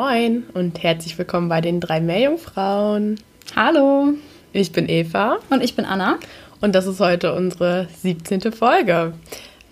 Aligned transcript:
Moin 0.00 0.44
und 0.54 0.80
herzlich 0.84 1.18
willkommen 1.18 1.48
bei 1.48 1.60
den 1.60 1.80
drei 1.80 2.00
Meerjungfrauen. 2.00 3.18
Hallo. 3.56 4.10
Ich 4.52 4.70
bin 4.70 4.88
Eva 4.88 5.38
Und 5.50 5.60
ich 5.60 5.74
bin 5.74 5.84
Anna. 5.84 6.20
und 6.60 6.76
das 6.76 6.86
ist 6.86 7.00
heute 7.00 7.34
unsere 7.34 7.88
17. 8.00 8.52
Folge. 8.52 9.14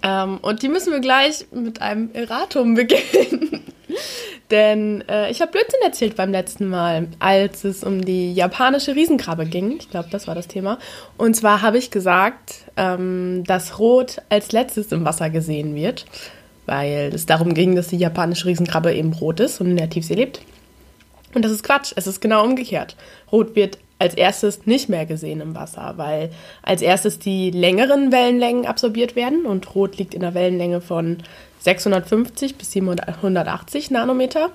Ähm, 0.03 0.39
und 0.43 0.63
die 0.63 0.69
müssen 0.69 0.93
wir 0.93 0.99
gleich 0.99 1.47
mit 1.53 1.81
einem 1.81 2.11
Erratum 2.13 2.75
beginnen. 2.75 3.63
Denn 4.51 5.05
äh, 5.09 5.31
ich 5.31 5.41
habe 5.41 5.53
Blödsinn 5.53 5.81
erzählt 5.85 6.17
beim 6.17 6.33
letzten 6.33 6.69
Mal, 6.69 7.07
als 7.21 7.63
es 7.63 7.85
um 7.85 8.05
die 8.05 8.35
japanische 8.35 8.97
Riesenkrabbe 8.97 9.47
ging. 9.47 9.77
Ich 9.79 9.91
glaube, 9.91 10.09
das 10.11 10.27
war 10.27 10.35
das 10.35 10.49
Thema. 10.49 10.81
Und 11.17 11.37
zwar 11.37 11.63
habe 11.63 11.79
ich 11.79 11.93
gesagt, 11.93 12.65
ähm, 12.77 13.45
dass 13.47 13.79
Rot 13.79 14.23
als 14.29 14.51
letztes 14.51 14.91
im 14.91 15.05
Wasser 15.05 15.31
gesehen 15.31 15.77
wird, 15.77 16.05
weil 16.67 17.13
es 17.15 17.27
darum 17.27 17.55
ging, 17.55 17.75
dass 17.75 17.89
die 17.89 17.97
japanische 17.97 18.47
Riesenkrabbe 18.47 18.93
eben 18.95 19.13
rot 19.13 19.41
ist 19.41 19.61
und 19.61 19.69
in 19.69 19.77
der 19.77 19.91
Tiefsee 19.91 20.15
lebt. 20.15 20.41
Und 21.35 21.45
das 21.45 21.53
ist 21.53 21.63
Quatsch. 21.63 21.93
Es 21.97 22.07
ist 22.07 22.21
genau 22.21 22.45
umgekehrt. 22.45 22.97
Rot 23.31 23.57
wird 23.57 23.79
als 23.99 24.15
erstes 24.15 24.67
nicht 24.67 24.89
mehr 24.89 25.07
gesehen 25.07 25.41
im 25.41 25.55
Wasser, 25.55 25.95
weil 25.97 26.31
als 26.63 26.83
erstes 26.83 27.19
die 27.19 27.51
längeren 27.51 28.13
Wellenlängen 28.13 28.67
absorbiert 28.67 29.17
werden 29.17 29.47
und 29.47 29.75
Rot 29.75 29.97
liegt 29.97 30.15
in 30.15 30.21
der 30.21 30.35
Wellenlänge 30.35 30.81
von 30.81 31.19
650 31.61 32.57
bis 32.57 32.73
780 32.73 33.91
Nanometer. 33.91 34.51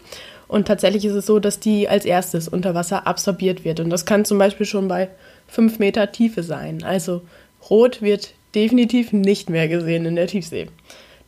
Und 0.47 0.67
tatsächlich 0.67 1.05
ist 1.05 1.13
es 1.13 1.25
so, 1.25 1.39
dass 1.39 1.59
die 1.59 1.87
als 1.87 2.05
erstes 2.05 2.47
unter 2.47 2.75
Wasser 2.75 3.07
absorbiert 3.07 3.63
wird. 3.63 3.79
Und 3.79 3.89
das 3.89 4.05
kann 4.05 4.25
zum 4.25 4.37
Beispiel 4.37 4.65
schon 4.65 4.87
bei 4.87 5.09
5 5.47 5.79
Meter 5.79 6.11
Tiefe 6.11 6.43
sein. 6.43 6.83
Also 6.83 7.21
Rot 7.69 8.01
wird 8.01 8.33
definitiv 8.53 9.13
nicht 9.13 9.49
mehr 9.49 9.67
gesehen 9.67 10.05
in 10.05 10.15
der 10.15 10.27
Tiefsee. 10.27 10.67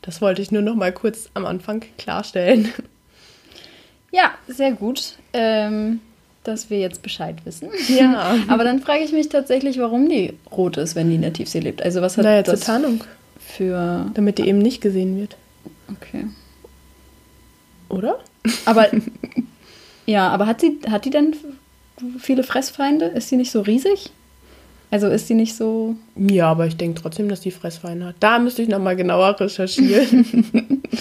Das 0.03 0.21
wollte 0.21 0.41
ich 0.41 0.51
nur 0.51 0.61
noch 0.61 0.75
mal 0.75 0.91
kurz 0.91 1.29
am 1.33 1.45
Anfang 1.45 1.83
klarstellen. 1.97 2.71
Ja, 4.15 4.31
sehr 4.47 4.73
gut, 4.73 5.17
ähm, 5.33 5.99
dass 6.43 6.69
wir 6.69 6.77
jetzt 6.77 7.01
Bescheid 7.01 7.37
wissen. 7.45 7.69
Ja. 7.87 8.37
Aber 8.47 8.63
dann 8.63 8.79
frage 8.79 9.03
ich 9.03 9.11
mich 9.11 9.27
tatsächlich, 9.27 9.79
warum 9.79 10.07
die 10.07 10.33
rot 10.51 10.77
ist, 10.77 10.93
wenn 10.93 11.09
die 11.09 11.15
in 11.15 11.23
der 11.23 11.33
Tiefsee 11.33 11.61
lebt. 11.61 11.81
Also 11.81 12.03
was 12.03 12.15
hat 12.15 12.25
Naja, 12.25 12.43
zur 12.43 12.53
das 12.53 12.63
Tarnung, 12.63 13.03
für... 13.39 14.11
damit 14.13 14.37
die 14.37 14.47
eben 14.47 14.59
nicht 14.59 14.81
gesehen 14.81 15.17
wird. 15.17 15.35
Okay. 15.89 16.27
Oder? 17.89 18.19
Aber, 18.65 18.87
ja, 20.05 20.29
aber 20.29 20.45
hat 20.45 20.61
sie, 20.61 20.79
hat 20.87 21.05
die 21.05 21.09
denn 21.09 21.35
viele 22.19 22.43
Fressfeinde? 22.43 23.05
Ist 23.05 23.29
sie 23.29 23.37
nicht 23.37 23.51
so 23.51 23.61
riesig? 23.61 24.11
Also 24.93 25.07
ist 25.07 25.27
sie 25.27 25.33
nicht 25.33 25.55
so... 25.55 25.95
Ja, 26.15 26.51
aber 26.51 26.67
ich 26.67 26.77
denke 26.77 27.01
trotzdem, 27.01 27.27
dass 27.27 27.39
die 27.41 27.49
Fressfeinde 27.49 28.05
hat. 28.05 28.15
Da 28.19 28.37
müsste 28.37 28.61
ich 28.61 28.69
noch 28.69 28.77
mal 28.77 28.95
genauer 28.95 29.39
recherchieren. 29.39 30.83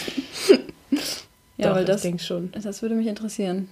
Ja, 1.58 1.68
Doch, 1.68 1.74
weil 1.76 1.82
ich 1.82 1.88
das, 1.90 2.02
denke 2.02 2.22
schon. 2.22 2.50
das 2.60 2.80
würde 2.82 2.94
mich 2.96 3.06
interessieren. 3.06 3.68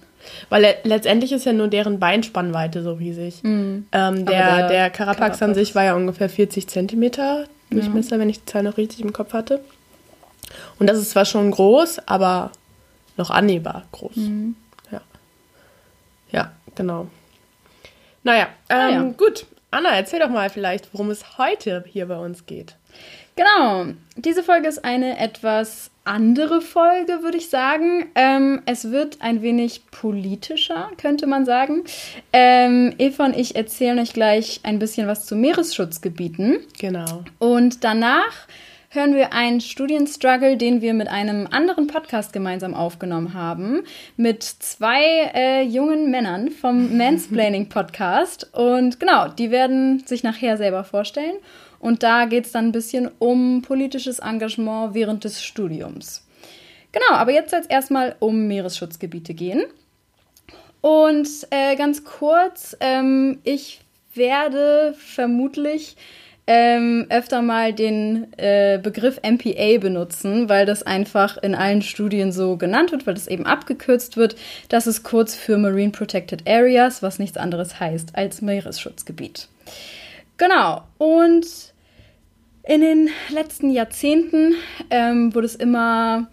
Weil 0.49 0.61
le 0.61 0.75
letztendlich 0.83 1.31
ist 1.33 1.45
ja 1.45 1.51
nur 1.51 1.67
deren 1.67 1.99
Beinspannweite 1.99 2.83
so 2.83 2.93
riesig. 2.93 3.41
Ähm, 3.43 3.85
der, 3.91 4.23
der 4.25 4.67
der 4.69 4.89
Karapax 4.91 5.41
an 5.41 5.55
sich 5.55 5.73
war 5.75 5.83
ja 5.83 5.95
ungefähr 5.95 6.29
40 6.29 6.67
Zentimeter 6.67 7.47
Durchmesser, 7.71 8.17
wenn 8.19 8.29
ich 8.29 8.39
die 8.39 8.45
Zahl 8.45 8.63
noch 8.63 8.77
richtig 8.77 9.01
im 9.01 9.11
Kopf 9.11 9.33
hatte. 9.33 9.59
Und 10.79 10.87
das 10.87 10.99
ist 10.99 11.09
zwar 11.11 11.25
schon 11.25 11.49
groß, 11.51 12.07
aber 12.07 12.51
noch 13.17 13.31
annehmbar 13.31 13.83
groß. 13.91 14.15
Mhm. 14.15 14.55
Ja. 14.91 15.01
Ja, 16.31 16.51
genau. 16.75 17.07
Naja, 18.23 18.47
ähm, 18.69 18.77
Ah, 18.77 18.89
ja. 18.89 19.01
gut. 19.17 19.47
Anna, 19.71 19.89
erzähl 19.95 20.19
doch 20.19 20.29
mal 20.29 20.49
vielleicht, 20.49 20.93
worum 20.93 21.09
es 21.09 21.37
heute 21.37 21.83
hier 21.87 22.05
bei 22.07 22.17
uns 22.17 22.45
geht. 22.45 22.75
Genau, 23.37 23.85
diese 24.17 24.43
Folge 24.43 24.67
ist 24.67 24.83
eine 24.83 25.17
etwas 25.17 25.89
andere 26.03 26.61
Folge, 26.61 27.23
würde 27.23 27.37
ich 27.37 27.49
sagen. 27.49 28.11
Ähm, 28.15 28.61
es 28.65 28.91
wird 28.91 29.21
ein 29.21 29.41
wenig 29.41 29.83
politischer, 29.89 30.91
könnte 30.97 31.27
man 31.27 31.45
sagen. 31.45 31.83
Ähm, 32.33 32.93
Eva 32.97 33.25
und 33.25 33.37
ich 33.37 33.55
erzählen 33.55 33.99
euch 33.99 34.11
gleich 34.11 34.59
ein 34.63 34.79
bisschen 34.79 35.07
was 35.07 35.25
zu 35.25 35.35
Meeresschutzgebieten. 35.35 36.59
Genau. 36.77 37.23
Und 37.39 37.83
danach 37.85 38.47
hören 38.93 39.15
wir 39.15 39.31
einen 39.31 39.61
Studienstruggle, 39.61 40.57
den 40.57 40.81
wir 40.81 40.93
mit 40.93 41.07
einem 41.07 41.47
anderen 41.49 41.87
Podcast 41.87 42.33
gemeinsam 42.33 42.73
aufgenommen 42.73 43.33
haben, 43.33 43.83
mit 44.17 44.43
zwei 44.43 45.31
äh, 45.33 45.61
jungen 45.63 46.11
Männern 46.11 46.51
vom 46.51 46.97
Mansplaining 46.97 47.69
Podcast. 47.69 48.53
Und 48.53 48.99
genau, 48.99 49.29
die 49.29 49.49
werden 49.49 50.03
sich 50.05 50.23
nachher 50.23 50.57
selber 50.57 50.83
vorstellen. 50.83 51.35
Und 51.79 52.03
da 52.03 52.25
geht 52.25 52.47
es 52.47 52.51
dann 52.51 52.67
ein 52.67 52.71
bisschen 52.73 53.09
um 53.17 53.61
politisches 53.61 54.19
Engagement 54.19 54.93
während 54.93 55.23
des 55.23 55.41
Studiums. 55.41 56.27
Genau, 56.91 57.13
aber 57.13 57.31
jetzt 57.31 57.51
soll 57.51 57.61
es 57.61 57.67
erstmal 57.67 58.17
um 58.19 58.47
Meeresschutzgebiete 58.47 59.33
gehen. 59.33 59.63
Und 60.81 61.29
äh, 61.49 61.77
ganz 61.77 62.03
kurz, 62.03 62.75
ähm, 62.81 63.39
ich 63.45 63.79
werde 64.13 64.93
vermutlich 64.97 65.95
ähm, 66.53 67.05
öfter 67.07 67.41
mal 67.41 67.71
den 67.71 68.27
äh, 68.37 68.77
Begriff 68.77 69.21
MPA 69.23 69.77
benutzen, 69.79 70.49
weil 70.49 70.65
das 70.65 70.83
einfach 70.83 71.37
in 71.37 71.55
allen 71.55 71.81
Studien 71.81 72.33
so 72.33 72.57
genannt 72.57 72.91
wird, 72.91 73.07
weil 73.07 73.13
das 73.13 73.27
eben 73.27 73.45
abgekürzt 73.45 74.17
wird. 74.17 74.35
Das 74.67 74.85
ist 74.85 75.03
kurz 75.03 75.33
für 75.33 75.57
Marine 75.57 75.91
Protected 75.91 76.45
Areas, 76.49 77.01
was 77.01 77.19
nichts 77.19 77.37
anderes 77.37 77.79
heißt 77.79 78.17
als 78.17 78.41
Meeresschutzgebiet. 78.41 79.47
Genau, 80.35 80.83
und 80.97 81.45
in 82.63 82.81
den 82.81 83.09
letzten 83.29 83.69
Jahrzehnten 83.69 84.55
ähm, 84.89 85.33
wurde 85.33 85.45
es 85.45 85.55
immer 85.55 86.27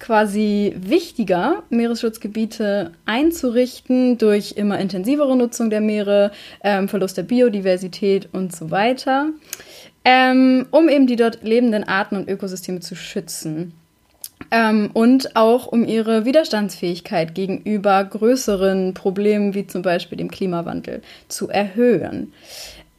quasi 0.00 0.74
wichtiger, 0.76 1.62
Meeresschutzgebiete 1.70 2.92
einzurichten 3.04 4.18
durch 4.18 4.54
immer 4.56 4.78
intensivere 4.80 5.36
Nutzung 5.36 5.70
der 5.70 5.80
Meere, 5.80 6.32
ähm, 6.64 6.88
Verlust 6.88 7.16
der 7.18 7.22
Biodiversität 7.22 8.28
und 8.32 8.56
so 8.56 8.70
weiter, 8.70 9.28
ähm, 10.04 10.66
um 10.70 10.88
eben 10.88 11.06
die 11.06 11.16
dort 11.16 11.42
lebenden 11.42 11.84
Arten 11.84 12.16
und 12.16 12.28
Ökosysteme 12.28 12.80
zu 12.80 12.96
schützen. 12.96 13.74
Ähm, 14.50 14.90
und 14.94 15.36
auch 15.36 15.66
um 15.66 15.84
ihre 15.84 16.24
Widerstandsfähigkeit 16.24 17.34
gegenüber 17.34 18.02
größeren 18.02 18.94
Problemen 18.94 19.54
wie 19.54 19.66
zum 19.66 19.82
Beispiel 19.82 20.18
dem 20.18 20.30
Klimawandel 20.30 21.02
zu 21.28 21.50
erhöhen. 21.50 22.32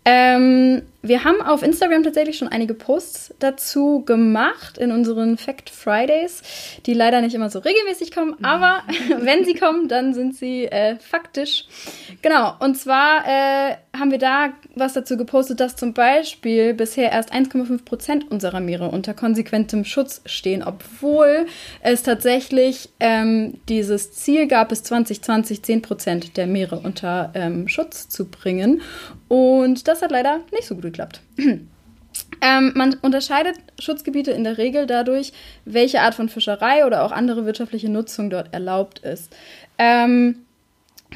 Ähm, 0.05 0.83
wir 1.01 1.23
haben 1.23 1.41
auf 1.41 1.63
Instagram 1.63 2.03
tatsächlich 2.03 2.37
schon 2.37 2.47
einige 2.47 2.73
Posts 2.73 3.35
dazu 3.39 4.03
gemacht 4.05 4.77
in 4.77 4.91
unseren 4.91 5.37
Fact 5.37 5.69
Fridays, 5.69 6.43
die 6.85 6.93
leider 6.93 7.21
nicht 7.21 7.33
immer 7.33 7.49
so 7.49 7.59
regelmäßig 7.59 8.11
kommen, 8.11 8.35
aber 8.43 8.83
wenn 9.19 9.45
sie 9.45 9.55
kommen, 9.55 9.87
dann 9.87 10.13
sind 10.13 10.35
sie 10.35 10.65
äh, 10.65 10.97
faktisch. 10.97 11.65
Genau, 12.21 12.53
und 12.59 12.77
zwar 12.77 13.25
äh, 13.25 13.75
haben 13.97 14.11
wir 14.11 14.19
da 14.19 14.53
was 14.75 14.93
dazu 14.93 15.17
gepostet, 15.17 15.59
dass 15.59 15.75
zum 15.75 15.93
Beispiel 15.93 16.73
bisher 16.73 17.11
erst 17.11 17.33
1,5 17.33 17.83
Prozent 17.83 18.31
unserer 18.31 18.59
Meere 18.59 18.89
unter 18.89 19.13
konsequentem 19.13 19.83
Schutz 19.85 20.21
stehen, 20.25 20.63
obwohl 20.63 21.47
es 21.81 22.03
tatsächlich 22.03 22.89
ähm, 22.99 23.59
dieses 23.67 24.13
Ziel 24.13 24.47
gab, 24.47 24.69
bis 24.69 24.83
2020 24.83 25.63
10 25.63 25.81
Prozent 25.81 26.37
der 26.37 26.47
Meere 26.47 26.79
unter 26.79 27.31
ähm, 27.33 27.67
Schutz 27.67 28.07
zu 28.07 28.29
bringen. 28.29 28.81
Und 29.27 29.87
das 29.87 30.01
hat 30.01 30.11
leider 30.11 30.41
nicht 30.51 30.65
so 30.67 30.75
gut 30.75 30.90
geklappt. 30.91 31.21
Ähm, 32.41 32.71
man 32.75 32.95
unterscheidet 33.01 33.55
Schutzgebiete 33.79 34.31
in 34.31 34.43
der 34.43 34.57
Regel 34.57 34.87
dadurch, 34.87 35.31
welche 35.63 36.01
Art 36.01 36.15
von 36.15 36.27
Fischerei 36.27 36.85
oder 36.85 37.03
auch 37.03 37.11
andere 37.11 37.45
wirtschaftliche 37.45 37.87
Nutzung 37.87 38.29
dort 38.29 38.53
erlaubt 38.53 38.99
ist. 38.99 39.35
Ähm, 39.77 40.37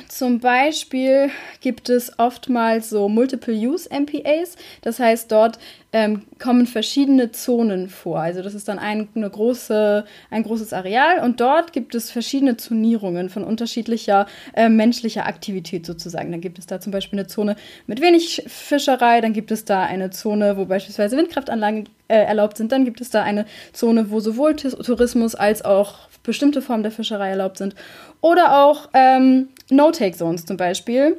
zum 0.08 0.40
Beispiel 0.40 1.30
gibt 1.62 1.90
es 1.90 2.20
oftmals 2.20 2.90
so 2.90 3.10
Multiple-Use-MPAs. 3.10 4.56
Das 4.82 5.00
heißt, 5.00 5.32
dort 5.32 5.58
ähm, 5.94 6.24
kommen 6.40 6.68
verschiedene 6.68 7.32
Zonen 7.32 7.90
vor. 7.90 8.20
Also 8.20 8.42
das 8.42 8.54
ist 8.54 8.68
dann 8.68 8.78
ein, 8.80 9.08
eine 9.16 9.30
große, 9.30 10.06
ein 10.30 10.44
großes 10.44 10.74
Areal 10.74 11.20
und 11.24 11.40
dort 11.40 11.72
gibt 11.74 11.96
es 11.96 12.12
verschiedene 12.12 12.58
Zonierungen 12.58 13.30
von 13.30 13.44
unterschiedlicher 13.44 14.28
äh, 14.54 14.68
menschlicher 14.68 15.26
Aktivität 15.26 15.86
sozusagen. 15.86 16.32
Dann 16.32 16.42
gibt 16.42 16.60
es 16.60 16.68
da 16.68 16.82
zum 16.82 16.92
Beispiel 16.92 17.20
eine 17.20 17.28
Zone 17.28 17.56
mit 17.88 18.02
wenig 18.02 18.44
Fischerei, 18.48 19.22
dann 19.22 19.34
gibt 19.34 19.52
es 19.52 19.64
da 19.64 19.84
eine 19.84 20.10
Zone, 20.10 20.58
wo 20.58 20.66
beispielsweise 20.66 21.16
Windkraftanlagen 21.16 21.88
äh, 22.08 22.18
erlaubt 22.18 22.58
sind, 22.58 22.72
dann 22.72 22.84
gibt 22.84 23.00
es 23.00 23.10
da 23.10 23.24
eine 23.24 23.46
Zone, 23.72 24.12
wo 24.12 24.20
sowohl 24.20 24.56
Tourismus 24.56 25.36
als 25.36 25.64
auch 25.64 26.10
bestimmte 26.24 26.62
Formen 26.62 26.84
der 26.84 26.92
Fischerei 26.92 27.30
erlaubt 27.30 27.58
sind. 27.58 27.76
Oder 28.20 28.64
auch 28.64 28.90
ähm, 28.94 29.50
No-Take-Zones 29.70 30.46
zum 30.46 30.58
Beispiel. 30.58 31.18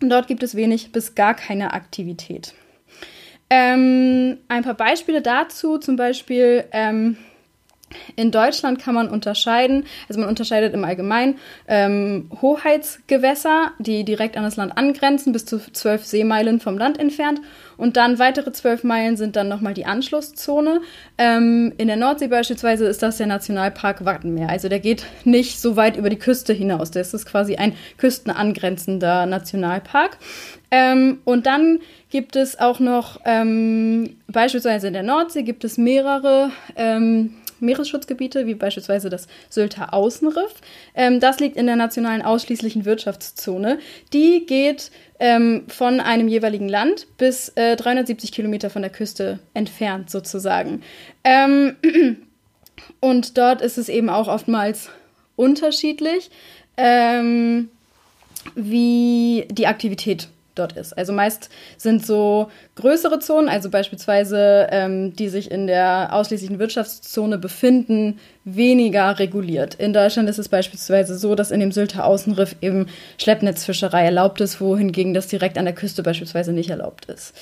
Dort 0.00 0.28
gibt 0.28 0.42
es 0.42 0.54
wenig 0.54 0.92
bis 0.92 1.14
gar 1.14 1.34
keine 1.34 1.72
Aktivität. 1.72 2.54
Ähm, 3.50 4.38
ein 4.48 4.62
paar 4.62 4.74
Beispiele 4.74 5.22
dazu, 5.22 5.78
zum 5.78 5.96
Beispiel 5.96 6.64
ähm, 6.72 7.16
in 8.16 8.30
Deutschland 8.30 8.78
kann 8.78 8.94
man 8.94 9.08
unterscheiden, 9.08 9.86
also 10.08 10.20
man 10.20 10.28
unterscheidet 10.28 10.74
im 10.74 10.84
Allgemeinen 10.84 11.38
ähm, 11.66 12.30
Hoheitsgewässer, 12.42 13.72
die 13.78 14.04
direkt 14.04 14.36
an 14.36 14.44
das 14.44 14.56
Land 14.56 14.76
angrenzen, 14.76 15.32
bis 15.32 15.46
zu 15.46 15.58
zwölf 15.72 16.04
Seemeilen 16.04 16.60
vom 16.60 16.76
Land 16.76 16.98
entfernt. 16.98 17.40
Und 17.78 17.96
dann 17.96 18.18
weitere 18.18 18.52
zwölf 18.52 18.84
Meilen 18.84 19.16
sind 19.16 19.36
dann 19.36 19.48
nochmal 19.48 19.72
die 19.72 19.86
Anschlusszone. 19.86 20.82
Ähm, 21.16 21.72
in 21.78 21.86
der 21.86 21.96
Nordsee 21.96 22.26
beispielsweise 22.26 22.86
ist 22.86 23.02
das 23.02 23.16
der 23.16 23.28
Nationalpark 23.28 24.04
Wattenmeer. 24.04 24.50
Also 24.50 24.68
der 24.68 24.80
geht 24.80 25.06
nicht 25.24 25.60
so 25.60 25.76
weit 25.76 25.96
über 25.96 26.10
die 26.10 26.18
Küste 26.18 26.52
hinaus. 26.52 26.90
Das 26.90 27.14
ist 27.14 27.24
quasi 27.24 27.56
ein 27.56 27.74
küstenangrenzender 27.96 29.24
Nationalpark. 29.26 30.18
Ähm, 30.70 31.20
und 31.24 31.46
dann 31.46 31.78
gibt 32.10 32.36
es 32.36 32.58
auch 32.58 32.80
noch 32.80 33.20
ähm, 33.24 34.16
beispielsweise 34.26 34.88
in 34.88 34.92
der 34.92 35.02
Nordsee 35.02 35.42
gibt 35.42 35.64
es 35.64 35.78
mehrere 35.78 36.50
ähm, 36.76 37.34
Meeresschutzgebiete, 37.60 38.46
wie 38.46 38.54
beispielsweise 38.54 39.10
das 39.10 39.28
Sylter 39.48 39.94
Außenriff. 39.94 40.54
Ähm, 40.94 41.20
das 41.20 41.40
liegt 41.40 41.56
in 41.56 41.66
der 41.66 41.76
nationalen 41.76 42.22
ausschließlichen 42.22 42.84
Wirtschaftszone. 42.84 43.78
Die 44.12 44.46
geht 44.46 44.90
ähm, 45.20 45.64
von 45.68 46.00
einem 46.00 46.28
jeweiligen 46.28 46.68
Land 46.68 47.06
bis 47.16 47.50
äh, 47.50 47.76
370 47.76 48.32
Kilometer 48.32 48.70
von 48.70 48.82
der 48.82 48.90
Küste 48.90 49.38
entfernt 49.54 50.10
sozusagen. 50.10 50.82
Ähm, 51.24 51.76
und 53.00 53.38
dort 53.38 53.62
ist 53.62 53.78
es 53.78 53.88
eben 53.88 54.08
auch 54.08 54.28
oftmals 54.28 54.90
unterschiedlich, 55.36 56.30
ähm, 56.76 57.68
wie 58.54 59.46
die 59.50 59.66
Aktivität 59.66 60.28
dort 60.58 60.72
ist. 60.72 60.96
Also 60.96 61.12
meist 61.12 61.50
sind 61.76 62.04
so 62.04 62.50
größere 62.74 63.18
Zonen, 63.18 63.48
also 63.48 63.70
beispielsweise 63.70 64.68
ähm, 64.70 65.14
die 65.14 65.28
sich 65.28 65.50
in 65.50 65.66
der 65.66 66.10
ausschließlichen 66.12 66.58
Wirtschaftszone 66.58 67.38
befinden, 67.38 68.18
weniger 68.44 69.18
reguliert. 69.18 69.74
In 69.74 69.92
Deutschland 69.92 70.28
ist 70.28 70.38
es 70.38 70.48
beispielsweise 70.48 71.16
so, 71.18 71.34
dass 71.34 71.50
in 71.50 71.60
dem 71.60 71.72
Sylter 71.72 72.04
Außenriff 72.04 72.56
eben 72.60 72.86
Schleppnetzfischerei 73.18 74.04
erlaubt 74.04 74.40
ist, 74.40 74.60
wohingegen 74.60 75.14
das 75.14 75.28
direkt 75.28 75.58
an 75.58 75.64
der 75.64 75.74
Küste 75.74 76.02
beispielsweise 76.02 76.52
nicht 76.52 76.70
erlaubt 76.70 77.06
ist. 77.06 77.34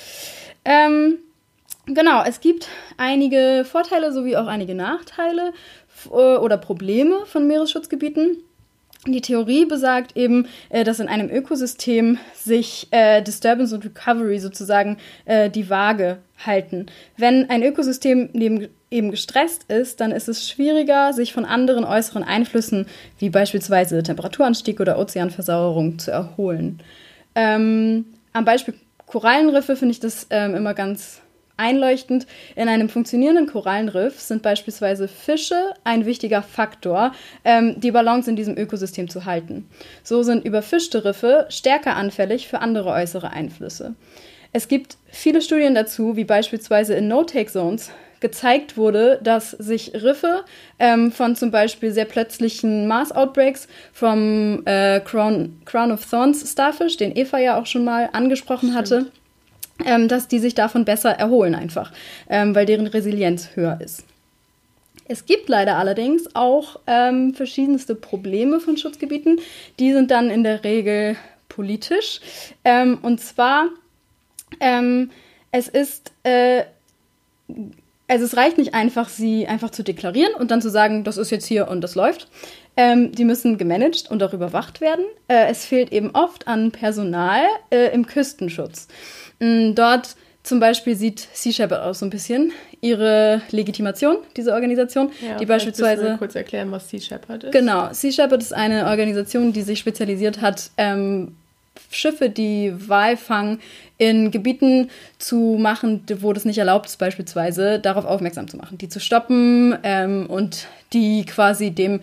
Ähm, 0.65 1.17
genau, 1.85 2.23
es 2.25 2.41
gibt 2.41 2.67
einige 2.97 3.65
Vorteile 3.69 4.11
sowie 4.11 4.35
auch 4.35 4.47
einige 4.47 4.75
Nachteile 4.75 5.53
äh, 6.05 6.09
oder 6.09 6.57
Probleme 6.57 7.25
von 7.25 7.47
Meeresschutzgebieten. 7.47 8.43
Die 9.13 9.21
Theorie 9.21 9.65
besagt 9.65 10.17
eben, 10.17 10.47
äh, 10.69 10.83
dass 10.83 10.99
in 10.99 11.07
einem 11.07 11.29
Ökosystem 11.29 12.17
sich 12.33 12.87
äh, 12.91 13.21
Disturbance 13.21 13.73
und 13.73 13.85
Recovery 13.85 14.39
sozusagen 14.39 14.97
äh, 15.25 15.49
die 15.49 15.69
Waage 15.69 16.17
halten. 16.45 16.87
Wenn 17.17 17.49
ein 17.49 17.63
Ökosystem 17.63 18.29
neben, 18.33 18.67
eben 18.91 19.11
gestresst 19.11 19.63
ist, 19.71 20.01
dann 20.01 20.11
ist 20.11 20.27
es 20.27 20.47
schwieriger, 20.49 21.13
sich 21.13 21.33
von 21.33 21.45
anderen 21.45 21.83
äußeren 21.83 22.23
Einflüssen 22.23 22.85
wie 23.17 23.29
beispielsweise 23.29 24.03
Temperaturanstieg 24.03 24.79
oder 24.79 24.99
Ozeanversauerung 24.99 25.99
zu 25.99 26.11
erholen. 26.11 26.79
Ähm, 27.35 28.05
am 28.33 28.45
Beispiel 28.45 28.75
Korallenriffe 29.05 29.75
finde 29.75 29.93
ich 29.93 29.99
das 29.99 30.27
ähm, 30.29 30.53
immer 30.53 30.73
ganz 30.73 31.21
einleuchtend. 31.57 32.27
In 32.55 32.69
einem 32.69 32.89
funktionierenden 32.89 33.47
Korallenriff 33.47 34.19
sind 34.19 34.41
beispielsweise 34.41 35.07
Fische 35.07 35.73
ein 35.83 36.05
wichtiger 36.05 36.41
Faktor, 36.41 37.11
ähm, 37.43 37.79
die 37.79 37.91
Balance 37.91 38.29
in 38.29 38.35
diesem 38.35 38.57
Ökosystem 38.57 39.09
zu 39.09 39.25
halten. 39.25 39.67
So 40.03 40.23
sind 40.23 40.45
überfischte 40.45 41.03
Riffe 41.03 41.45
stärker 41.49 41.95
anfällig 41.95 42.47
für 42.47 42.59
andere 42.59 42.91
äußere 42.91 43.31
Einflüsse. 43.31 43.95
Es 44.53 44.67
gibt 44.67 44.97
viele 45.07 45.41
Studien 45.41 45.75
dazu, 45.75 46.15
wie 46.15 46.23
beispielsweise 46.23 46.93
in 46.95 47.07
No-Take-Zones 47.07 47.91
gezeigt 48.19 48.77
wurde, 48.77 49.19
dass 49.23 49.51
sich 49.51 49.93
Riffe 49.93 50.43
ähm, 50.79 51.11
von 51.11 51.35
zum 51.35 51.51
Beispiel 51.51 51.91
sehr 51.91 52.05
plötzlichen 52.05 52.87
Mars-Outbreaks 52.87 53.67
vom 53.93 54.63
äh, 54.65 54.99
Crown, 55.01 55.61
Crown 55.65 55.91
of 55.91 56.09
Thorns 56.09 56.49
Starfish, 56.49 56.97
den 56.97 57.15
Eva 57.15 57.37
ja 57.37 57.59
auch 57.59 57.65
schon 57.65 57.83
mal 57.83 58.09
angesprochen 58.13 58.71
Stimmt. 58.71 58.77
hatte, 58.77 59.11
ähm, 59.85 60.07
dass 60.07 60.27
die 60.27 60.39
sich 60.39 60.55
davon 60.55 60.85
besser 60.85 61.11
erholen 61.11 61.55
einfach, 61.55 61.91
ähm, 62.29 62.55
weil 62.55 62.65
deren 62.65 62.87
Resilienz 62.87 63.49
höher 63.55 63.79
ist. 63.81 64.03
Es 65.07 65.25
gibt 65.25 65.47
leider 65.47 65.77
allerdings 65.77 66.35
auch 66.35 66.79
ähm, 66.85 67.33
verschiedenste 67.33 67.95
Probleme 67.95 68.59
von 68.59 68.77
Schutzgebieten. 68.77 69.39
Die 69.79 69.93
sind 69.93 70.11
dann 70.11 70.29
in 70.29 70.43
der 70.43 70.63
Regel 70.63 71.15
politisch. 71.47 72.19
Ähm, 72.65 72.97
und 73.01 73.21
zwar, 73.21 73.69
ähm, 74.59 75.11
es 75.51 75.69
ist, 75.69 76.11
äh, 76.23 76.63
also 78.09 78.25
es 78.25 78.35
reicht 78.35 78.57
nicht 78.57 78.73
einfach, 78.73 79.07
sie 79.07 79.47
einfach 79.47 79.69
zu 79.69 79.83
deklarieren 79.83 80.33
und 80.33 80.51
dann 80.51 80.61
zu 80.61 80.69
sagen, 80.69 81.03
das 81.03 81.17
ist 81.17 81.29
jetzt 81.29 81.45
hier 81.45 81.69
und 81.69 81.81
das 81.81 81.95
läuft. 81.95 82.27
Ähm, 82.75 83.11
die 83.11 83.25
müssen 83.25 83.57
gemanagt 83.57 84.11
und 84.11 84.21
auch 84.21 84.33
überwacht 84.33 84.81
werden. 84.81 85.05
Äh, 85.27 85.47
es 85.49 85.65
fehlt 85.65 85.91
eben 85.91 86.11
oft 86.11 86.47
an 86.47 86.71
Personal 86.71 87.41
äh, 87.71 87.93
im 87.93 88.05
Küstenschutz. 88.05 88.87
Mm, 89.39 89.73
dort 89.75 90.15
zum 90.43 90.59
Beispiel 90.59 90.95
sieht 90.95 91.27
Sea 91.33 91.51
Shepherd 91.51 91.81
auch 91.81 91.93
so 91.93 92.05
ein 92.05 92.09
bisschen 92.09 92.53
ihre 92.79 93.41
Legitimation, 93.51 94.17
diese 94.35 94.53
Organisation, 94.53 95.11
ja, 95.21 95.37
die 95.37 95.45
beispielsweise. 95.45 96.15
kurz 96.17 96.35
erklären, 96.35 96.71
was 96.71 96.89
Sea 96.89 97.01
Shepherd 97.01 97.45
ist. 97.45 97.51
Genau, 97.51 97.89
Sea 97.91 98.11
Shepherd 98.11 98.41
ist 98.41 98.53
eine 98.53 98.85
Organisation, 98.85 99.51
die 99.51 99.61
sich 99.61 99.79
spezialisiert 99.79 100.41
hat, 100.41 100.71
ähm, 100.77 101.35
Schiffe, 101.91 102.29
die 102.29 102.73
Walfang 102.87 103.59
in 103.97 104.31
Gebieten 104.31 104.89
zu 105.17 105.57
machen, 105.59 106.03
wo 106.19 106.33
das 106.33 106.45
nicht 106.45 106.57
erlaubt 106.57 106.87
ist, 106.87 106.97
beispielsweise 106.97 107.79
darauf 107.79 108.05
aufmerksam 108.05 108.47
zu 108.47 108.57
machen, 108.57 108.77
die 108.77 108.89
zu 108.89 108.99
stoppen 108.99 109.77
ähm, 109.83 110.27
und 110.27 110.67
die 110.93 111.25
quasi 111.25 111.71
dem 111.71 112.01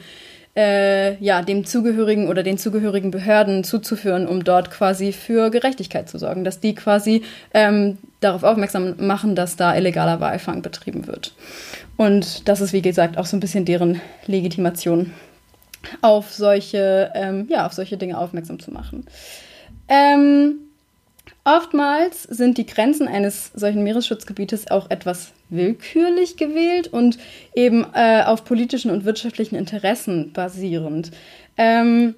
äh, 0.56 1.16
ja, 1.23 1.42
dem 1.42 1.64
zugehörigen 1.64 2.28
oder 2.28 2.42
den 2.42 2.58
zugehörigen 2.58 3.11
Behörden 3.11 3.64
zuzuführen, 3.64 4.28
um 4.28 4.44
dort 4.44 4.70
quasi 4.70 5.12
für 5.12 5.50
Gerechtigkeit 5.50 6.08
zu 6.08 6.18
sorgen, 6.18 6.44
dass 6.44 6.61
die 6.61 6.75
quasi 6.75 7.23
ähm, 7.52 7.99
darauf 8.20 8.44
aufmerksam 8.44 8.94
machen, 8.99 9.34
dass 9.34 9.56
da 9.56 9.75
illegaler 9.75 10.20
Walfang 10.20 10.62
betrieben 10.62 11.06
wird. 11.06 11.34
Und 11.96 12.49
das 12.49 12.61
ist, 12.61 12.73
wie 12.73 12.82
gesagt, 12.82 13.18
auch 13.18 13.26
so 13.26 13.37
ein 13.37 13.40
bisschen 13.40 13.64
deren 13.64 14.00
Legitimation, 14.26 15.12
auf 16.00 16.32
solche, 16.32 17.11
ähm, 17.14 17.46
ja, 17.50 17.66
auf 17.66 17.73
solche 17.73 17.96
Dinge 17.96 18.18
aufmerksam 18.18 18.58
zu 18.58 18.70
machen. 18.70 19.04
Ähm, 19.88 20.63
Oftmals 21.45 22.23
sind 22.23 22.57
die 22.57 22.65
Grenzen 22.65 23.07
eines 23.07 23.53
solchen 23.55 23.85
Meeresschutzgebietes 23.85 24.71
auch 24.71 24.89
etwas 24.91 25.33
willkürlich 25.51 26.39
gewählt 26.39 26.89
und 26.89 27.19
eben 27.55 27.87
äh, 27.93 28.23
auf 28.25 28.47
politischen 28.47 28.91
und 28.91 29.05
wirtschaftlichen 29.05 29.57
Interessen 29.57 30.33
basierend. 30.33 31.11
Ähm, 31.59 32.15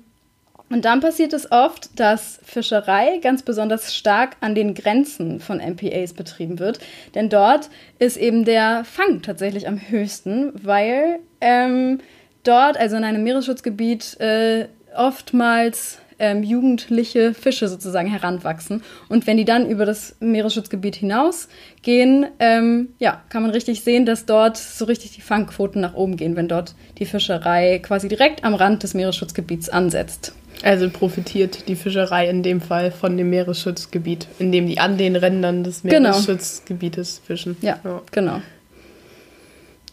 und 0.68 0.84
dann 0.84 1.00
passiert 1.00 1.32
es 1.32 1.50
oft, 1.50 1.98
dass 1.98 2.40
Fischerei 2.44 3.18
ganz 3.18 3.42
besonders 3.42 3.94
stark 3.94 4.36
an 4.40 4.54
den 4.54 4.74
Grenzen 4.74 5.38
von 5.40 5.58
MPAs 5.58 6.12
betrieben 6.12 6.58
wird. 6.58 6.80
Denn 7.14 7.28
dort 7.28 7.68
ist 7.98 8.16
eben 8.16 8.44
der 8.44 8.84
Fang 8.84 9.22
tatsächlich 9.22 9.68
am 9.68 9.80
höchsten, 9.80 10.52
weil 10.64 11.20
ähm, 11.40 12.00
dort, 12.42 12.76
also 12.76 12.96
in 12.96 13.04
einem 13.04 13.22
Meeresschutzgebiet, 13.22 14.18
äh, 14.20 14.66
oftmals 14.96 15.98
ähm, 16.18 16.42
jugendliche 16.42 17.34
Fische 17.34 17.68
sozusagen 17.68 18.08
heranwachsen. 18.08 18.82
Und 19.08 19.26
wenn 19.26 19.36
die 19.36 19.44
dann 19.44 19.68
über 19.68 19.86
das 19.86 20.16
Meeresschutzgebiet 20.20 20.96
hinausgehen, 20.96 22.26
ähm, 22.38 22.88
ja, 22.98 23.22
kann 23.28 23.42
man 23.42 23.50
richtig 23.50 23.82
sehen, 23.82 24.06
dass 24.06 24.26
dort 24.26 24.56
so 24.56 24.84
richtig 24.84 25.12
die 25.12 25.20
Fangquoten 25.20 25.80
nach 25.80 25.94
oben 25.94 26.16
gehen, 26.16 26.36
wenn 26.36 26.48
dort 26.48 26.74
die 26.98 27.06
Fischerei 27.06 27.78
quasi 27.80 28.08
direkt 28.08 28.44
am 28.44 28.54
Rand 28.54 28.82
des 28.82 28.94
Meeresschutzgebiets 28.94 29.68
ansetzt. 29.68 30.32
Also 30.62 30.88
profitiert 30.88 31.68
die 31.68 31.76
Fischerei 31.76 32.28
in 32.28 32.42
dem 32.42 32.60
Fall 32.60 32.90
von 32.90 33.16
dem 33.16 33.30
Meeresschutzgebiet, 33.30 34.26
indem 34.38 34.66
die 34.66 34.78
an 34.78 34.96
den 34.96 35.16
Rändern 35.16 35.64
des 35.64 35.82
genau. 35.82 36.10
Meeresschutzgebietes 36.10 37.20
fischen. 37.24 37.56
Ja, 37.60 37.78
ja, 37.84 38.00
genau. 38.10 38.40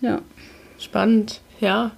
Ja. 0.01 0.21
Spannend, 0.79 1.41
ja. 1.59 1.91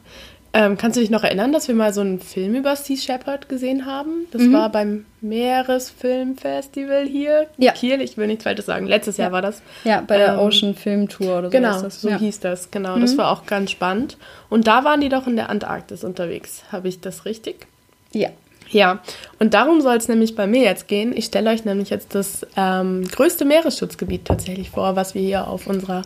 Ähm, 0.58 0.78
kannst 0.78 0.96
du 0.96 1.02
dich 1.02 1.10
noch 1.10 1.26
erinnern, 1.26 1.52
dass 1.52 1.68
wir 1.68 1.76
mal 1.76 1.94
so 1.94 2.00
einen 2.00 2.22
Film 2.22 2.56
über 2.56 2.78
Sea 2.78 2.96
Shepherd 2.96 3.50
gesehen 3.50 3.86
haben? 3.86 4.26
Das 4.32 4.42
mhm. 4.42 4.54
war 4.54 4.72
beim 4.72 5.06
Meeresfilmfestival 5.20 7.06
hier. 7.06 7.48
Ja. 7.58 7.74
Kiel, 7.74 8.00
ich 8.00 8.16
will 8.16 8.28
nichts 8.28 8.46
Falsches 8.46 8.66
sagen. 8.66 8.88
Letztes 8.88 9.18
ja. 9.18 9.26
Jahr 9.26 9.34
war 9.34 9.42
das. 9.42 9.62
Ja, 9.84 10.00
bei 10.00 10.18
der 10.18 10.36
ähm, 10.36 10.40
Ocean 10.40 10.74
Film 10.74 11.10
Tour 11.10 11.40
oder 11.40 11.48
so. 11.48 11.52
Genau, 11.52 11.90
so 11.90 12.08
ja. 12.08 12.18
hieß 12.18 12.40
das. 12.40 12.72
Genau, 12.72 12.96
mhm. 12.96 13.02
das 13.02 13.18
war 13.18 13.32
auch 13.32 13.46
ganz 13.46 13.72
spannend. 13.72 14.16
Und 14.50 14.66
da 14.66 14.86
waren 14.86 15.02
die 15.02 15.10
doch 15.10 15.28
in 15.28 15.36
der 15.36 15.50
Antarktis 15.50 16.06
unterwegs. 16.06 16.64
Habe 16.72 16.88
ich 16.88 17.02
das 17.02 17.26
richtig? 17.26 17.68
Ja. 18.14 18.30
Ja, 18.70 19.02
und 19.40 19.54
darum 19.54 19.82
soll 19.82 19.98
es 19.98 20.08
nämlich 20.08 20.36
bei 20.36 20.48
mir 20.48 20.64
jetzt 20.64 20.88
gehen. 20.88 21.16
Ich 21.16 21.26
stelle 21.26 21.50
euch 21.50 21.66
nämlich 21.66 21.90
jetzt 21.90 22.16
das 22.16 22.48
ähm, 22.56 23.06
größte 23.10 23.44
Meeresschutzgebiet 23.44 24.24
tatsächlich 24.24 24.70
vor, 24.70 24.96
was 24.96 25.16
wir 25.16 25.22
hier 25.22 25.50
auf 25.50 25.68
unserer 25.68 26.04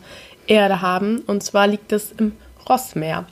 Erde 0.47 0.81
haben. 0.81 1.19
Und 1.27 1.43
zwar 1.43 1.67
liegt 1.67 1.91
es 1.91 2.11
im 2.17 2.31
Rossmeer. 2.67 3.27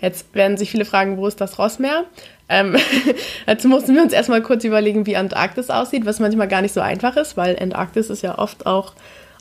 Jetzt 0.00 0.34
werden 0.34 0.56
sich 0.56 0.70
viele 0.70 0.84
fragen, 0.84 1.16
wo 1.16 1.26
ist 1.26 1.40
das 1.40 1.58
Rossmeer? 1.58 2.04
Ähm, 2.48 2.76
dazu 3.46 3.68
mussten 3.68 3.94
wir 3.94 4.02
uns 4.02 4.12
erstmal 4.12 4.42
kurz 4.42 4.64
überlegen, 4.64 5.06
wie 5.06 5.16
Antarktis 5.16 5.70
aussieht, 5.70 6.06
was 6.06 6.20
manchmal 6.20 6.48
gar 6.48 6.62
nicht 6.62 6.74
so 6.74 6.80
einfach 6.80 7.16
ist, 7.16 7.36
weil 7.36 7.58
Antarktis 7.58 8.10
ist 8.10 8.22
ja 8.22 8.38
oft 8.38 8.66
auch 8.66 8.92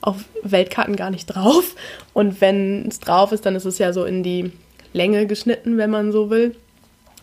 auf 0.01 0.17
Weltkarten 0.43 0.95
gar 0.95 1.09
nicht 1.09 1.27
drauf. 1.27 1.75
Und 2.13 2.41
wenn 2.41 2.87
es 2.87 2.99
drauf 2.99 3.31
ist, 3.31 3.45
dann 3.45 3.55
ist 3.55 3.65
es 3.65 3.77
ja 3.77 3.93
so 3.93 4.05
in 4.05 4.23
die 4.23 4.51
Länge 4.93 5.27
geschnitten, 5.27 5.77
wenn 5.77 5.89
man 5.89 6.11
so 6.11 6.29
will. 6.29 6.55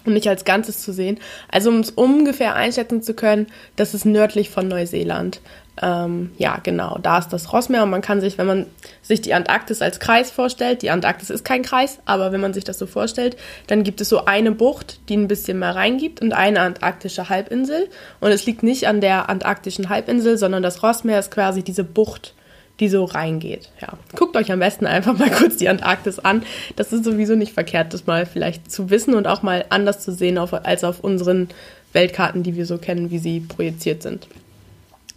Und 0.04 0.14
nicht 0.14 0.28
als 0.28 0.44
Ganzes 0.44 0.82
zu 0.82 0.92
sehen. 0.92 1.18
Also 1.48 1.70
um 1.70 1.80
es 1.80 1.90
ungefähr 1.90 2.54
einschätzen 2.54 3.02
zu 3.02 3.14
können, 3.14 3.46
das 3.76 3.94
ist 3.94 4.04
nördlich 4.04 4.50
von 4.50 4.68
Neuseeland. 4.68 5.40
Ähm, 5.80 6.32
ja, 6.36 6.58
genau, 6.62 6.98
da 7.02 7.18
ist 7.18 7.30
das 7.30 7.50
Rossmeer 7.50 7.82
und 7.82 7.90
man 7.90 8.02
kann 8.02 8.20
sich, 8.20 8.36
wenn 8.36 8.46
man 8.46 8.66
sich 9.00 9.22
die 9.22 9.32
Antarktis 9.32 9.80
als 9.80 10.00
Kreis 10.00 10.30
vorstellt, 10.30 10.82
die 10.82 10.90
Antarktis 10.90 11.30
ist 11.30 11.46
kein 11.46 11.62
Kreis, 11.62 11.98
aber 12.04 12.30
wenn 12.30 12.42
man 12.42 12.52
sich 12.52 12.64
das 12.64 12.78
so 12.78 12.86
vorstellt, 12.86 13.38
dann 13.68 13.82
gibt 13.82 14.02
es 14.02 14.10
so 14.10 14.26
eine 14.26 14.52
Bucht, 14.52 15.00
die 15.08 15.16
ein 15.16 15.28
bisschen 15.28 15.58
mehr 15.58 15.74
reingibt 15.74 16.20
und 16.20 16.34
eine 16.34 16.60
antarktische 16.60 17.30
Halbinsel. 17.30 17.88
Und 18.20 18.32
es 18.32 18.44
liegt 18.44 18.62
nicht 18.62 18.86
an 18.86 19.00
der 19.00 19.30
antarktischen 19.30 19.88
Halbinsel, 19.88 20.36
sondern 20.36 20.62
das 20.62 20.82
Rossmeer 20.82 21.18
ist 21.18 21.30
quasi 21.30 21.62
diese 21.62 21.84
Bucht, 21.84 22.34
die 22.80 22.88
so 22.88 23.04
reingeht. 23.04 23.70
Ja, 23.80 23.98
guckt 24.16 24.36
euch 24.36 24.50
am 24.50 24.58
besten 24.58 24.86
einfach 24.86 25.16
mal 25.16 25.30
kurz 25.38 25.56
die 25.56 25.68
Antarktis 25.68 26.18
an. 26.18 26.42
Das 26.76 26.92
ist 26.92 27.04
sowieso 27.04 27.36
nicht 27.36 27.52
verkehrt, 27.52 27.94
das 27.94 28.06
mal 28.06 28.26
vielleicht 28.26 28.70
zu 28.70 28.90
wissen 28.90 29.14
und 29.14 29.26
auch 29.26 29.42
mal 29.42 29.64
anders 29.68 30.00
zu 30.00 30.12
sehen 30.12 30.38
auf, 30.38 30.52
als 30.52 30.84
auf 30.84 31.00
unseren 31.00 31.48
Weltkarten, 31.92 32.42
die 32.42 32.56
wir 32.56 32.66
so 32.66 32.78
kennen, 32.78 33.10
wie 33.10 33.18
sie 33.18 33.40
projiziert 33.40 34.02
sind. 34.02 34.26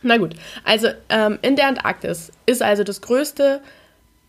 Na 0.02 0.18
gut, 0.18 0.36
also 0.64 0.90
ähm, 1.10 1.40
in 1.42 1.56
der 1.56 1.68
Antarktis 1.68 2.32
ist 2.46 2.62
also 2.62 2.84
das 2.84 3.02
größte 3.02 3.62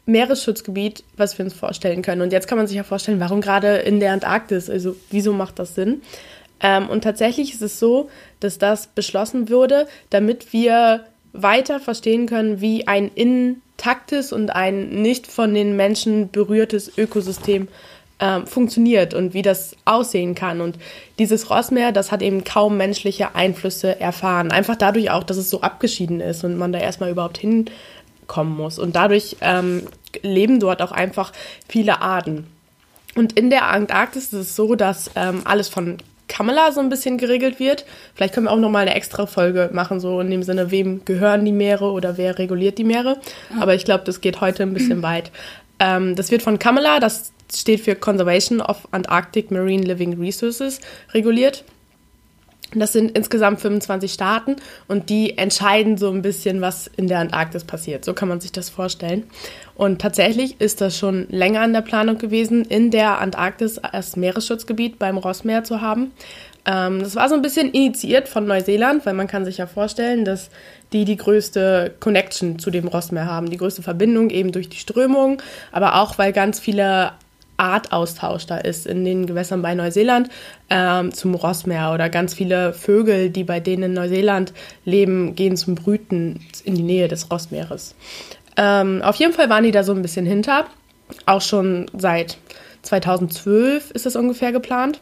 Meeresschutzgebiet, 0.06 1.04
was 1.16 1.36
wir 1.36 1.44
uns 1.44 1.52
vorstellen 1.52 2.00
können. 2.02 2.22
Und 2.22 2.32
jetzt 2.32 2.48
kann 2.48 2.56
man 2.56 2.66
sich 2.66 2.76
ja 2.76 2.84
vorstellen, 2.84 3.20
warum 3.20 3.40
gerade 3.40 3.76
in 3.78 4.00
der 4.00 4.12
Antarktis? 4.12 4.70
Also 4.70 4.96
wieso 5.10 5.32
macht 5.32 5.58
das 5.58 5.74
Sinn? 5.74 6.00
Ähm, 6.60 6.88
und 6.88 7.02
tatsächlich 7.02 7.52
ist 7.52 7.62
es 7.62 7.78
so, 7.78 8.08
dass 8.40 8.56
das 8.58 8.86
beschlossen 8.86 9.50
wurde, 9.50 9.86
damit 10.08 10.52
wir 10.52 11.04
weiter 11.42 11.80
verstehen 11.80 12.26
können, 12.26 12.60
wie 12.60 12.86
ein 12.86 13.10
intaktes 13.14 14.32
und 14.32 14.50
ein 14.50 14.88
nicht 15.02 15.26
von 15.26 15.54
den 15.54 15.76
Menschen 15.76 16.30
berührtes 16.30 16.96
Ökosystem 16.96 17.68
ähm, 18.18 18.46
funktioniert 18.46 19.12
und 19.12 19.34
wie 19.34 19.42
das 19.42 19.76
aussehen 19.84 20.34
kann. 20.34 20.60
Und 20.60 20.78
dieses 21.18 21.50
Rossmeer, 21.50 21.92
das 21.92 22.12
hat 22.12 22.22
eben 22.22 22.44
kaum 22.44 22.76
menschliche 22.76 23.34
Einflüsse 23.34 24.00
erfahren. 24.00 24.50
Einfach 24.50 24.76
dadurch 24.76 25.10
auch, 25.10 25.22
dass 25.22 25.36
es 25.36 25.50
so 25.50 25.60
abgeschieden 25.60 26.20
ist 26.20 26.42
und 26.42 26.56
man 26.56 26.72
da 26.72 26.78
erstmal 26.78 27.10
überhaupt 27.10 27.38
hinkommen 27.38 28.56
muss. 28.56 28.78
Und 28.78 28.96
dadurch 28.96 29.36
ähm, 29.42 29.82
leben 30.22 30.60
dort 30.60 30.80
auch 30.80 30.92
einfach 30.92 31.32
viele 31.68 32.00
Arten. 32.00 32.46
Und 33.14 33.32
in 33.34 33.50
der 33.50 33.68
Antarktis 33.68 34.24
ist 34.24 34.32
es 34.32 34.56
so, 34.56 34.74
dass 34.74 35.10
ähm, 35.14 35.42
alles 35.44 35.68
von 35.68 35.98
Kamala 36.28 36.72
so 36.72 36.80
ein 36.80 36.88
bisschen 36.88 37.18
geregelt 37.18 37.60
wird. 37.60 37.84
Vielleicht 38.14 38.34
können 38.34 38.46
wir 38.46 38.52
auch 38.52 38.58
nochmal 38.58 38.82
eine 38.82 38.94
extra 38.94 39.26
Folge 39.26 39.70
machen, 39.72 40.00
so 40.00 40.20
in 40.20 40.30
dem 40.30 40.42
Sinne, 40.42 40.70
wem 40.70 41.04
gehören 41.04 41.44
die 41.44 41.52
Meere 41.52 41.90
oder 41.90 42.16
wer 42.16 42.38
reguliert 42.38 42.78
die 42.78 42.84
Meere. 42.84 43.18
Aber 43.60 43.74
ich 43.74 43.84
glaube, 43.84 44.04
das 44.04 44.20
geht 44.20 44.40
heute 44.40 44.62
ein 44.64 44.74
bisschen 44.74 45.02
weit. 45.02 45.30
Ähm, 45.78 46.16
das 46.16 46.30
wird 46.30 46.42
von 46.42 46.58
Kamala, 46.58 47.00
das 47.00 47.32
steht 47.54 47.80
für 47.80 47.94
Conservation 47.94 48.60
of 48.60 48.88
Antarctic 48.90 49.50
Marine 49.50 49.84
Living 49.84 50.18
Resources, 50.20 50.80
reguliert. 51.12 51.64
Das 52.74 52.92
sind 52.92 53.16
insgesamt 53.16 53.60
25 53.60 54.12
Staaten 54.12 54.56
und 54.88 55.08
die 55.08 55.38
entscheiden 55.38 55.96
so 55.96 56.10
ein 56.10 56.22
bisschen, 56.22 56.60
was 56.60 56.90
in 56.96 57.06
der 57.06 57.20
Antarktis 57.20 57.64
passiert. 57.64 58.04
So 58.04 58.12
kann 58.12 58.28
man 58.28 58.40
sich 58.40 58.50
das 58.50 58.70
vorstellen. 58.70 59.24
Und 59.76 60.00
tatsächlich 60.00 60.60
ist 60.60 60.80
das 60.80 60.98
schon 60.98 61.26
länger 61.28 61.60
an 61.60 61.72
der 61.72 61.82
Planung 61.82 62.18
gewesen, 62.18 62.64
in 62.64 62.90
der 62.90 63.20
Antarktis 63.20 63.78
als 63.78 64.16
Meeresschutzgebiet 64.16 64.98
beim 64.98 65.16
Rossmeer 65.16 65.62
zu 65.62 65.80
haben. 65.80 66.12
Ähm, 66.66 67.00
das 67.00 67.14
war 67.14 67.28
so 67.28 67.36
ein 67.36 67.42
bisschen 67.42 67.70
initiiert 67.70 68.28
von 68.28 68.46
Neuseeland, 68.46 69.06
weil 69.06 69.14
man 69.14 69.28
kann 69.28 69.44
sich 69.44 69.58
ja 69.58 69.66
vorstellen, 69.66 70.24
dass 70.24 70.50
die 70.92 71.04
die 71.04 71.16
größte 71.16 71.94
Connection 72.00 72.58
zu 72.58 72.70
dem 72.70 72.88
Rossmeer 72.88 73.26
haben, 73.26 73.48
die 73.48 73.56
größte 73.56 73.82
Verbindung 73.82 74.30
eben 74.30 74.50
durch 74.50 74.68
die 74.68 74.78
Strömung, 74.78 75.40
aber 75.70 75.96
auch 75.96 76.18
weil 76.18 76.32
ganz 76.32 76.58
viele 76.58 77.12
Artaustausch 77.56 78.46
da 78.46 78.58
ist 78.58 78.86
in 78.86 79.04
den 79.04 79.26
Gewässern 79.26 79.62
bei 79.62 79.74
Neuseeland 79.74 80.28
ähm, 80.70 81.12
zum 81.12 81.34
Rossmeer 81.34 81.92
oder 81.92 82.08
ganz 82.08 82.34
viele 82.34 82.72
Vögel, 82.72 83.30
die 83.30 83.44
bei 83.44 83.60
denen 83.60 83.84
in 83.84 83.92
Neuseeland 83.94 84.52
leben, 84.84 85.34
gehen 85.34 85.56
zum 85.56 85.74
Brüten 85.74 86.40
in 86.64 86.74
die 86.74 86.82
Nähe 86.82 87.08
des 87.08 87.30
Rossmeeres. 87.30 87.94
Ähm, 88.56 89.02
auf 89.02 89.16
jeden 89.16 89.32
Fall 89.32 89.50
waren 89.50 89.64
die 89.64 89.70
da 89.70 89.84
so 89.84 89.92
ein 89.92 90.02
bisschen 90.02 90.26
hinter. 90.26 90.66
Auch 91.24 91.42
schon 91.42 91.86
seit 91.96 92.38
2012 92.82 93.90
ist 93.90 94.06
das 94.06 94.16
ungefähr 94.16 94.52
geplant. 94.52 95.00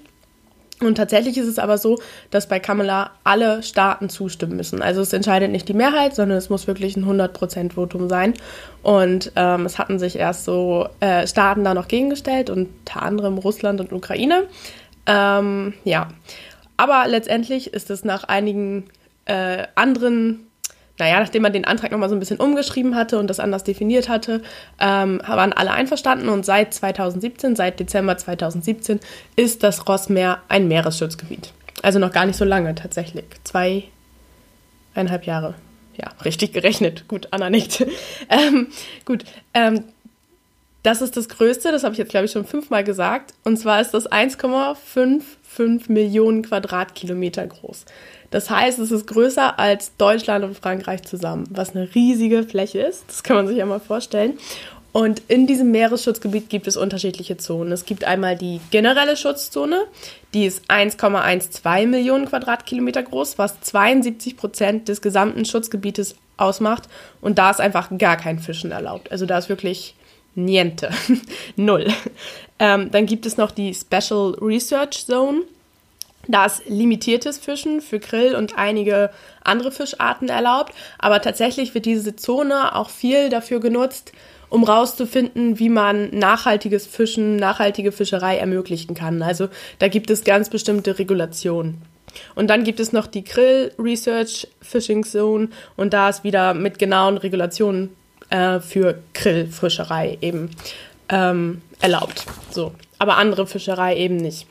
Und 0.81 0.97
tatsächlich 0.97 1.39
ist 1.39 1.47
es 1.47 1.59
aber 1.59 1.79
so, 1.79 2.01
dass 2.31 2.49
bei 2.49 2.59
Kamala 2.59 3.13
alle 3.23 3.63
Staaten 3.63 4.09
zustimmen 4.09 4.57
müssen. 4.57 4.83
Also 4.83 5.03
es 5.03 5.13
entscheidet 5.13 5.51
nicht 5.51 5.69
die 5.69 5.75
Mehrheit, 5.75 6.17
sondern 6.17 6.37
es 6.37 6.51
muss 6.51 6.67
wirklich 6.67 6.97
ein 6.97 7.05
100%-Votum 7.05 8.09
sein. 8.09 8.35
Und 8.83 9.33
ähm, 9.37 9.67
es 9.67 9.79
hatten 9.79 9.99
sich 9.99 10.17
erst 10.17 10.45
so 10.45 10.89
äh, 11.01 11.27
Staaten 11.27 11.65
da 11.65 11.75
noch 11.75 11.89
gegengestellt, 11.89 12.51
unter 12.51 13.03
anderem 13.03 13.39
Russland 13.39 13.81
und 13.81 13.93
Ukraine. 13.93 14.45
Ähm, 15.07 15.75
ja, 15.85 16.09
aber 16.77 17.05
letztendlich 17.07 17.73
ist 17.73 17.91
es 17.91 18.05
nach 18.05 18.25
einigen 18.25 18.85
äh, 19.27 19.65
anderen 19.77 20.47
naja, 20.99 21.19
nachdem 21.19 21.43
man 21.43 21.53
den 21.53 21.65
Antrag 21.65 21.91
nochmal 21.91 22.09
so 22.09 22.15
ein 22.15 22.21
bisschen 22.21 22.39
umgeschrieben 22.39 22.95
hatte 22.95 23.19
und 23.19 23.29
das 23.29 23.41
anders 23.41 23.65
definiert 23.65 24.09
hatte, 24.09 24.43
ähm, 24.81 25.21
waren 25.27 25.53
alle 25.53 25.73
einverstanden 25.73 26.29
und 26.29 26.47
seit 26.47 26.73
2017, 26.73 27.57
seit 27.57 27.81
Dezember 27.81 28.17
2017, 28.17 29.01
ist 29.35 29.63
das 29.63 29.89
Rossmeer 29.89 30.43
ein 30.49 30.69
Meeresschutzgebiet. 30.69 31.53
Also 31.83 31.99
noch 31.99 32.13
gar 32.13 32.27
nicht 32.27 32.37
so 32.37 32.45
lange 32.45 32.75
tatsächlich. 32.75 33.25
Zweieinhalb 33.43 35.25
Jahre. 35.25 35.55
Ja, 35.97 36.11
richtig 36.25 36.53
gerechnet. 36.53 37.09
Gut, 37.09 37.29
Anna 37.33 37.51
nickt. 37.51 37.85
ähm, 38.29 38.69
gut, 39.05 39.25
ähm, 39.53 39.85
das 40.85 41.01
ist 41.01 41.17
das 41.17 41.29
Größte, 41.29 41.73
das 41.73 41.83
habe 41.83 41.95
ich 41.95 41.99
jetzt, 41.99 42.11
glaube 42.11 42.27
ich, 42.27 42.33
schon 42.33 42.45
fünfmal 42.45 42.85
gesagt. 42.85 43.33
Und 43.43 43.57
zwar 43.57 43.81
ist 43.81 43.93
das 43.95 44.11
1,55 44.11 45.91
Millionen 45.91 46.43
Quadratkilometer 46.43 47.47
groß. 47.47 47.87
Das 48.35 48.51
heißt, 48.51 48.81
es 48.81 48.91
ist 48.91 49.07
größer 49.07 49.61
als 49.61 49.97
Deutschland 49.97 50.45
und 50.45 50.59
Frankreich 50.59 51.05
zusammen, 51.05 51.45
was 51.51 51.77
eine 51.77 51.95
riesige 51.95 52.43
Fläche 52.43 52.81
ist. 52.81 53.05
Das 53.07 53.23
kann 53.23 53.37
man 53.37 53.47
sich 53.47 53.59
ja 53.59 53.65
mal 53.65 53.79
vorstellen. 53.79 54.41
Und 54.91 55.23
in 55.29 55.47
diesem 55.47 55.71
Meeresschutzgebiet 55.71 56.49
gibt 56.49 56.67
es 56.67 56.77
unterschiedliche 56.77 57.37
Zonen. 57.37 57.71
Es 57.71 57.85
gibt 57.85 58.03
einmal 58.03 58.35
die 58.35 58.61
generelle 58.73 59.17
Schutzzone, 59.17 59.85
die 60.35 60.47
ist 60.47 60.69
1,12 60.69 61.87
Millionen 61.87 62.27
Quadratkilometer 62.27 63.05
groß, 63.05 63.39
was 63.39 63.61
72 63.61 64.37
Prozent 64.37 64.89
des 64.89 65.01
gesamten 65.01 65.45
Schutzgebietes 65.45 66.17
ausmacht. 66.37 66.89
Und 67.21 67.39
da 67.39 67.53
ist 67.53 67.61
einfach 67.61 67.89
gar 67.99 68.17
kein 68.17 68.41
Fischen 68.41 68.73
erlaubt. 68.73 69.13
Also 69.13 69.27
da 69.27 69.39
ist 69.39 69.49
wirklich 69.49 69.95
niente, 70.35 70.91
null. 71.55 71.87
Ähm, 72.59 72.91
dann 72.91 73.07
gibt 73.07 73.27
es 73.27 73.37
noch 73.37 73.53
die 73.53 73.73
Special 73.73 74.35
Research 74.41 75.07
Zone. 75.07 75.43
Da 76.29 76.47
ist 76.47 76.63
limitiertes 76.67 77.39
Fischen 77.39 77.81
für 77.81 77.99
Grill 77.99 78.35
und 78.35 78.57
einige 78.57 79.11
andere 79.43 79.73
Fischarten 79.73 80.29
erlaubt, 80.29 80.75
aber 80.99 81.21
tatsächlich 81.21 81.75
wird 81.75 81.87
diese 81.87 82.17
Zone 82.17 82.75
auch 82.75 82.91
viel 82.91 83.29
dafür 83.29 83.61
genutzt, 83.61 84.13
um 84.49 84.65
rauszufinden, 84.65 85.59
wie 85.59 85.69
man 85.69 86.11
nachhaltiges 86.11 86.87
Fischen, 86.87 87.37
nachhaltige 87.37 87.93
Fischerei 87.93 88.37
ermöglichen 88.37 88.95
kann. 88.95 89.23
Also 89.23 89.49
da 89.79 89.89
gibt 89.89 90.11
es 90.11 90.25
ganz 90.25 90.49
bestimmte 90.49 90.99
Regulationen. 90.99 91.83
Und 92.35 92.49
dann 92.49 92.63
gibt 92.63 92.79
es 92.79 92.93
noch 92.93 93.09
die 93.09 93.25
Grill 93.25 93.73
Research 93.79 94.47
Fishing 94.61 95.05
Zone 95.05 95.49
und 95.77 95.93
da 95.93 96.09
ist 96.09 96.23
wieder 96.23 96.55
mit 96.55 96.79
genauen 96.79 97.19
Regulationen 97.19 97.91
äh, 98.31 98.61
für 98.61 99.01
Grillfischerei 99.15 100.19
eben 100.21 100.51
ähm, 101.09 101.63
erlaubt. 101.81 102.25
So, 102.51 102.73
aber 102.99 103.17
andere 103.17 103.47
Fischerei 103.47 103.97
eben 103.97 104.17
nicht. 104.17 104.47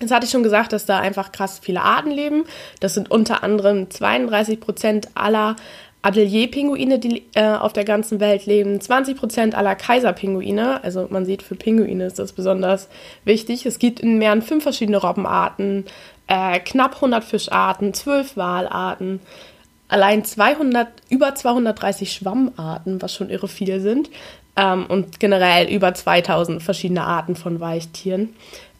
Jetzt 0.00 0.12
hatte 0.12 0.26
ich 0.26 0.30
schon 0.30 0.42
gesagt, 0.42 0.72
dass 0.72 0.86
da 0.86 0.98
einfach 0.98 1.32
krass 1.32 1.58
viele 1.60 1.82
Arten 1.82 2.10
leben. 2.10 2.44
Das 2.80 2.94
sind 2.94 3.10
unter 3.10 3.42
anderem 3.42 3.90
32 3.90 4.60
Prozent 4.60 5.08
aller 5.14 5.56
Adelie-Pinguine, 6.02 6.98
die 6.98 7.24
äh, 7.34 7.56
auf 7.56 7.72
der 7.72 7.84
ganzen 7.84 8.20
Welt 8.20 8.46
leben, 8.46 8.78
20% 8.78 9.54
aller 9.54 9.74
Kaiserpinguine. 9.74 10.82
Also 10.84 11.08
man 11.10 11.24
sieht, 11.24 11.42
für 11.42 11.56
Pinguine 11.56 12.06
ist 12.06 12.18
das 12.18 12.32
besonders 12.32 12.88
wichtig. 13.24 13.66
Es 13.66 13.78
gibt 13.78 14.00
in 14.00 14.18
Meeren 14.18 14.42
fünf 14.42 14.62
verschiedene 14.62 14.98
Robbenarten, 14.98 15.84
äh, 16.28 16.60
knapp 16.60 16.96
100 16.96 17.24
Fischarten, 17.24 17.92
12 17.94 18.36
Walarten, 18.36 19.20
allein 19.88 20.24
200, 20.24 20.88
über 21.08 21.34
230 21.34 22.12
Schwammarten, 22.12 23.02
was 23.02 23.12
schon 23.12 23.30
irre 23.30 23.48
viele 23.48 23.80
sind. 23.80 24.08
Ähm, 24.56 24.86
und 24.86 25.18
generell 25.18 25.68
über 25.68 25.94
2000 25.94 26.62
verschiedene 26.62 27.04
Arten 27.04 27.34
von 27.34 27.60
Weichtieren 27.60 28.34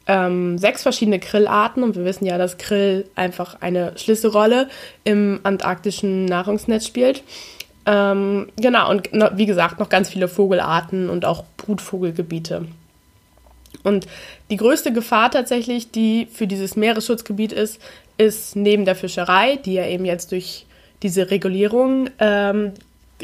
ähm, 0.08 0.58
sechs 0.58 0.82
verschiedene 0.82 1.18
Grillarten 1.18 1.82
und 1.82 1.94
wir 1.94 2.04
wissen 2.04 2.24
ja, 2.24 2.38
dass 2.38 2.56
Grill 2.58 3.04
einfach 3.14 3.60
eine 3.60 3.92
Schlüsselrolle 3.96 4.68
im 5.04 5.40
antarktischen 5.42 6.24
Nahrungsnetz 6.24 6.86
spielt. 6.86 7.22
Ähm, 7.86 8.48
genau, 8.56 8.90
und 8.90 9.10
wie 9.36 9.46
gesagt, 9.46 9.78
noch 9.78 9.90
ganz 9.90 10.08
viele 10.08 10.28
Vogelarten 10.28 11.08
und 11.10 11.24
auch 11.24 11.44
Brutvogelgebiete. 11.58 12.66
Und 13.82 14.06
die 14.50 14.56
größte 14.56 14.92
Gefahr 14.92 15.30
tatsächlich, 15.30 15.90
die 15.90 16.26
für 16.32 16.46
dieses 16.46 16.74
Meeresschutzgebiet 16.74 17.52
ist, 17.52 17.80
ist 18.16 18.56
neben 18.56 18.84
der 18.84 18.96
Fischerei, 18.96 19.56
die 19.56 19.74
ja 19.74 19.86
eben 19.86 20.04
jetzt 20.04 20.32
durch 20.32 20.66
diese 21.02 21.30
Regulierung 21.30 22.10
ähm, 22.18 22.72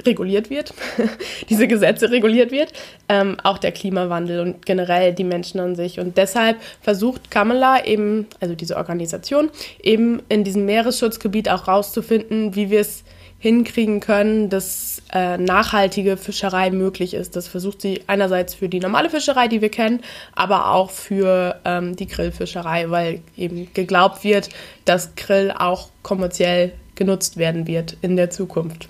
reguliert 0.05 0.51
wird, 0.51 0.75
diese 1.49 1.69
Gesetze 1.69 2.11
reguliert 2.11 2.51
wird, 2.51 2.73
ähm, 3.09 3.37
auch 3.43 3.59
der 3.59 3.73
Klimawandel 3.73 4.41
und 4.41 4.67
generell 4.67 5.13
die 5.13 5.25
Menschen 5.25 5.61
an 5.61 5.77
sich. 5.77 6.01
Und 6.01 6.17
deshalb 6.17 6.57
versucht 6.81 7.31
Kamala 7.31 7.85
eben, 7.85 8.27
also 8.41 8.55
diese 8.55 8.77
Organisation, 8.77 9.51
eben 9.83 10.23
in 10.29 10.45
diesem 10.45 10.67
Meeresschutzgebiet 10.67 11.49
auch 11.49 11.69
rauszufinden, 11.69 12.55
wie 12.55 12.71
wir 12.71 12.81
es 12.81 13.05
hinkriegen 13.45 14.01
können, 14.01 14.49
dass 14.49 15.03
äh, 15.13 15.37
nachhaltige 15.37 16.17
Fischerei 16.17 16.71
möglich 16.71 17.13
ist. 17.13 17.37
Das 17.37 17.47
versucht 17.47 17.83
sie 17.83 18.01
einerseits 18.07 18.55
für 18.55 18.71
die 18.71 18.81
normale 18.81 19.11
Fischerei, 19.11 19.49
die 19.49 19.61
wir 19.61 19.69
kennen, 19.69 20.01
aber 20.35 20.71
auch 20.71 20.91
für 20.91 21.61
ähm, 21.67 21.95
die 21.95 22.07
Grillfischerei, 22.07 22.89
weil 22.89 23.21
eben 23.37 23.69
geglaubt 23.75 24.25
wird, 24.25 24.49
dass 24.87 25.15
Grill 25.15 25.53
auch 25.57 25.91
kommerziell 26.03 26.73
genutzt 26.95 27.37
werden 27.37 27.67
wird 27.67 27.99
in 28.01 28.17
der 28.17 28.31
Zukunft. 28.31 28.89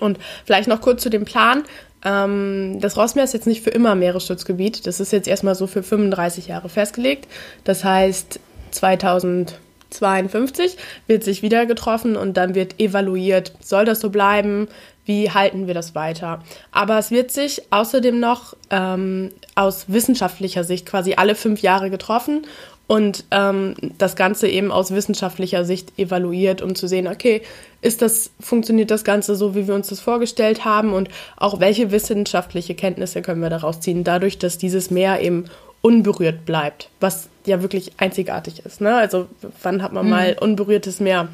Und 0.00 0.18
vielleicht 0.44 0.68
noch 0.68 0.80
kurz 0.80 1.02
zu 1.02 1.10
dem 1.10 1.24
Plan. 1.24 1.64
Ähm, 2.04 2.78
das 2.80 2.96
Rossmeer 2.96 3.24
ist 3.24 3.34
jetzt 3.34 3.46
nicht 3.46 3.62
für 3.62 3.70
immer 3.70 3.94
Meeresschutzgebiet. 3.94 4.86
Das 4.86 5.00
ist 5.00 5.12
jetzt 5.12 5.28
erstmal 5.28 5.54
so 5.54 5.66
für 5.66 5.82
35 5.82 6.48
Jahre 6.48 6.68
festgelegt. 6.68 7.28
Das 7.64 7.84
heißt, 7.84 8.40
2052 8.70 10.76
wird 11.06 11.24
sich 11.24 11.42
wieder 11.42 11.66
getroffen 11.66 12.16
und 12.16 12.36
dann 12.36 12.54
wird 12.54 12.80
evaluiert, 12.80 13.52
soll 13.60 13.84
das 13.84 14.00
so 14.00 14.10
bleiben? 14.10 14.68
Wie 15.04 15.30
halten 15.30 15.66
wir 15.66 15.74
das 15.74 15.94
weiter? 15.94 16.42
Aber 16.70 16.98
es 16.98 17.10
wird 17.10 17.32
sich 17.32 17.62
außerdem 17.70 18.20
noch 18.20 18.54
ähm, 18.70 19.30
aus 19.54 19.86
wissenschaftlicher 19.88 20.62
Sicht 20.62 20.86
quasi 20.86 21.14
alle 21.14 21.34
fünf 21.34 21.62
Jahre 21.62 21.90
getroffen 21.90 22.46
und 22.90 23.22
ähm, 23.30 23.76
das 23.98 24.16
Ganze 24.16 24.48
eben 24.48 24.72
aus 24.72 24.90
wissenschaftlicher 24.90 25.64
Sicht 25.64 25.96
evaluiert, 25.96 26.60
um 26.60 26.74
zu 26.74 26.88
sehen, 26.88 27.06
okay, 27.06 27.42
ist 27.82 28.02
das, 28.02 28.32
funktioniert 28.40 28.90
das 28.90 29.04
Ganze 29.04 29.36
so, 29.36 29.54
wie 29.54 29.68
wir 29.68 29.76
uns 29.76 29.90
das 29.90 30.00
vorgestellt 30.00 30.64
haben 30.64 30.92
und 30.92 31.08
auch 31.36 31.60
welche 31.60 31.92
wissenschaftliche 31.92 32.74
Kenntnisse 32.74 33.22
können 33.22 33.42
wir 33.42 33.48
daraus 33.48 33.78
ziehen, 33.78 34.02
dadurch, 34.02 34.38
dass 34.38 34.58
dieses 34.58 34.90
Meer 34.90 35.20
eben 35.20 35.44
unberührt 35.82 36.44
bleibt, 36.44 36.90
was 36.98 37.28
ja 37.46 37.62
wirklich 37.62 37.92
einzigartig 37.98 38.66
ist. 38.66 38.80
Ne? 38.80 38.96
Also 38.96 39.28
wann 39.62 39.84
hat 39.84 39.92
man 39.92 40.06
mhm. 40.06 40.10
mal 40.10 40.36
unberührtes 40.40 40.98
Meer? 40.98 41.28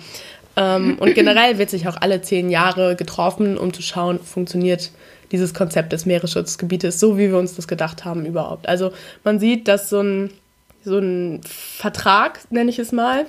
Ähm, 0.57 0.99
und 1.01 1.15
generell 1.15 1.57
wird 1.57 1.71
sich 1.71 1.89
auch 1.89 1.97
alle 1.99 2.21
zehn 2.21 2.51
Jahre 2.51 2.97
getroffen, 2.97 3.57
um 3.57 3.73
zu 3.73 3.81
schauen, 3.81 4.19
funktioniert 4.19 4.91
dieses 5.33 5.55
Konzept 5.55 5.95
des 5.95 6.05
Meeresschutzgebietes 6.05 7.01
so, 7.01 7.17
wie 7.17 7.31
wir 7.31 7.39
uns 7.39 7.57
das 7.57 7.67
gedacht 7.67 8.05
haben 8.05 8.27
überhaupt. 8.27 8.69
Also 8.69 8.93
man 9.25 9.41
sieht, 9.41 9.69
dass 9.69 9.89
so 9.89 10.03
ein 10.03 10.31
so 10.87 10.99
ein 10.99 11.41
Vertrag, 11.45 12.41
nenne 12.51 12.71
ich 12.71 12.79
es 12.79 12.93
mal, 12.93 13.27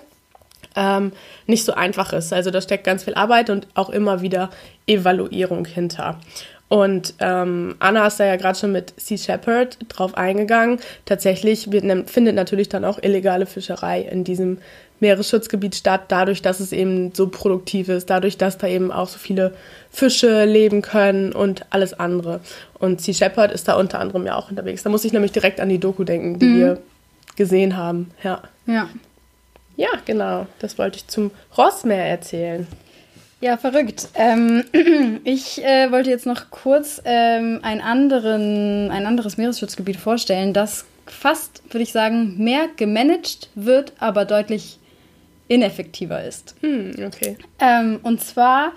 ähm, 0.76 1.12
nicht 1.48 1.66
so 1.66 1.74
einfach 1.74 2.14
ist. 2.14 2.32
Also 2.32 2.52
da 2.52 2.62
steckt 2.62 2.84
ganz 2.84 3.04
viel 3.04 3.16
Arbeit 3.16 3.50
und 3.50 3.68
auch 3.74 3.90
immer 3.90 4.22
wieder 4.22 4.52
Evaluierung 4.86 5.66
hinter. 5.66 6.20
Und 6.70 7.16
ähm, 7.20 7.76
Anna 7.80 8.08
ist 8.08 8.20
da 8.20 8.26
ja 8.26 8.36
gerade 8.36 8.60
schon 8.60 8.74
mit 8.74 8.94
Sea 8.98 9.18
Shepherd 9.18 9.80
drauf 9.90 10.16
eingegangen. 10.16 10.80
Tatsächlich 11.06 11.72
wird, 11.72 12.10
findet 12.10 12.36
natürlich 12.36 12.70
dann 12.70 12.86
auch 12.86 13.02
illegale 13.02 13.46
Fischerei 13.46 14.02
in 14.02 14.24
diesem 14.24 14.60
Meeresschutzgebiet 15.00 15.76
statt, 15.76 16.06
dadurch, 16.10 16.42
dass 16.42 16.60
es 16.60 16.72
eben 16.72 17.14
so 17.14 17.28
produktiv 17.28 17.90
ist, 17.90 18.10
dadurch, 18.10 18.38
dass 18.38 18.58
da 18.58 18.68
eben 18.68 18.92
auch 18.92 19.08
so 19.08 19.18
viele 19.18 19.54
Fische 19.92 20.46
leben 20.46 20.82
können 20.82 21.34
und 21.34 21.66
alles 21.70 21.94
andere. 21.94 22.42
Und 22.80 23.02
Sea 23.02 23.14
Shepherd 23.14 23.52
ist 23.52 23.68
da 23.68 23.76
unter 23.76 24.00
anderem 24.00 24.26
ja 24.26 24.36
auch 24.36 24.50
unterwegs. 24.50 24.84
Da 24.84 24.90
muss 24.90 25.06
ich 25.06 25.14
nämlich 25.14 25.32
direkt 25.32 25.60
an 25.60 25.70
die 25.70 25.80
Doku 25.80 26.04
denken, 26.04 26.40
die 26.40 26.46
mhm. 26.46 26.60
wir 26.60 26.78
gesehen 27.38 27.78
haben. 27.78 28.12
Ja. 28.24 28.42
Ja. 28.66 28.90
Ja, 29.78 29.90
genau. 30.06 30.48
Das 30.60 30.78
wollte 30.78 30.98
ich 30.98 31.08
zum 31.08 31.32
Rossmeer 31.58 32.04
erzählen. 32.06 32.68
Ja, 33.40 33.58
verrückt. 33.58 34.10
Ähm, 34.16 34.64
ich 35.24 35.64
äh, 35.64 35.92
wollte 35.92 36.10
jetzt 36.10 36.26
noch 36.26 36.50
kurz 36.50 37.02
ähm, 37.06 37.60
ein, 37.62 37.80
anderen, 37.80 38.90
ein 38.90 39.06
anderes 39.06 39.38
Meeresschutzgebiet 39.38 39.98
vorstellen, 39.98 40.54
das 40.54 40.86
fast, 41.06 41.62
würde 41.70 41.84
ich 41.84 41.92
sagen, 41.92 42.44
mehr 42.44 42.68
gemanagt 42.76 43.50
wird, 43.56 43.94
aber 44.00 44.26
deutlich 44.26 44.80
ineffektiver 45.48 46.24
ist. 46.24 46.56
Hm, 46.62 46.96
okay. 47.06 47.38
Ähm, 47.60 48.00
und 48.04 48.22
zwar 48.22 48.74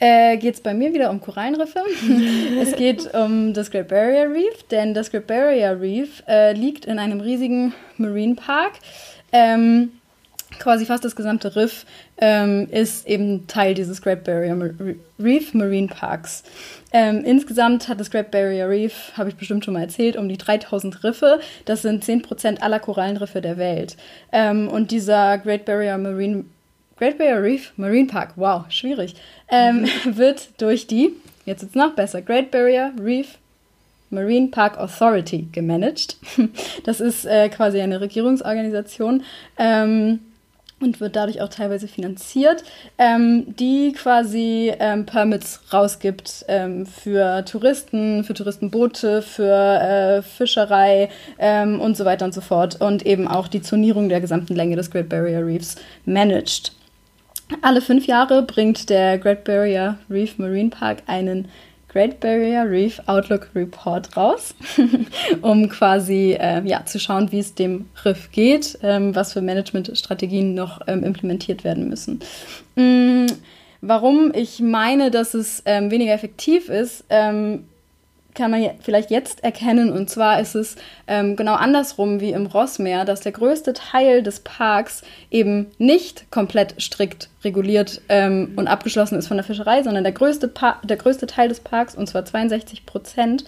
äh, 0.00 0.38
geht 0.38 0.54
es 0.54 0.60
bei 0.60 0.74
mir 0.74 0.92
wieder 0.92 1.10
um 1.10 1.20
Korallenriffe. 1.20 1.82
es 2.60 2.74
geht 2.74 3.14
um 3.14 3.54
das 3.54 3.70
Great 3.70 3.88
Barrier 3.88 4.30
Reef, 4.30 4.62
denn 4.70 4.94
das 4.94 5.10
Great 5.10 5.26
Barrier 5.26 5.80
Reef 5.80 6.22
äh, 6.26 6.52
liegt 6.52 6.86
in 6.86 6.98
einem 6.98 7.20
riesigen 7.20 7.74
Marine 7.98 8.34
Park. 8.34 8.72
Ähm, 9.30 9.92
quasi 10.58 10.86
fast 10.86 11.04
das 11.04 11.14
gesamte 11.14 11.54
Riff 11.54 11.86
ähm, 12.18 12.66
ist 12.70 13.06
eben 13.06 13.46
Teil 13.46 13.74
dieses 13.74 14.02
Great 14.02 14.24
Barrier 14.24 14.74
Reef 15.18 15.54
Marine 15.54 15.88
Parks. 15.88 16.42
Ähm, 16.92 17.22
insgesamt 17.24 17.88
hat 17.88 18.00
das 18.00 18.10
Great 18.10 18.30
Barrier 18.30 18.68
Reef, 18.68 19.12
habe 19.16 19.28
ich 19.28 19.36
bestimmt 19.36 19.64
schon 19.64 19.74
mal 19.74 19.82
erzählt, 19.82 20.16
um 20.16 20.28
die 20.28 20.38
3000 20.38 21.04
Riffe. 21.04 21.40
Das 21.66 21.82
sind 21.82 22.04
10% 22.04 22.60
aller 22.60 22.80
Korallenriffe 22.80 23.40
der 23.40 23.58
Welt. 23.58 23.96
Ähm, 24.32 24.68
und 24.68 24.90
dieser 24.90 25.38
Great 25.38 25.66
Barrier 25.66 25.98
Marine 25.98 26.44
Great 27.00 27.16
Barrier 27.16 27.42
Reef 27.42 27.72
Marine 27.78 28.06
Park, 28.06 28.34
wow, 28.36 28.66
schwierig, 28.68 29.14
ähm, 29.48 29.86
wird 30.04 30.50
durch 30.60 30.86
die, 30.86 31.14
jetzt 31.46 31.62
ist 31.62 31.70
es 31.70 31.74
noch 31.74 31.94
besser, 31.94 32.20
Great 32.20 32.50
Barrier 32.50 32.92
Reef 33.02 33.38
Marine 34.10 34.48
Park 34.48 34.76
Authority 34.78 35.48
gemanagt. 35.50 36.18
Das 36.84 37.00
ist 37.00 37.24
äh, 37.24 37.48
quasi 37.48 37.80
eine 37.80 38.02
Regierungsorganisation. 38.02 39.22
Ähm, 39.56 40.20
und 40.80 40.98
wird 40.98 41.14
dadurch 41.14 41.42
auch 41.42 41.48
teilweise 41.48 41.88
finanziert, 41.88 42.64
ähm, 42.96 43.54
die 43.56 43.92
quasi 43.92 44.72
ähm, 44.78 45.04
Permits 45.04 45.60
rausgibt 45.74 46.46
ähm, 46.48 46.86
für 46.86 47.44
Touristen, 47.44 48.24
für 48.24 48.32
Touristenboote, 48.32 49.20
für 49.20 49.44
äh, 49.44 50.22
Fischerei 50.22 51.10
ähm, 51.38 51.80
und 51.80 51.98
so 51.98 52.06
weiter 52.06 52.24
und 52.24 52.32
so 52.32 52.40
fort 52.40 52.80
und 52.80 53.04
eben 53.04 53.28
auch 53.28 53.46
die 53.46 53.60
Zonierung 53.60 54.08
der 54.08 54.22
gesamten 54.22 54.56
Länge 54.56 54.76
des 54.76 54.90
Great 54.90 55.10
Barrier 55.10 55.44
Reefs 55.44 55.76
managt. 56.06 56.72
Alle 57.62 57.80
fünf 57.80 58.06
Jahre 58.06 58.42
bringt 58.42 58.90
der 58.90 59.18
Great 59.18 59.44
Barrier 59.44 59.98
Reef 60.08 60.38
Marine 60.38 60.70
Park 60.70 61.02
einen 61.06 61.48
Great 61.88 62.20
Barrier 62.20 62.70
Reef 62.70 63.00
Outlook 63.06 63.50
Report 63.54 64.16
raus, 64.16 64.54
um 65.42 65.68
quasi 65.68 66.36
äh, 66.38 66.62
ja, 66.64 66.84
zu 66.86 67.00
schauen, 67.00 67.32
wie 67.32 67.40
es 67.40 67.54
dem 67.54 67.86
Riff 68.04 68.30
geht, 68.30 68.78
ähm, 68.82 69.14
was 69.14 69.32
für 69.32 69.42
Managementstrategien 69.42 70.54
noch 70.54 70.80
ähm, 70.86 71.02
implementiert 71.02 71.64
werden 71.64 71.88
müssen. 71.88 72.20
Mhm. 72.76 73.26
Warum 73.82 74.30
ich 74.34 74.60
meine, 74.60 75.10
dass 75.10 75.34
es 75.34 75.62
ähm, 75.64 75.90
weniger 75.90 76.12
effektiv 76.12 76.68
ist, 76.68 77.04
ähm, 77.08 77.64
kann 78.34 78.50
man 78.50 78.70
vielleicht 78.80 79.10
jetzt 79.10 79.44
erkennen. 79.44 79.92
Und 79.92 80.10
zwar 80.10 80.40
ist 80.40 80.54
es 80.54 80.76
ähm, 81.06 81.36
genau 81.36 81.54
andersrum 81.54 82.20
wie 82.20 82.32
im 82.32 82.46
Rossmeer, 82.46 83.04
dass 83.04 83.20
der 83.20 83.32
größte 83.32 83.72
Teil 83.72 84.22
des 84.22 84.40
Parks 84.40 85.02
eben 85.30 85.66
nicht 85.78 86.30
komplett 86.30 86.80
strikt 86.80 87.28
reguliert 87.44 88.02
ähm, 88.08 88.52
und 88.56 88.68
abgeschlossen 88.68 89.18
ist 89.18 89.28
von 89.28 89.36
der 89.36 89.44
Fischerei, 89.44 89.82
sondern 89.82 90.04
der 90.04 90.12
größte, 90.12 90.48
pa 90.48 90.80
der 90.82 90.96
größte 90.96 91.26
Teil 91.26 91.48
des 91.48 91.60
Parks, 91.60 91.94
und 91.94 92.06
zwar 92.06 92.24
62 92.24 92.84
Prozent, 92.86 93.44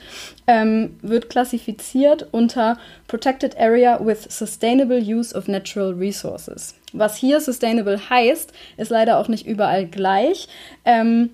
ähm, 0.47 0.97
wird 1.03 1.29
klassifiziert 1.29 2.27
unter 2.31 2.79
Protected 3.09 3.59
Area 3.59 4.01
with 4.05 4.25
Sustainable 4.29 4.99
Use 4.99 5.35
of 5.35 5.49
Natural 5.49 5.92
Resources. 5.92 6.75
Was 6.92 7.16
hier 7.16 7.40
sustainable 7.40 7.99
heißt, 8.11 8.53
ist 8.77 8.90
leider 8.90 9.18
auch 9.18 9.29
nicht 9.29 9.47
überall 9.47 9.87
gleich. 9.87 10.49
Ähm, 10.85 11.31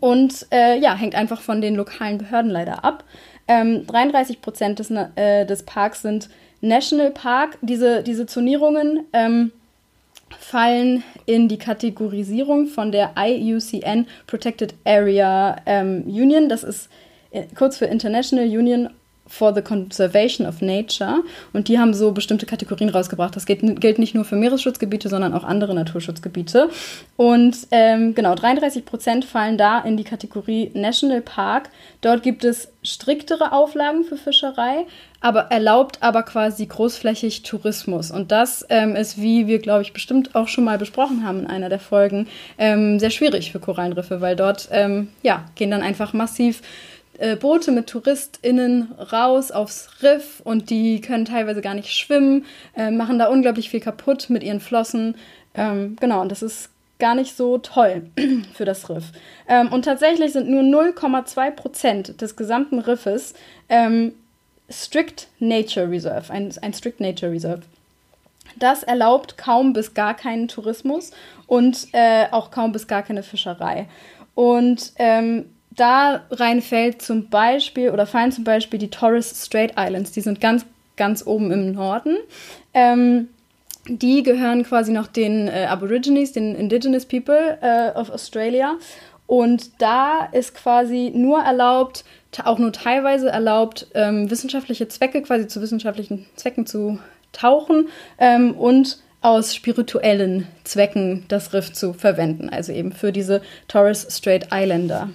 und 0.00 0.46
äh, 0.52 0.78
ja, 0.78 0.94
hängt 0.94 1.14
einfach 1.14 1.40
von 1.40 1.60
den 1.60 1.74
lokalen 1.74 2.18
Behörden 2.18 2.50
leider 2.50 2.84
ab. 2.84 3.04
Ähm, 3.46 3.86
33 3.86 4.40
Prozent 4.40 4.78
des, 4.78 4.90
äh, 4.90 5.46
des 5.46 5.62
Parks 5.62 6.02
sind 6.02 6.28
National 6.60 7.10
Park. 7.10 7.58
Diese, 7.62 8.02
diese 8.02 8.26
Zonierungen 8.26 9.06
ähm, 9.12 9.52
fallen 10.38 11.02
in 11.26 11.48
die 11.48 11.58
Kategorisierung 11.58 12.66
von 12.66 12.92
der 12.92 13.12
IUCN 13.16 14.06
Protected 14.26 14.74
Area 14.84 15.56
ähm, 15.66 16.04
Union. 16.06 16.48
Das 16.48 16.62
ist 16.62 16.90
äh, 17.30 17.44
kurz 17.56 17.78
für 17.78 17.86
International 17.86 18.46
Union 18.46 18.90
for 19.28 19.54
the 19.54 19.62
Conservation 19.62 20.46
of 20.46 20.60
Nature. 20.60 21.22
Und 21.52 21.68
die 21.68 21.78
haben 21.78 21.94
so 21.94 22.12
bestimmte 22.12 22.46
Kategorien 22.46 22.88
rausgebracht. 22.88 23.36
Das 23.36 23.46
gilt, 23.46 23.80
gilt 23.80 23.98
nicht 23.98 24.14
nur 24.14 24.24
für 24.24 24.36
Meeresschutzgebiete, 24.36 25.08
sondern 25.08 25.34
auch 25.34 25.44
andere 25.44 25.74
Naturschutzgebiete. 25.74 26.70
Und 27.16 27.56
ähm, 27.70 28.14
genau, 28.14 28.34
33 28.34 28.84
Prozent 28.84 29.24
fallen 29.24 29.58
da 29.58 29.80
in 29.80 29.96
die 29.96 30.04
Kategorie 30.04 30.70
National 30.74 31.20
Park. 31.20 31.70
Dort 32.00 32.22
gibt 32.22 32.44
es 32.44 32.72
striktere 32.82 33.52
Auflagen 33.52 34.04
für 34.04 34.16
Fischerei, 34.16 34.86
aber 35.20 35.50
erlaubt 35.50 35.98
aber 36.00 36.22
quasi 36.22 36.64
großflächig 36.66 37.42
Tourismus. 37.42 38.10
Und 38.10 38.32
das 38.32 38.64
ähm, 38.70 38.96
ist, 38.96 39.20
wie 39.20 39.46
wir, 39.46 39.58
glaube 39.58 39.82
ich, 39.82 39.92
bestimmt 39.92 40.34
auch 40.34 40.48
schon 40.48 40.64
mal 40.64 40.78
besprochen 40.78 41.26
haben 41.26 41.40
in 41.40 41.46
einer 41.46 41.68
der 41.68 41.80
Folgen, 41.80 42.28
ähm, 42.56 42.98
sehr 42.98 43.10
schwierig 43.10 43.52
für 43.52 43.58
Korallenriffe, 43.58 44.20
weil 44.20 44.36
dort 44.36 44.68
ähm, 44.70 45.08
ja, 45.22 45.44
gehen 45.56 45.70
dann 45.70 45.82
einfach 45.82 46.12
massiv 46.12 46.62
äh, 47.18 47.36
Boote 47.36 47.72
mit 47.72 47.88
TouristInnen 47.88 48.92
raus 49.12 49.50
aufs 49.50 49.88
Riff 50.02 50.40
und 50.44 50.70
die 50.70 51.00
können 51.00 51.24
teilweise 51.24 51.60
gar 51.60 51.74
nicht 51.74 51.92
schwimmen, 51.92 52.46
äh, 52.76 52.90
machen 52.90 53.18
da 53.18 53.26
unglaublich 53.26 53.70
viel 53.70 53.80
kaputt 53.80 54.30
mit 54.30 54.42
ihren 54.42 54.60
Flossen. 54.60 55.16
Ähm, 55.54 55.96
genau, 56.00 56.20
und 56.20 56.30
das 56.30 56.42
ist 56.42 56.70
gar 56.98 57.14
nicht 57.14 57.36
so 57.36 57.58
toll 57.58 58.10
für 58.54 58.64
das 58.64 58.88
Riff. 58.88 59.12
Ähm, 59.48 59.72
und 59.72 59.84
tatsächlich 59.84 60.32
sind 60.32 60.48
nur 60.48 60.62
0,2 60.62 61.50
Prozent 61.52 62.20
des 62.20 62.36
gesamten 62.36 62.78
Riffes 62.78 63.34
ähm, 63.68 64.12
Strict 64.70 65.28
Nature 65.38 65.90
Reserve, 65.90 66.32
ein, 66.32 66.52
ein 66.60 66.74
Strict 66.74 67.00
Nature 67.00 67.32
Reserve. 67.32 67.62
Das 68.56 68.82
erlaubt 68.82 69.38
kaum 69.38 69.72
bis 69.72 69.94
gar 69.94 70.14
keinen 70.14 70.48
Tourismus 70.48 71.12
und 71.46 71.88
äh, 71.92 72.26
auch 72.30 72.50
kaum 72.50 72.72
bis 72.72 72.86
gar 72.86 73.02
keine 73.02 73.22
Fischerei. 73.22 73.88
Und 74.34 74.92
ähm, 74.96 75.46
da 75.78 76.22
rein 76.30 76.60
fällt 76.60 77.02
zum 77.02 77.28
Beispiel 77.28 77.90
oder 77.90 78.06
fallen 78.06 78.32
zum 78.32 78.44
Beispiel 78.44 78.78
die 78.78 78.90
Torres 78.90 79.44
Strait 79.44 79.74
Islands. 79.78 80.12
Die 80.12 80.20
sind 80.20 80.40
ganz, 80.40 80.66
ganz 80.96 81.26
oben 81.26 81.50
im 81.50 81.72
Norden. 81.72 82.16
Ähm, 82.74 83.28
die 83.86 84.22
gehören 84.22 84.64
quasi 84.64 84.92
noch 84.92 85.06
den 85.06 85.48
äh, 85.48 85.66
Aborigines, 85.68 86.32
den 86.32 86.54
Indigenous 86.54 87.06
People 87.06 87.58
äh, 87.62 87.98
of 87.98 88.10
Australia. 88.10 88.74
Und 89.26 89.80
da 89.80 90.26
ist 90.32 90.54
quasi 90.54 91.12
nur 91.14 91.40
erlaubt, 91.40 92.04
auch 92.44 92.58
nur 92.58 92.72
teilweise 92.72 93.28
erlaubt, 93.28 93.86
ähm, 93.94 94.30
wissenschaftliche 94.30 94.88
Zwecke, 94.88 95.22
quasi 95.22 95.48
zu 95.48 95.60
wissenschaftlichen 95.60 96.26
Zwecken 96.36 96.66
zu 96.66 96.98
tauchen 97.32 97.88
ähm, 98.18 98.54
und 98.54 98.98
aus 99.20 99.54
spirituellen 99.54 100.46
Zwecken 100.64 101.24
das 101.28 101.52
Riff 101.52 101.72
zu 101.72 101.92
verwenden, 101.92 102.48
also 102.48 102.72
eben 102.72 102.92
für 102.92 103.12
diese 103.12 103.42
Torres 103.66 104.06
Strait 104.10 104.48
Islander. 104.52 105.10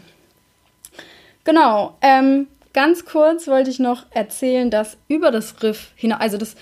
Genau. 1.43 1.97
Ähm, 2.01 2.47
ganz 2.73 3.05
kurz 3.05 3.47
wollte 3.47 3.69
ich 3.69 3.79
noch 3.79 4.05
erzählen, 4.11 4.69
dass 4.69 4.97
über 5.07 5.31
das 5.31 5.61
Riff 5.61 5.91
hinaus, 5.95 6.21
also 6.21 6.37
das, 6.37 6.55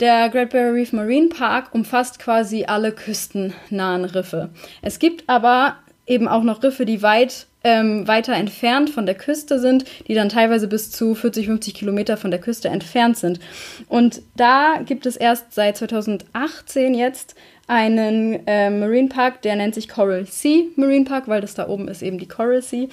der 0.00 0.28
Great 0.28 0.50
Barrier 0.50 0.74
Reef 0.74 0.92
Marine 0.92 1.28
Park 1.28 1.68
umfasst 1.72 2.18
quasi 2.18 2.64
alle 2.64 2.92
küstennahen 2.92 4.04
Riffe. 4.04 4.50
Es 4.82 4.98
gibt 4.98 5.28
aber 5.28 5.76
eben 6.06 6.28
auch 6.28 6.42
noch 6.42 6.62
Riffe, 6.62 6.86
die 6.86 7.02
weit 7.02 7.46
ähm, 7.64 8.06
weiter 8.06 8.34
entfernt 8.34 8.90
von 8.90 9.06
der 9.06 9.16
Küste 9.16 9.58
sind, 9.58 9.84
die 10.06 10.14
dann 10.14 10.28
teilweise 10.28 10.68
bis 10.68 10.92
zu 10.92 11.16
40, 11.16 11.46
50 11.46 11.74
Kilometer 11.74 12.16
von 12.16 12.30
der 12.30 12.40
Küste 12.40 12.68
entfernt 12.68 13.16
sind. 13.16 13.40
Und 13.88 14.22
da 14.36 14.80
gibt 14.84 15.04
es 15.04 15.16
erst 15.16 15.52
seit 15.52 15.76
2018 15.76 16.94
jetzt 16.94 17.34
einen 17.66 18.46
äh, 18.46 18.70
Marine 18.70 19.08
Park, 19.08 19.42
der 19.42 19.56
nennt 19.56 19.74
sich 19.74 19.88
Coral 19.88 20.24
Sea 20.26 20.64
Marine 20.76 21.04
Park, 21.04 21.26
weil 21.26 21.40
das 21.40 21.54
da 21.54 21.68
oben 21.68 21.88
ist 21.88 22.02
eben 22.02 22.18
die 22.18 22.28
Coral 22.28 22.62
Sea. 22.62 22.86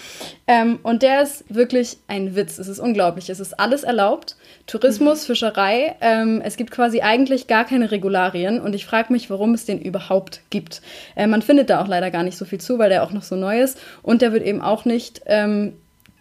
Ähm, 0.47 0.79
und 0.81 1.03
der 1.03 1.21
ist 1.21 1.45
wirklich 1.53 1.97
ein 2.07 2.35
Witz. 2.35 2.57
Es 2.57 2.67
ist 2.67 2.79
unglaublich. 2.79 3.29
Es 3.29 3.39
ist 3.39 3.59
alles 3.59 3.83
erlaubt. 3.83 4.35
Tourismus, 4.67 5.23
mhm. 5.23 5.27
Fischerei. 5.27 5.95
Ähm, 6.01 6.41
es 6.43 6.57
gibt 6.57 6.71
quasi 6.71 7.01
eigentlich 7.01 7.47
gar 7.47 7.65
keine 7.65 7.91
Regularien. 7.91 8.61
Und 8.61 8.73
ich 8.73 8.85
frage 8.85 9.11
mich, 9.11 9.29
warum 9.29 9.53
es 9.53 9.65
den 9.65 9.81
überhaupt 9.81 10.41
gibt. 10.49 10.81
Äh, 11.15 11.27
man 11.27 11.41
findet 11.41 11.69
da 11.69 11.81
auch 11.81 11.87
leider 11.87 12.11
gar 12.11 12.23
nicht 12.23 12.37
so 12.37 12.45
viel 12.45 12.59
zu, 12.59 12.79
weil 12.79 12.89
der 12.89 13.03
auch 13.03 13.11
noch 13.11 13.23
so 13.23 13.35
neu 13.35 13.61
ist. 13.61 13.79
Und 14.01 14.21
der 14.21 14.31
wird 14.31 14.43
eben 14.43 14.61
auch 14.61 14.85
nicht, 14.85 15.21
ähm, 15.25 15.73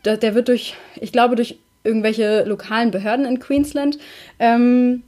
der, 0.05 0.17
der, 0.17 0.35
wird 0.35 0.49
durch, 0.49 0.75
ich 1.01 1.13
glaube, 1.13 1.37
durch 1.37 1.59
irgendwelche 1.85 2.45
lokalen 2.45 2.91
Behörden 2.91 3.25
in 3.25 3.41
Queensland 3.41 3.99
ähm, 4.39 5.03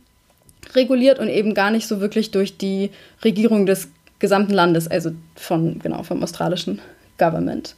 reguliert 0.75 1.18
und 1.18 1.29
eben 1.29 1.55
gar 1.55 1.70
nicht 1.70 1.87
so 1.87 2.01
wirklich 2.01 2.31
durch 2.31 2.57
die 2.57 2.90
Regierung 3.25 3.66
des 3.66 3.88
gesamten 4.18 4.53
Landes, 4.53 4.88
also 4.88 5.11
von, 5.37 5.79
genau, 5.81 6.03
vom 6.03 6.23
australischen 6.23 6.81
Government. 7.18 7.75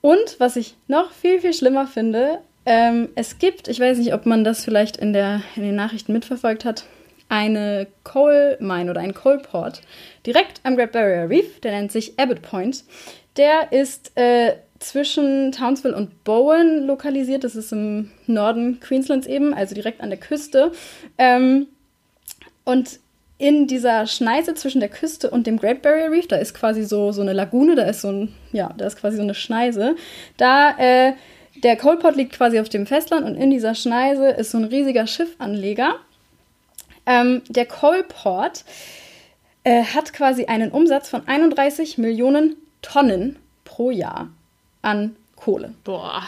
Und 0.00 0.36
was 0.38 0.56
ich 0.56 0.74
noch 0.88 1.12
viel, 1.12 1.40
viel 1.40 1.52
schlimmer 1.52 1.86
finde, 1.86 2.38
ähm, 2.66 3.08
es 3.14 3.38
gibt, 3.38 3.68
ich 3.68 3.80
weiß 3.80 3.98
nicht, 3.98 4.14
ob 4.14 4.26
man 4.26 4.44
das 4.44 4.64
vielleicht 4.64 4.96
in, 4.96 5.12
der, 5.12 5.42
in 5.56 5.62
den 5.62 5.76
Nachrichten 5.76 6.12
mitverfolgt 6.12 6.64
hat, 6.64 6.84
eine 7.28 7.86
Coal 8.04 8.56
Mine 8.60 8.90
oder 8.90 9.00
ein 9.00 9.14
Coal 9.14 9.38
Port 9.38 9.82
direkt 10.26 10.60
am 10.64 10.76
Great 10.76 10.92
Barrier 10.92 11.30
Reef, 11.30 11.60
der 11.60 11.72
nennt 11.72 11.92
sich 11.92 12.18
Abbott 12.18 12.42
Point. 12.42 12.84
Der 13.36 13.72
ist 13.72 14.12
äh, 14.16 14.54
zwischen 14.80 15.52
Townsville 15.52 15.94
und 15.94 16.24
Bowen 16.24 16.86
lokalisiert. 16.86 17.44
Das 17.44 17.54
ist 17.54 17.72
im 17.72 18.10
Norden 18.26 18.80
Queenslands 18.80 19.26
eben, 19.26 19.54
also 19.54 19.74
direkt 19.74 20.00
an 20.00 20.10
der 20.10 20.18
Küste. 20.18 20.72
Ähm, 21.18 21.68
und 22.64 22.98
in 23.38 23.66
dieser 23.66 24.06
Schneise 24.06 24.54
zwischen 24.54 24.80
der 24.80 24.90
Küste 24.90 25.30
und 25.30 25.46
dem 25.46 25.58
Great 25.58 25.82
Barrier 25.82 26.10
Reef, 26.10 26.28
da 26.28 26.36
ist 26.36 26.52
quasi 26.52 26.82
so, 26.82 27.12
so 27.12 27.22
eine 27.22 27.32
Lagune, 27.32 27.74
da 27.74 27.84
ist 27.84 28.02
so 28.02 28.08
ein, 28.08 28.34
ja, 28.52 28.74
da 28.76 28.86
ist 28.86 28.96
quasi 28.96 29.16
so 29.16 29.22
eine 29.22 29.34
Schneise. 29.34 29.96
Da, 30.36 30.76
äh, 30.78 31.12
der 31.62 31.76
Coalport 31.76 32.16
liegt 32.16 32.32
quasi 32.32 32.58
auf 32.60 32.68
dem 32.68 32.86
Festland 32.86 33.24
und 33.26 33.36
in 33.36 33.50
dieser 33.50 33.74
Schneise 33.74 34.30
ist 34.30 34.50
so 34.50 34.58
ein 34.58 34.64
riesiger 34.64 35.06
Schiffanleger. 35.06 35.96
Ähm, 37.06 37.42
der 37.48 37.66
Coalport 37.66 38.64
äh, 39.64 39.84
hat 39.84 40.12
quasi 40.12 40.46
einen 40.46 40.70
Umsatz 40.70 41.08
von 41.08 41.26
31 41.26 41.98
Millionen 41.98 42.56
Tonnen 42.82 43.36
pro 43.64 43.90
Jahr 43.90 44.30
an 44.82 45.16
Kohle. 45.36 45.74
Boah. 45.84 46.22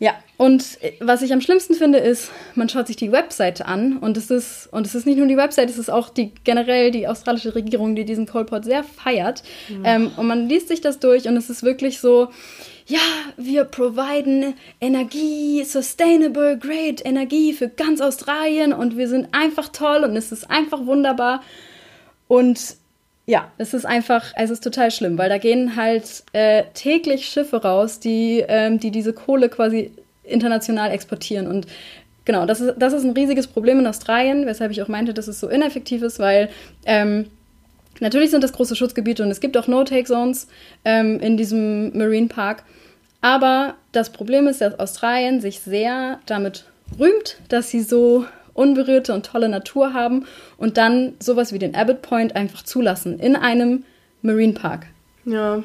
Ja, 0.00 0.12
und 0.36 0.78
äh, 0.80 0.92
was 1.00 1.22
ich 1.22 1.32
am 1.32 1.40
schlimmsten 1.40 1.74
finde, 1.74 1.98
ist, 1.98 2.30
man 2.54 2.68
schaut 2.68 2.86
sich 2.86 2.96
die 2.96 3.10
Webseite 3.10 3.66
an 3.66 3.96
und 3.96 4.16
es 4.16 4.30
ist, 4.30 4.68
und 4.72 4.86
es 4.86 4.94
ist 4.94 5.06
nicht 5.06 5.18
nur 5.18 5.26
die 5.26 5.36
Webseite, 5.36 5.70
es 5.72 5.78
ist 5.78 5.90
auch 5.90 6.08
die 6.08 6.32
generell 6.44 6.92
die 6.92 7.08
australische 7.08 7.54
Regierung, 7.56 7.96
die 7.96 8.04
diesen 8.04 8.26
Coalport 8.26 8.64
sehr 8.64 8.84
feiert. 8.84 9.42
Mhm. 9.68 9.82
Ähm, 9.84 10.10
und 10.16 10.26
man 10.26 10.48
liest 10.48 10.68
sich 10.68 10.80
das 10.80 11.00
durch 11.00 11.26
und 11.26 11.36
es 11.36 11.50
ist 11.50 11.64
wirklich 11.64 11.98
so, 11.98 12.28
ja, 12.88 13.00
wir 13.36 13.64
providen 13.64 14.54
Energie, 14.80 15.62
sustainable, 15.64 16.58
great 16.58 17.04
Energie 17.04 17.52
für 17.52 17.68
ganz 17.68 18.00
Australien 18.00 18.72
und 18.72 18.96
wir 18.96 19.08
sind 19.08 19.28
einfach 19.32 19.68
toll 19.68 20.04
und 20.04 20.16
es 20.16 20.32
ist 20.32 20.50
einfach 20.50 20.86
wunderbar. 20.86 21.42
Und 22.28 22.76
ja, 23.26 23.52
es 23.58 23.74
ist 23.74 23.84
einfach, 23.84 24.32
es 24.36 24.48
ist 24.48 24.64
total 24.64 24.90
schlimm, 24.90 25.18
weil 25.18 25.28
da 25.28 25.36
gehen 25.36 25.76
halt 25.76 26.24
äh, 26.32 26.64
täglich 26.72 27.26
Schiffe 27.26 27.62
raus, 27.62 28.00
die, 28.00 28.42
ähm, 28.48 28.80
die 28.80 28.90
diese 28.90 29.12
Kohle 29.12 29.50
quasi 29.50 29.92
international 30.24 30.90
exportieren. 30.90 31.46
Und 31.46 31.66
genau, 32.24 32.46
das 32.46 32.62
ist, 32.62 32.76
das 32.78 32.94
ist 32.94 33.04
ein 33.04 33.10
riesiges 33.10 33.48
Problem 33.48 33.80
in 33.80 33.86
Australien, 33.86 34.46
weshalb 34.46 34.72
ich 34.72 34.80
auch 34.80 34.88
meinte, 34.88 35.12
dass 35.12 35.28
es 35.28 35.40
so 35.40 35.48
ineffektiv 35.48 36.00
ist, 36.00 36.18
weil 36.20 36.48
ähm, 36.86 37.26
natürlich 38.00 38.30
sind 38.30 38.44
das 38.44 38.52
große 38.52 38.76
Schutzgebiete 38.76 39.22
und 39.22 39.30
es 39.30 39.40
gibt 39.40 39.56
auch 39.56 39.66
No-Take-Zones 39.66 40.48
ähm, 40.84 41.20
in 41.20 41.36
diesem 41.36 41.96
Marine 41.96 42.28
Park. 42.28 42.64
Aber 43.20 43.74
das 43.92 44.10
Problem 44.10 44.46
ist, 44.46 44.60
dass 44.60 44.78
Australien 44.78 45.40
sich 45.40 45.60
sehr 45.60 46.20
damit 46.26 46.64
rühmt, 46.98 47.38
dass 47.48 47.70
sie 47.70 47.82
so 47.82 48.26
unberührte 48.54 49.14
und 49.14 49.26
tolle 49.26 49.48
Natur 49.48 49.92
haben 49.92 50.26
und 50.56 50.76
dann 50.76 51.14
sowas 51.20 51.52
wie 51.52 51.58
den 51.58 51.74
Abbott 51.74 52.02
Point 52.02 52.36
einfach 52.36 52.62
zulassen 52.62 53.18
in 53.18 53.36
einem 53.36 53.84
Marine 54.22 54.52
Park. 54.52 54.86
Ja, 55.24 55.62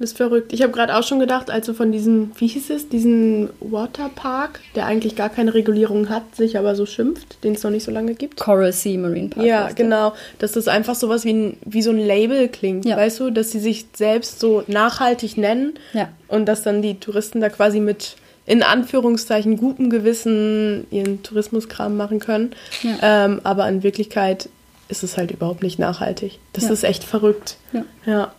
das 0.00 0.12
ist 0.12 0.16
verrückt. 0.16 0.54
Ich 0.54 0.62
habe 0.62 0.72
gerade 0.72 0.96
auch 0.96 1.02
schon 1.02 1.20
gedacht, 1.20 1.50
als 1.50 1.66
du 1.66 1.74
von 1.74 1.92
diesem, 1.92 2.32
wie 2.36 2.46
hieß 2.46 2.70
es, 2.70 2.88
diesen 2.88 3.50
Waterpark, 3.60 4.60
der 4.74 4.86
eigentlich 4.86 5.14
gar 5.14 5.28
keine 5.28 5.52
Regulierung 5.52 6.08
hat, 6.08 6.34
sich 6.34 6.56
aber 6.56 6.74
so 6.74 6.86
schimpft, 6.86 7.44
den 7.44 7.52
es 7.52 7.62
noch 7.62 7.70
nicht 7.70 7.84
so 7.84 7.90
lange 7.90 8.14
gibt. 8.14 8.40
Coral 8.40 8.72
Sea 8.72 8.98
Marine 8.98 9.28
Park. 9.28 9.44
Ja, 9.44 9.68
genau. 9.72 10.14
Dass 10.38 10.52
das 10.52 10.68
einfach 10.68 10.94
sowas 10.94 11.26
wie, 11.26 11.34
ein, 11.34 11.56
wie 11.66 11.82
so 11.82 11.90
ein 11.90 11.98
Label 11.98 12.48
klingt, 12.48 12.86
ja. 12.86 12.96
weißt 12.96 13.20
du, 13.20 13.30
dass 13.30 13.50
sie 13.50 13.60
sich 13.60 13.88
selbst 13.92 14.40
so 14.40 14.64
nachhaltig 14.68 15.36
nennen 15.36 15.74
ja. 15.92 16.08
und 16.28 16.46
dass 16.46 16.62
dann 16.62 16.80
die 16.80 16.98
Touristen 16.98 17.42
da 17.42 17.50
quasi 17.50 17.78
mit 17.78 18.16
in 18.46 18.62
Anführungszeichen 18.62 19.58
gutem 19.58 19.90
Gewissen 19.90 20.86
ihren 20.90 21.22
Tourismuskram 21.22 21.98
machen 21.98 22.20
können. 22.20 22.52
Ja. 22.82 23.26
Ähm, 23.26 23.42
aber 23.44 23.68
in 23.68 23.82
Wirklichkeit 23.82 24.48
ist 24.88 25.02
es 25.02 25.18
halt 25.18 25.30
überhaupt 25.30 25.62
nicht 25.62 25.78
nachhaltig. 25.78 26.38
Das 26.54 26.64
ist 26.64 26.84
echt 26.84 27.04
verrückt. 27.04 27.58
Ja. 28.06 28.32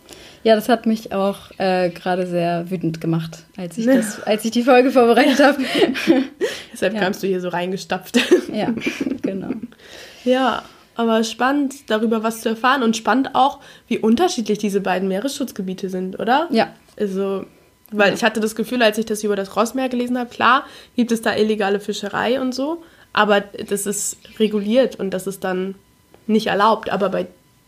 Ja. 0.44 0.52
Ja, 0.52 0.56
das 0.56 0.68
hat 0.68 0.86
mich 0.86 1.12
auch 1.12 1.50
äh, 1.58 1.90
gerade 1.90 2.26
sehr 2.26 2.70
wütend 2.70 3.00
gemacht, 3.00 3.44
als 3.56 3.78
ich, 3.78 3.86
das, 3.86 4.22
als 4.22 4.44
ich 4.44 4.50
die 4.50 4.64
Folge 4.64 4.90
vorbereitet 4.90 5.40
habe. 5.40 5.58
Deshalb 6.72 6.98
kamst 6.98 7.22
du 7.22 7.26
hier 7.26 7.40
so 7.40 7.48
reingestapft. 7.48 8.18
ja, 8.52 8.72
genau. 9.22 9.50
Ja. 10.24 10.62
Aber 10.94 11.24
spannend, 11.24 11.90
darüber 11.90 12.22
was 12.22 12.42
zu 12.42 12.50
erfahren 12.50 12.82
und 12.82 12.96
spannend 12.96 13.34
auch, 13.34 13.60
wie 13.88 13.98
unterschiedlich 13.98 14.58
diese 14.58 14.82
beiden 14.82 15.08
Meeresschutzgebiete 15.08 15.88
sind, 15.88 16.20
oder? 16.20 16.48
Ja. 16.50 16.72
Also, 16.98 17.46
weil 17.90 18.12
ich 18.12 18.22
hatte 18.22 18.40
das 18.40 18.54
Gefühl, 18.54 18.82
als 18.82 18.98
ich 18.98 19.06
das 19.06 19.24
über 19.24 19.36
das 19.36 19.56
Rossmeer 19.56 19.88
gelesen 19.88 20.18
habe, 20.18 20.28
klar, 20.28 20.66
gibt 20.94 21.10
es 21.10 21.22
da 21.22 21.34
illegale 21.34 21.80
Fischerei 21.80 22.40
und 22.40 22.54
so, 22.54 22.82
aber 23.14 23.40
das 23.40 23.86
ist 23.86 24.18
reguliert 24.38 24.96
und 24.96 25.12
das 25.12 25.26
ist 25.26 25.44
dann 25.44 25.76
nicht 26.26 26.48
erlaubt. 26.48 26.90
Aber 26.90 27.08
bei 27.08 27.26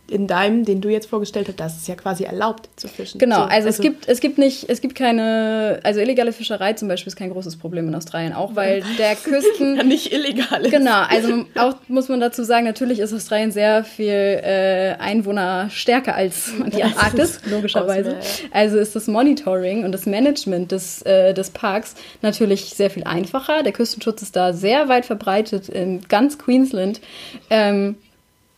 in 0.09 0.27
deinem, 0.27 0.65
den 0.65 0.83
du 0.83 0.91
jetzt 0.91 1.07
vorgestellt 1.07 1.49
hast, 1.49 1.59
das 1.59 1.77
ist 1.77 1.89
ja 1.89 1.95
quasi 1.95 2.25
erlaubt 2.25 2.69
zu 2.77 2.89
fischen. 2.89 3.19
Genau, 3.19 3.37
so, 3.37 3.43
also, 3.43 3.69
es 3.69 3.81
gibt 3.81 4.07
es 4.07 4.21
gibt 4.21 4.37
nicht, 4.37 4.69
es 4.69 4.83
gibt 4.83 4.95
keine, 4.95 5.81
also 5.83 6.01
illegale 6.01 6.33
Fischerei 6.33 6.75
zum 6.75 6.89
Beispiel 6.89 7.09
ist 7.09 7.17
kein 7.17 7.31
großes 7.31 7.57
Problem 7.57 7.89
in 7.89 7.95
Australien, 7.95 8.35
auch 8.35 8.55
weil 8.55 8.83
der 8.99 9.17
Küsten 9.25 9.77
ja, 9.77 9.83
nicht 9.83 10.13
illegal 10.13 10.65
ist. 10.65 10.73
Genau, 10.73 11.03
also 11.09 11.47
auch 11.57 11.77
muss 11.89 12.09
man 12.09 12.21
dazu 12.21 12.45
sagen, 12.45 12.67
natürlich 12.67 12.99
ist 12.99 13.15
Australien 13.15 13.51
sehr 13.51 13.83
viel 13.83 14.09
äh, 14.09 14.95
Einwohner 14.99 15.71
stärker 15.71 16.15
als 16.15 16.53
die 16.77 16.83
Antarktis, 16.83 17.41
logischerweise. 17.51 18.19
Also 18.51 18.79
ist 18.79 18.95
das 18.95 19.07
Monitoring 19.07 19.85
und 19.85 19.93
das 19.93 20.05
Management 20.05 20.71
des, 20.73 21.01
äh, 21.03 21.33
des 21.33 21.51
Parks 21.51 21.95
natürlich 22.21 22.75
sehr 22.75 22.91
viel 22.91 23.05
einfacher. 23.05 23.63
Der 23.63 23.73
Küstenschutz 23.73 24.21
ist 24.21 24.37
da 24.37 24.53
sehr 24.53 24.89
weit 24.89 25.07
verbreitet 25.07 25.71
in 25.71 26.03
ganz 26.09 26.39
Queensland. 26.39 27.01
Ähm, 27.49 27.97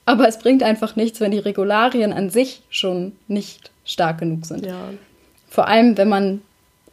aber 0.07 0.27
es 0.29 0.39
bringt 0.39 0.63
einfach 0.63 0.97
nichts, 0.97 1.21
wenn 1.21 1.33
die 1.33 1.39
Regularien 1.39 2.13
an 2.13 2.31
sich 2.31 2.63
schon 2.71 3.13
nicht 3.29 3.71
stark 3.85 4.19
genug 4.19 4.47
sind. 4.47 4.65
Ja. 4.65 4.91
Vor 5.49 5.69
allem, 5.69 5.99
wenn 5.99 6.09
man 6.09 6.43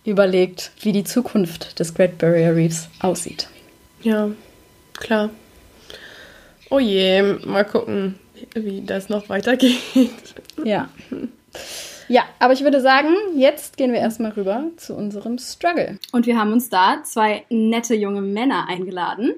überlegt, 0.03 0.71
wie 0.81 0.91
die 0.91 1.03
Zukunft 1.03 1.79
des 1.79 1.93
Great 1.93 2.17
Barrier 2.17 2.55
Reefs 2.55 2.89
aussieht. 2.99 3.47
Ja, 4.01 4.29
klar. 4.93 5.29
Oh 6.69 6.79
je, 6.79 7.21
mal 7.45 7.63
gucken, 7.63 8.15
wie 8.53 8.81
das 8.81 9.09
noch 9.09 9.29
weitergeht. 9.29 9.79
Ja. 10.63 10.89
Ja, 12.09 12.23
aber 12.39 12.53
ich 12.53 12.63
würde 12.63 12.81
sagen, 12.81 13.09
jetzt 13.35 13.77
gehen 13.77 13.93
wir 13.93 13.99
erstmal 13.99 14.31
rüber 14.31 14.65
zu 14.75 14.93
unserem 14.93 15.37
Struggle. 15.37 15.99
Und 16.11 16.25
wir 16.25 16.37
haben 16.37 16.51
uns 16.51 16.69
da 16.69 17.01
zwei 17.03 17.45
nette 17.49 17.95
junge 17.95 18.21
Männer 18.21 18.67
eingeladen. 18.67 19.35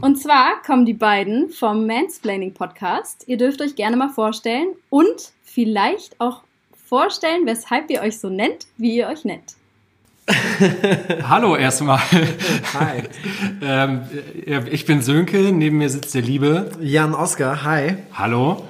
Und 0.00 0.20
zwar 0.20 0.62
kommen 0.62 0.84
die 0.84 0.94
beiden 0.94 1.50
vom 1.50 1.86
Mansplaining 1.86 2.54
Podcast. 2.54 3.24
Ihr 3.26 3.36
dürft 3.36 3.60
euch 3.60 3.76
gerne 3.76 3.96
mal 3.96 4.08
vorstellen 4.08 4.68
und 4.90 5.32
vielleicht 5.44 6.20
auch 6.20 6.42
vorstellen, 6.86 7.46
weshalb 7.46 7.90
ihr 7.90 8.02
euch 8.02 8.18
so 8.18 8.28
nennt, 8.28 8.66
wie 8.76 8.96
ihr 8.96 9.08
euch 9.08 9.24
nennt. 9.24 9.54
Hallo 11.28 11.56
erstmal. 11.56 12.00
Hi. 12.74 13.04
ähm, 13.62 14.02
ich 14.70 14.84
bin 14.84 15.00
Sönke, 15.02 15.52
neben 15.52 15.78
mir 15.78 15.88
sitzt 15.88 16.14
der 16.14 16.22
Liebe. 16.22 16.70
Jan 16.80 17.14
Oskar, 17.14 17.62
hi. 17.62 17.96
Hallo. 18.12 18.64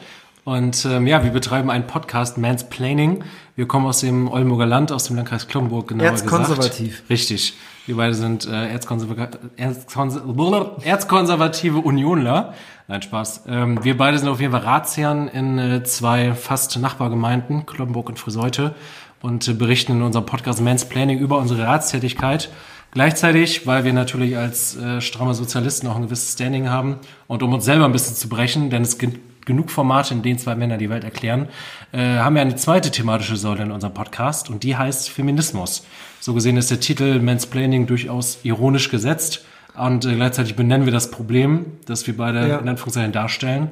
Und 0.44 0.84
ähm, 0.84 1.06
ja, 1.06 1.24
wir 1.24 1.30
betreiben 1.30 1.70
einen 1.70 1.86
Podcast, 1.86 2.38
Mansplaining. 2.38 3.24
Wir 3.56 3.66
kommen 3.66 3.86
aus 3.86 4.00
dem 4.00 4.28
Oldenburger 4.30 4.66
Land, 4.66 4.92
aus 4.92 5.04
dem 5.04 5.16
Landkreis 5.16 5.48
Kloppenburg, 5.48 5.88
genauer 5.88 6.08
Erzkonservativ. 6.08 6.90
gesagt. 6.90 7.10
Richtig. 7.10 7.54
Wir 7.86 7.96
beide 7.96 8.14
sind 8.14 8.46
äh, 8.46 8.72
Erzkonserva 8.72 9.28
Erzkonser 9.56 10.76
erzkonservative 10.82 11.78
Unionler. 11.78 12.54
Nein, 12.88 13.00
Spaß. 13.00 13.44
Ähm, 13.46 13.84
wir 13.84 13.96
beide 13.96 14.18
sind 14.18 14.28
auf 14.28 14.40
jeden 14.40 14.50
Fall 14.50 14.62
Ratsherren 14.62 15.28
in 15.28 15.58
äh, 15.58 15.84
zwei 15.84 16.34
fast 16.34 16.76
Nachbargemeinden, 16.78 17.64
Kloppenburg 17.64 18.08
und 18.08 18.18
Friseute, 18.18 18.74
und 19.22 19.46
äh, 19.46 19.52
berichten 19.52 19.92
in 19.92 20.02
unserem 20.02 20.26
Podcast 20.26 20.60
Mansplaining 20.60 21.20
über 21.20 21.38
unsere 21.38 21.62
Ratstätigkeit. 21.62 22.50
Gleichzeitig, 22.90 23.68
weil 23.68 23.84
wir 23.84 23.92
natürlich 23.92 24.36
als 24.36 24.76
äh, 24.76 25.00
stramme 25.00 25.34
Sozialisten 25.34 25.86
auch 25.86 25.94
ein 25.94 26.02
gewisses 26.02 26.32
Standing 26.32 26.68
haben 26.68 26.96
und 27.28 27.44
um 27.44 27.52
uns 27.52 27.64
selber 27.64 27.84
ein 27.84 27.92
bisschen 27.92 28.16
zu 28.16 28.28
brechen, 28.28 28.68
denn 28.68 28.82
es 28.82 28.98
gibt 28.98 29.46
genug 29.46 29.70
Formate, 29.70 30.12
in 30.12 30.22
denen 30.22 30.38
zwei 30.40 30.56
Männer 30.56 30.76
die 30.76 30.90
Welt 30.90 31.04
erklären, 31.04 31.48
äh, 31.92 32.18
haben 32.18 32.34
wir 32.34 32.42
eine 32.42 32.56
zweite 32.56 32.90
thematische 32.90 33.36
Säule 33.36 33.62
in 33.62 33.70
unserem 33.70 33.94
Podcast 33.94 34.50
und 34.50 34.64
die 34.64 34.76
heißt 34.76 35.08
Feminismus. 35.08 35.86
So 36.20 36.34
gesehen 36.34 36.56
ist 36.56 36.70
der 36.70 36.80
Titel 36.80 37.20
Mansplaining 37.20 37.86
durchaus 37.86 38.38
ironisch 38.42 38.90
gesetzt 38.90 39.44
und 39.76 40.04
äh, 40.04 40.14
gleichzeitig 40.14 40.56
benennen 40.56 40.86
wir 40.86 40.92
das 40.92 41.10
Problem, 41.10 41.66
das 41.86 42.06
wir 42.06 42.16
beide 42.16 42.48
Ja. 42.48 42.58
in 42.58 42.68
Anführungszeichen 42.68 43.12
darstellen. 43.12 43.70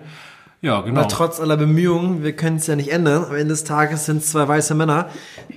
Ja, 0.60 0.80
genau. 0.80 1.00
Aber 1.00 1.08
trotz 1.08 1.40
aller 1.40 1.58
Bemühungen, 1.58 2.22
wir 2.24 2.32
können 2.32 2.56
es 2.56 2.66
ja 2.66 2.74
nicht 2.74 2.90
ändern. 2.90 3.24
Am 3.26 3.32
Ende 3.34 3.48
des 3.48 3.64
Tages 3.64 4.06
sind 4.06 4.22
es 4.22 4.30
zwei 4.30 4.48
weiße 4.48 4.74
Männer, 4.74 5.10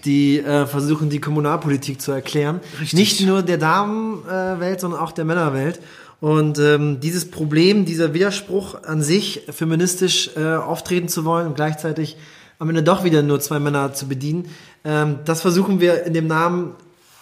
die 0.03 0.39
äh, 0.39 0.65
versuchen, 0.65 1.09
die 1.09 1.19
Kommunalpolitik 1.21 2.01
zu 2.01 2.11
erklären. 2.11 2.59
Nicht 2.91 3.25
nur 3.25 3.41
der 3.41 3.57
Damenwelt, 3.57 4.81
sondern 4.81 4.99
auch 4.99 5.13
der 5.13 5.23
Männerwelt. 5.23 5.79
Und 6.19 6.59
ähm, 6.59 6.99
dieses 6.99 7.31
Problem, 7.31 7.85
dieser 7.85 8.13
Widerspruch 8.13 8.83
an 8.83 9.01
sich, 9.01 9.43
feministisch 9.49 10.31
äh, 10.35 10.55
auftreten 10.55 11.07
zu 11.07 11.23
wollen 11.23 11.47
und 11.47 11.55
gleichzeitig 11.55 12.17
am 12.59 12.67
Ende 12.69 12.83
doch 12.83 13.03
wieder 13.05 13.21
nur 13.21 13.39
zwei 13.39 13.59
Männer 13.59 13.93
zu 13.93 14.07
bedienen, 14.07 14.49
ähm, 14.87 15.19
das 15.25 15.41
versuchen 15.41 15.81
wir 15.81 16.05
in 16.05 16.13
dem 16.13 16.27
Namen 16.27 16.73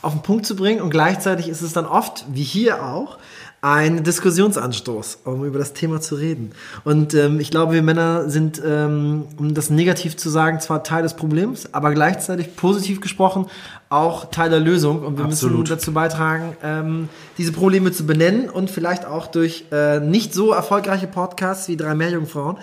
auf 0.04 0.14
den 0.14 0.22
Punkt 0.22 0.46
zu 0.46 0.56
bringen. 0.56 0.82
Und 0.82 0.92
gleichzeitig 0.92 1.50
ist 1.50 1.62
es 1.62 1.74
dann 1.74 1.88
oft, 1.88 2.26
wie 2.30 2.44
hier 2.44 2.86
auch, 2.86 3.18
ein 3.66 4.04
Diskussionsanstoß, 4.04 5.22
um 5.24 5.44
über 5.44 5.58
das 5.58 5.74
Thema 5.74 6.00
zu 6.00 6.14
reden. 6.14 6.52
Und 6.84 7.16
ähm, 7.16 7.40
ich 7.40 7.50
glaube, 7.50 7.74
wir 7.74 7.82
Männer 7.82 8.30
sind, 8.30 8.62
ähm, 8.64 9.24
um 9.40 9.56
das 9.56 9.72
negativ 9.72 10.18
zu 10.18 10.30
sagen, 10.30 10.60
zwar 10.60 10.84
Teil 10.84 11.02
des 11.02 11.16
Problems, 11.16 11.74
aber 11.74 11.92
gleichzeitig 11.92 12.56
positiv 12.56 13.02
gesprochen 13.02 13.48
auch 13.90 14.26
Teil 14.26 14.52
der 14.52 14.60
Lösung. 14.60 15.04
Und 15.04 15.18
wir 15.18 15.26
müssen 15.26 15.48
Absolut. 15.48 15.72
dazu 15.72 15.94
beitragen, 15.94 16.56
ähm, 16.62 17.10
diese 17.40 17.54
Probleme 17.54 17.92
zu 17.92 18.06
benennen 18.06 18.52
und 18.52 18.70
vielleicht 18.70 19.04
auch 19.04 19.26
durch 19.26 19.66
äh, 19.72 20.00
nicht 20.00 20.36
so 20.36 20.52
erfolgreiche 20.52 21.08
Podcasts 21.08 21.68
wie 21.68 21.76
drei 21.76 21.96
Meerjungfrauen, 21.96 22.58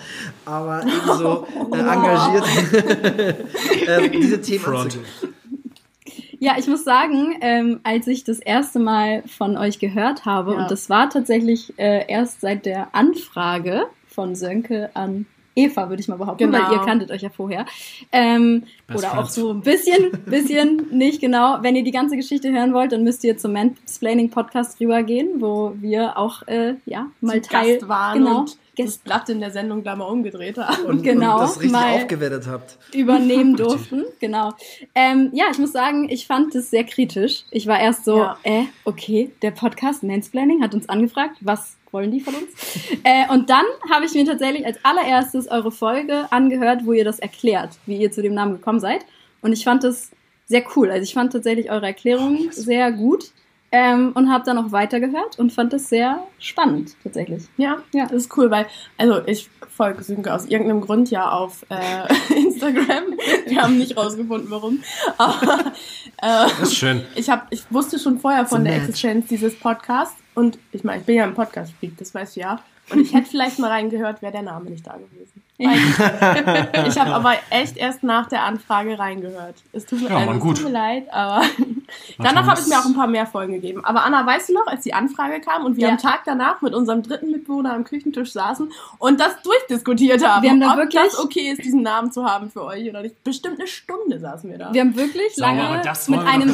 aber 0.45 0.83
ebenso 0.83 1.47
äh, 1.73 1.79
engagiert 1.79 2.45
äh, 3.87 4.09
diese 4.09 4.39
Themen 4.39 4.63
Front. 4.63 4.85
anzugehen. 4.85 5.33
Ja, 6.43 6.55
ich 6.57 6.67
muss 6.67 6.83
sagen, 6.83 7.37
ähm, 7.39 7.79
als 7.83 8.05
ich 8.07 8.25
das 8.25 8.39
erste 8.39 8.77
Mal 8.77 9.23
von 9.27 9.55
euch 9.55 9.79
gehört 9.79 10.25
habe, 10.25 10.51
Ja. 10.51 10.57
und 10.63 10.71
das 10.71 10.89
war 10.89 11.09
tatsächlich 11.09 11.73
äh, 11.79 12.05
erst 12.11 12.41
seit 12.41 12.65
der 12.65 12.93
Anfrage 12.93 13.85
von 14.07 14.35
Sönke 14.35 14.89
an 14.93 15.25
Eva, 15.55 15.87
würde 15.87 16.01
ich 16.01 16.09
mal 16.09 16.17
behaupten, 16.17 16.51
Genau. 16.51 16.65
weil 16.67 16.73
ihr 16.73 16.83
kanntet 16.83 17.11
euch 17.11 17.21
ja 17.21 17.29
vorher. 17.29 17.65
Ähm, 18.11 18.63
oder 18.93 19.17
auch 19.19 19.29
so 19.29 19.51
ein 19.51 19.61
bisschen, 19.61 20.11
bisschen, 20.25 20.87
nicht 20.91 21.21
genau. 21.21 21.59
Wenn 21.61 21.77
ihr 21.77 21.83
die 21.85 21.91
ganze 21.91 22.17
Geschichte 22.17 22.51
hören 22.51 22.73
wollt, 22.73 22.91
dann 22.91 23.05
müsst 23.05 23.23
ihr 23.23 23.37
zum 23.37 23.53
Mansplaining 23.53 24.29
Podcast 24.29 24.81
rübergehen, 24.81 25.39
wo 25.39 25.73
wir 25.79 26.17
auch, 26.17 26.45
äh, 26.47 26.73
ja, 26.85 27.07
mal 27.21 27.39
Teil, 27.39 27.75
Gast 27.77 27.87
waren 27.87 28.17
genau, 28.17 28.39
und 28.41 28.57
das 28.75 28.85
Gäste 28.85 29.03
Blatt 29.03 29.29
in 29.29 29.39
der 29.39 29.51
Sendung 29.51 29.83
da 29.83 29.95
mal 29.95 30.05
umgedreht 30.05 30.57
haben. 30.57 30.85
Und, 30.85 31.03
Genau, 31.03 31.33
und 31.35 31.41
das 31.41 31.55
richtig 31.57 31.71
mal- 31.71 31.93
aufgewertet 31.95 32.47
habt. 32.47 32.77
übernehmen 32.93 33.55
durften. 33.57 34.03
Genau. 34.19 34.53
Ähm, 34.95 35.29
ja, 35.33 35.45
ich 35.51 35.57
muss 35.59 35.71
sagen, 35.71 36.09
ich 36.09 36.25
fand 36.27 36.55
das 36.55 36.69
sehr 36.69 36.83
kritisch. 36.83 37.43
Ich 37.51 37.67
war 37.67 37.79
erst 37.79 38.05
so, 38.05 38.17
Ja. 38.17 38.37
äh, 38.43 38.63
okay, 38.85 39.31
der 39.41 39.51
Podcast 39.51 40.03
Mansplaining 40.03 40.61
hat 40.63 40.73
uns 40.73 40.89
angefragt, 40.89 41.37
was 41.41 41.75
wollen 41.91 42.09
die 42.11 42.19
von 42.21 42.33
uns? 42.33 42.49
äh, 43.03 43.31
und 43.31 43.49
dann 43.49 43.65
habe 43.91 44.05
ich 44.05 44.13
mir 44.13 44.25
tatsächlich 44.25 44.65
als 44.65 44.79
allererstes 44.83 45.47
eure 45.47 45.71
Folge 45.71 46.25
angehört, 46.31 46.81
wo 46.85 46.93
ihr 46.93 47.05
das 47.05 47.19
erklärt, 47.19 47.77
wie 47.85 47.97
ihr 47.97 48.11
zu 48.11 48.21
dem 48.23 48.33
Namen 48.33 48.53
gekommen 48.53 48.79
seid. 48.79 49.05
Und 49.41 49.53
ich 49.53 49.63
fand 49.63 49.83
das 49.83 50.09
sehr 50.45 50.63
cool. 50.75 50.89
Also 50.89 51.03
ich 51.03 51.13
fand 51.13 51.31
tatsächlich 51.31 51.69
eure 51.69 51.85
Erklärung 51.85 52.51
sehr 52.51 52.91
gut. 52.91 53.31
Ähm, 53.75 54.11
und 54.13 54.31
habe 54.31 54.43
dann 54.45 54.59
auch 54.59 54.71
weitergehört 54.71 55.39
und 55.39 55.51
fand 55.51 55.73
das 55.73 55.89
sehr 55.89 56.19
spannend, 56.37 56.95
tatsächlich. 57.01 57.45
Ja, 57.57 57.77
Ja. 57.91 58.03
das 58.03 58.25
ist 58.25 58.37
cool, 58.37 58.51
weil, 58.51 58.67
also 58.99 59.21
ich 59.25 59.49
folge 59.67 60.03
Sönke 60.03 60.31
aus 60.31 60.45
irgendeinem 60.45 60.81
Grund 60.81 61.09
ja 61.09 61.31
auf 61.31 61.65
äh, 61.69 62.33
Instagram. 62.35 63.03
Wir 63.47 63.61
haben 63.63 63.79
nicht 63.79 63.97
rausgefunden, 63.97 64.51
warum. 64.51 64.83
Aber 65.17 65.71
äh, 66.21 66.47
Das 66.59 66.59
ist 66.61 66.75
schön. 66.75 67.01
ich, 67.15 67.31
hab, 67.31 67.47
ich 67.49 67.63
wusste 67.71 67.97
schon 67.97 68.19
vorher 68.19 68.45
von 68.45 68.59
So 68.59 68.63
der. 68.65 68.75
Existenz 68.75 69.25
dieses 69.25 69.57
Podcasts 69.59 70.17
und 70.35 70.59
ich 70.71 70.83
meine, 70.83 70.99
ich 70.99 71.05
bin 71.07 71.15
ja 71.15 71.23
ein 71.23 71.33
Podcast-Freak, 71.33 71.97
das 71.97 72.13
weißt 72.13 72.35
du 72.35 72.41
ja. 72.41 72.59
Und 72.89 72.99
ich 72.99 73.13
hätte 73.13 73.29
vielleicht 73.29 73.59
mal 73.59 73.69
reingehört, 73.71 74.21
wäre 74.21 74.31
der 74.33 74.41
Name 74.41 74.69
nicht 74.69 74.85
da 74.85 74.93
gewesen. 74.93 75.41
Weil 75.57 76.87
ich 76.87 76.99
habe 76.99 77.11
aber 77.15 77.33
echt 77.49 77.77
erst 77.77 78.03
nach 78.03 78.27
der 78.27 78.43
Anfrage 78.43 78.99
reingehört. 78.99 79.55
Es 79.71 79.85
tut 79.85 80.01
mir, 80.01 80.09
Ja, 80.09 80.17
also, 80.17 80.33
tut 80.39 80.63
mir 80.63 80.69
leid, 80.69 81.13
aber 81.13 81.43
danach 82.17 82.45
habe 82.47 82.59
ich 82.59 82.67
mir 82.67 82.77
auch 82.79 82.85
ein 82.85 82.95
paar 82.95 83.07
mehr 83.07 83.25
Folgen 83.25 83.53
gegeben. 83.53 83.85
Aber 83.85 84.03
Anna, 84.03 84.25
weißt 84.25 84.49
du 84.49 84.53
noch, 84.53 84.67
als 84.67 84.83
die 84.83 84.93
Anfrage 84.93 85.39
kam 85.39 85.63
und 85.63 85.77
wir 85.77 85.83
Ja. 85.87 85.89
am 85.91 85.97
Tag 85.97 86.21
danach 86.25 86.61
mit 86.61 86.73
unserem 86.73 87.03
dritten 87.03 87.31
Mitbewohner 87.31 87.73
am 87.73 87.83
Küchentisch 87.85 88.33
saßen 88.33 88.69
und 88.97 89.19
das 89.19 89.41
durchdiskutiert 89.43 90.25
haben, 90.27 90.43
Wir 90.43 90.49
haben 90.49 90.59
da 90.59 90.71
ob 90.71 90.77
wirklich- 90.77 91.01
das 91.03 91.17
okay 91.19 91.51
ist, 91.51 91.63
diesen 91.63 91.83
Namen 91.83 92.11
zu 92.11 92.25
haben 92.25 92.49
für 92.51 92.63
euch 92.65 92.89
oder 92.89 93.01
nicht. 93.01 93.23
Bestimmt 93.23 93.59
eine 93.59 93.67
Stunde 93.67 94.19
saßen 94.19 94.49
wir 94.49 94.57
da. 94.57 94.73
Wir 94.73 94.81
haben 94.81 94.95
wirklich 94.97 95.37
lange 95.37 95.81
das 95.83 96.09
mit 96.09 96.19
wir 96.19 96.27
einem 96.27 96.49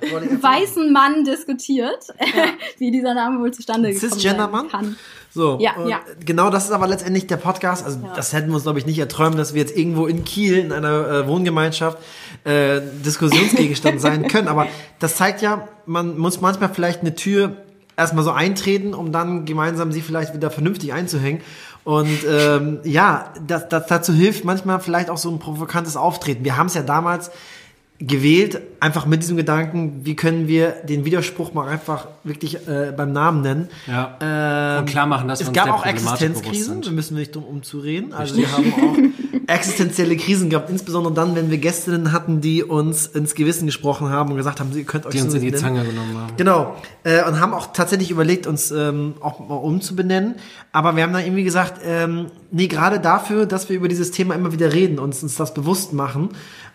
ey. 0.00 0.42
weißen 0.42 0.92
Mann 0.92 1.22
diskutiert, 1.24 2.02
wie 2.78 2.90
dieser 2.90 3.14
Name 3.14 3.38
wohl 3.40 3.52
zustande 3.52 3.92
gekommen 3.92 4.10
sein 4.10 4.18
Cisgender-Mann? 4.18 4.68
kann. 4.68 4.96
So, 5.30 5.58
Ja, 5.60 5.74
ja. 5.86 6.00
genau 6.24 6.50
das 6.50 6.64
ist 6.64 6.70
aber 6.70 6.86
letztendlich 6.86 7.26
der 7.26 7.36
Podcast. 7.36 7.84
Also 7.84 8.00
das 8.16 8.32
hätten 8.32 8.48
wir 8.48 8.54
uns, 8.54 8.62
glaube 8.62 8.78
ich, 8.78 8.86
nicht 8.86 8.98
erträumen, 8.98 9.36
dass 9.36 9.54
wir 9.54 9.60
jetzt 9.60 9.76
irgendwo 9.76 10.06
in 10.06 10.24
Kiel 10.24 10.58
in 10.58 10.72
einer 10.72 11.08
äh, 11.08 11.28
Wohngemeinschaft 11.28 11.98
äh, 12.44 12.80
Diskussionsgegenstand 13.04 14.00
sein 14.00 14.26
können. 14.28 14.48
Aber 14.48 14.66
das 14.98 15.16
zeigt 15.16 15.42
ja, 15.42 15.68
man 15.86 16.18
muss 16.18 16.40
manchmal 16.40 16.70
vielleicht 16.72 17.00
eine 17.00 17.14
Tür 17.14 17.56
erstmal 17.96 18.24
so 18.24 18.30
eintreten, 18.30 18.94
um 18.94 19.12
dann 19.12 19.44
gemeinsam 19.44 19.92
sie 19.92 20.00
vielleicht 20.00 20.34
wieder 20.34 20.50
vernünftig 20.50 20.92
einzuhängen. 20.92 21.42
Und 21.84 22.18
ähm, 22.28 22.80
ja, 22.84 23.32
das, 23.46 23.68
das, 23.68 23.86
dazu 23.86 24.12
hilft 24.12 24.44
manchmal 24.44 24.80
vielleicht 24.80 25.10
auch 25.10 25.18
so 25.18 25.30
ein 25.30 25.38
provokantes 25.38 25.96
Auftreten. 25.96 26.44
Wir 26.44 26.56
haben 26.56 26.66
es 26.66 26.74
ja 26.74 26.82
damals 26.82 27.30
gewählt, 28.00 28.60
einfach 28.78 29.06
mit 29.06 29.22
diesem 29.22 29.36
Gedanken, 29.36 30.00
wie 30.04 30.14
können 30.14 30.46
wir 30.46 30.70
den 30.88 31.04
Widerspruch 31.04 31.52
mal 31.52 31.66
einfach 31.68 32.06
wirklich 32.22 32.68
äh, 32.68 32.92
beim 32.96 33.12
Namen 33.12 33.42
nennen. 33.42 33.68
Ja. 33.88 34.16
Ähm, 34.20 34.80
Und 34.80 34.86
klar 34.86 35.06
machen, 35.06 35.26
dass 35.26 35.40
wir 35.40 35.44
es 35.44 35.48
uns 35.48 35.56
gab 35.56 35.70
auch 35.70 35.84
Existenzkrisen, 35.84 36.84
wir 36.84 36.92
müssen 36.92 37.16
nicht 37.16 37.34
drum 37.34 37.44
umzureden. 37.44 38.12
Also 38.12 38.36
wir 38.36 38.52
haben 38.52 38.72
auch 38.72 38.96
existenzielle 39.48 40.16
Krisen 40.16 40.48
gehabt, 40.48 40.70
insbesondere 40.70 41.12
dann, 41.12 41.34
wenn 41.34 41.50
wir 41.50 41.58
Gästinnen 41.58 42.12
hatten, 42.12 42.40
die 42.40 42.62
uns 42.62 43.06
ins 43.06 43.34
Gewissen 43.34 43.66
gesprochen 43.66 44.10
haben 44.10 44.30
und 44.30 44.36
gesagt 44.36 44.60
haben, 44.60 44.72
sie 44.72 44.84
könnt 44.84 45.04
euch 45.04 45.14
Die 45.14 45.20
uns 45.20 45.34
in 45.34 45.40
die 45.40 45.50
nennen. 45.50 45.60
Zange 45.60 45.84
genommen 45.84 46.16
haben. 46.16 46.36
Genau. 46.36 46.76
Äh, 47.02 47.24
und 47.24 47.40
haben 47.40 47.52
auch 47.52 47.72
tatsächlich 47.72 48.12
überlegt, 48.12 48.46
uns 48.46 48.70
ähm, 48.70 49.14
auch 49.20 49.40
mal 49.40 49.56
umzubenennen. 49.56 50.36
Aber 50.70 50.94
wir 50.94 51.02
haben 51.02 51.12
dann 51.12 51.24
irgendwie 51.24 51.44
gesagt, 51.44 51.80
ähm, 51.84 52.26
nee, 52.52 52.68
gerade 52.68 53.00
dafür, 53.00 53.46
dass 53.46 53.68
wir 53.68 53.76
über 53.76 53.88
dieses 53.88 54.12
Thema 54.12 54.36
immer 54.36 54.52
wieder 54.52 54.72
reden, 54.72 55.00
uns, 55.00 55.20
uns 55.24 55.34
das 55.34 55.52
bewusst 55.52 55.92
machen 55.92 56.28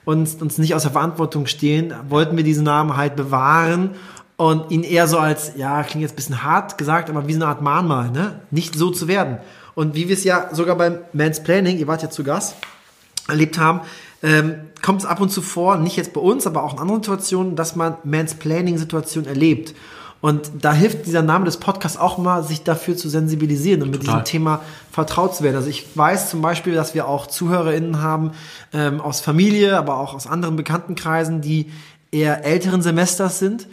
und 0.05 0.41
uns 0.41 0.57
nicht 0.57 0.75
aus 0.75 0.83
der 0.83 0.91
Verantwortung 0.91 1.45
stehen, 1.45 1.93
wollten 2.09 2.35
wir 2.37 2.43
diesen 2.43 2.63
Namen 2.63 2.97
halt 2.97 3.15
bewahren 3.15 3.91
und 4.37 4.71
ihn 4.71 4.83
eher 4.83 5.07
so 5.07 5.17
als, 5.17 5.53
ja, 5.55 5.83
klingt 5.83 6.01
jetzt 6.01 6.13
ein 6.13 6.15
bisschen 6.15 6.43
hart 6.43 6.77
gesagt, 6.77 7.09
aber 7.09 7.27
wie 7.27 7.33
so 7.33 7.39
eine 7.39 7.47
Art 7.47 7.61
Mahnmal, 7.61 8.11
ne? 8.11 8.39
Nicht 8.51 8.75
so 8.75 8.89
zu 8.91 9.07
werden. 9.07 9.37
Und 9.75 9.95
wie 9.95 10.07
wir 10.07 10.15
es 10.15 10.23
ja 10.23 10.49
sogar 10.51 10.75
beim 10.75 10.99
Mansplaining, 11.13 11.77
ihr 11.77 11.87
wart 11.87 12.03
ja 12.03 12.09
zu 12.09 12.23
Gast, 12.23 12.55
erlebt 13.27 13.57
haben, 13.57 13.81
ähm, 14.21 14.55
kommt 14.81 15.01
es 15.01 15.05
ab 15.05 15.21
und 15.21 15.29
zu 15.29 15.41
vor, 15.41 15.77
nicht 15.77 15.97
jetzt 15.97 16.13
bei 16.13 16.21
uns, 16.21 16.45
aber 16.47 16.63
auch 16.63 16.73
in 16.73 16.79
anderen 16.79 17.01
Situationen, 17.01 17.55
dass 17.55 17.75
man 17.75 17.95
Mansplaining-Situationen 18.03 19.27
erlebt. 19.27 19.73
Und 20.23 20.51
da 20.62 20.71
hilft 20.71 21.05
dieser 21.05 21.21
Name 21.21 21.43
des 21.43 21.57
Podcasts 21.57 21.97
auch 21.97 22.17
mal, 22.17 22.43
sich 22.45 22.63
dafür 22.63 22.95
zu 22.95 23.09
sensibilisieren 23.09 23.81
und 23.81 23.91
mit 23.91 23.99
Total. 23.99 24.21
diesem 24.21 24.23
Thema 24.25 24.62
vertraut 24.89 25.36
zu 25.36 25.43
werden. 25.43 25.57
Also 25.57 25.67
ich 25.67 25.86
weiß 25.95 26.29
zum 26.29 26.41
Beispiel, 26.41 26.73
dass 26.75 26.95
wir 26.95 27.09
auch 27.09 27.27
ZuhörerInnen 27.27 28.01
haben 28.01 28.31
ähm, 28.71 29.01
aus 29.01 29.19
Familie, 29.19 29.77
aber 29.77 29.97
auch 29.99 30.13
aus 30.13 30.25
anderen 30.25 30.55
Bekanntenkreisen, 30.55 31.41
die 31.41 31.65
eher 32.12 32.45
älteren 32.45 32.81
Semesters 32.81 33.39
sind, 33.39 33.67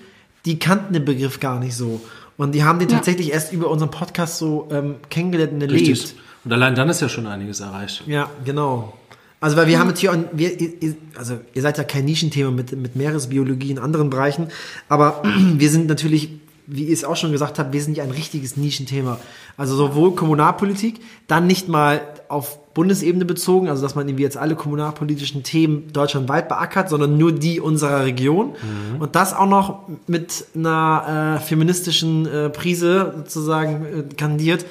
die 0.45 0.59
kannten 0.59 0.93
den 0.93 1.05
Begriff 1.05 1.39
gar 1.39 1.61
nicht 1.61 1.77
so. 1.77 2.01
Und 2.37 2.53
die 2.57 2.65
haben 2.65 2.81
den 2.81 2.89
tatsächlich 2.89 3.33
erst 3.33 3.53
über 3.53 3.69
unseren 3.71 3.93
Podcast 3.93 4.39
so 4.39 4.67
ähm, 4.73 4.97
kennengelernt 5.09 5.53
und 5.53 5.61
erlebt. 5.61 5.89
Richtig. 5.89 6.17
Und 6.45 6.53
allein 6.53 6.75
dann 6.75 6.89
ist 6.89 7.01
ja 7.01 7.09
schon 7.09 7.29
einiges 7.29 7.61
erreicht. 7.61 8.03
Ja, 8.09 8.29
genau. 8.45 8.95
Also 9.43 9.57
weil 9.57 9.69
wir 9.69 9.79
haben 9.79 9.89
jetzt 9.89 10.01
hier, 10.01 10.13
und 10.13 10.27
wir, 10.33 10.61
ihr- 10.61 10.97
also 11.17 11.39
ihr 11.55 11.63
seid 11.63 11.79
ja 11.79 11.85
kein 11.85 12.05
Nischenthema 12.05 12.51
mit, 12.51 12.73
mit 12.77 12.95
Meeresbiologie 12.95 13.71
in 13.71 13.79
anderen 13.79 14.11
Bereichen, 14.11 14.49
aber 14.89 15.23
wir 15.55 15.71
sind 15.71 15.87
natürlich, 15.87 16.40
wie 16.71 16.85
ihr 16.85 16.95
es 16.95 17.05
auch 17.05 17.17
schon 17.17 17.33
gesagt 17.33 17.59
habt, 17.59 17.75
sind 17.75 17.97
ja 17.97 18.05
ein 18.05 18.13
richtiges 18.13 18.57
Nischenthema. 18.57 19.19
Also 19.57 19.75
sowohl 19.75 20.15
Kommunalpolitik, 20.15 21.01
dann 21.27 21.47
nicht 21.47 21.69
mal 21.69 22.01
auf 22.29 22.73
Bundesebene 22.75 23.25
bezogen, 23.25 23.69
also 23.69 23.83
dass 23.83 23.97
man 23.97 24.09
irgendwie 24.09 24.23
jetzt 24.23 24.37
alle 24.37 24.55
kommunalpolitischen 24.55 25.43
Themen 25.43 25.93
deutschlandweit 25.93 26.49
beackert, 26.49 26.89
sondern 26.89 27.19
nur 27.19 27.33
die 27.33 27.59
unserer 27.61 28.05
Region. 28.05 28.55
Und 29.01 29.17
das 29.17 29.35
auch 29.35 29.49
noch 29.49 29.81
mit 30.07 30.47
einer 30.55 31.39
äh, 31.39 31.45
feministischen 31.45 32.27
äh, 32.27 32.51
Prise 32.51 33.15
sozusagen 33.17 33.85
äh, 33.85 34.15
kandidiert. 34.15 34.65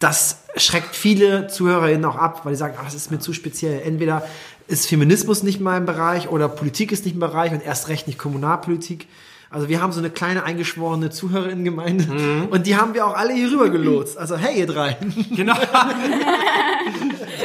Das 0.00 0.42
schreckt 0.56 0.96
viele 0.96 1.46
ZuhörerInnen 1.46 2.04
auch 2.04 2.16
ab, 2.16 2.40
weil 2.44 2.52
die 2.52 2.58
sagen, 2.58 2.74
ah, 2.78 2.84
das 2.84 2.94
ist 2.94 3.10
mir 3.12 3.20
zu 3.20 3.32
speziell. 3.32 3.80
Entweder 3.84 4.24
ist 4.66 4.86
Feminismus 4.86 5.44
nicht 5.44 5.60
mein 5.60 5.86
Bereich 5.86 6.28
oder 6.28 6.48
Politik 6.48 6.90
ist 6.90 7.04
nicht 7.04 7.16
mein 7.16 7.30
Bereich 7.30 7.52
und 7.52 7.64
erst 7.64 7.88
recht 7.88 8.08
nicht 8.08 8.18
Kommunalpolitik. 8.18 9.06
Also 9.50 9.68
wir 9.68 9.80
haben 9.80 9.92
so 9.92 10.00
eine 10.00 10.10
kleine 10.10 10.44
eingeschworene 10.44 11.10
ZuhörerInnengemeinde 11.10 12.48
und 12.50 12.66
die 12.66 12.76
haben 12.76 12.94
wir 12.94 13.06
auch 13.06 13.14
alle 13.14 13.32
hier 13.32 13.50
rüber 13.50 13.70
gelotst. 13.70 14.18
Also 14.18 14.36
hey 14.36 14.58
ihr 14.58 14.66
drei. 14.66 14.96
Genau. 15.34 15.54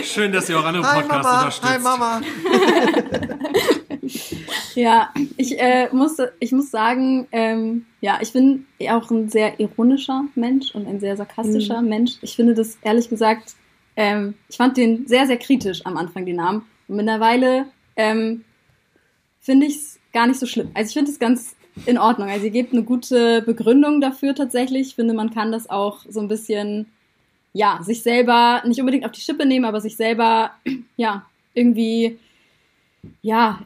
Schön, 0.03 0.31
dass 0.31 0.49
ihr 0.49 0.59
auch 0.59 0.65
andere 0.65 0.83
Podcasts 0.83 1.09
Mama, 1.09 1.39
unterstützt. 1.39 1.73
hi 1.73 1.79
Mama. 1.79 2.21
Ja, 4.75 5.13
ich, 5.37 5.59
äh, 5.59 5.89
muss, 5.91 6.17
ich 6.39 6.51
muss 6.51 6.71
sagen, 6.71 7.27
ähm, 7.31 7.85
ja, 7.99 8.19
ich 8.21 8.31
bin 8.33 8.65
auch 8.89 9.09
ein 9.11 9.29
sehr 9.29 9.59
ironischer 9.59 10.25
Mensch 10.35 10.73
und 10.73 10.87
ein 10.87 10.99
sehr 10.99 11.17
sarkastischer 11.17 11.81
Mensch. 11.81 12.13
Ich 12.21 12.35
finde 12.35 12.53
das 12.53 12.77
ehrlich 12.81 13.09
gesagt, 13.09 13.55
ähm, 13.95 14.35
ich 14.49 14.57
fand 14.57 14.77
den 14.77 15.07
sehr, 15.07 15.27
sehr 15.27 15.37
kritisch 15.37 15.85
am 15.85 15.97
Anfang, 15.97 16.25
den 16.25 16.37
Namen. 16.37 16.65
Und 16.87 16.95
mittlerweile 16.95 17.65
ähm, 17.95 18.43
finde 19.39 19.65
ich 19.65 19.75
es 19.75 19.99
gar 20.13 20.27
nicht 20.27 20.39
so 20.39 20.45
schlimm. 20.45 20.71
Also 20.73 20.89
ich 20.89 20.93
finde 20.93 21.11
es 21.11 21.19
ganz 21.19 21.55
in 21.85 21.97
Ordnung. 21.97 22.29
Also 22.29 22.45
ihr 22.45 22.51
gebt 22.51 22.73
eine 22.73 22.83
gute 22.83 23.41
Begründung 23.41 24.01
dafür 24.01 24.35
tatsächlich. 24.35 24.89
Ich 24.89 24.95
finde, 24.95 25.13
man 25.13 25.33
kann 25.33 25.51
das 25.51 25.69
auch 25.69 25.99
so 26.09 26.19
ein 26.19 26.27
bisschen, 26.27 26.87
ja, 27.53 27.79
sich 27.81 28.03
selber 28.03 28.61
nicht 28.65 28.79
unbedingt 28.79 29.05
auf 29.05 29.11
die 29.11 29.21
Schippe 29.21 29.45
nehmen, 29.45 29.65
aber 29.65 29.81
sich 29.81 29.95
selber, 29.95 30.51
ja, 30.97 31.25
irgendwie 31.53 32.19
ja, 33.21 33.59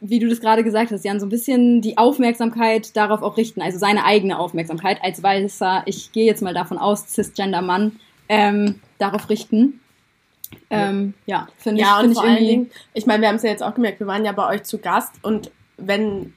wie 0.00 0.18
du 0.18 0.28
das 0.28 0.40
gerade 0.40 0.62
gesagt 0.62 0.90
hast, 0.90 1.04
Jan, 1.04 1.20
so 1.20 1.26
ein 1.26 1.30
bisschen 1.30 1.80
die 1.80 1.96
Aufmerksamkeit 1.96 2.96
darauf 2.96 3.22
auch 3.22 3.36
richten, 3.36 3.62
also 3.62 3.78
seine 3.78 4.04
eigene 4.04 4.38
Aufmerksamkeit 4.38 4.98
als 5.02 5.22
weißer, 5.22 5.82
ich 5.86 6.12
gehe 6.12 6.26
jetzt 6.26 6.42
mal 6.42 6.54
davon 6.54 6.78
aus, 6.78 7.08
Cisgender-Mann, 7.08 7.98
ähm, 8.28 8.80
darauf 8.98 9.28
richten. 9.30 9.80
Ähm, 10.70 11.14
ja, 11.26 11.48
finde 11.58 11.80
ich, 11.80 11.86
Ja, 11.86 11.96
und 11.96 12.02
find 12.02 12.12
ich 12.12 12.18
vor 12.18 12.28
allen. 12.28 12.46
Dingen, 12.46 12.70
ich 12.92 13.06
meine, 13.06 13.22
wir 13.22 13.28
haben 13.28 13.36
es 13.36 13.42
ja 13.42 13.50
jetzt 13.50 13.62
auch 13.62 13.74
gemerkt, 13.74 14.00
wir 14.00 14.06
waren 14.06 14.24
ja 14.24 14.32
bei 14.32 14.48
euch 14.48 14.64
zu 14.64 14.78
Gast 14.78 15.12
und 15.22 15.50
wenn 15.76 16.34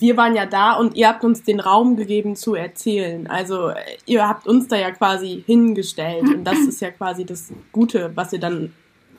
wir 0.00 0.16
waren 0.16 0.34
ja 0.34 0.46
da 0.46 0.74
und 0.74 0.94
ihr 0.96 1.08
habt 1.08 1.24
uns 1.24 1.42
den 1.42 1.60
Raum 1.60 1.96
gegeben 1.96 2.36
zu 2.36 2.54
erzählen. 2.54 3.26
Also 3.26 3.68
äh, 3.70 3.76
ihr 4.06 4.26
habt 4.28 4.46
uns 4.46 4.68
da 4.68 4.76
ja 4.76 4.90
quasi 4.90 5.42
hingestellt 5.46 6.22
und 6.24 6.44
das 6.44 6.58
ist 6.60 6.80
ja 6.80 6.90
quasi 6.90 7.24
das 7.24 7.52
Gute, 7.72 8.12
was 8.14 8.32
ihr 8.32 8.40
dann 8.40 8.72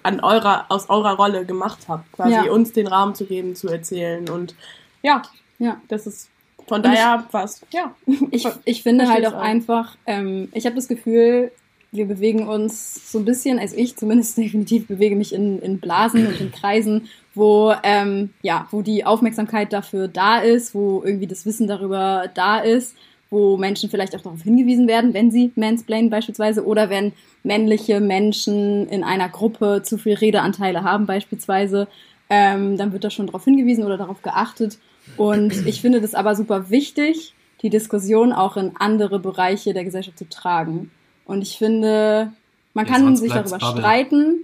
an 0.04 0.20
eurer, 0.22 0.66
aus 0.70 0.90
eurer 0.90 1.16
Rolle 1.16 1.46
gemacht 1.46 1.80
habt, 1.88 2.12
quasi 2.14 2.34
Ja. 2.34 2.52
uns 2.52 2.72
den 2.74 2.88
Raum 2.88 3.14
zu 3.16 3.26
geben, 3.26 3.56
zu 3.56 3.68
erzählen 3.68 4.30
und 4.30 4.56
ja, 5.04 5.22
Ja. 5.60 5.82
das 5.90 6.08
ist 6.08 6.30
von 6.68 6.78
Und 6.78 6.86
daher 6.86 7.26
was, 7.32 7.62
ja. 7.72 7.94
Ich, 8.32 8.48
ich 8.66 8.84
finde 8.84 9.08
halt 9.10 9.26
auch 9.28 9.34
auch. 9.34 9.42
einfach, 9.42 9.96
ähm, 10.06 10.50
ich 10.54 10.66
habe 10.66 10.76
das 10.76 10.88
Gefühl, 10.88 11.52
wir 11.98 12.06
bewegen 12.06 12.48
uns 12.48 13.12
so 13.12 13.20
ein 13.20 13.26
bisschen, 13.26 13.60
also 13.60 13.76
ich 13.76 13.96
zumindest 13.98 14.38
definitiv 14.38 14.88
bewege 14.88 15.16
mich 15.16 15.34
in, 15.34 15.60
in 15.60 15.80
Blasen 15.80 16.28
und 16.28 16.40
in 16.40 16.52
Kreisen, 16.52 17.10
wo, 17.36 17.74
ähm, 17.84 18.32
ja, 18.42 18.68
wo 18.72 18.82
die 18.82 19.06
Aufmerksamkeit 19.06 19.74
dafür 19.74 20.08
da 20.08 20.40
ist, 20.40 20.74
wo 20.74 21.04
irgendwie 21.04 21.28
das 21.28 21.46
Wissen 21.46 21.68
darüber 21.68 22.30
da 22.34 22.60
ist, 22.60 22.96
wo 23.30 23.58
Menschen 23.58 23.90
vielleicht 23.90 24.16
auch 24.16 24.22
darauf 24.22 24.42
hingewiesen 24.44 24.88
werden, 24.88 25.14
wenn 25.14 25.32
sie 25.32 25.52
mansplainen 25.56 26.10
beispielsweise 26.10 26.66
oder 26.66 26.90
wenn 26.90 27.12
männliche 27.44 28.00
Menschen 28.00 28.88
in 28.88 29.04
einer 29.04 29.30
Gruppe 29.30 29.82
zu 29.84 29.98
viel 29.98 30.14
Redeanteile 30.14 30.84
haben 30.84 31.06
beispielsweise, 31.06 31.88
ähm, 32.30 32.78
dann 32.78 32.94
wird 32.94 33.04
da 33.04 33.10
schon 33.10 33.28
darauf 33.28 33.44
hingewiesen 33.44 33.84
oder 33.84 33.98
darauf 33.98 34.22
geachtet. 34.22 34.80
Und 35.16 35.66
ich 35.66 35.82
finde 35.82 36.02
das 36.02 36.16
aber 36.16 36.36
super 36.36 36.70
wichtig, 36.70 37.34
die 37.62 37.70
Diskussion 37.70 38.34
auch 38.34 38.58
in 38.58 38.76
andere 38.78 39.20
Bereiche 39.20 39.74
der 39.74 39.84
Gesellschaft 39.84 40.18
zu 40.18 40.30
tragen. 40.30 40.92
Und 41.28 41.42
ich 41.42 41.58
finde, 41.58 42.32
man 42.74 42.86
Ja, 42.88 42.94
kann 42.94 43.16
sich 43.16 43.32
darüber 43.32 43.58
Bubble. 43.60 43.80
streiten. 43.82 44.36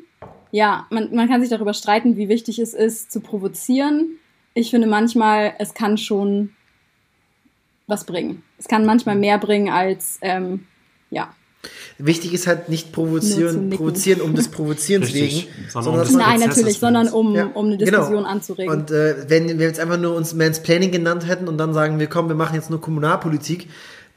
Ja, 0.51 0.85
man, 0.91 1.15
man 1.15 1.27
kann 1.27 1.41
sich 1.41 1.49
darüber 1.49 1.73
streiten, 1.73 2.17
wie 2.17 2.29
wichtig 2.29 2.59
es 2.59 2.73
ist, 2.73 3.11
zu 3.11 3.21
provozieren. 3.21 4.19
Ich 4.53 4.69
finde 4.69 4.87
manchmal, 4.87 5.53
es 5.57 5.73
kann 5.73 5.97
schon 5.97 6.51
was 7.87 8.03
bringen. 8.05 8.43
Es 8.59 8.67
kann 8.67 8.85
manchmal 8.85 9.15
mehr 9.15 9.39
bringen 9.39 9.69
als, 9.69 10.19
ähm, 10.21 10.65
ja. 11.09 11.33
Wichtig 11.97 12.33
ist 12.33 12.45
halt 12.45 12.67
nicht 12.67 12.91
provozieren, 12.91 13.69
provozieren 13.69 14.19
um 14.21 14.35
des 14.35 14.49
Provozierens 14.49 15.13
wegen, 15.13 15.47
Sondern 15.69 16.05
sondern 16.05 16.07
um 16.07 16.17
Nein, 16.17 16.39
natürlich, 16.41 16.77
sondern 16.79 17.07
um, 17.07 17.33
Ja, 17.35 17.45
um 17.53 17.67
eine 17.67 17.77
genau. 17.77 17.91
Diskussion 17.99 18.25
anzuregen. 18.25 18.73
Und 18.73 18.91
äh, 18.91 19.29
wenn 19.29 19.47
wir 19.47 19.65
jetzt 19.65 19.79
einfach 19.79 19.97
nur 19.97 20.15
uns 20.15 20.33
Mansplaining 20.33 20.91
genannt 20.91 21.25
hätten 21.25 21.47
und 21.47 21.57
dann 21.57 21.73
sagen 21.73 21.99
wir, 21.99 22.07
komm, 22.07 22.27
wir 22.27 22.35
machen 22.35 22.55
jetzt 22.55 22.69
nur 22.69 22.81
Kommunalpolitik, 22.81 23.69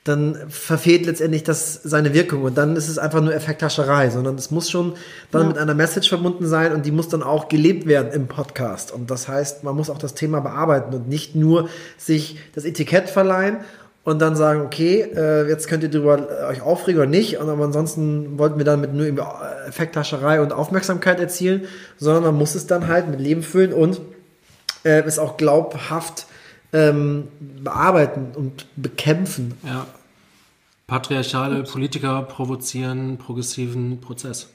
dann 0.09 0.37
verfehlt 0.49 1.07
letztendlich 1.07 1.43
das 1.43 1.81
seine 1.83 2.15
Wirkung 2.15 2.43
und 2.43 2.57
dann 2.57 2.77
ist 2.77 2.89
es 2.89 2.99
einfach 2.99 3.21
nur 3.21 3.35
Effekthascherei, 3.35 4.11
sondern 4.11 4.37
es 4.37 4.51
muss 4.51 4.71
schon 4.71 4.95
dann 5.31 5.43
Ja. 5.43 5.49
mit 5.49 5.59
einer 5.59 5.75
Message 5.75 6.09
verbunden 6.09 6.47
sein 6.47 6.73
und 6.73 6.87
die 6.87 6.93
muss 6.93 7.09
dann 7.09 7.23
auch 7.23 7.49
gelebt 7.49 7.87
werden 7.87 8.13
im 8.13 8.27
Podcast. 8.27 8.93
Und 8.93 9.11
das 9.11 9.29
heißt, 9.29 9.65
man 9.65 9.75
muss 9.75 9.91
auch 9.91 9.99
das 9.99 10.15
Thema 10.15 10.41
bearbeiten 10.41 10.95
und 10.95 11.09
nicht 11.09 11.35
nur 11.35 11.69
sich 11.99 12.39
das 12.55 12.65
Etikett 12.65 13.11
verleihen 13.11 13.59
und 14.05 14.21
dann 14.21 14.37
sagen, 14.37 14.61
okay, 14.61 15.01
äh, 15.01 15.49
jetzt 15.49 15.67
könnt 15.67 15.83
ihr 15.83 15.89
darüber 15.91 16.19
äh, 16.19 16.45
euch 16.47 16.63
aufregen 16.63 17.01
oder 17.01 17.11
nicht, 17.11 17.39
und 17.39 17.49
aber 17.49 17.65
ansonsten 17.65 18.39
wollten 18.39 18.59
wir 18.59 18.65
dann 18.65 18.81
mit 18.81 18.95
nur 18.95 19.07
äh, 19.07 19.69
Effekthascherei 19.69 20.41
und 20.41 20.53
Aufmerksamkeit 20.53 21.19
erzielen, 21.19 21.63
sondern 21.99 22.23
man 22.23 22.37
muss 22.37 22.55
es 22.55 22.67
dann 22.69 22.87
halt 22.87 23.09
mit 23.11 23.19
Leben 23.21 23.43
füllen 23.43 23.73
und 23.73 24.01
äh, 24.85 25.03
es 25.03 25.19
auch 25.19 25.37
glaubhaft 25.37 26.27
ähm, 26.73 27.29
bearbeiten 27.65 28.29
und 28.35 28.67
bekämpfen. 28.77 29.55
Ja. 29.65 29.87
Patriarchale 30.87 31.65
Politiker 31.65 32.23
provozieren 32.23 33.19
progressiven 33.19 34.01
Prozess. 34.01 34.49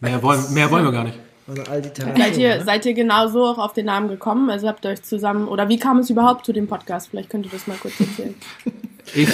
Mehr 0.00 0.22
wollen, 0.22 0.42
mehr 0.54 0.70
wollen 0.70 0.84
wir 0.84 0.92
gar 0.92 1.04
nicht. 1.04 1.18
Also 1.46 1.62
all 1.70 1.82
die 1.82 1.90
Therapien, 1.90 2.16
Seid 2.24 2.36
ihr, 2.38 2.56
ne? 2.56 2.64
seid 2.64 2.86
ihr 2.86 2.94
genau 2.94 3.28
so 3.28 3.44
auch 3.44 3.58
auf 3.58 3.72
den 3.74 3.86
Namen 3.86 4.08
gekommen? 4.08 4.48
Also 4.50 4.66
habt 4.66 4.84
ihr 4.84 4.90
euch 4.92 5.02
zusammen, 5.02 5.46
oder 5.46 5.68
wie 5.68 5.78
kam 5.78 5.98
es 5.98 6.08
überhaupt 6.10 6.46
zu 6.46 6.52
dem 6.52 6.66
Podcast? 6.66 7.08
Vielleicht 7.10 7.28
könnt 7.30 7.44
ihr 7.44 7.52
das 7.52 7.66
mal 7.66 7.76
kurz 7.76 7.98
erzählen. 8.00 8.34
Ich, 9.14 9.28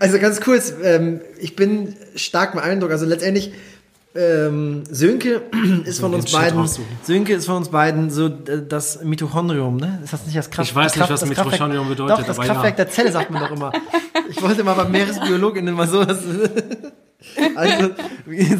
Also 0.00 0.18
ganz 0.18 0.42
kurz, 0.42 0.74
ähm, 0.82 1.22
ich 1.40 1.56
bin 1.56 1.96
stark 2.14 2.52
beeindruckt. 2.52 2.92
Also 2.92 3.06
letztendlich 3.06 3.54
ähm, 4.14 4.84
Sönke 4.90 5.40
ist 5.86 6.00
von 6.00 6.12
den 6.12 6.20
uns 6.20 6.30
beiden. 6.30 6.68
Sönke 7.04 7.32
ist 7.32 7.46
von 7.46 7.56
uns 7.56 7.70
beiden 7.70 8.10
so 8.10 8.26
äh, 8.26 8.60
das 8.68 9.02
Mitochondrium, 9.02 9.78
ne? 9.78 10.00
Ist 10.04 10.12
das 10.12 10.26
nicht 10.26 10.36
das 10.36 10.50
Kraft? 10.50 10.68
Ich 10.68 10.74
weiß 10.76 10.94
nicht, 10.94 11.06
Kraft- 11.06 11.10
was 11.22 11.24
Mitochondrium 11.26 11.86
Kraftwerk- 11.86 11.88
bedeutet, 11.88 12.18
Doch, 12.18 12.26
das 12.26 12.36
Kraftwerk 12.36 12.78
ja. 12.78 12.84
der 12.84 12.90
Zelle 12.90 13.12
sagt 13.12 13.30
man 13.30 13.42
doch 13.44 13.50
immer. 13.50 13.72
Ich 14.30 14.42
wollte 14.42 14.64
mal 14.64 14.74
beim 14.74 14.90
Meeresbiologen 14.90 15.72
mal 15.74 15.88
so. 15.88 16.00
Also, 17.56 17.90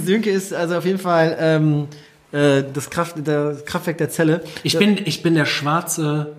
Sönke 0.05 0.31
ist 0.31 0.55
also 0.55 0.77
auf 0.77 0.85
jeden 0.85 0.99
Fall 0.99 1.37
ähm, 1.39 1.89
äh, 2.33 2.63
das, 2.73 2.91
Kraft, 2.91 3.17
das 3.23 3.65
Kraftwerk 3.65 3.99
der 3.99 4.11
Zelle. 4.11 4.43
Ich 4.63 4.79
bin, 4.79 4.99
ich 5.05 5.23
bin 5.23 5.35
der 5.35 5.45
schwarze 5.47 6.35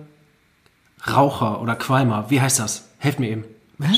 Raucher 1.08 1.60
oder 1.60 1.76
Qualmer. 1.76 2.26
Wie 2.28 2.40
heißt 2.40 2.58
das? 2.58 2.88
Helft 2.98 3.20
mir 3.20 3.30
eben. 3.30 3.44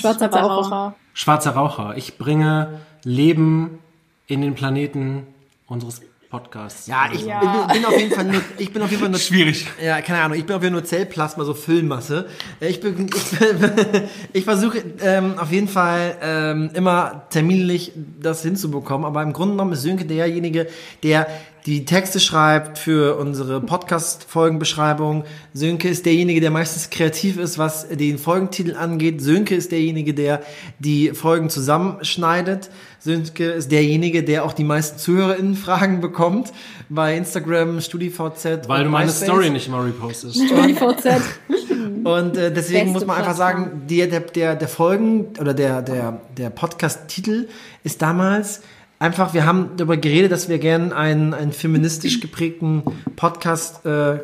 Schwarzer 0.00 0.28
Schwarzer 0.28 0.40
Raucher. 0.40 0.94
Schwarzer 1.14 1.50
Raucher. 1.52 1.96
Ich 1.96 2.18
bringe 2.18 2.80
Leben 3.04 3.78
in 4.26 4.42
den 4.42 4.54
Planeten 4.54 5.26
unseres 5.66 6.02
Podcasts. 6.30 6.86
Ja, 6.86 7.08
ich 7.12 7.24
Ja. 7.24 7.40
Bin, 7.40 7.80
bin 7.80 7.84
auf 7.86 7.98
jeden 7.98 8.12
Fall 8.14 8.24
nur, 8.24 8.42
ich 8.58 8.70
bin 8.70 8.82
auf 8.82 8.90
jeden 8.90 9.00
Fall 9.00 9.10
nur 9.10 9.18
Schwierig. 9.18 9.66
Ja, 9.82 10.02
keine 10.02 10.20
Ahnung. 10.20 10.36
Ich 10.36 10.44
bin 10.44 10.56
auf 10.56 10.62
jeden 10.62 10.74
Fall 10.74 10.82
nur 10.82 10.88
Zellplasma, 10.88 11.44
so 11.44 11.54
Füllmasse. 11.54 12.28
Ich, 12.60 12.80
bin, 12.80 13.06
ich, 13.06 13.40
ich 14.34 14.44
versuche 14.44 14.84
ähm, 15.00 15.38
auf 15.38 15.50
jeden 15.50 15.68
Fall 15.68 16.16
ähm, 16.20 16.70
immer 16.74 17.22
terminlich 17.30 17.92
das 18.20 18.42
hinzubekommen. 18.42 19.06
Aber 19.06 19.22
im 19.22 19.32
Grunde 19.32 19.54
genommen 19.54 19.72
ist 19.72 19.82
Sönke 19.82 20.04
derjenige, 20.04 20.68
der 21.02 21.26
die 21.68 21.84
Texte 21.84 22.18
schreibt 22.18 22.78
für 22.78 23.18
unsere 23.18 23.60
Podcast-Folgenbeschreibung. 23.60 25.24
Sönke 25.52 25.90
ist 25.90 26.06
derjenige, 26.06 26.40
der 26.40 26.50
meistens 26.50 26.88
kreativ 26.88 27.36
ist, 27.36 27.58
was 27.58 27.86
den 27.86 28.16
Folgentitel 28.16 28.74
angeht. 28.74 29.20
Sönke 29.20 29.54
ist 29.54 29.70
derjenige, 29.70 30.14
der 30.14 30.40
die 30.78 31.10
Folgen 31.10 31.50
zusammenschneidet. 31.50 32.70
Sönke 33.00 33.50
ist 33.50 33.70
derjenige, 33.70 34.24
der 34.24 34.46
auch 34.46 34.54
die 34.54 34.64
meisten 34.64 34.98
ZuhörerInnen-Fragen 34.98 36.00
bekommt 36.00 36.54
bei 36.88 37.14
Instagram, 37.18 37.82
StudiVZ. 37.82 38.66
Weil 38.66 38.84
du 38.84 38.90
meine 38.90 39.04
MySpace. 39.04 39.24
Story 39.24 39.50
nicht 39.50 39.68
immer 39.68 39.84
repostest. 39.84 40.40
VZ. 40.40 41.20
Und 42.04 42.38
äh, 42.38 42.50
deswegen 42.50 42.84
Beste 42.84 42.92
muss 42.92 43.06
man 43.06 43.18
einfach 43.18 43.36
sagen, 43.36 43.82
der, 43.90 44.06
der, 44.06 44.20
der, 44.20 44.56
der 44.56 44.68
Folgen 44.68 45.26
oder 45.38 45.52
der, 45.52 45.82
der, 45.82 46.22
der 46.34 46.48
Podcast-Titel 46.48 47.46
ist 47.84 48.00
damals 48.00 48.62
einfach, 48.98 49.34
wir 49.34 49.46
haben 49.46 49.70
darüber 49.76 49.96
geredet, 49.96 50.32
dass 50.32 50.48
wir 50.48 50.58
gerne 50.58 50.94
einen, 50.94 51.34
einen 51.34 51.52
feministisch 51.52 52.20
geprägten 52.20 52.82
Podcast 53.16 53.84
äh, 53.86 54.18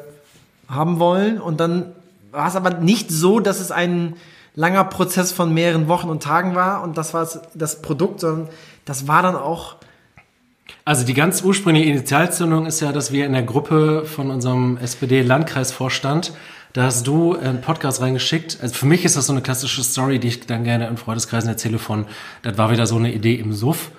haben 0.68 0.98
wollen. 0.98 1.40
Und 1.40 1.60
dann 1.60 1.92
war 2.32 2.48
es 2.48 2.56
aber 2.56 2.70
nicht 2.70 3.10
so, 3.10 3.40
dass 3.40 3.60
es 3.60 3.70
ein 3.70 4.14
langer 4.56 4.84
Prozess 4.84 5.32
von 5.32 5.52
mehreren 5.52 5.88
Wochen 5.88 6.08
und 6.08 6.22
Tagen 6.22 6.54
war 6.54 6.82
und 6.82 6.96
das 6.96 7.12
war 7.12 7.28
das- 7.54 7.82
Produkt, 7.82 8.20
sondern 8.20 8.48
das 8.84 9.08
war 9.08 9.22
dann 9.22 9.34
auch 9.34 9.76
Also 10.84 11.04
die 11.04 11.14
ganz 11.14 11.42
ursprüngliche 11.42 11.90
Initialzündung 11.90 12.66
ist 12.66 12.80
ja, 12.80 12.92
dass 12.92 13.10
wir 13.10 13.26
in 13.26 13.32
der 13.32 13.42
Gruppe 13.42 14.04
von 14.06 14.30
unserem 14.30 14.76
SPD-Landkreisvorstand, 14.78 16.32
da 16.72 16.84
hast 16.84 17.06
du 17.06 17.36
einen 17.36 17.60
Podcast 17.62 18.00
reingeschickt. 18.00 18.58
Also 18.62 18.74
für 18.74 18.86
mich 18.86 19.04
ist 19.04 19.16
das 19.16 19.26
so 19.26 19.32
eine 19.32 19.42
klassische 19.42 19.82
Story, 19.82 20.18
die 20.18 20.28
ich 20.28 20.46
dann 20.46 20.64
gerne 20.64 20.86
in 20.88 20.96
Freundeskreisen 20.96 21.48
erzähle 21.48 21.78
von, 21.78 22.06
das 22.42 22.56
war 22.58 22.70
wieder 22.70 22.86
so 22.86 22.96
eine 22.96 23.12
Idee 23.12 23.34
im 23.34 23.52
Suff. 23.52 23.90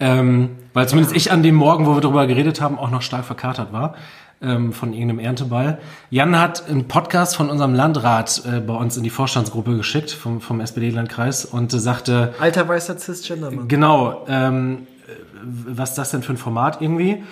Ähm, 0.00 0.50
weil 0.72 0.88
zumindest 0.88 1.14
ich 1.14 1.32
an 1.32 1.42
dem 1.42 1.54
Morgen, 1.54 1.86
wo 1.86 1.94
wir 1.94 2.00
darüber 2.00 2.26
geredet 2.26 2.60
haben, 2.60 2.78
auch 2.78 2.90
noch 2.90 3.02
stark 3.02 3.24
verkatert 3.24 3.72
war 3.72 3.94
ähm, 4.42 4.72
von 4.72 4.92
irgendeinem 4.92 5.20
Ernteball. 5.20 5.78
Jan 6.10 6.38
hat 6.38 6.68
einen 6.68 6.88
Podcast 6.88 7.36
von 7.36 7.48
unserem 7.48 7.74
Landrat 7.74 8.42
äh, 8.44 8.60
bei 8.60 8.74
uns 8.74 8.96
in 8.96 9.02
die 9.02 9.10
Vorstandsgruppe 9.10 9.76
geschickt, 9.76 10.10
vom, 10.10 10.40
vom 10.40 10.60
SPD-Landkreis 10.60 11.44
und 11.44 11.72
äh, 11.72 11.78
sagte, 11.78 12.34
alter 12.40 12.68
weißer 12.68 12.98
Cisgender-Mann. 12.98 13.68
Genau, 13.68 14.24
ähm, 14.28 14.86
äh, 15.06 15.12
was 15.44 15.90
ist 15.90 15.98
das 15.98 16.10
denn 16.10 16.22
für 16.22 16.32
ein 16.32 16.38
Format 16.38 16.80
irgendwie? 16.80 17.22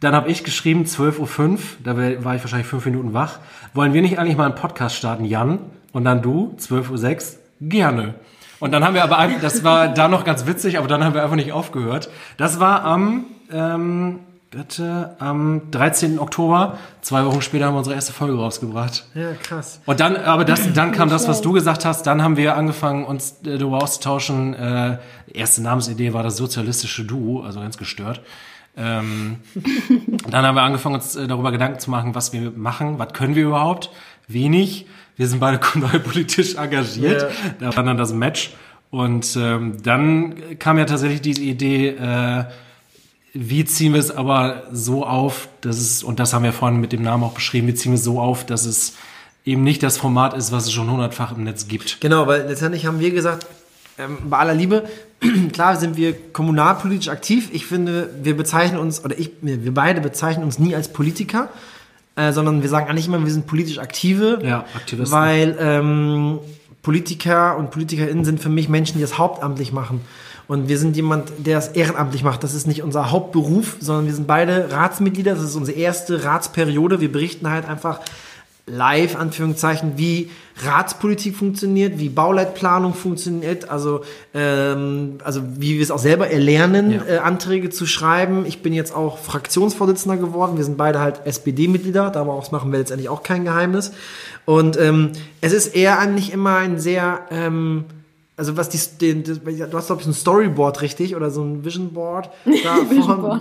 Dann 0.00 0.14
habe 0.14 0.30
ich 0.30 0.44
geschrieben, 0.44 0.84
12.05 0.84 1.50
Uhr, 1.50 1.58
da 1.82 1.96
war 1.96 2.34
ich 2.34 2.42
wahrscheinlich 2.42 2.66
fünf 2.66 2.84
Minuten 2.84 3.14
wach. 3.14 3.38
Wollen 3.72 3.94
wir 3.94 4.02
nicht 4.02 4.18
eigentlich 4.18 4.36
mal 4.36 4.46
einen 4.46 4.54
Podcast 4.54 4.96
starten, 4.96 5.24
Jan? 5.24 5.60
Und 5.92 6.04
dann 6.04 6.20
du, 6.20 6.56
12.06 6.58 7.14
Uhr, 7.14 7.68
gerne. 7.68 8.14
Und 8.60 8.72
dann 8.72 8.84
haben 8.84 8.94
wir 8.94 9.04
aber, 9.04 9.28
das 9.40 9.64
war 9.64 9.88
da 9.88 10.08
noch 10.08 10.24
ganz 10.24 10.46
witzig, 10.46 10.78
aber 10.78 10.88
dann 10.88 11.04
haben 11.04 11.14
wir 11.14 11.22
einfach 11.22 11.36
nicht 11.36 11.52
aufgehört. 11.52 12.08
Das 12.36 12.60
war 12.60 12.84
am, 12.84 13.26
ähm, 13.52 14.20
warte, 14.52 15.16
am 15.18 15.70
13. 15.70 16.18
Oktober. 16.18 16.78
Zwei 17.00 17.24
Wochen 17.24 17.42
später 17.42 17.66
haben 17.66 17.74
wir 17.74 17.78
unsere 17.78 17.96
erste 17.96 18.12
Folge 18.12 18.36
rausgebracht. 18.36 19.06
Ja, 19.14 19.32
krass. 19.34 19.80
Und 19.86 20.00
dann, 20.00 20.16
aber 20.16 20.44
das, 20.44 20.72
dann 20.72 20.92
kam 20.92 21.08
das, 21.08 21.28
was 21.28 21.42
du 21.42 21.52
gesagt 21.52 21.84
hast. 21.84 22.06
Dann 22.06 22.22
haben 22.22 22.36
wir 22.36 22.56
angefangen, 22.56 23.04
uns 23.04 23.38
äh, 23.44 23.58
darüber 23.58 23.82
auszutauschen. 23.82 24.54
Äh, 24.54 24.98
erste 25.32 25.62
Namensidee 25.62 26.12
war 26.12 26.22
das 26.22 26.36
sozialistische 26.36 27.04
Duo, 27.04 27.42
also 27.42 27.60
ganz 27.60 27.76
gestört. 27.76 28.20
Ähm, 28.76 29.40
dann 30.30 30.46
haben 30.46 30.54
wir 30.54 30.62
angefangen, 30.62 30.96
uns 30.96 31.16
äh, 31.16 31.26
darüber 31.26 31.52
Gedanken 31.52 31.78
zu 31.78 31.90
machen, 31.90 32.14
was 32.14 32.32
wir 32.32 32.50
machen, 32.52 32.98
was 32.98 33.12
können 33.12 33.34
wir 33.34 33.44
überhaupt. 33.44 33.90
Wenig. 34.26 34.86
Wir 35.16 35.28
sind 35.28 35.40
beide 35.40 35.58
kommunalpolitisch 35.60 36.56
engagiert. 36.56 37.30
Da 37.60 37.74
war 37.76 37.84
dann 37.84 37.96
das 37.96 38.12
Match. 38.12 38.52
Und 38.90 39.36
ähm, 39.36 39.82
dann 39.82 40.58
kam 40.58 40.78
ja 40.78 40.84
tatsächlich 40.84 41.20
diese 41.20 41.42
Idee, 41.42 41.88
äh, 41.88 42.44
wie 43.32 43.64
ziehen 43.64 43.92
wir 43.92 44.00
es 44.00 44.12
aber 44.12 44.68
so 44.70 45.04
auf, 45.04 45.48
dass 45.60 45.78
es, 45.78 46.04
und 46.04 46.20
das 46.20 46.32
haben 46.32 46.44
wir 46.44 46.52
vorhin 46.52 46.80
mit 46.80 46.92
dem 46.92 47.02
Namen 47.02 47.24
auch 47.24 47.32
beschrieben, 47.32 47.66
wie 47.66 47.74
ziehen 47.74 47.90
wir 47.90 47.98
es 47.98 48.04
so 48.04 48.20
auf, 48.20 48.46
dass 48.46 48.64
es 48.64 48.94
eben 49.44 49.64
nicht 49.64 49.82
das 49.82 49.98
Format 49.98 50.34
ist, 50.34 50.52
was 50.52 50.66
es 50.66 50.72
schon 50.72 50.88
hundertfach 50.88 51.36
im 51.36 51.42
Netz 51.42 51.66
gibt. 51.66 52.00
Genau, 52.00 52.28
weil 52.28 52.46
letztendlich 52.46 52.86
haben 52.86 53.00
wir 53.00 53.10
gesagt, 53.10 53.46
ähm, 53.98 54.18
bei 54.30 54.38
aller 54.38 54.54
Liebe, 54.54 54.84
klar 55.52 55.76
sind 55.76 55.96
wir 55.96 56.14
kommunalpolitisch 56.32 57.08
aktiv. 57.08 57.48
Ich 57.52 57.66
finde, 57.66 58.10
wir 58.22 58.36
bezeichnen 58.36 58.78
uns, 58.78 59.04
oder 59.04 59.18
ich, 59.18 59.32
wir 59.42 59.74
beide 59.74 60.00
bezeichnen 60.00 60.44
uns 60.44 60.60
nie 60.60 60.76
als 60.76 60.92
Politiker, 60.92 61.48
äh, 62.16 62.32
sondern 62.32 62.62
wir 62.62 62.68
sagen 62.68 62.88
eigentlich 62.88 63.06
immer, 63.06 63.22
wir 63.24 63.32
sind 63.32 63.46
politisch 63.46 63.78
Aktive. 63.78 64.38
Ja, 64.42 64.64
Aktivisten. 64.74 65.16
Weil 65.16 65.56
ähm, 65.58 66.38
Politiker 66.82 67.56
und 67.56 67.70
PolitikerInnen 67.70 68.24
sind 68.24 68.40
für 68.40 68.48
mich 68.48 68.68
Menschen, 68.68 68.96
die 68.96 69.02
das 69.02 69.18
hauptamtlich 69.18 69.72
machen. 69.72 70.02
Und 70.46 70.68
wir 70.68 70.78
sind 70.78 70.94
jemand, 70.94 71.32
der 71.38 71.58
es 71.58 71.68
ehrenamtlich 71.68 72.22
macht. 72.22 72.44
Das 72.44 72.52
ist 72.52 72.66
nicht 72.66 72.82
unser 72.82 73.10
Hauptberuf, 73.10 73.76
sondern 73.80 74.06
wir 74.06 74.12
sind 74.12 74.26
beide 74.26 74.70
Ratsmitglieder. 74.70 75.34
Das 75.34 75.42
ist 75.42 75.56
unsere 75.56 75.78
erste 75.78 76.24
Ratsperiode. 76.24 77.00
Wir 77.00 77.10
berichten 77.10 77.48
halt 77.48 77.66
einfach 77.66 78.00
live, 78.66 79.16
Anführungszeichen, 79.16 79.94
wie 79.96 80.30
Ratspolitik 80.64 81.36
funktioniert, 81.36 81.98
wie 81.98 82.08
Bauleitplanung 82.08 82.94
funktioniert, 82.94 83.68
also, 83.68 84.02
ähm, 84.32 85.18
also 85.22 85.42
wie 85.58 85.74
wir 85.74 85.82
es 85.82 85.90
auch 85.90 85.98
selber 85.98 86.30
erlernen, 86.30 86.92
Ja. 86.92 87.04
äh, 87.06 87.18
Anträge 87.18 87.68
zu 87.70 87.84
schreiben. 87.86 88.46
Ich 88.46 88.62
bin 88.62 88.72
jetzt 88.72 88.94
auch 88.94 89.18
Fraktionsvorsitzender 89.18 90.16
geworden. 90.16 90.56
Wir 90.56 90.64
sind 90.64 90.78
beide 90.78 91.00
halt 91.00 91.20
SPD-Mitglieder, 91.26 92.10
daraus 92.10 92.52
machen 92.52 92.72
wir 92.72 92.78
letztendlich 92.78 93.10
auch 93.10 93.22
kein 93.22 93.44
Geheimnis. 93.44 93.92
Und 94.46 94.78
ähm, 94.80 95.10
es 95.42 95.52
ist 95.52 95.74
eher 95.74 95.98
eigentlich 95.98 96.32
immer 96.32 96.56
ein 96.56 96.78
sehr, 96.78 97.20
ähm, 97.30 97.84
also 98.36 98.56
was 98.56 98.68
die, 98.68 98.78
den, 99.00 99.22
das, 99.22 99.40
du 99.40 99.76
hast 99.76 99.86
glaube 99.86 100.00
ich 100.00 100.06
so 100.06 100.10
ein 100.10 100.14
Storyboard 100.14 100.82
richtig 100.82 101.14
oder 101.14 101.30
so 101.30 101.42
ein 101.42 101.64
Vision 101.64 101.92
Board 101.92 102.30
da 102.64 102.76
vor, 102.84 103.40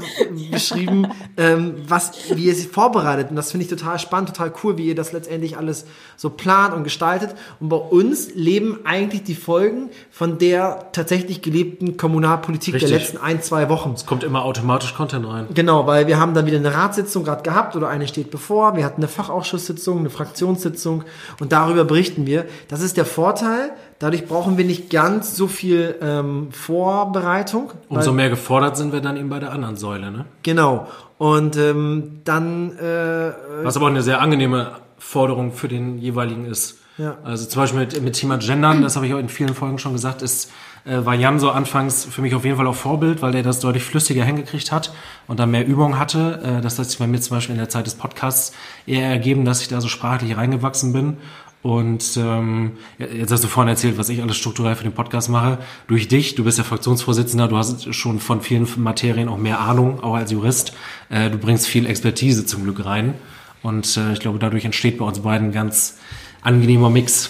beschrieben, 0.51 1.07
ähm, 1.37 1.75
was 1.87 2.11
wie 2.35 2.45
ihr 2.45 2.55
sie 2.55 2.67
vorbereitet 2.67 3.31
und 3.31 3.35
das 3.35 3.51
finde 3.51 3.63
ich 3.65 3.69
total 3.69 3.97
spannend, 3.97 4.29
total 4.29 4.53
cool, 4.63 4.77
wie 4.77 4.87
ihr 4.87 4.95
das 4.95 5.11
letztendlich 5.11 5.57
alles 5.57 5.85
so 6.15 6.29
plant 6.29 6.75
und 6.75 6.83
gestaltet 6.83 7.35
und 7.59 7.69
bei 7.69 7.77
uns 7.77 8.35
leben 8.35 8.79
eigentlich 8.83 9.23
die 9.23 9.35
Folgen 9.35 9.89
von 10.11 10.37
der 10.37 10.91
tatsächlich 10.91 11.41
gelebten 11.41 11.97
Kommunalpolitik 11.97 12.75
Richtig. 12.75 12.91
der 12.91 12.99
letzten 12.99 13.17
ein, 13.17 13.41
zwei 13.41 13.69
Wochen. 13.69 13.93
Es 13.95 14.05
kommt 14.05 14.23
immer 14.23 14.45
automatisch 14.45 14.93
Content 14.93 15.27
rein. 15.27 15.47
Genau, 15.53 15.87
weil 15.87 16.07
wir 16.07 16.19
haben 16.19 16.33
dann 16.33 16.45
wieder 16.45 16.57
eine 16.57 16.73
Ratssitzung 16.73 17.23
gerade 17.23 17.41
gehabt 17.41 17.75
oder 17.75 17.89
eine 17.89 18.07
steht 18.07 18.29
bevor. 18.29 18.75
Wir 18.75 18.85
hatten 18.85 19.01
eine 19.01 19.07
Fachausschusssitzung, 19.07 19.99
eine 19.99 20.09
Fraktionssitzung 20.09 21.03
und 21.39 21.51
darüber 21.51 21.83
berichten 21.83 22.25
wir. 22.25 22.45
Das 22.67 22.81
ist 22.81 22.97
der 22.97 23.05
Vorteil. 23.05 23.71
Dadurch 24.03 24.25
brauchen 24.25 24.57
wir 24.57 24.65
nicht 24.65 24.89
ganz 24.89 25.33
so 25.37 25.47
viel 25.47 25.95
ähm, 26.01 26.51
Vorbereitung. 26.51 27.71
Umso 27.87 28.11
mehr 28.11 28.29
gefordert 28.29 28.75
sind 28.75 28.91
wir 28.91 28.99
dann 28.99 29.15
eben 29.15 29.29
bei 29.29 29.39
der 29.39 29.53
anderen 29.53 29.77
Säule. 29.77 30.11
Ne? 30.11 30.25
Genau. 30.43 30.87
Und 31.17 31.55
ähm, 31.55 32.19
dann 32.25 32.77
äh, 32.77 33.31
Was 33.63 33.77
aber 33.77 33.85
auch 33.85 33.89
eine 33.89 34.03
sehr 34.03 34.19
angenehme 34.19 34.71
Forderung 34.97 35.53
für 35.53 35.69
den 35.69 35.99
jeweiligen 35.99 36.43
ist. 36.45 36.79
Ja. 36.97 37.15
Also 37.23 37.45
zum 37.45 37.61
Beispiel 37.61 37.79
mit, 37.79 38.01
mit 38.01 38.15
Thema 38.15 38.35
Gendern, 38.39 38.81
das 38.81 38.97
habe 38.97 39.07
ich 39.07 39.13
auch 39.13 39.19
in 39.19 39.29
vielen 39.29 39.53
Folgen 39.53 39.79
schon 39.79 39.93
gesagt, 39.93 40.21
ist, 40.21 40.51
äh, 40.83 41.05
war 41.05 41.15
Jan 41.15 41.39
so 41.39 41.51
anfangs 41.51 42.03
für 42.03 42.21
mich 42.21 42.35
auf 42.35 42.43
jeden 42.43 42.57
Fall 42.57 42.67
auch 42.67 42.75
Vorbild, 42.75 43.21
weil 43.21 43.31
der 43.31 43.41
das 43.41 43.61
deutlich 43.61 43.85
flüssiger 43.85 44.25
hingekriegt 44.25 44.73
hat 44.73 44.93
und 45.27 45.39
dann 45.39 45.49
mehr 45.49 45.65
Übung 45.65 45.97
hatte. 45.97 46.41
Äh, 46.43 46.61
das 46.61 46.77
hat 46.77 46.87
sich 46.87 46.99
bei 46.99 47.07
mir 47.07 47.21
zum 47.21 47.37
Beispiel 47.37 47.53
in 47.55 47.59
der 47.59 47.69
Zeit 47.69 47.85
des 47.85 47.95
Podcasts 47.95 48.51
eher 48.85 49.07
ergeben, 49.07 49.45
dass 49.45 49.61
ich 49.61 49.69
da 49.69 49.79
so 49.79 49.87
sprachlich 49.87 50.35
reingewachsen 50.35 50.91
bin. 50.91 51.17
Und 51.63 52.17
ähm, 52.17 52.73
jetzt 52.99 53.31
hast 53.31 53.43
du 53.45 53.47
vorhin 53.47 53.69
erzählt, 53.69 53.97
was 53.97 54.09
ich 54.09 54.21
alles 54.21 54.35
strukturell 54.35 54.75
für 54.75 54.83
den 54.83 54.91
Podcast 54.91 55.29
mache. 55.29 55.59
Durch 55.87 56.09
dich, 56.09 56.35
du 56.35 56.43
bist 56.43 56.57
ja 56.57 56.65
Fraktionsvorsitzender, 56.65 57.47
du 57.47 57.57
hast 57.57 57.95
schon 57.95 58.19
von 58.19 58.41
vielen 58.41 58.67
Materien 58.75 59.29
auch 59.29 59.37
mehr 59.37 59.61
Ahnung, 59.61 60.03
auch 60.03 60.15
als 60.15 60.29
Jurist. 60.31 60.73
Äh, 61.09 61.29
du 61.29 61.37
bringst 61.37 61.65
viel 61.65 61.85
Expertise 61.85 62.45
zum 62.45 62.63
Glück 62.63 62.83
rein. 62.83 63.13
Und 63.61 63.95
äh, 63.95 64.11
ich 64.11 64.19
glaube, 64.19 64.39
dadurch 64.39 64.65
entsteht 64.65 64.97
bei 64.97 65.05
uns 65.05 65.19
beiden 65.19 65.47
ein 65.47 65.53
ganz 65.53 65.97
angenehmer 66.41 66.89
Mix. 66.89 67.29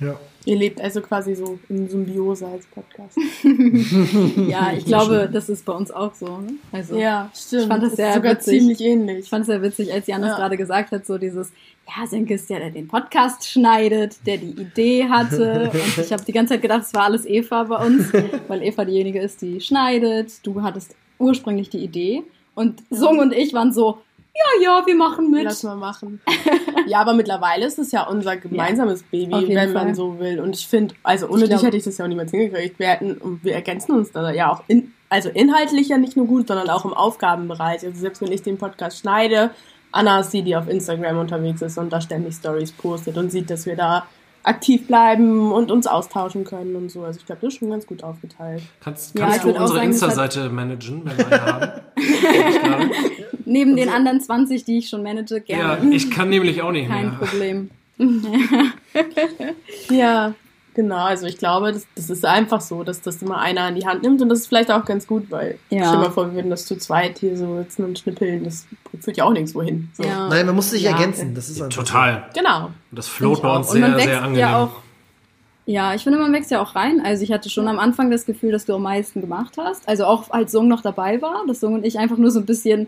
ja. 0.00 0.16
Ihr 0.46 0.56
lebt 0.56 0.80
also 0.80 1.00
quasi 1.02 1.34
so 1.34 1.58
in 1.68 1.88
Symbiose 1.88 2.46
als 2.46 2.64
Podcast. 2.66 3.18
Ja, 4.48 4.72
ich 4.76 4.84
glaube, 4.84 5.28
das 5.32 5.48
ist 5.48 5.64
bei 5.64 5.72
uns 5.72 5.90
auch 5.90 6.14
so. 6.14 6.26
Ne? 6.38 6.54
Also, 6.72 6.96
Ja, 6.96 7.30
stimmt. 7.34 7.62
Ich 7.62 7.68
fand 7.68 7.82
das 7.82 7.90
ist 7.90 7.96
sehr 7.96 8.14
sogar 8.14 8.32
witzig. 8.32 8.58
ziemlich 8.60 8.80
ähnlich. 8.80 9.18
Ich 9.24 9.28
fand 9.28 9.42
es 9.42 9.46
sehr 9.48 9.60
witzig, 9.62 9.92
als 9.92 10.06
Janis 10.06 10.28
Ja. 10.30 10.36
gerade 10.36 10.56
gesagt 10.56 10.92
hat, 10.92 11.04
so 11.04 11.18
dieses, 11.18 11.50
ja, 11.88 12.06
Senke 12.06 12.34
ist 12.34 12.48
der, 12.48 12.60
der 12.60 12.70
den 12.70 12.86
Podcast 12.88 13.46
schneidet, 13.48 14.16
der 14.26 14.38
die 14.38 14.50
Idee 14.60 15.08
hatte. 15.08 15.70
Und 15.96 15.98
ich 16.04 16.12
habe 16.12 16.24
die 16.24 16.32
ganze 16.32 16.54
Zeit 16.54 16.62
gedacht, 16.62 16.82
es 16.82 16.94
war 16.94 17.02
alles 17.04 17.26
Eva 17.26 17.64
bei 17.64 17.84
uns, 17.84 18.12
weil 18.48 18.62
Eva 18.62 18.84
diejenige 18.84 19.20
ist, 19.20 19.42
die 19.42 19.60
schneidet. 19.60 20.46
Du 20.46 20.62
hattest 20.62 20.94
ursprünglich 21.18 21.70
die 21.70 21.78
Idee. 21.82 22.22
Und 22.54 22.82
Sung 22.90 23.18
und 23.18 23.32
ich 23.32 23.52
waren 23.52 23.72
so, 23.72 23.98
ja, 24.36 24.62
ja, 24.62 24.86
wir 24.86 24.94
machen 24.94 25.30
mit. 25.30 25.44
Lass 25.44 25.62
mal 25.62 25.76
machen. 25.76 26.20
ja, 26.86 27.00
aber 27.00 27.14
mittlerweile 27.14 27.66
ist 27.66 27.78
es 27.78 27.92
ja 27.92 28.06
unser 28.06 28.36
gemeinsames 28.36 29.02
auf 29.02 29.10
Baby, 29.10 29.54
wenn 29.54 29.72
man 29.72 29.86
Fall. 29.86 29.94
so 29.94 30.18
will. 30.18 30.40
Und 30.40 30.54
ich 30.56 30.66
finde, 30.66 30.94
also 31.02 31.26
ohne 31.28 31.44
Ich 31.44 31.48
glaub- 31.48 31.60
dich 31.60 31.66
hätte 31.66 31.76
ich 31.76 31.84
das 31.84 31.98
ja 31.98 32.04
auch 32.04 32.08
niemals 32.08 32.30
hingekriegt. 32.30 32.78
Wir 32.78 32.88
hätten, 32.88 33.14
und 33.18 33.44
wir 33.44 33.54
ergänzen 33.54 33.92
uns 33.92 34.12
da 34.12 34.30
ja 34.32 34.52
auch 34.52 34.62
in, 34.68 34.92
also 35.08 35.28
inhaltlich 35.30 35.88
ja 35.88 35.98
nicht 35.98 36.16
nur 36.16 36.26
gut, 36.26 36.48
sondern 36.48 36.68
auch 36.70 36.84
im 36.84 36.92
Aufgabenbereich. 36.92 37.84
Also 37.84 37.98
selbst 37.98 38.20
wenn 38.20 38.32
ich 38.32 38.42
den 38.42 38.58
Podcast 38.58 38.98
schneide, 38.98 39.50
Anna 39.92 40.20
ist 40.20 40.32
die, 40.32 40.42
die 40.42 40.56
auf 40.56 40.68
Instagram 40.68 41.18
unterwegs 41.18 41.62
ist 41.62 41.78
und 41.78 41.90
da 41.92 42.00
ständig 42.00 42.34
Stories 42.34 42.72
postet 42.72 43.16
und 43.16 43.30
sieht, 43.30 43.48
dass 43.50 43.64
wir 43.66 43.76
da 43.76 44.06
aktiv 44.46 44.86
bleiben 44.86 45.50
und 45.52 45.70
uns 45.70 45.86
austauschen 45.86 46.44
können 46.44 46.76
und 46.76 46.90
so. 46.90 47.02
Also 47.02 47.18
ich 47.18 47.26
glaube, 47.26 47.40
das 47.42 47.52
ist 47.54 47.58
schon 47.58 47.70
ganz 47.70 47.86
gut 47.86 48.02
aufgeteilt. 48.02 48.62
Kannst, 48.80 49.18
Ja, 49.18 49.24
kannst 49.26 49.44
ich 49.44 49.52
du 49.52 49.60
unsere 49.60 49.84
Insta-Seite 49.84 50.48
managen, 50.50 51.02
wenn 51.04 51.18
wir 51.18 51.26
eine 51.26 51.42
haben? 51.44 51.72
Neben 53.44 53.76
den 53.76 53.88
anderen 53.88 54.20
20, 54.20 54.64
die 54.64 54.78
ich 54.78 54.88
schon 54.88 55.02
manage, 55.02 55.42
ja, 55.46 55.76
gerne. 55.76 55.94
ich 55.94 56.10
kann 56.10 56.28
nämlich 56.28 56.62
auch 56.62 56.72
nicht 56.72 56.88
Kein 56.88 57.10
mehr. 57.10 57.18
Problem. 57.18 57.70
Ja, 59.90 60.34
genau. 60.76 61.04
Also 61.06 61.26
ich 61.26 61.38
glaube, 61.38 61.72
das, 61.72 61.84
das 61.96 62.08
ist 62.10 62.24
einfach 62.24 62.60
so, 62.60 62.84
dass 62.84 63.00
das 63.00 63.20
immer 63.22 63.38
einer 63.38 63.62
an 63.62 63.74
die 63.74 63.84
Hand 63.84 64.02
nimmt 64.04 64.22
und 64.22 64.28
das 64.28 64.38
ist 64.40 64.46
vielleicht 64.46 64.70
auch 64.70 64.84
ganz 64.84 65.08
gut, 65.08 65.28
weil 65.30 65.58
Ja. 65.70 65.86
stell 65.86 65.96
dir 65.96 66.04
mal 66.04 66.10
vor, 66.12 66.26
wir 66.28 66.34
würden 66.34 66.50
das 66.50 66.66
zu 66.66 66.76
zweit 66.78 67.18
hier 67.18 67.36
so 67.36 67.56
sitzen 67.58 67.84
und 67.84 67.98
schnippeln. 67.98 68.44
Das 68.44 68.66
führt 69.00 69.16
ja 69.16 69.24
auch 69.24 69.32
nirgendwo 69.32 69.62
hin. 69.62 69.88
So. 69.94 70.04
Ja. 70.04 70.28
Nein, 70.28 70.46
man 70.46 70.54
muss 70.54 70.70
sich 70.70 70.82
Ja. 70.82 70.92
ergänzen. 70.92 71.34
Das 71.34 71.48
ist 71.48 71.60
einfach 71.60 71.76
Total. 71.84 72.30
Genau. 72.34 72.70
Das 72.92 73.08
float 73.08 73.38
Ich 73.38 73.42
bei 73.42 73.48
auch. 73.48 73.56
uns 73.56 73.72
Und 73.72 73.80
man 73.80 73.90
sehr, 73.90 73.96
wächst 73.98 74.08
sehr 74.10 74.18
angenehm. 74.22 74.38
ja 74.40 74.62
auch. 74.62 74.70
Ja, 75.68 75.94
ich 75.94 76.04
finde, 76.04 76.20
man 76.20 76.32
wächst 76.32 76.52
ja 76.52 76.62
auch 76.62 76.76
rein. 76.76 77.00
Also 77.04 77.24
ich 77.24 77.32
hatte 77.32 77.50
schon 77.50 77.66
am 77.66 77.80
Anfang 77.80 78.08
das 78.12 78.24
Gefühl, 78.24 78.52
dass 78.52 78.66
du 78.66 78.74
am 78.76 78.82
meisten 78.82 79.20
gemacht 79.20 79.54
hast. 79.58 79.88
Also 79.88 80.04
auch 80.04 80.30
als 80.30 80.52
Sung 80.52 80.68
noch 80.68 80.80
dabei 80.80 81.20
war, 81.20 81.42
dass 81.48 81.58
Sung 81.58 81.74
und 81.74 81.84
ich 81.84 81.98
einfach 81.98 82.18
nur 82.18 82.30
so 82.30 82.38
ein 82.38 82.46
bisschen 82.46 82.86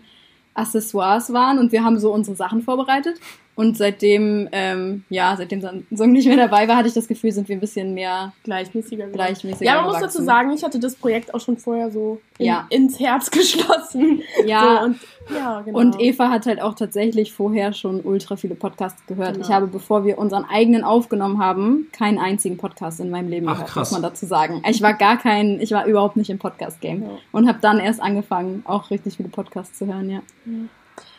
Accessoires 0.59 1.31
waren 1.33 1.59
und 1.59 1.71
wir 1.71 1.83
haben 1.83 1.99
so 1.99 2.11
unsere 2.13 2.35
Sachen 2.35 2.61
vorbereitet. 2.61 3.15
Und 3.55 3.75
seitdem, 3.77 4.47
ähm, 4.53 5.03
ja, 5.09 5.35
seitdem 5.35 5.61
Sung 5.91 6.13
nicht 6.13 6.27
mehr 6.29 6.37
dabei 6.37 6.65
war, 6.69 6.77
hatte 6.77 6.87
ich 6.87 6.93
das 6.93 7.09
Gefühl, 7.09 7.33
sind 7.33 7.49
wir 7.49 7.57
ein 7.57 7.59
bisschen 7.59 7.93
mehr 7.93 8.31
Gleichmäßiger. 8.45 9.07
gleichmäßiger 9.07 9.65
Ja, 9.65 9.75
man 9.81 9.85
muss 9.87 9.97
gewachsen. 9.97 10.13
dazu 10.19 10.23
sagen, 10.25 10.51
ich 10.53 10.63
hatte 10.63 10.79
das 10.79 10.95
Projekt 10.95 11.33
auch 11.33 11.41
schon 11.41 11.57
vorher 11.57 11.91
so 11.91 12.21
in, 12.37 12.45
Ja. 12.45 12.65
ins 12.69 12.97
Herz 13.01 13.29
geschlossen. 13.31 14.21
Ja. 14.45 14.61
So, 14.79 14.85
und, 14.85 14.99
ja, 15.33 15.61
genau. 15.61 15.77
Und 15.79 15.99
Eva 15.99 16.29
hat 16.29 16.45
halt 16.45 16.61
auch 16.61 16.73
tatsächlich 16.75 17.33
vorher 17.33 17.73
schon 17.73 18.01
ultra 18.01 18.35
viele 18.35 18.55
Podcasts 18.55 19.01
gehört. 19.07 19.33
Genau. 19.35 19.45
Ich 19.45 19.51
habe, 19.53 19.67
bevor 19.67 20.03
wir 20.05 20.17
unseren 20.17 20.45
eigenen 20.45 20.83
aufgenommen 20.83 21.39
haben, 21.39 21.87
keinen 21.91 22.17
einzigen 22.17 22.57
Podcast 22.57 22.99
in 22.99 23.09
meinem 23.09 23.29
Leben 23.29 23.47
Ach, 23.47 23.53
gehört, 23.53 23.69
krass. 23.69 23.91
muss 23.91 23.99
man 23.99 24.09
dazu 24.09 24.25
sagen. 24.25 24.61
Ich 24.67 24.81
war 24.81 24.93
gar 24.93 25.17
kein, 25.17 25.59
ich 25.61 25.71
war 25.71 25.85
überhaupt 25.85 26.17
nicht 26.17 26.29
im 26.29 26.39
Podcast-Game 26.39 27.03
Ja. 27.03 27.09
und 27.31 27.47
habe 27.47 27.59
dann 27.61 27.79
erst 27.79 28.01
angefangen, 28.01 28.63
auch 28.65 28.89
richtig 28.91 29.17
viele 29.17 29.29
Podcasts 29.29 29.77
zu 29.77 29.85
hören, 29.87 30.09
ja. 30.09 30.21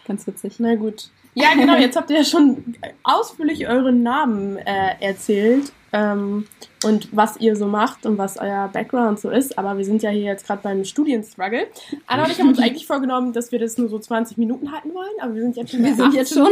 Ganz 0.07 0.27
witzig. 0.27 0.57
Na 0.59 0.75
gut. 0.75 1.11
Ja, 1.35 1.55
genau, 1.57 1.77
jetzt 1.77 1.97
habt 1.97 2.11
ihr 2.11 2.19
ja 2.19 2.25
schon 2.25 2.75
ausführlich 3.05 3.69
euren 3.69 4.03
Namen 4.03 4.57
äh, 4.57 4.95
erzählt 5.01 5.73
ähm, 5.93 6.47
und 6.85 7.09
was 7.13 7.37
ihr 7.39 7.57
so 7.57 7.67
macht 7.67 8.07
und 8.07 8.17
was 8.17 8.39
euer 8.39 8.69
Background 8.73 9.21
so 9.21 9.29
ist. 9.29 9.59
Aber 9.59 9.77
wir 9.77 9.85
sind 9.85 10.03
ja 10.03 10.11
hier 10.11 10.23
jetzt 10.23 10.47
gerade 10.47 10.63
beim 10.63 10.85
Studienstruggle. 10.85 11.67
Anna 12.07 12.25
und 12.25 12.31
ich 12.31 12.39
haben 12.39 12.49
uns 12.49 12.59
eigentlich 12.63 12.87
vorgenommen, 12.87 13.33
dass 13.33 13.53
wir 13.53 13.59
das 13.59 13.77
nur 13.77 13.89
so 13.89 13.99
20 13.99 14.39
Minuten 14.39 14.73
halten 14.73 14.95
wollen, 14.95 15.11
aber 15.21 15.35
wir 15.35 15.43
sind 15.43 15.57
jetzt 15.57 15.73
schon 15.73 15.83
Wir 15.83 15.95
sind 15.95 16.07
18 16.07 16.19
jetzt 16.19 16.35
schon 16.35 16.49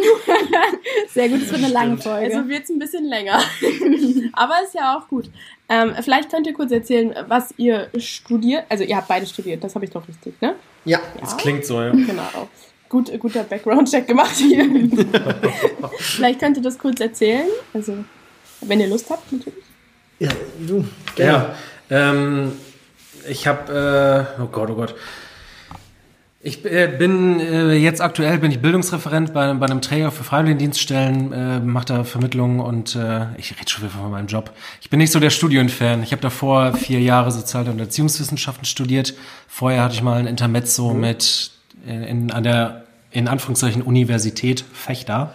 sehr 1.09 1.29
gut, 1.29 1.43
es 1.43 1.51
wird 1.51 1.65
eine 1.65 1.73
lange 1.73 1.97
Folge. 1.97 2.35
Also 2.37 2.49
wird's 2.49 2.69
ein 2.71 2.79
bisschen 2.79 3.05
länger. 3.05 3.41
aber 4.33 4.55
ist 4.65 4.75
ja 4.75 4.99
auch 4.99 5.09
gut. 5.09 5.31
Ähm, 5.69 5.95
vielleicht 6.01 6.31
könnt 6.31 6.47
ihr 6.47 6.55
kurz 6.55 6.73
erzählen, 6.73 7.15
was 7.29 7.55
ihr 7.57 7.89
studiert. 7.99 8.65
Also 8.69 8.85
ihr 8.85 8.97
habt 8.97 9.09
beide 9.09 9.27
studiert, 9.27 9.63
das 9.63 9.75
habe 9.75 9.85
ich 9.85 9.91
doch 9.91 10.07
richtig, 10.07 10.41
ne? 10.41 10.55
Ja. 10.85 11.01
Das 11.21 11.37
klingt 11.37 11.65
so, 11.65 11.81
ja. 11.81 11.91
Genau. 11.91 12.49
Gut, 12.89 13.13
guter 13.21 13.45
Background-Check 13.45 14.07
gemacht 14.07 14.37
hier. 14.37 14.67
Vielleicht 15.99 16.41
könnt 16.41 16.57
ihr 16.57 16.63
das 16.63 16.79
kurz 16.79 17.01
erzählen. 17.01 17.47
Also, 17.75 17.99
wenn 18.61 18.81
ihr 18.81 18.89
Lust 18.89 19.11
habt, 19.11 19.31
natürlich. 19.33 19.65
Ja, 20.19 20.31
du. 20.67 20.85
Ja, 21.17 21.55
ähm, 21.91 22.53
ich 23.29 23.47
habe, 23.47 24.37
äh, 24.39 24.43
oh 24.43 24.47
Gott, 24.47 24.71
oh 24.71 24.75
Gott. 24.75 24.95
Ich 26.41 26.65
äh, 26.65 26.87
bin 26.87 27.41
äh, 27.41 27.75
jetzt 27.75 28.01
aktuell 28.01 28.39
bin 28.39 28.53
ich 28.53 28.61
Bildungsreferent 28.61 29.35
bei, 29.35 29.53
bei 29.55 29.67
einem 29.67 29.83
Träger 29.83 30.13
für 30.13 30.23
Freiwilligendienststellen, 30.23 31.33
äh, 31.33 31.61
mache 31.61 31.87
da 31.87 32.05
Vermittlungen 32.05 32.61
und 32.61 32.95
äh, 32.95 33.27
ich 33.37 33.59
rede 33.59 33.69
schon 33.69 33.83
wieder 33.83 33.93
von 33.93 34.11
meinem 34.11 34.29
Job. 34.29 34.53
Ich 34.81 34.89
bin 34.89 34.99
nicht 34.99 35.11
so 35.11 35.19
der 35.19 35.31
Studienfan. 35.31 36.05
Ich 36.05 36.13
habe 36.13 36.23
davor 36.23 36.75
vier 36.75 37.01
Jahre 37.01 37.33
Sozial- 37.33 37.69
und 37.69 37.81
Erziehungswissenschaften 37.81 38.65
studiert. 38.65 39.15
Vorher 39.49 39.83
hatte 39.83 39.95
ich 39.95 40.03
mal 40.03 40.19
ein 40.19 40.29
Intermezzo 40.29 40.95
mit 40.95 41.51
in, 41.85 42.05
in, 42.05 42.31
an 42.31 42.45
der 42.45 42.85
in 43.11 43.27
Anführungszeichen 43.27 43.83
Universität 43.83 44.65
Fechter 44.73 45.35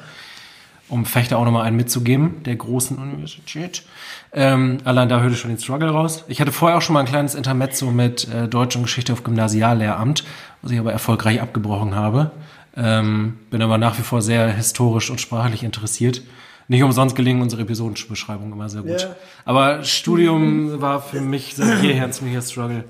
um 0.90 1.06
Fechter 1.06 1.38
auch 1.38 1.46
nochmal 1.46 1.66
einen 1.66 1.78
mitzugeben, 1.78 2.44
der 2.44 2.56
großen 2.56 2.98
Universität. 2.98 3.84
Ähm, 4.32 4.80
allein 4.84 5.10
da 5.10 5.22
hörte 5.22 5.34
ich 5.34 5.40
schon 5.40 5.50
den 5.50 5.60
Struggle 5.60 5.90
raus. 5.90 6.26
Ich 6.28 6.42
hatte 6.42 6.52
vorher 6.52 6.78
auch 6.78 6.82
schon 6.82 6.94
mal 6.94 7.00
ein 7.02 7.06
kleines 7.06 7.36
Intermezzo 7.36 7.92
mit 7.92 8.28
äh, 8.28 8.48
Deutsch 8.48 8.76
und 8.76 8.84
Geschichte 8.84 9.14
auf 9.14 9.24
Gymnasiallehramt, 9.24 10.24
was 10.62 10.72
ich 10.72 10.80
aber 10.80 10.92
erfolgreich 10.92 11.42
abgebrochen 11.42 11.96
habe. 11.96 12.32
Ähm, 12.76 13.38
bin 13.50 13.62
aber 13.62 13.78
nach 13.78 13.98
wie 13.98 14.02
vor 14.02 14.22
sehr 14.22 14.52
historisch 14.52 15.10
und 15.10 15.22
sprachlich 15.22 15.64
interessiert. 15.64 16.22
Nicht 16.68 16.84
umsonst 16.84 17.16
gelingen 17.16 17.42
unsere 17.42 17.62
Episodenbeschreibungen 17.64 18.54
immer 18.54 18.70
sehr 18.70 18.82
gut. 18.82 19.02
Ja. 19.02 19.16
Aber 19.46 19.84
Studium 19.84 20.82
war 20.82 21.02
für 21.02 21.22
mich 21.22 21.56
seit 21.56 21.84
jeher 21.84 22.06
ein 22.06 22.14
ziemlicher 22.14 22.42
Struggle. 22.42 22.86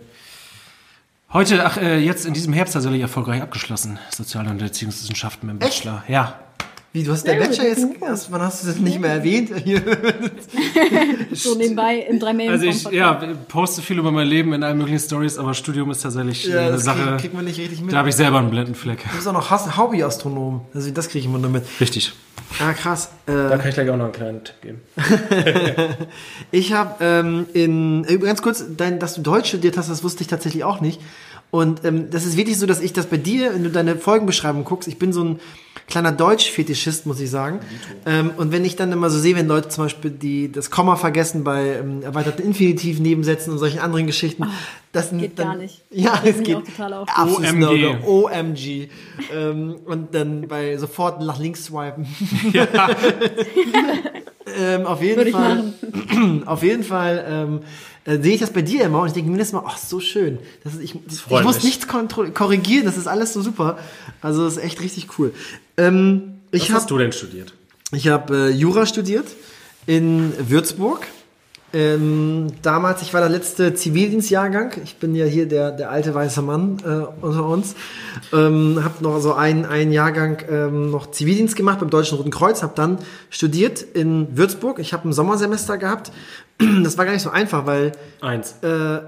Heute, 1.34 1.66
ach, 1.66 1.78
äh, 1.78 1.98
jetzt 1.98 2.26
in 2.26 2.34
diesem 2.36 2.54
Herbst 2.54 2.76
tatsächlich 2.76 3.02
erfolgreich 3.02 3.42
abgeschlossen. 3.42 3.98
Sozial- 4.12 4.48
und 4.48 4.62
Erziehungswissenschaften 4.62 5.50
im 5.50 5.60
Echt? 5.60 5.84
Bachelor. 5.84 6.04
Ja, 6.08 6.40
Wie, 6.96 7.04
du 7.04 7.12
hast 7.12 7.26
der 7.26 7.34
Bachelor 7.40 7.66
jetzt, 7.70 7.88
erst- 8.02 8.32
wann 8.32 8.42
hast 8.44 8.64
du 8.64 8.68
das 8.68 8.78
nicht 8.78 9.00
mehr 9.00 9.10
erwähnt? 9.14 9.50
So 11.34 11.56
nebenbei 11.56 12.06
im 12.08 12.20
drei 12.20 12.34
Mail 12.34 12.52
Also 12.52 12.66
ich 12.66 12.84
ja, 12.92 13.14
poste 13.48 13.82
viel 13.82 13.98
über 13.98 14.12
mein 14.12 14.28
Leben 14.28 14.54
in 14.54 14.64
allen 14.64 14.78
möglichen 14.78 15.00
Stories, 15.00 15.38
aber 15.40 15.56
Studium 15.56 15.90
ist 15.90 16.04
tatsächlich 16.04 16.46
Ja, 16.46 16.60
eine 16.62 16.72
das 16.74 16.84
Sache, 16.84 17.02
kriegt 17.04 17.22
krieg 17.22 17.34
man 17.34 17.46
nicht 17.46 17.60
richtig 17.60 17.82
mit. 17.82 17.92
da 17.92 17.98
habe 17.98 18.10
ich 18.10 18.16
selber 18.16 18.38
einen 18.38 18.52
Blendenfleck. 18.52 19.04
Du 19.10 19.16
bist 19.16 19.28
auch 19.28 19.34
noch 19.34 19.50
Hobbyastronom. 19.78 20.62
Also 20.74 20.92
das 20.92 21.08
kriege 21.10 21.20
ich 21.22 21.26
immer 21.26 21.40
nur 21.40 21.50
mit. 21.50 21.64
Richtig. 21.82 22.14
Ah, 22.60 22.74
krass. 22.74 23.10
Da 23.26 23.48
Äh, 23.48 23.58
kann 23.58 23.68
ich 23.70 23.74
gleich 23.74 23.90
auch 23.90 23.98
noch 23.98 24.04
einen 24.06 24.14
kleinen 24.14 24.44
Tipp 24.44 24.62
geben. 24.62 24.82
ich 26.52 26.74
habe 26.74 27.04
ähm, 27.04 27.48
in, 27.54 28.06
ganz 28.22 28.44
kurz, 28.44 28.64
dein, 28.78 29.00
dass 29.00 29.16
du 29.16 29.22
Deutsch 29.22 29.48
studiert 29.50 29.78
hast, 29.78 29.90
das 29.90 30.04
wusste 30.04 30.22
ich 30.22 30.28
tatsächlich 30.28 30.64
auch 30.64 30.80
nicht. 30.82 31.02
Und 31.54 31.86
ähm, 31.86 32.10
das 32.10 32.26
ist 32.26 32.36
wirklich 32.36 32.58
so, 32.58 32.66
dass 32.66 32.82
ich 32.82 32.94
das 32.94 33.06
bei 33.06 33.18
dir, 33.18 33.54
wenn 33.54 33.64
du 33.64 33.70
deine 33.70 33.96
Folgenbeschreibung 33.96 34.64
guckst, 34.64 34.88
ich 34.88 34.98
bin 34.98 35.14
so 35.14 35.24
ein 35.24 35.40
kleiner 35.86 36.12
Deutsch-Fetischist, 36.12 37.06
muss 37.06 37.20
ich 37.20 37.30
sagen. 37.30 37.60
Ähm, 38.08 38.32
und 38.38 38.52
wenn 38.52 38.66
ich 38.66 38.76
dann 38.76 38.92
immer 38.92 39.12
so 39.12 39.20
sehe, 39.20 39.36
wenn 39.36 39.48
Leute 39.48 39.70
zum 39.70 39.84
Beispiel 39.84 40.10
die, 40.10 40.52
das 40.52 40.72
Komma 40.72 40.96
vergessen 40.96 41.44
bei 41.44 41.76
ähm, 41.76 42.02
erweiterten 42.02 42.42
Infinitiv 42.42 43.00
nebensetzen 43.00 43.52
und 43.52 43.60
solchen 43.60 43.78
anderen 43.78 44.08
Geschichten, 44.08 44.48
das 44.94 45.12
geht 45.12 45.38
dann, 45.38 45.48
gar 45.50 45.56
nicht. 45.58 45.84
Ja, 45.92 46.20
Das 46.24 46.38
es 46.38 46.38
geht. 46.40 46.48
mir 46.48 46.58
auch 46.58 46.64
total 46.64 46.94
auf. 46.94 47.08
Absolutes 47.10 47.54
OMG. 47.54 47.60
No-Go. 47.60 48.30
OMG. 48.30 48.88
ähm, 49.32 49.76
und 49.86 50.16
dann 50.16 50.48
bei 50.48 50.78
sofort 50.78 51.22
nach 51.22 51.38
links 51.38 51.66
swipen. 51.66 52.08
ähm, 54.58 54.88
auf 54.88 55.04
jeden 55.04 55.18
Würde 55.18 55.32
Fall. 55.32 55.74
Auf 56.46 56.64
jeden 56.64 56.84
Fall 56.84 57.62
äh, 58.06 58.20
sehe 58.20 58.34
ich 58.34 58.40
das 58.42 58.52
bei 58.52 58.62
dir 58.62 58.84
immer 58.86 59.02
und 59.02 59.08
ich 59.08 59.14
denke 59.14 59.30
mir 59.30 59.38
jedes 59.38 59.54
Mal, 59.54 59.64
ach, 59.66 59.78
so 59.78 60.00
schön. 60.00 60.40
Das 60.64 60.74
ist, 60.74 60.82
ich, 60.82 60.96
das, 61.06 61.24
ich 61.30 61.44
muss 61.44 61.64
nichts 61.64 61.88
korrigieren, 61.88 62.86
das 62.86 62.98
ist 62.98 63.08
alles 63.08 63.34
so 63.34 63.42
super. 63.42 63.78
Also 64.22 64.44
das 64.46 64.58
ist 64.58 64.64
echt 64.64 64.82
richtig 64.82 65.18
cool. 65.18 65.34
Ähm, 65.78 66.36
ich 66.52 66.64
Was 66.64 66.70
habe 66.70 66.80
hast 66.80 66.92
du 66.92 66.98
denn 66.98 67.12
studiert? 67.12 67.54
ich 67.92 68.08
hab, 68.08 68.30
äh, 68.32 68.50
Jura 68.50 68.86
studiert 68.86 69.28
in 69.86 70.34
Würzburg. 70.50 71.08
Ähm, 71.76 72.52
damals, 72.62 73.02
ich 73.02 73.16
war 73.16 73.22
der 73.22 73.32
letzte 73.32 73.74
Zivildienstjahrgang. 73.74 74.74
Ich 74.84 74.98
bin 74.98 75.16
ja 75.16 75.26
hier 75.26 75.48
der, 75.48 75.72
der 75.72 75.90
alte 75.90 76.14
weiße 76.14 76.44
Mann 76.44 76.78
äh, 76.86 77.26
unter 77.26 77.48
uns. 77.48 77.74
Ähm, 78.32 78.80
habe 78.84 79.04
noch 79.04 79.20
so 79.20 79.34
einen, 79.34 79.66
einen 79.66 79.92
Jahrgang 79.92 80.38
ähm, 80.52 80.92
noch 80.92 81.10
Zivildienst 81.10 81.56
gemacht 81.56 81.80
beim 81.80 81.90
Deutschen 81.90 82.20
Roten 82.20 82.30
Kreuz. 82.30 82.62
Habe 82.62 82.74
dann 82.76 83.00
studiert 83.32 83.82
in 83.82 84.38
Würzburg. 84.38 84.78
Ich 84.78 84.94
habe 84.94 85.10
ein 85.10 85.14
Sommersemester 85.14 85.78
gehabt. 85.78 86.12
Das 86.84 87.00
war 87.00 87.06
gar 87.06 87.14
nicht 87.14 87.24
so 87.24 87.32
einfach, 87.32 87.66
weil 87.66 87.94
Eins. 88.22 88.54
äh, 88.62 89.00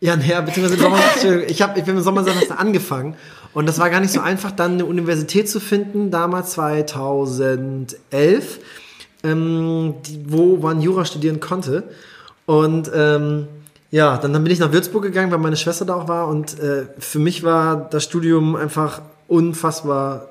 ja, 0.00 0.16
naja, 0.16 0.40
beziehungsweise 0.40 0.80
Sommer, 0.80 0.98
ich, 1.46 1.60
hab, 1.60 1.76
ich 1.76 1.84
bin 1.84 1.96
im 1.96 2.02
Sommersemester 2.02 2.58
angefangen 2.58 3.14
und 3.52 3.66
das 3.66 3.78
war 3.78 3.90
gar 3.90 4.00
nicht 4.00 4.12
so 4.12 4.20
einfach, 4.20 4.50
dann 4.50 4.72
eine 4.72 4.86
Universität 4.86 5.48
zu 5.48 5.60
finden, 5.60 6.10
damals 6.10 6.52
2011. 6.52 8.58
ähm, 9.22 9.94
die, 10.06 10.24
wo 10.26 10.56
man 10.56 10.80
Jura 10.80 11.04
studieren 11.04 11.40
konnte. 11.40 11.84
Und 12.46 12.90
ähm, 12.94 13.48
ja, 13.90 14.18
dann, 14.18 14.32
dann 14.32 14.42
bin 14.42 14.52
ich 14.52 14.58
nach 14.58 14.72
Würzburg 14.72 15.02
gegangen, 15.02 15.30
weil 15.30 15.38
meine 15.38 15.56
Schwester 15.56 15.84
da 15.84 15.94
auch 15.94 16.08
war. 16.08 16.28
Und 16.28 16.58
äh, 16.58 16.86
für 16.98 17.18
mich 17.18 17.42
war 17.42 17.88
das 17.90 18.04
Studium 18.04 18.56
einfach 18.56 19.02
unfassbar 19.28 20.28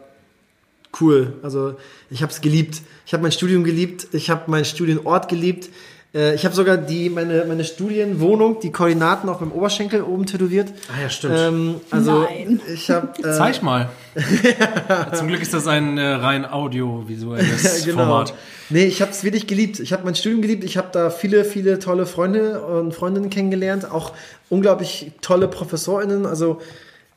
cool. 1.00 1.34
Also 1.44 1.76
ich 2.10 2.22
habe 2.22 2.32
es 2.32 2.42
geliebt. 2.42 2.82
Ich 3.06 3.14
habe 3.14 3.24
mein 3.24 3.32
Studium 3.32 3.64
geliebt. 3.64 4.08
Ich 4.12 4.30
habe 4.30 4.50
meinen 4.52 4.66
Studienort 4.66 5.30
geliebt. 5.30 5.70
Äh, 6.14 6.36
ich 6.36 6.46
habe 6.46 6.54
sogar 6.54 6.78
die 6.78 7.10
meine 7.10 7.46
meine 7.46 7.64
Studienwohnung, 7.64 8.60
die 8.60 8.72
Koordinaten 8.72 9.30
auf 9.30 9.40
meinem 9.40 9.52
Oberschenkel 9.52 10.04
oben 10.04 10.26
tätowiert. 10.26 10.70
Ah 10.96 11.02
ja, 11.02 11.10
stimmt. 11.10 11.36
Ähm, 11.38 11.76
also 11.90 12.24
Nein. 12.24 12.62
ich 12.72 12.90
habe 12.90 13.08
äh, 13.20 13.32
Zeig 13.38 13.64
mal. 13.64 13.90
Zum 15.14 15.28
Glück 15.28 15.42
ist 15.42 15.54
das 15.54 15.68
ein 15.68 15.98
äh, 15.98 16.02
rein 16.06 16.46
audiovisuelles 16.46 17.84
genau. 17.86 17.98
Format. 18.06 18.34
Nee, 18.70 18.86
ich 18.86 19.02
habe 19.02 19.12
es 19.12 19.24
wirklich 19.24 19.48
geliebt. 19.48 19.80
Ich 19.80 19.92
habe 19.94 20.04
mein 20.06 20.16
Studium 20.16 20.42
geliebt. 20.42 20.64
Ich 20.64 20.78
habe 20.78 20.90
da 20.92 21.10
viele, 21.10 21.46
viele 21.46 21.80
tolle 21.80 22.06
Freunde 22.06 22.62
und 22.64 22.94
Freundinnen 22.94 23.30
kennengelernt. 23.30 23.90
Auch 23.92 24.14
unglaublich 24.50 25.12
tolle 25.22 25.48
ProfessorInnen. 25.48 26.26
Also 26.26 26.62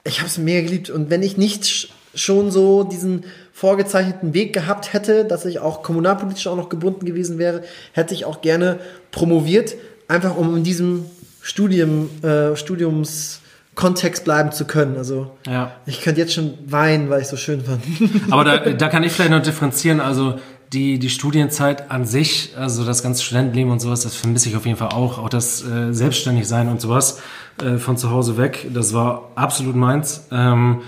ich 0.04 0.18
habe 0.18 0.28
es 0.28 0.38
mega 0.38 0.62
geliebt. 0.66 0.90
Und 0.90 1.10
wenn 1.10 1.22
ich 1.22 1.36
nicht 1.36 1.64
sch- 1.64 1.88
schon 2.14 2.50
so 2.50 2.82
diesen 2.84 3.24
vorgezeichneten 3.56 4.34
Weg 4.34 4.52
gehabt 4.52 4.92
hätte, 4.92 5.24
dass 5.24 5.46
ich 5.46 5.60
auch 5.60 5.82
kommunalpolitisch 5.82 6.46
auch 6.46 6.56
noch 6.56 6.68
gebunden 6.68 7.06
gewesen 7.06 7.38
wäre, 7.38 7.62
hätte 7.92 8.12
ich 8.12 8.26
auch 8.26 8.42
gerne 8.42 8.78
promoviert, 9.12 9.76
einfach 10.08 10.36
um 10.36 10.58
in 10.58 10.62
diesem 10.62 11.06
Studium, 11.40 12.10
äh, 12.22 12.54
Studiumskontext 12.54 14.24
bleiben 14.24 14.52
zu 14.52 14.66
können. 14.66 14.98
Also 14.98 15.30
Ja. 15.46 15.72
ich 15.86 16.02
könnte 16.02 16.20
jetzt 16.20 16.34
schon 16.34 16.52
weinen, 16.66 17.08
weil 17.08 17.22
ich 17.22 17.28
so 17.28 17.38
schön 17.38 17.62
fand. 17.64 17.82
Aber 18.30 18.44
da, 18.44 18.58
da 18.74 18.88
kann 18.88 19.02
ich 19.02 19.12
vielleicht 19.12 19.30
noch 19.30 19.40
differenzieren. 19.42 20.00
Also 20.00 20.34
die, 20.74 20.98
die 20.98 21.08
Studienzeit 21.08 21.90
an 21.90 22.04
sich, 22.04 22.52
also 22.58 22.84
das 22.84 23.02
ganze 23.02 23.22
Studentenleben 23.22 23.72
und 23.72 23.80
sowas, 23.80 24.02
das 24.02 24.16
vermisse 24.16 24.50
ich 24.50 24.56
auf 24.56 24.66
jeden 24.66 24.76
Fall 24.76 24.90
auch. 24.90 25.16
Auch 25.16 25.30
das 25.30 25.64
äh, 25.64 25.94
Selbstständigsein 25.94 26.68
und 26.68 26.82
sowas 26.82 27.20
äh, 27.62 27.78
von 27.78 27.96
zu 27.96 28.10
Hause 28.10 28.36
weg, 28.36 28.66
das 28.74 28.92
war 28.92 29.30
absolut 29.34 29.76
meins. 29.76 30.26
Ähm, 30.30 30.82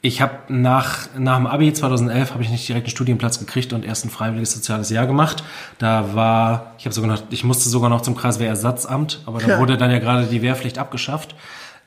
ich 0.00 0.20
habe 0.22 0.34
nach, 0.48 1.08
nach 1.18 1.36
dem 1.36 1.46
Abi 1.48 1.72
2011 1.72 2.32
habe 2.32 2.42
ich 2.42 2.50
nicht 2.50 2.68
direkt 2.68 2.86
einen 2.86 2.90
Studienplatz 2.90 3.40
gekriegt 3.40 3.72
und 3.72 3.84
erst 3.84 4.04
ein 4.04 4.10
freiwilliges 4.10 4.52
soziales 4.52 4.90
Jahr 4.90 5.06
gemacht. 5.06 5.42
Da 5.78 6.14
war, 6.14 6.74
ich 6.78 6.84
habe 6.84 6.94
sogar 6.94 7.10
noch, 7.10 7.22
ich 7.30 7.42
musste 7.42 7.68
sogar 7.68 7.90
noch 7.90 8.02
zum 8.02 8.14
Kreiswehrersatzamt, 8.16 9.22
aber 9.26 9.40
da 9.40 9.48
Ja. 9.48 9.58
wurde 9.58 9.76
dann 9.76 9.90
ja 9.90 9.98
gerade 9.98 10.26
die 10.26 10.40
Wehrpflicht 10.42 10.78
abgeschafft. 10.78 11.34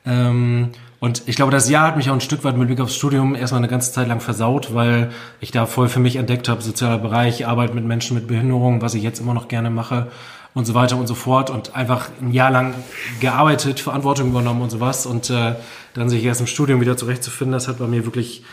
Ähm, 0.04 0.70
und 1.00 1.22
ich 1.26 1.36
glaube, 1.36 1.52
das 1.52 1.68
Jahr 1.70 1.86
hat 1.88 1.96
mich 1.96 2.10
auch 2.10 2.14
ein 2.14 2.20
Stück 2.20 2.44
weit 2.44 2.56
mit 2.56 2.68
Blick 2.68 2.80
aufs 2.80 2.94
Studium 2.94 3.34
erstmal 3.34 3.58
eine 3.60 3.68
ganze 3.68 3.92
Zeit 3.92 4.08
lang 4.08 4.20
versaut, 4.20 4.74
weil 4.74 5.10
ich 5.40 5.50
da 5.50 5.66
voll 5.66 5.88
für 5.88 5.98
mich 6.00 6.16
entdeckt 6.16 6.48
habe, 6.48 6.60
sozialer 6.62 6.98
Bereich, 6.98 7.46
Arbeit 7.46 7.74
mit 7.74 7.84
Menschen 7.84 8.14
mit 8.14 8.26
Behinderung, 8.28 8.82
was 8.82 8.94
ich 8.94 9.02
jetzt 9.02 9.20
immer 9.20 9.34
noch 9.34 9.48
gerne 9.48 9.70
mache 9.70 10.08
und 10.54 10.66
so 10.66 10.74
weiter 10.74 10.96
und 10.98 11.06
so 11.06 11.14
fort 11.14 11.48
und 11.50 11.74
einfach 11.74 12.08
ein 12.20 12.30
Jahr 12.32 12.50
lang 12.50 12.74
gearbeitet, 13.20 13.80
Verantwortung 13.80 14.28
übernommen 14.28 14.60
und 14.60 14.70
sowas 14.70 15.06
und 15.06 15.30
äh, 15.30 15.54
dann 15.94 16.08
sich 16.08 16.24
erst 16.24 16.40
im 16.40 16.46
Studium 16.46 16.80
wieder 16.80 16.96
zurechtzufinden, 16.96 17.52
das 17.52 17.68
hat 17.68 17.78
bei 17.78 17.86
mir 17.86 18.04
wirklich 18.04 18.44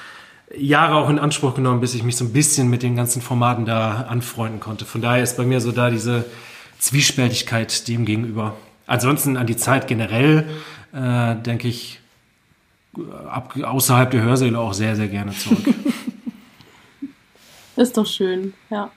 Jahre 0.57 0.95
auch 0.95 1.09
in 1.09 1.19
Anspruch 1.19 1.55
genommen, 1.55 1.79
bis 1.79 1.93
ich 1.93 2.03
mich 2.03 2.15
so 2.15 2.25
ein 2.25 2.33
bisschen 2.33 2.69
mit 2.69 2.81
den 2.83 2.95
ganzen 2.95 3.21
Formaten 3.21 3.65
da 3.65 4.01
anfreunden 4.09 4.59
konnte. 4.59 4.85
Von 4.85 5.01
daher 5.01 5.21
ist 5.21 5.37
bei 5.37 5.45
mir 5.45 5.61
so 5.61 5.71
da 5.71 5.89
diese 5.89 6.25
Zwiespältigkeit 6.79 7.87
dem 7.87 8.05
gegenüber. 8.05 8.55
Ansonsten 8.87 9.37
an 9.37 9.45
die 9.45 9.57
Zeit 9.57 9.87
generell 9.87 10.49
äh, 10.93 11.35
denke 11.35 11.67
ich 11.67 11.99
ab, 13.29 13.55
außerhalb 13.61 14.09
der 14.11 14.23
Hörsäle 14.23 14.57
auch 14.57 14.73
sehr, 14.73 14.95
sehr 14.95 15.07
gerne 15.07 15.31
zurück. 15.33 15.59
Ist 17.75 17.95
doch 17.95 18.05
schön, 18.05 18.53
ja. 18.69 18.91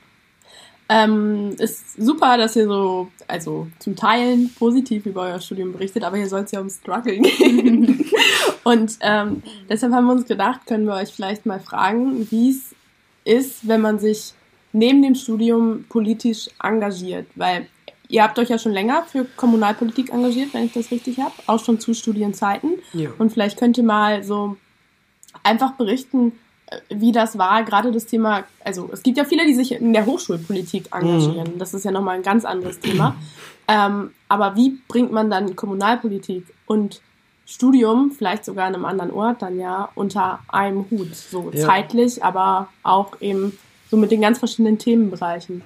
Ähm, 0.89 1.55
ist 1.59 2.03
super, 2.03 2.37
dass 2.37 2.57
ihr 2.57 2.67
so, 2.67 3.09
also 3.27 3.69
zum 3.79 3.97
Teilen 3.97 4.53
positiv 4.59 5.07
über 5.07 5.23
euer 5.23 5.41
Studium 5.41 5.73
berichtet, 5.73 6.05
aber 6.05 6.17
hier 6.17 6.29
soll 6.29 6.43
es 6.43 6.51
ja 6.51 6.61
um 6.61 6.69
Struggle 6.69 7.19
gehen. 7.19 8.05
Und 8.65 8.99
ähm, 9.01 9.43
deshalb 9.69 9.93
haben 9.93 10.07
wir 10.07 10.13
uns 10.13 10.27
gedacht, 10.27 10.67
können 10.67 10.87
wir 10.87 10.95
euch 10.95 11.13
vielleicht 11.13 11.47
mal 11.47 11.61
fragen, 11.61 12.31
wie 12.31 12.51
es 12.51 12.75
ist, 13.25 13.67
wenn 13.69 13.81
man 13.81 13.99
sich 13.99 14.35
neben 14.73 15.03
dem 15.03 15.15
Studium 15.15 15.85
politisch 15.89 16.49
engagiert. 16.63 17.27
Weil 17.37 17.69
ihr 18.09 18.23
habt 18.23 18.39
euch 18.39 18.51
ja 18.51 18.59
schon 18.59 18.73
länger 18.73 19.05
für 19.05 19.25
Kommunalpolitik 19.37 20.13
engagiert, 20.13 20.53
wenn 20.53 20.65
ich 20.65 20.73
das 20.73 20.91
richtig 20.91 21.19
habe, 21.19 21.35
auch 21.47 21.65
schon 21.65 21.81
zu 21.81 21.95
Studienzeiten. 21.95 22.75
Ja. 22.93 23.11
Und 23.19 23.33
vielleicht 23.33 23.59
könnt 23.59 23.79
ihr 23.79 23.85
mal 23.85 24.23
so 24.23 24.57
einfach 25.43 25.73
berichten, 25.73 26.33
wie 26.89 27.13
das 27.13 27.39
war, 27.39 27.63
gerade 27.65 27.93
das 27.93 28.07
Thema, 28.07 28.45
also 28.65 28.89
es 28.93 29.03
gibt 29.03 29.19
ja 29.19 29.25
viele, 29.25 29.47
die 29.47 29.55
sich 29.55 29.73
in 29.73 29.93
der 29.93 30.07
Hochschulpolitik 30.07 30.87
engagieren. 30.93 31.59
Das 31.59 31.75
ist 31.75 31.85
ja 31.85 31.91
nochmal 31.91 32.17
ein 32.17 32.23
ganz 32.23 32.45
anderes 32.45 32.79
Thema. 32.81 33.17
Ähm, 33.69 34.11
aber 34.29 34.57
wie 34.57 34.79
bringt 34.89 35.13
man 35.13 35.31
dann 35.31 35.55
Kommunalpolitik 35.57 36.45
und 36.67 37.01
Studium, 37.47 38.11
vielleicht 38.11 38.45
sogar 38.45 38.67
an 38.67 38.75
einem 38.75 38.85
anderen 38.85 39.11
Ort, 39.11 39.43
dann 39.43 39.59
ja 39.59 39.89
unter 39.95 40.41
einem 40.49 40.87
Hut? 40.91 41.15
So 41.15 41.51
Ja. 41.53 41.67
zeitlich, 41.67 42.23
aber 42.25 42.69
auch 42.83 43.21
eben 43.21 43.59
so 43.91 43.97
mit 43.97 44.11
den 44.11 44.21
ganz 44.21 44.39
verschiedenen 44.39 44.79
Themenbereichen. 44.79 45.63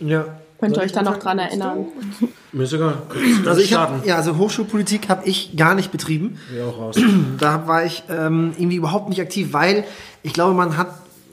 Ja. 0.00 0.40
Könnt 0.60 0.76
ihr 0.76 0.82
euch 0.82 0.92
da 0.92 1.02
noch 1.02 1.16
dran 1.16 1.38
erinnern? 1.38 1.86
Mir 2.52 2.64
ist 2.64 2.72
egal. 2.72 3.02
Also 3.46 3.60
ich 3.60 3.74
hab, 3.74 4.04
ja, 4.04 4.16
also 4.16 4.36
Hochschulpolitik 4.36 5.08
habe 5.08 5.26
ich 5.26 5.56
gar 5.56 5.74
nicht 5.74 5.90
betrieben. 5.90 6.38
Ja, 6.56 6.66
auch 6.66 6.78
raus. 6.78 6.96
Da 7.38 7.66
war 7.66 7.84
ich 7.84 8.02
ähm, 8.10 8.52
irgendwie 8.58 8.76
überhaupt 8.76 9.08
nicht 9.08 9.20
aktiv, 9.20 9.52
weil 9.52 9.84
ich 10.22 10.32
glaube, 10.34 10.52
man 10.54 10.76
hat 10.76 10.88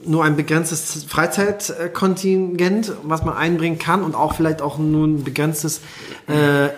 nur 0.06 0.24
ein 0.24 0.36
begrenztes 0.36 1.04
Freizeitkontingent, 1.04 2.92
was 3.02 3.24
man 3.24 3.36
einbringen 3.36 3.78
kann 3.78 4.02
und 4.02 4.14
auch 4.14 4.34
vielleicht 4.34 4.62
auch 4.62 4.78
nur 4.78 5.06
ein 5.06 5.24
begrenztes 5.24 5.80
äh, 6.28 6.66
äh, 6.66 6.70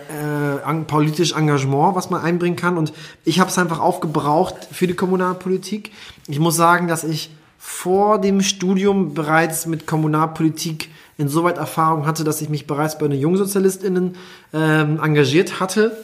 an, 0.64 0.86
politisch 0.86 1.32
Engagement, 1.32 1.94
was 1.94 2.10
man 2.10 2.22
einbringen 2.22 2.56
kann. 2.56 2.78
Und 2.78 2.92
ich 3.24 3.38
habe 3.38 3.50
es 3.50 3.58
einfach 3.58 3.78
aufgebraucht 3.78 4.56
für 4.72 4.86
die 4.86 4.94
Kommunalpolitik. 4.94 5.92
Ich 6.28 6.40
muss 6.40 6.56
sagen, 6.56 6.88
dass 6.88 7.04
ich 7.04 7.30
vor 7.58 8.18
dem 8.20 8.40
Studium 8.40 9.12
bereits 9.12 9.66
mit 9.66 9.86
Kommunalpolitik 9.86 10.88
insoweit 11.20 11.58
Erfahrung 11.58 12.06
hatte, 12.06 12.24
dass 12.24 12.40
ich 12.40 12.48
mich 12.48 12.66
bereits 12.66 12.98
bei 12.98 13.06
den 13.06 13.20
JungsozialistInnen 13.20 14.16
ähm, 14.52 15.00
engagiert 15.02 15.60
hatte. 15.60 15.96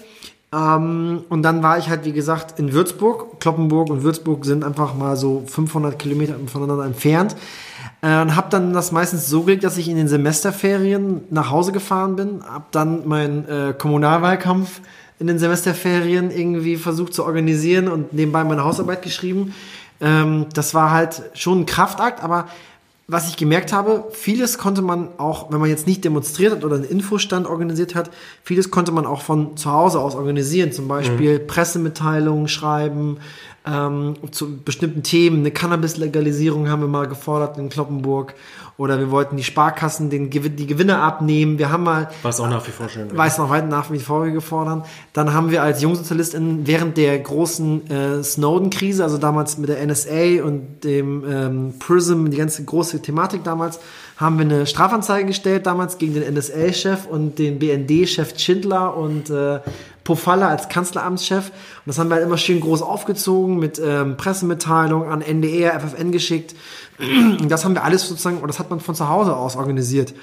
Ähm, 0.53 1.25
und 1.29 1.43
dann 1.43 1.63
war 1.63 1.79
ich 1.79 1.89
halt, 1.89 2.05
wie 2.05 2.13
gesagt, 2.13 2.59
in 2.59 2.73
Würzburg. 2.73 3.41
Kloppenburg 3.41 3.91
und 3.91 4.03
Würzburg 4.03 4.45
sind 4.45 4.65
einfach 4.65 4.95
mal 4.95 5.17
so 5.17 5.43
500 5.47 5.99
Kilometer 5.99 6.35
voneinander 6.47 6.85
entfernt. 6.85 7.37
Äh, 8.03 8.21
und 8.21 8.37
habe 8.37 8.49
dann 8.51 8.73
das 8.73 8.93
meistens 8.93 9.29
so 9.29 9.43
gelegt, 9.43 9.65
dass 9.65 9.77
ich 9.79 9.89
in 9.89 9.97
den 9.97 10.09
Semesterferien 10.09 11.23
nach 11.31 11.51
Hause 11.51 11.73
gefahren 11.73 12.17
bin. 12.17 12.43
Hab 12.49 12.71
dann 12.73 13.09
meinen 13.09 13.49
äh, 13.49 13.75
Kommunalwahlkampf 13.77 14.81
in 15.19 15.27
den 15.27 15.39
Semesterferien 15.39 16.31
irgendwie 16.31 16.77
versucht 16.77 17.15
zu 17.15 17.25
organisieren 17.25 17.89
und 17.89 18.13
nebenbei 18.13 18.45
meine 18.45 18.65
Hausarbeit 18.65 19.03
geschrieben. 19.03 19.55
Ähm, 20.01 20.47
das 20.53 20.75
war 20.75 20.91
halt 20.91 21.23
schon 21.35 21.61
ein 21.61 21.67
Kraftakt, 21.67 22.23
aber 22.23 22.47
was 23.09 23.29
ich 23.29 23.37
gemerkt 23.37 23.73
habe, 23.73 24.09
vieles 24.11 24.59
konnte 24.59 24.83
man 24.83 25.11
auch, 25.19 25.53
wenn 25.53 25.61
man 25.61 25.71
jetzt 25.71 25.87
nicht 25.87 26.05
demonstriert 26.05 26.53
hat 26.53 26.65
oder 26.65 26.75
einen 26.75 26.85
Infostand 26.85 27.47
organisiert 27.47 27.95
hat, 27.95 28.11
vieles 28.43 28.73
konnte 28.73 28.91
man 28.91 29.07
auch 29.07 29.21
von 29.21 29.57
zu 29.57 29.71
Hause 29.71 30.01
aus 30.01 30.17
organisieren. 30.17 30.73
Zum 30.73 30.89
Beispiel 30.89 31.39
Pressemitteilungen 31.39 32.49
schreiben 32.49 33.19
ähm, 33.67 34.15
zu 34.31 34.59
bestimmten 34.59 35.03
Themen. 35.03 35.41
Eine 35.41 35.51
Cannabis-Legalisierung 35.51 36.69
haben 36.69 36.83
wir 36.83 36.89
mal 36.89 37.07
gefordert 37.07 37.59
in 37.59 37.69
Kloppenburg. 37.69 38.35
Oder 38.79 38.99
wir 38.99 39.11
wollten 39.11 39.39
die 39.39 39.45
Sparkassen 39.45 40.11
den, 40.11 40.29
die 40.29 40.67
Gewinne 40.67 40.99
abnehmen. 40.99 41.59
Wir 41.59 41.73
haben 41.73 41.85
mal 41.85 42.11
Was 42.23 42.41
auch 42.41 42.49
nach 42.49 42.67
wie 42.67 42.71
vor 42.71 42.89
schön 42.91 43.17
weiß 43.17 43.39
noch 43.39 43.49
weit 43.49 43.69
nach 43.69 43.91
wie 43.91 43.99
vor 43.99 44.29
gefordert. 44.29 44.85
Dann 45.15 45.33
haben 45.33 45.51
wir 45.51 45.63
als 45.63 45.81
JungsozialistInnen 45.81 46.67
während 46.67 46.99
der 46.99 47.19
großen 47.19 47.91
äh, 47.91 48.23
Snowden-Krise, 48.23 49.03
also 49.03 49.17
damals 49.17 49.57
mit 49.57 49.71
der 49.71 49.85
NSA 49.85 50.45
und 50.45 50.85
dem 50.85 51.25
ähm, 51.27 51.75
PRISM, 51.79 52.31
die 52.31 52.37
ganze 52.37 52.65
große 52.65 53.01
Thematik 53.01 53.45
damals, 53.45 53.81
haben 54.19 54.39
wir 54.39 54.45
eine 54.45 54.67
Strafanzeige 54.67 55.27
gestellt, 55.27 55.67
damals 55.67 55.97
gegen 55.97 56.15
den 56.15 56.35
NSA-Chef 56.35 57.07
und 57.07 57.39
den 57.39 57.59
BND-Chef 57.59 58.39
Schindler 58.39 58.95
und 58.97 59.31
äh, 59.31 59.61
Pofalla 60.07 60.49
als 60.49 60.69
Kanzleramtschef. 60.69 61.49
Und 61.49 61.87
das 61.87 61.99
haben 61.99 62.09
wir 62.09 62.15
halt 62.15 62.25
immer 62.25 62.39
schön 62.39 62.61
groß 62.61 62.81
aufgezogen 62.81 63.59
mit 63.59 63.81
ähm, 63.85 64.17
Pressemitteilung 64.17 65.09
an 65.09 65.21
NDR, 65.21 65.79
FFN 65.81 66.13
geschickt. 66.13 66.55
Und 66.99 67.49
das 67.51 67.65
haben 67.65 67.75
wir 67.75 67.85
alles 67.85 68.09
sozusagen, 68.09 68.39
oder 68.39 68.47
das 68.47 68.59
hat 68.59 68.71
man 68.71 68.81
von 68.81 68.95
zu 68.95 69.09
Hause 69.09 69.37
aus 69.37 69.57
organisiert. 69.57 70.15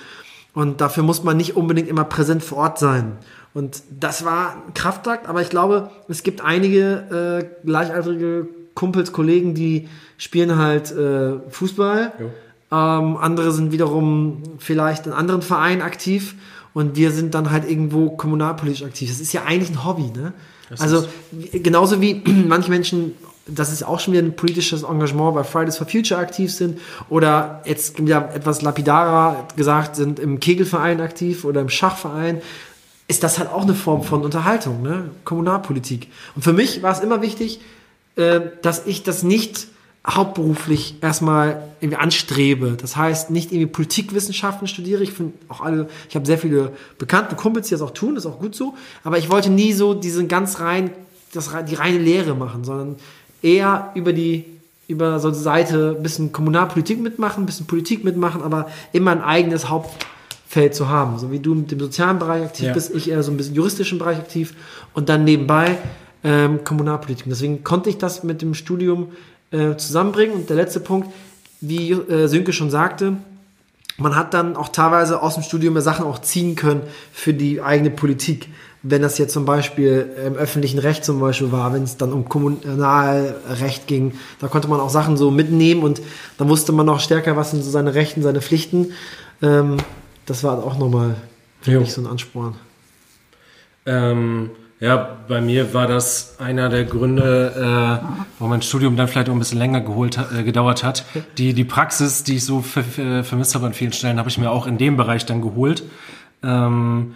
Und 0.54 0.82
dafür 0.82 1.04
muss 1.04 1.24
man 1.24 1.36
nicht 1.36 1.56
unbedingt 1.58 1.90
immer 1.90 2.06
präsent 2.06 2.44
vor 2.44 2.60
Ort 2.60 2.80
sein. 2.80 3.18
Und 3.54 3.84
das 3.92 4.24
war 4.24 4.56
ein 4.68 4.74
Kraftakt, 4.74 5.28
aber 5.28 5.42
ich 5.42 5.50
glaube, 5.50 5.92
es 6.08 6.24
gibt 6.24 6.42
einige 6.42 7.50
äh, 7.64 7.66
gleichaltrige 7.66 8.48
Kumpels, 8.74 9.12
Kollegen, 9.12 9.54
die 9.54 9.90
spielen 10.18 10.58
halt 10.58 10.92
äh, 10.92 11.40
Fußball. 11.50 12.14
Ähm, 12.72 13.18
andere 13.18 13.52
sind 13.52 13.72
wiederum 13.72 14.44
vielleicht 14.60 15.06
in 15.08 15.14
anderen 15.14 15.42
Vereinen 15.42 15.82
aktiv. 15.82 16.36
Und 16.74 16.95
wir 16.95 17.11
sind 17.11 17.36
dann 17.36 17.51
halt 17.51 17.69
irgendwo 17.69 18.09
kommunalpolitisch 18.11 18.84
aktiv. 18.84 19.09
Das 19.09 19.19
ist 19.19 19.34
ja 19.34 19.43
eigentlich 19.43 19.69
ein 19.69 19.86
Hobby, 19.86 20.11
ne? 20.15 20.34
also 20.80 21.05
genauso 21.32 22.01
wie 22.01 22.24
manche 22.47 22.69
Menschen 22.69 23.13
das 23.45 23.74
ist 23.74 23.84
auch 23.84 23.99
schon 23.99 24.13
wieder 24.13 24.24
ein 24.24 24.36
politisches 24.36 24.84
Engagement, 24.84 25.36
bei 25.36 25.43
Fridays 25.43 25.78
for 25.78 25.88
Future 25.88 26.19
aktiv 26.19 26.53
sind 26.53 26.80
oder 27.09 27.61
jetzt 27.65 27.99
ja 27.99 28.30
etwas 28.34 28.61
lapidarer 28.61 29.47
gesagt 29.55 29.95
sind 29.95 30.19
im 30.19 30.39
Kegelverein 30.39 31.01
aktiv 31.01 31.43
oder 31.43 31.59
im 31.59 31.69
Schachverein, 31.69 32.41
ist 33.07 33.24
das 33.24 33.39
halt 33.39 33.49
auch 33.49 33.63
eine 33.63 33.76
Form 33.76 34.03
von 34.03 34.24
Unterhaltung, 34.24 34.82
ne? 34.82 35.09
Kommunalpolitik. 35.26 36.07
Und 36.36 36.43
für 36.43 36.53
mich 36.53 36.84
war 36.84 36.93
es 36.93 37.01
immer 37.01 37.21
wichtig, 37.21 37.59
äh, 38.15 38.39
dass 38.61 38.86
ich 38.86 39.03
das 39.03 39.24
nicht 39.24 39.67
hauptberuflich 40.06 40.95
erstmal 41.01 41.64
irgendwie 41.80 41.97
anstrebe. 42.01 42.76
Das 42.80 42.95
heißt, 42.97 43.30
nicht 43.30 43.51
irgendwie 43.51 43.72
Politikwissenschaften 43.72 44.68
studiere. 44.68 45.01
Ich 45.04 45.14
finde 45.14 45.34
auch 45.47 45.62
alle, 45.62 45.88
ich 46.10 46.16
habe 46.16 46.26
sehr 46.26 46.38
viele 46.38 46.74
bekannte 46.97 47.36
Kumpels, 47.36 47.68
die 47.68 47.74
das 47.76 47.82
auch 47.82 47.91
tun, 47.91 48.16
das 48.16 48.26
ist 48.26 48.32
auch 48.32 48.39
gut 48.39 48.54
so. 48.56 48.74
Aber 49.04 49.18
ich 49.18 49.32
wollte 49.32 49.49
nie 49.49 49.72
so 49.74 49.93
diesen 49.93 50.28
ganz 50.28 50.60
rein, 50.60 50.91
das, 51.32 51.51
die 51.70 51.76
reine 51.76 51.99
Lehre 51.99 52.36
machen, 52.36 52.66
sondern 52.66 52.97
eher 53.41 53.91
über 53.95 54.12
die, 54.12 54.45
über 54.89 55.20
so 55.20 55.30
eine 55.30 55.38
Seite 55.38 55.95
ein 55.97 56.04
bisschen 56.04 56.34
Kommunalpolitik 56.34 56.99
mitmachen, 56.99 57.43
ein 57.43 57.45
bisschen 57.45 57.66
Politik 57.66 58.04
mitmachen, 58.04 58.41
aber 58.43 58.68
immer 58.91 59.12
ein 59.12 59.22
eigenes 59.22 59.70
Hauptfeld 59.70 60.76
zu 60.76 60.89
haben. 60.89 61.18
So 61.18 61.32
wie 61.32 61.39
du 61.39 61.56
mit 61.56 61.72
dem 61.72 61.80
sozialen 61.80 62.20
Bereich 62.20 62.43
aktiv 62.43 62.68
Ja. 62.68 62.74
bist, 62.74 62.93
ich 62.93 63.10
eher 63.10 63.24
so 63.24 63.32
ein 63.32 63.38
bisschen 63.38 63.56
juristischen 63.56 63.99
Bereich 63.99 64.18
aktiv 64.18 64.54
und 64.93 65.08
dann 65.08 65.24
nebenbei 65.24 65.78
ähm, 66.26 66.64
Kommunalpolitik. 66.66 67.26
Deswegen 67.30 67.64
konnte 67.64 67.89
ich 67.89 67.97
das 67.97 68.24
mit 68.24 68.41
dem 68.41 68.54
Studium 68.54 69.14
äh, 69.54 69.78
zusammenbringen. 69.78 70.36
Und 70.36 70.49
der 70.49 70.58
letzte 70.58 70.80
Punkt, 70.80 71.10
wie 71.62 71.91
äh, 71.91 72.28
Sönke 72.28 72.51
schon 72.51 72.70
sagte, 72.70 73.18
man 73.97 74.16
hat 74.16 74.34
dann 74.34 74.56
auch 74.56 74.70
teilweise 74.70 75.22
aus 75.22 75.36
dem 75.36 75.43
Studium 75.43 75.80
Sachen 75.80 76.06
auch 76.06 76.20
ziehen 76.20 76.56
können 76.56 76.82
für 77.14 77.34
die 77.34 77.62
eigene 77.62 77.91
Politik. 77.91 78.49
Wenn 78.82 79.01
das 79.01 79.18
jetzt 79.18 79.32
zum 79.32 79.45
Beispiel 79.45 80.12
im 80.26 80.34
öffentlichen 80.34 80.80
Recht 80.80 81.06
zum 81.06 81.20
Beispiel 81.20 81.51
war, 81.54 81.74
wenn 81.74 81.84
es 81.84 81.95
dann 81.95 82.12
um 82.12 82.28
Kommunalrecht 82.28 83.88
ging, 83.88 84.14
da 84.39 84.47
konnte 84.47 84.68
man 84.68 84.82
auch 84.82 84.89
Sachen 84.89 85.16
so 85.16 85.32
mitnehmen 85.32 85.84
und 85.84 86.01
dann 86.38 86.49
wusste 86.49 86.74
man 86.74 86.89
auch 86.89 86.99
stärker, 86.99 87.38
was 87.38 87.51
sind 87.51 87.64
so 87.64 87.70
seine 87.70 87.93
Rechten, 87.93 88.24
seine 88.24 88.41
Pflichten. 88.41 88.91
Ähm, 89.41 89.78
das 90.26 90.43
war 90.43 90.62
auch 90.64 90.78
nochmal 90.78 91.16
für 91.62 91.72
Jo. 91.72 91.80
mich 91.80 91.93
so 91.93 92.01
ein 92.01 92.08
Ansporn. 92.08 92.56
Ähm, 93.86 94.49
ja, 94.84 95.16
bei 95.30 95.40
mir 95.40 95.74
war 95.74 95.88
das 95.88 96.36
einer 96.40 96.68
der 96.68 96.84
Gründe, 96.84 97.54
äh, 97.56 98.06
warum 98.38 98.50
mein 98.50 98.62
Studium 98.62 98.98
dann 98.98 99.08
vielleicht 99.08 99.30
auch 99.30 99.34
ein 99.34 99.40
bisschen 99.40 99.58
länger 99.58 99.80
geholt, 99.80 100.20
äh, 100.38 100.44
gedauert 100.44 100.84
hat. 100.84 101.06
Die, 101.38 101.54
die 101.54 101.64
Praxis, 101.64 102.26
die 102.26 102.36
ich 102.36 102.44
so 102.44 102.60
ver 102.60 102.84
ver 102.84 103.24
vermisst 103.24 103.56
habe 103.56 103.66
an 103.66 103.74
vielen 103.74 103.94
Stellen, 103.94 104.20
habe 104.20 104.28
ich 104.28 104.38
mir 104.38 104.52
auch 104.52 104.68
in 104.68 104.78
dem 104.78 104.98
Bereich 104.98 105.26
dann 105.26 105.42
geholt. 105.42 105.84
Ähm, 106.44 107.14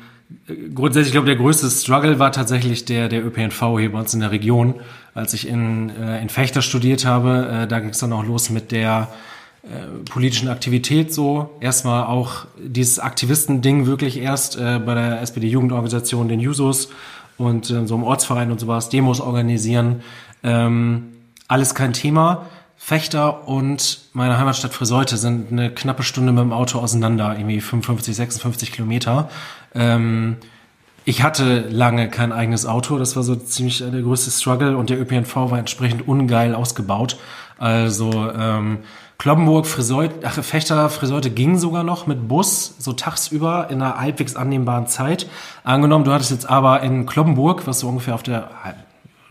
grundsätzlich, 0.73 1.07
ich 1.07 1.11
glaube, 1.11 1.27
der 1.27 1.35
größte 1.35 1.69
Struggle 1.69 2.19
war 2.19 2.31
tatsächlich 2.31 2.85
der, 2.85 3.09
der 3.09 3.25
ÖPNV 3.25 3.59
hier 3.79 3.91
bei 3.91 3.99
uns 3.99 4.13
in 4.13 4.21
der 4.21 4.31
Region. 4.31 4.75
Als 5.13 5.33
ich 5.33 5.45
in, 5.45 5.89
äh, 5.89 6.21
in 6.21 6.29
Fechter 6.29 6.61
studiert 6.61 7.05
habe, 7.05 7.63
äh, 7.63 7.67
da 7.67 7.81
ging 7.81 7.89
es 7.89 7.97
dann 7.97 8.13
auch 8.13 8.23
los 8.23 8.49
mit 8.49 8.71
der 8.71 9.09
äh, 9.63 10.09
politischen 10.09 10.47
Aktivität 10.47 11.13
so. 11.13 11.49
Erstmal 11.59 12.05
auch 12.05 12.45
dieses 12.57 12.99
Aktivistending 12.99 13.87
wirklich 13.87 14.21
erst 14.21 14.55
äh, 14.55 14.79
bei 14.79 14.93
der 14.93 15.21
SPD-Jugendorganisation, 15.21 16.29
den 16.29 16.39
Jusos 16.39 16.87
und 17.37 17.69
äh, 17.69 17.85
so 17.87 17.95
im 17.95 18.03
Ortsverein 18.03 18.51
und 18.51 18.59
sowas, 18.59 18.89
Demos 18.89 19.21
organisieren. 19.21 20.01
Ähm, 20.43 21.13
alles 21.47 21.75
kein 21.75 21.93
Thema. 21.93 22.45
Fechter 22.79 23.47
und 23.47 23.99
meine 24.13 24.37
Heimatstadt 24.37 24.73
Friseute 24.73 25.17
sind 25.17 25.51
eine 25.51 25.71
knappe 25.71 26.03
Stunde 26.03 26.31
mit 26.31 26.41
dem 26.41 26.53
Auto 26.53 26.79
auseinander, 26.79 27.35
irgendwie 27.35 27.59
55, 27.59 28.15
56 28.15 28.71
Kilometer. 28.71 29.29
Ähm, 29.73 30.37
ich 31.03 31.23
hatte 31.23 31.67
lange 31.69 32.09
kein 32.09 32.31
eigenes 32.31 32.65
Auto, 32.65 32.97
das 32.97 33.15
war 33.15 33.23
so 33.23 33.35
ziemlich 33.35 33.79
der 33.79 34.01
größte 34.01 34.29
Struggle 34.29 34.77
und 34.77 34.89
der 34.89 34.99
ÖPNV 34.99 35.35
war 35.35 35.57
entsprechend 35.57 36.07
ungeil 36.07 36.53
ausgebaut. 36.53 37.17
Also 37.57 38.29
ähm, 38.37 38.79
Kloppenburg, 39.17 39.65
Friseut, 39.65 40.11
ach, 40.23 40.43
Fechter, 40.43 40.89
Friseute 40.89 41.31
ging 41.31 41.57
sogar 41.57 41.83
noch 41.83 42.05
mit 42.05 42.27
Bus, 42.27 42.75
so 42.77 42.93
tagsüber 42.93 43.67
in 43.69 43.81
einer 43.81 43.99
halbwegs 43.99 44.35
annehmbaren 44.35 44.87
Zeit. 44.87 45.27
Angenommen, 45.63 46.05
du 46.05 46.11
hattest 46.11 46.31
jetzt 46.31 46.47
aber 46.47 46.81
in 46.81 47.05
Kloppenburg, 47.07 47.65
was 47.65 47.79
so 47.79 47.87
ungefähr 47.87 48.13
auf 48.13 48.23
der 48.23 48.49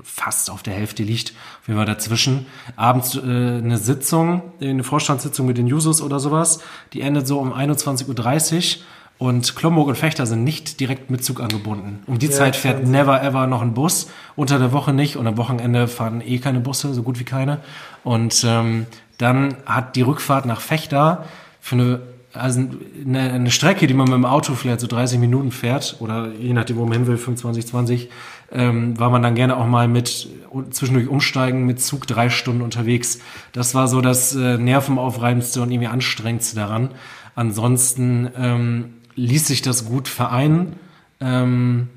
fast 0.02 0.50
auf 0.50 0.62
der 0.62 0.72
Hälfte 0.72 1.02
liegt, 1.02 1.32
auf 1.60 1.68
jeden 1.68 1.78
Fall 1.78 1.86
dazwischen, 1.86 2.46
abends 2.76 3.16
äh, 3.16 3.20
eine 3.20 3.76
Sitzung, 3.76 4.42
eine 4.60 4.84
Vorstandssitzung 4.84 5.46
mit 5.46 5.58
den 5.58 5.66
Jusos 5.66 6.00
oder 6.00 6.20
sowas, 6.20 6.60
die 6.92 7.00
endet 7.00 7.26
so 7.26 7.38
um 7.38 7.52
21.30 7.52 8.78
Uhr 8.78 8.84
und 9.18 9.56
Klomburg 9.56 9.88
und 9.88 9.96
Fechter 9.96 10.26
sind 10.26 10.44
nicht 10.44 10.78
direkt 10.78 11.10
mit 11.10 11.24
Zug 11.24 11.40
angebunden. 11.40 12.02
Um 12.06 12.18
die 12.18 12.28
Zeit 12.28 12.54
fährt 12.54 12.78
Wahnsinn. 12.78 12.92
never 12.92 13.22
ever 13.22 13.46
noch 13.46 13.62
ein 13.62 13.72
Bus, 13.72 14.08
unter 14.36 14.58
der 14.58 14.72
Woche 14.72 14.92
nicht 14.92 15.16
und 15.16 15.26
am 15.26 15.38
Wochenende 15.38 15.88
fahren 15.88 16.20
eh 16.20 16.38
keine 16.38 16.60
Busse, 16.60 16.92
so 16.92 17.02
gut 17.02 17.18
wie 17.18 17.24
keine. 17.24 17.60
Und 18.04 18.44
ähm, 18.46 18.86
dann 19.18 19.56
hat 19.66 19.96
die 19.96 20.02
Rückfahrt 20.02 20.46
nach 20.46 20.60
Fechter 20.60 21.24
für 21.60 21.76
eine 21.76 22.00
also 22.36 22.60
eine, 23.04 23.32
eine 23.32 23.50
Strecke, 23.50 23.86
die 23.86 23.94
man 23.94 24.06
mit 24.06 24.14
dem 24.14 24.24
Auto 24.24 24.54
vielleicht 24.54 24.80
so 24.80 24.86
30 24.86 25.18
Minuten 25.18 25.50
fährt 25.50 25.96
oder 26.00 26.28
je 26.32 26.52
nachdem, 26.52 26.76
wo 26.76 26.84
man 26.84 26.92
hin 26.92 27.06
will, 27.06 27.16
25, 27.16 27.66
20, 27.66 28.10
ähm, 28.52 28.98
war 28.98 29.10
man 29.10 29.22
dann 29.22 29.34
gerne 29.34 29.56
auch 29.56 29.66
mal 29.66 29.88
mit 29.88 30.28
zwischendurch 30.70 31.08
umsteigen 31.08 31.66
mit 31.66 31.80
Zug 31.80 32.06
drei 32.06 32.30
Stunden 32.30 32.62
unterwegs. 32.62 33.18
Das 33.52 33.74
war 33.74 33.88
so 33.88 34.00
das 34.00 34.34
äh, 34.34 34.58
nervenaufreibendste 34.58 35.62
und 35.62 35.70
irgendwie 35.70 35.88
anstrengendste 35.88 36.56
daran. 36.56 36.90
Ansonsten 37.34 38.30
ähm, 38.36 38.94
ließ 39.14 39.46
sich 39.46 39.62
das 39.62 39.86
gut 39.86 40.08
vereinen. 40.08 40.76
Ähm, 41.20 41.88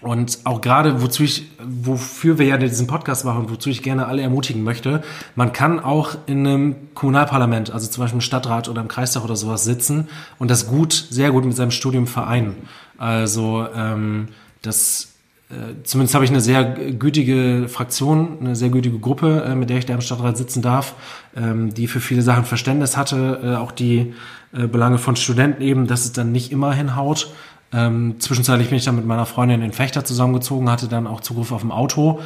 und 0.00 0.38
auch 0.44 0.60
gerade, 0.60 1.02
wozu 1.02 1.24
ich, 1.24 1.50
wofür 1.60 2.38
wir 2.38 2.46
ja 2.46 2.56
diesen 2.56 2.86
Podcast 2.86 3.24
machen 3.24 3.50
wozu 3.50 3.68
ich 3.68 3.82
gerne 3.82 4.06
alle 4.06 4.22
ermutigen 4.22 4.62
möchte, 4.62 5.02
man 5.34 5.52
kann 5.52 5.80
auch 5.80 6.16
in 6.26 6.46
einem 6.46 6.76
Kommunalparlament, 6.94 7.70
also 7.72 7.88
zum 7.88 8.02
Beispiel 8.02 8.18
im 8.18 8.20
Stadtrat 8.20 8.68
oder 8.68 8.80
im 8.80 8.88
Kreistag 8.88 9.24
oder 9.24 9.34
sowas 9.34 9.64
sitzen 9.64 10.08
und 10.38 10.50
das 10.50 10.68
gut, 10.68 10.92
sehr 10.92 11.32
gut 11.32 11.44
mit 11.44 11.56
seinem 11.56 11.72
Studium 11.72 12.06
vereinen. 12.06 12.54
Also 12.96 13.66
ähm, 13.74 14.28
das 14.62 15.08
äh, 15.50 15.82
zumindest 15.82 16.14
habe 16.14 16.24
ich 16.24 16.30
eine 16.30 16.42
sehr 16.42 16.64
gütige 16.64 17.68
Fraktion, 17.68 18.38
eine 18.40 18.54
sehr 18.54 18.68
gütige 18.68 18.98
Gruppe, 18.98 19.44
äh, 19.46 19.54
mit 19.54 19.70
der 19.70 19.78
ich 19.78 19.86
da 19.86 19.94
im 19.94 20.00
Stadtrat 20.00 20.36
sitzen 20.36 20.62
darf, 20.62 20.94
ähm, 21.34 21.72
die 21.72 21.86
für 21.86 22.00
viele 22.00 22.22
Sachen 22.22 22.44
Verständnis 22.44 22.96
hatte, 22.96 23.40
äh, 23.42 23.56
auch 23.56 23.72
die 23.72 24.14
äh, 24.52 24.66
Belange 24.66 24.98
von 24.98 25.16
Studenten 25.16 25.62
eben, 25.62 25.86
dass 25.86 26.04
es 26.04 26.12
dann 26.12 26.32
nicht 26.32 26.52
immer 26.52 26.72
hinhaut. 26.72 27.32
Ähm, 27.72 28.16
zwischenzeitlich 28.18 28.68
bin 28.68 28.78
ich 28.78 28.84
dann 28.84 28.96
mit 28.96 29.06
meiner 29.06 29.26
Freundin 29.26 29.62
in 29.62 29.72
Fechter 29.72 30.04
zusammengezogen, 30.04 30.70
hatte 30.70 30.88
dann 30.88 31.06
auch 31.06 31.20
Zugriff 31.20 31.52
auf 31.52 31.62
ein 31.62 31.70
Auto. 31.70 32.20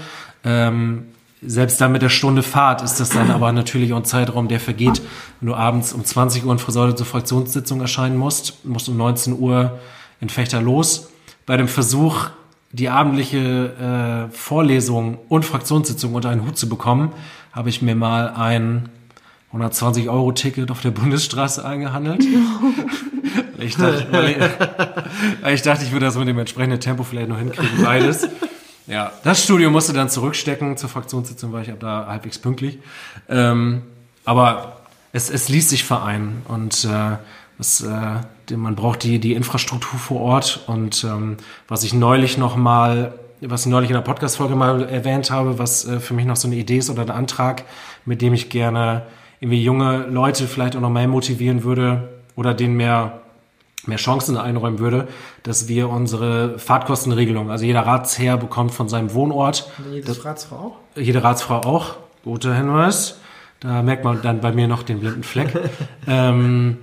Ähm, 0.44 1.06
selbst 1.44 1.80
dann 1.80 1.90
mit 1.90 2.02
der 2.02 2.08
Stunde 2.08 2.42
Fahrt 2.42 2.82
ist 2.82 3.00
das 3.00 3.08
dann 3.08 3.30
aber 3.30 3.52
natürlich 3.52 3.92
auch 3.92 3.96
ein 3.96 4.04
Zeitraum, 4.04 4.48
der 4.48 4.60
vergeht. 4.60 5.02
Wenn 5.40 5.48
du 5.48 5.54
abends 5.54 5.92
um 5.92 6.04
20 6.04 6.44
Uhr 6.44 6.52
in 6.52 6.58
Friseute 6.58 6.94
zur 6.94 7.06
Fraktionssitzung 7.06 7.80
erscheinen 7.80 8.16
musst, 8.16 8.64
musst 8.64 8.88
um 8.88 8.96
19 8.96 9.38
Uhr 9.38 9.78
in 10.20 10.28
Fechter 10.28 10.62
los. 10.62 11.10
Bei 11.44 11.56
dem 11.56 11.66
Versuch, 11.66 12.28
die 12.70 12.88
abendliche 12.88 14.28
äh, 14.30 14.34
Vorlesung 14.34 15.18
und 15.28 15.44
Fraktionssitzung 15.44 16.14
unter 16.14 16.28
einen 16.28 16.46
Hut 16.46 16.56
zu 16.56 16.68
bekommen, 16.68 17.12
habe 17.52 17.68
ich 17.68 17.82
mir 17.82 17.96
mal 17.96 18.28
ein 18.30 18.88
120 19.52 20.08
Euro 20.08 20.32
Ticket 20.32 20.70
auf 20.70 20.80
der 20.80 20.92
Bundesstraße 20.92 21.62
eingehandelt. 21.64 22.24
ich, 23.58 23.76
dachte, 23.76 24.06
ich, 25.44 25.52
ich 25.52 25.62
dachte, 25.62 25.84
ich 25.84 25.92
würde 25.92 26.06
das 26.06 26.16
mit 26.16 26.26
dem 26.26 26.38
entsprechenden 26.38 26.80
Tempo 26.80 27.02
vielleicht 27.02 27.28
noch 27.28 27.38
hinkriegen, 27.38 27.84
beides. 27.84 28.28
Ja, 28.86 29.12
das 29.24 29.44
Studium 29.44 29.72
musste 29.72 29.92
dann 29.92 30.08
zurückstecken. 30.08 30.78
Zur 30.78 30.88
Fraktionssitzung 30.88 31.52
war 31.52 31.60
ich 31.60 31.70
ab 31.70 31.78
da 31.80 32.06
halbwegs 32.06 32.38
pünktlich. 32.38 32.78
Ähm, 33.28 33.82
aber 34.24 34.80
es, 35.12 35.28
es 35.28 35.50
ließ 35.50 35.68
sich 35.68 35.84
vereinen 35.84 36.42
und 36.48 36.84
äh, 36.84 37.16
es, 37.58 37.82
äh, 37.82 38.56
man 38.56 38.74
braucht 38.74 39.02
die, 39.02 39.18
die 39.18 39.34
Infrastruktur 39.34 39.98
vor 39.98 40.20
Ort. 40.20 40.64
Und 40.66 41.04
ähm, 41.04 41.36
was 41.68 41.84
ich 41.84 41.92
neulich 41.92 42.38
noch 42.38 42.56
mal, 42.56 43.12
was 43.42 43.66
ich 43.66 43.70
neulich 43.70 43.90
in 43.90 43.94
der 43.94 44.02
Podcast-Folge 44.02 44.56
mal 44.56 44.82
erwähnt 44.88 45.30
habe, 45.30 45.58
was 45.58 45.84
äh, 45.84 46.00
für 46.00 46.14
mich 46.14 46.24
noch 46.24 46.36
so 46.36 46.48
eine 46.48 46.56
Idee 46.56 46.78
ist 46.78 46.88
oder 46.88 47.02
ein 47.02 47.10
Antrag, 47.10 47.64
mit 48.06 48.22
dem 48.22 48.32
ich 48.32 48.48
gerne 48.48 49.02
irgendwie 49.42 49.62
junge 49.62 50.06
Leute 50.06 50.46
vielleicht 50.46 50.76
auch 50.76 50.80
noch 50.80 50.88
mehr 50.88 51.08
motivieren 51.08 51.64
würde 51.64 52.08
oder 52.36 52.54
denen 52.54 52.76
mehr 52.76 53.22
mehr 53.84 53.98
Chancen 53.98 54.36
einräumen 54.36 54.78
würde, 54.78 55.08
dass 55.42 55.66
wir 55.66 55.88
unsere 55.88 56.56
Fahrtkostenregelung, 56.60 57.50
also 57.50 57.64
jeder 57.64 57.80
Ratsherr 57.80 58.36
bekommt 58.36 58.72
von 58.72 58.88
seinem 58.88 59.12
Wohnort, 59.12 59.68
Jedes 59.90 60.24
Ratsfrau 60.24 60.56
auch? 60.94 61.00
jede 61.00 61.24
Ratsfrau 61.24 61.56
auch, 61.62 61.96
guter 62.22 62.54
Hinweis, 62.54 63.18
da 63.58 63.82
merkt 63.82 64.04
man 64.04 64.22
dann 64.22 64.40
bei 64.40 64.52
mir 64.52 64.68
noch 64.68 64.84
den 64.84 65.00
blinden 65.00 65.24
Fleck, 65.24 65.52
ähm, 66.06 66.78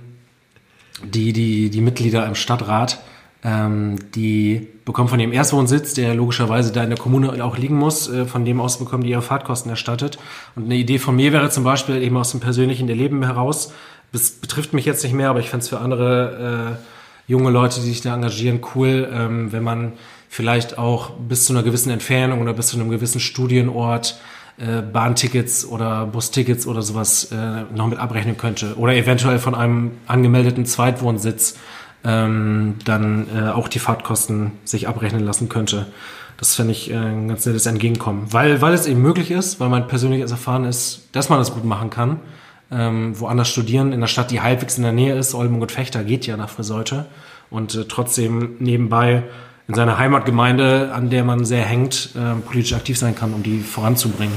die, 1.02 1.32
die, 1.32 1.70
die 1.70 1.80
Mitglieder 1.80 2.26
im 2.26 2.34
Stadtrat, 2.34 2.98
ähm, 3.42 3.96
die 4.14 4.68
bekommen 4.84 5.08
von 5.08 5.20
ihrem 5.20 5.32
Erstwohnsitz, 5.32 5.94
der 5.94 6.14
logischerweise 6.14 6.72
da 6.72 6.82
in 6.82 6.90
der 6.90 6.98
Kommune 6.98 7.42
auch 7.44 7.56
liegen 7.56 7.76
muss, 7.76 8.08
äh, 8.08 8.26
von 8.26 8.44
dem 8.44 8.60
aus 8.60 8.78
bekommen 8.78 9.02
die 9.02 9.10
ihre 9.10 9.22
Fahrtkosten 9.22 9.70
erstattet. 9.70 10.18
Und 10.56 10.64
eine 10.64 10.76
Idee 10.76 10.98
von 10.98 11.16
mir 11.16 11.32
wäre 11.32 11.50
zum 11.50 11.64
Beispiel 11.64 12.02
eben 12.02 12.16
aus 12.16 12.30
dem 12.32 12.40
persönlichen 12.40 12.88
Erleben 12.88 13.22
heraus, 13.22 13.72
das 14.12 14.30
betrifft 14.30 14.72
mich 14.72 14.84
jetzt 14.84 15.04
nicht 15.04 15.12
mehr, 15.12 15.30
aber 15.30 15.40
ich 15.40 15.50
fände 15.50 15.62
es 15.62 15.68
für 15.68 15.78
andere 15.78 16.78
äh, 16.78 17.30
junge 17.30 17.50
Leute, 17.50 17.80
die 17.80 17.86
sich 17.86 18.00
da 18.00 18.14
engagieren, 18.14 18.60
cool, 18.74 19.08
ähm, 19.12 19.52
wenn 19.52 19.62
man 19.62 19.92
vielleicht 20.28 20.78
auch 20.78 21.10
bis 21.10 21.44
zu 21.44 21.52
einer 21.52 21.62
gewissen 21.62 21.90
Entfernung 21.90 22.40
oder 22.40 22.52
bis 22.52 22.68
zu 22.68 22.76
einem 22.76 22.90
gewissen 22.90 23.20
Studienort 23.20 24.18
äh, 24.58 24.82
Bahntickets 24.82 25.64
oder 25.64 26.06
Bustickets 26.06 26.66
oder 26.66 26.82
sowas 26.82 27.30
äh, 27.32 27.62
noch 27.74 27.86
mit 27.86 27.98
abrechnen 27.98 28.36
könnte. 28.36 28.76
Oder 28.76 28.94
eventuell 28.94 29.38
von 29.38 29.54
einem 29.54 29.92
angemeldeten 30.06 30.66
Zweitwohnsitz 30.66 31.56
ähm, 32.04 32.76
dann 32.84 33.26
äh, 33.34 33.50
auch 33.50 33.68
die 33.68 33.78
Fahrtkosten 33.78 34.52
sich 34.64 34.88
abrechnen 34.88 35.24
lassen 35.24 35.48
könnte. 35.48 35.86
Das 36.38 36.54
fände 36.54 36.72
ich 36.72 36.90
äh, 36.90 36.96
ein 36.96 37.28
ganz 37.28 37.44
nettes 37.44 37.66
Entgegenkommen. 37.66 38.26
Weil, 38.30 38.62
weil 38.62 38.72
es 38.72 38.86
eben 38.86 39.02
möglich 39.02 39.30
ist, 39.30 39.60
weil 39.60 39.68
mein 39.68 39.86
persönliches 39.86 40.30
Erfahren 40.30 40.64
ist, 40.64 41.08
dass 41.12 41.28
man 41.28 41.38
das 41.38 41.52
gut 41.52 41.64
machen 41.64 41.90
kann. 41.90 42.20
Ähm, 42.72 43.18
woanders 43.18 43.48
studieren, 43.48 43.88
in 43.88 43.94
einer 43.94 44.06
Stadt, 44.06 44.30
die 44.30 44.40
halbwegs 44.40 44.78
in 44.78 44.84
der 44.84 44.92
Nähe 44.92 45.18
ist, 45.18 45.34
Oldenburg 45.34 45.62
und 45.62 45.72
Fechter 45.72 46.04
geht 46.04 46.26
ja 46.26 46.36
nach 46.36 46.48
Friseute. 46.48 47.06
Und 47.50 47.74
äh, 47.74 47.84
trotzdem 47.84 48.56
nebenbei 48.60 49.24
in 49.68 49.74
seiner 49.74 49.98
Heimatgemeinde, 49.98 50.92
an 50.92 51.10
der 51.10 51.24
man 51.24 51.44
sehr 51.44 51.64
hängt, 51.64 52.10
äh, 52.16 52.40
politisch 52.40 52.72
aktiv 52.72 52.98
sein 52.98 53.14
kann, 53.14 53.34
um 53.34 53.42
die 53.42 53.60
voranzubringen. 53.60 54.34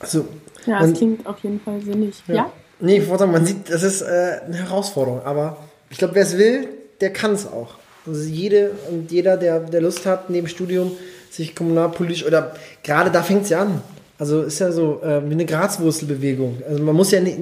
Also, 0.00 0.26
Ja, 0.66 0.80
das 0.80 0.94
klingt 0.94 1.26
auf 1.26 1.38
jeden 1.42 1.60
Fall 1.60 1.80
sinnig. 1.80 2.22
Ja? 2.26 2.50
Nee, 2.80 2.98
ich 2.98 3.08
wollte 3.08 3.20
sagen, 3.20 3.32
man 3.32 3.46
sieht, 3.46 3.70
das 3.70 3.82
ist 3.82 4.02
äh, 4.02 4.40
eine 4.44 4.56
Herausforderung, 4.56 5.22
aber 5.24 5.58
ich 5.90 5.98
glaube, 5.98 6.14
wer 6.14 6.22
es 6.22 6.36
will, 6.36 6.68
der 7.00 7.12
kann 7.12 7.32
es 7.32 7.46
auch. 7.46 7.74
Also 8.06 8.22
jede 8.28 8.72
und 8.90 9.10
jeder, 9.10 9.36
der, 9.36 9.60
der 9.60 9.80
Lust 9.80 10.06
hat, 10.06 10.30
neben 10.30 10.48
Studium 10.48 10.92
sich 11.30 11.54
kommunalpolitisch 11.54 12.24
oder 12.24 12.54
gerade 12.82 13.10
da 13.10 13.22
fängt 13.22 13.44
es 13.44 13.50
ja 13.50 13.62
an. 13.62 13.82
Also 14.18 14.42
ist 14.42 14.60
ja 14.60 14.72
so 14.72 15.02
äh, 15.02 15.28
wie 15.28 15.34
eine 15.34 15.44
Grazwurzelbewegung. 15.44 16.62
Also 16.66 16.82
man 16.82 16.96
muss 16.96 17.10
ja, 17.10 17.20
nicht, 17.20 17.38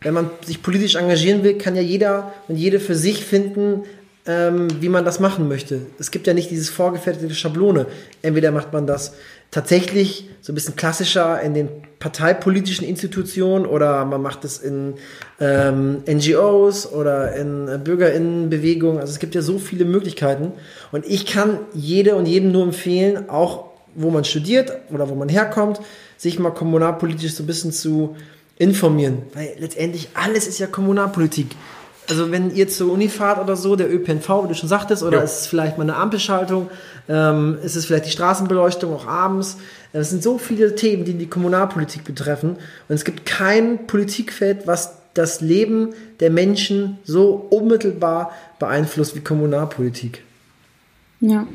wenn 0.00 0.14
man 0.14 0.30
sich 0.46 0.62
politisch 0.62 0.94
engagieren 0.94 1.42
will, 1.42 1.58
kann 1.58 1.76
ja 1.76 1.82
jeder 1.82 2.32
und 2.48 2.56
jede 2.56 2.80
für 2.80 2.94
sich 2.94 3.24
finden, 3.24 3.82
ähm, 4.26 4.68
wie 4.80 4.88
man 4.88 5.04
das 5.04 5.20
machen 5.20 5.48
möchte. 5.48 5.80
Es 5.98 6.10
gibt 6.10 6.26
ja 6.26 6.34
nicht 6.34 6.50
dieses 6.50 6.68
vorgefertigte 6.68 7.34
Schablone. 7.34 7.86
Entweder 8.22 8.50
macht 8.50 8.72
man 8.72 8.86
das 8.86 9.14
tatsächlich 9.50 10.28
so 10.42 10.52
ein 10.52 10.54
bisschen 10.54 10.76
klassischer 10.76 11.40
in 11.40 11.54
den 11.54 11.68
parteipolitischen 11.98 12.86
Institutionen 12.86 13.66
oder 13.66 14.04
man 14.04 14.22
macht 14.22 14.44
es 14.44 14.58
in 14.58 14.94
ähm, 15.40 16.02
NGOs 16.06 16.90
oder 16.92 17.34
in 17.34 17.68
äh, 17.68 17.78
Bürgerinnenbewegungen. 17.78 19.00
Also 19.00 19.12
es 19.12 19.18
gibt 19.18 19.34
ja 19.34 19.42
so 19.42 19.58
viele 19.58 19.84
Möglichkeiten. 19.84 20.52
Und 20.92 21.06
ich 21.06 21.26
kann 21.26 21.58
jede 21.74 22.14
und 22.16 22.26
jedem 22.26 22.52
nur 22.52 22.62
empfehlen, 22.62 23.28
auch 23.28 23.70
wo 23.94 24.10
man 24.10 24.24
studiert 24.24 24.72
oder 24.90 25.08
wo 25.08 25.14
man 25.14 25.28
herkommt, 25.28 25.80
sich 26.16 26.38
mal 26.38 26.50
kommunalpolitisch 26.50 27.34
so 27.34 27.42
ein 27.42 27.46
bisschen 27.46 27.72
zu 27.72 28.16
informieren. 28.56 29.22
Weil 29.34 29.54
letztendlich 29.58 30.10
alles 30.14 30.46
ist 30.46 30.58
ja 30.58 30.66
Kommunalpolitik. 30.66 31.48
Also 32.08 32.30
wenn 32.32 32.54
ihr 32.54 32.68
zur 32.68 32.92
Uni 32.92 33.08
fahrt 33.08 33.40
oder 33.40 33.54
so, 33.56 33.76
der 33.76 33.92
ÖPNV, 33.92 34.44
wie 34.44 34.48
du 34.48 34.54
schon 34.54 34.68
sagtest, 34.68 35.02
oder 35.02 35.18
Ja. 35.18 35.24
ist 35.24 35.40
es 35.42 35.46
vielleicht 35.46 35.78
mal 35.78 35.84
eine 35.84 35.96
Ampelschaltung, 35.96 36.70
ähm, 37.08 37.58
ist 37.62 37.76
es 37.76 37.86
vielleicht 37.86 38.06
die 38.06 38.10
Straßenbeleuchtung 38.10 38.92
auch 38.94 39.06
abends. 39.06 39.58
Es 39.92 40.10
sind 40.10 40.22
so 40.22 40.38
viele 40.38 40.74
Themen, 40.74 41.04
die 41.04 41.14
die 41.14 41.28
Kommunalpolitik 41.28 42.04
betreffen. 42.04 42.50
Und 42.88 42.94
es 42.94 43.04
gibt 43.04 43.26
kein 43.26 43.86
Politikfeld, 43.86 44.66
was 44.66 44.96
das 45.14 45.40
Leben 45.40 45.90
der 46.20 46.30
Menschen 46.30 46.98
so 47.04 47.46
unmittelbar 47.50 48.32
beeinflusst 48.58 49.14
wie 49.16 49.20
Kommunalpolitik. 49.20 50.22
Ja. 51.20 51.46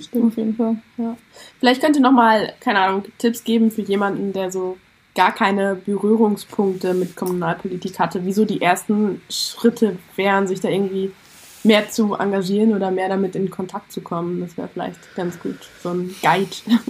Stimmt 0.00 0.32
auf 0.32 0.36
jeden 0.36 0.56
Fall. 0.56 0.76
Ja. 0.96 1.16
Vielleicht 1.60 1.80
könnt 1.80 1.94
ihr 1.96 2.02
nochmal, 2.02 2.54
keine 2.60 2.80
Ahnung, 2.80 3.04
Tipps 3.18 3.44
geben 3.44 3.70
für 3.70 3.82
jemanden, 3.82 4.32
der 4.32 4.50
so 4.50 4.76
gar 5.14 5.34
keine 5.34 5.74
Berührungspunkte 5.74 6.94
mit 6.94 7.16
Kommunalpolitik 7.16 7.98
hatte. 7.98 8.24
Wieso 8.24 8.44
die 8.44 8.62
ersten 8.62 9.20
Schritte 9.28 9.98
wären, 10.16 10.46
sich 10.46 10.60
da 10.60 10.68
irgendwie 10.68 11.12
mehr 11.64 11.90
zu 11.90 12.14
engagieren 12.14 12.74
oder 12.74 12.90
mehr 12.90 13.08
damit 13.08 13.36
in 13.36 13.50
Kontakt 13.50 13.92
zu 13.92 14.00
kommen. 14.00 14.40
Das 14.40 14.56
wäre 14.56 14.68
vielleicht 14.72 15.14
ganz 15.14 15.38
gut. 15.38 15.58
So 15.82 15.90
ein 15.90 16.14
Guide. 16.22 16.50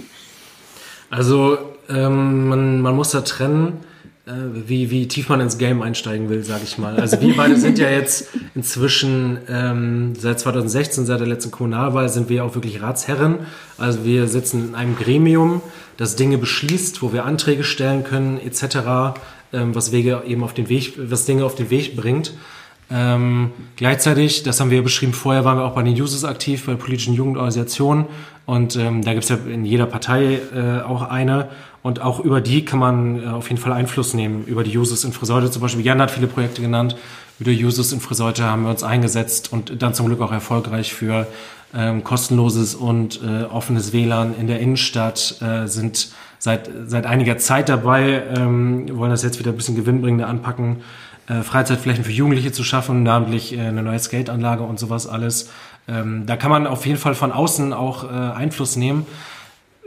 Also 1.09 1.59
ähm, 1.89 2.47
man, 2.47 2.81
man 2.81 2.95
muss 2.95 3.11
da 3.11 3.21
trennen, 3.21 3.81
äh, 4.25 4.31
wie, 4.67 4.89
wie 4.89 5.07
tief 5.07 5.29
man 5.29 5.41
ins 5.41 5.59
Game 5.59 5.83
einsteigen 5.83 6.27
will, 6.29 6.43
sage 6.43 6.61
ich 6.63 6.79
mal. 6.79 6.95
Also 6.95 7.21
wir 7.21 7.35
beide 7.35 7.55
sind 7.55 7.77
ja 7.77 7.87
jetzt 7.91 8.29
inzwischen 8.55 9.37
ähm, 9.47 10.15
seit 10.15 10.39
2016, 10.39 11.05
seit 11.05 11.19
der 11.19 11.27
letzten 11.27 11.51
Kommunalwahl, 11.51 12.09
sind 12.09 12.29
wir 12.29 12.43
auch 12.43 12.55
wirklich 12.55 12.81
Ratsherren. 12.81 13.39
Also 13.77 14.05
wir 14.05 14.27
sitzen 14.27 14.69
in 14.69 14.75
einem 14.75 14.95
Gremium, 14.95 15.61
das 15.97 16.15
Dinge 16.15 16.37
beschließt, 16.37 17.01
wo 17.01 17.13
wir 17.13 17.25
Anträge 17.25 17.63
stellen 17.63 18.03
können 18.03 18.39
etc., 18.39 19.17
ähm, 19.53 19.75
was 19.75 19.91
Wege 19.91 20.23
eben 20.25 20.43
auf 20.43 20.53
den 20.53 20.69
Weg, 20.69 20.93
was 20.97 21.25
Dinge 21.25 21.45
auf 21.45 21.55
den 21.55 21.69
Weg 21.69 21.95
bringt. 21.95 22.33
Ähm, 22.91 23.51
gleichzeitig, 23.75 24.43
das 24.43 24.59
haben 24.59 24.69
wir 24.69 24.77
ja 24.77 24.83
beschrieben 24.83 25.13
vorher, 25.13 25.45
waren 25.45 25.57
wir 25.57 25.65
auch 25.65 25.73
bei 25.73 25.83
den 25.83 25.99
Users 25.99 26.25
aktiv, 26.25 26.65
bei 26.65 26.75
politischen 26.75 27.13
Jugendorganisationen. 27.13 28.05
Und 28.45 28.75
ähm, 28.75 29.03
da 29.03 29.13
gibt's 29.13 29.29
ja 29.29 29.37
in 29.37 29.65
jeder 29.65 29.85
Partei 29.85 30.39
äh, 30.53 30.81
auch 30.81 31.01
eine. 31.03 31.49
Und 31.81 32.01
auch 32.01 32.19
über 32.19 32.41
die 32.41 32.65
kann 32.65 32.79
man 32.79 33.23
äh, 33.23 33.27
auf 33.27 33.49
jeden 33.49 33.61
Fall 33.61 33.73
Einfluss 33.73 34.13
nehmen. 34.13 34.45
Über 34.45 34.63
die 34.63 34.77
Users 34.77 35.03
in 35.05 35.13
Friseute 35.13 35.49
zum 35.49 35.61
Beispiel. 35.61 35.83
Jan 35.83 36.01
hat 36.01 36.11
viele 36.11 36.27
Projekte 36.27 36.61
genannt. 36.61 36.95
Über 37.39 37.51
die 37.51 37.65
Users 37.65 37.91
in 37.93 37.99
Friseute 37.99 38.43
haben 38.43 38.63
wir 38.63 38.69
uns 38.69 38.83
eingesetzt 38.83 39.51
und 39.51 39.81
dann 39.81 39.93
zum 39.93 40.05
Glück 40.07 40.21
auch 40.21 40.31
erfolgreich 40.31 40.93
für 40.93 41.25
ähm, 41.75 42.03
kostenloses 42.03 42.75
und 42.75 43.21
äh, 43.23 43.43
offenes 43.43 43.93
WLAN 43.93 44.35
in 44.39 44.47
der 44.47 44.59
Innenstadt 44.59 45.41
äh, 45.41 45.67
sind 45.67 46.11
seit, 46.39 46.69
seit 46.87 47.05
einiger 47.05 47.37
Zeit 47.37 47.69
dabei, 47.69 48.23
ähm, 48.35 48.97
wollen 48.97 49.11
das 49.11 49.23
jetzt 49.23 49.39
wieder 49.39 49.51
ein 49.51 49.57
bisschen 49.57 49.75
gewinnbringender 49.75 50.27
anpacken 50.27 50.83
äh, 51.27 51.41
Freizeitflächen 51.41 52.03
für 52.03 52.11
Jugendliche 52.11 52.51
zu 52.51 52.63
schaffen, 52.63 53.03
namentlich 53.03 53.57
äh, 53.57 53.61
eine 53.61 53.81
neue 53.81 53.99
Skateanlage 53.99 54.63
und 54.63 54.77
sowas 54.77 55.07
alles. 55.07 55.49
Ähm, 55.87 56.25
da 56.25 56.35
kann 56.35 56.51
man 56.51 56.67
auf 56.67 56.85
jeden 56.85 56.99
Fall 56.99 57.15
von 57.15 57.31
außen 57.31 57.71
auch 57.71 58.03
äh, 58.03 58.07
Einfluss 58.07 58.75
nehmen. 58.75 59.05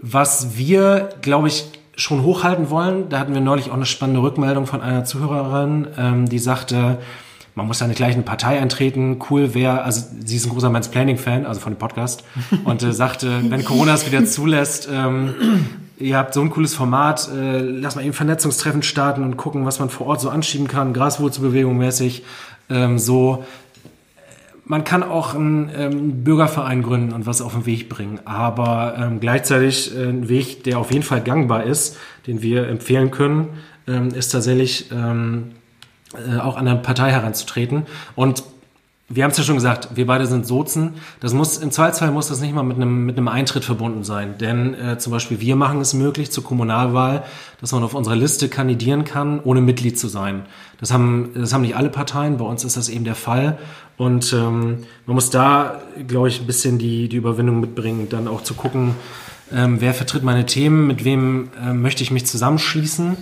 Was 0.01 0.57
wir, 0.57 1.11
glaube 1.21 1.49
ich, 1.49 1.67
schon 1.95 2.23
hochhalten 2.23 2.71
wollen, 2.71 3.09
da 3.09 3.19
hatten 3.19 3.35
wir 3.35 3.41
neulich 3.41 3.71
auch 3.71 3.75
eine 3.75 3.87
spannende 3.87 4.23
Rückmeldung 4.23 4.67
von 4.67 4.81
einer 4.81 5.05
Zuhörerin, 5.05 5.89
ähm, 5.99 6.29
die 6.29 6.39
sagte, 6.39 6.99
man 7.57 7.67
muss 7.67 7.81
ja 7.81 7.87
nicht 7.89 7.97
gleich 7.97 8.11
in 8.11 8.17
eine 8.17 8.23
Partei 8.23 8.61
eintreten, 8.61 9.19
cool 9.31 9.55
wäre, 9.55 9.83
also 9.83 10.07
sie 10.25 10.37
ist 10.37 10.45
ein 10.45 10.51
großer 10.51 10.69
Mansplaining-Fan, 10.69 11.47
also 11.47 11.59
von 11.59 11.73
dem 11.73 11.79
Podcast, 11.79 12.23
und 12.65 12.83
äh, 12.83 12.93
sagte, 12.93 13.41
wenn 13.49 13.65
Corona 13.65 13.95
es 13.95 14.07
wieder 14.07 14.25
zulässt, 14.27 14.89
ähm, 14.93 15.35
ihr 15.99 16.19
habt 16.19 16.35
so 16.35 16.43
ein 16.43 16.51
cooles 16.51 16.75
Format, 16.75 17.31
äh, 17.35 17.61
lass 17.61 17.97
mal 17.97 18.05
eben 18.05 18.13
Vernetzungstreffen 18.13 18.83
starten 18.83 19.25
und 19.25 19.39
gucken, 19.39 19.65
was 19.65 19.81
man 19.81 19.89
vor 19.89 20.07
Ort 20.07 20.21
so 20.21 20.29
anschieben 20.29 20.69
kann, 20.69 20.93
Graswurzelbewegung 20.93 21.77
mäßig, 21.77 22.23
ähm, 22.69 22.99
so. 22.99 23.45
Man 24.69 24.83
kann 24.83 25.03
auch 25.05 25.35
einen 25.35 25.71
ähm, 25.75 26.25
Bürgerverein 26.25 26.83
gründen 26.83 27.13
und 27.13 27.25
was 27.25 27.41
auf 27.41 27.55
den 27.55 27.67
Weg 27.67 27.89
bringen, 27.89 28.19
aber 28.27 28.97
ähm, 28.99 29.21
gleichzeitig 29.21 29.97
äh, 29.97 30.09
ein 30.09 30.29
Weg, 30.29 30.65
der 30.65 30.79
auf 30.79 30.91
jeden 30.91 31.05
Fall 31.05 31.23
gangbar 31.23 31.63
ist, 31.63 31.97
den 32.27 32.43
wir 32.43 32.69
empfehlen 32.69 33.13
können, 33.13 33.49
ähm, 33.87 34.09
ist 34.09 34.31
tatsächlich 34.31 34.91
ähm, 34.91 35.53
äh, 36.15 36.39
auch 36.39 36.57
an 36.57 36.69
eine 36.69 36.79
Partei 36.79 37.11
heranzutreten. 37.11 37.87
Und 38.15 38.45
wir 39.09 39.23
haben 39.23 39.31
es 39.31 39.39
ja 39.39 39.45
schon 39.45 39.55
gesagt, 39.55 39.91
wir 39.95 40.07
beide 40.07 40.27
sind 40.27 40.47
Sozen. 40.47 40.95
Das 41.21 41.33
muss 41.33 41.59
im 41.59 41.71
Zweifelsfall 41.71 42.11
muss 42.11 42.27
das 42.27 42.41
nicht 42.41 42.53
mal 42.53 42.65
mit 42.65 42.77
einem 42.77 43.07
mit 43.07 43.17
einem 43.17 43.29
Eintritt 43.29 43.65
verbunden 43.65 44.03
sein, 44.03 44.37
denn 44.39 44.75
äh, 44.75 44.99
zum 44.99 45.13
Beispiel 45.13 45.41
wir 45.41 45.55
machen 45.55 45.81
es 45.81 45.95
möglich 45.95 46.33
zur 46.33 46.43
Kommunalwahl, 46.43 47.23
dass 47.61 47.71
man 47.71 47.85
auf 47.85 47.95
unserer 47.95 48.17
Liste 48.17 48.49
kandidieren 48.49 49.05
kann, 49.05 49.41
ohne 49.41 49.61
Mitglied 49.61 49.97
zu 49.97 50.09
sein. 50.09 50.43
Das 50.81 50.93
haben 50.93 51.31
das 51.35 51.55
haben 51.55 51.63
nicht 51.63 51.77
alle 51.77 51.89
Parteien. 51.89 52.39
Bei 52.39 52.45
uns 52.45 52.65
ist 52.65 52.77
das 52.77 52.89
eben 52.89 53.05
der 53.05 53.15
Fall 53.15 53.59
und 53.97 54.33
ähm, 54.33 54.79
man 55.07 55.15
muss 55.15 55.31
da, 55.31 55.83
glaube 56.09 56.29
ich, 56.29 56.41
ein 56.41 56.47
bisschen 56.49 56.79
die 56.79 57.09
die 57.09 57.17
Überwindung 57.17 57.61
mitbringen, 57.61 58.09
dann 58.11 58.27
auch 58.27 58.43
zu 58.43 58.55
gucken, 58.55 58.97
ähm, 59.53 59.81
wer 59.81 59.95
vertritt 59.95 60.25
meine 60.25 60.47
Themen, 60.47 60.89
mit 60.89 61.05
wem 61.05 61.51
äh, 61.65 61.73
möchte 61.73 62.03
ich 62.03 62.11
mich 62.11 62.27
zusammenschließen 62.27 63.17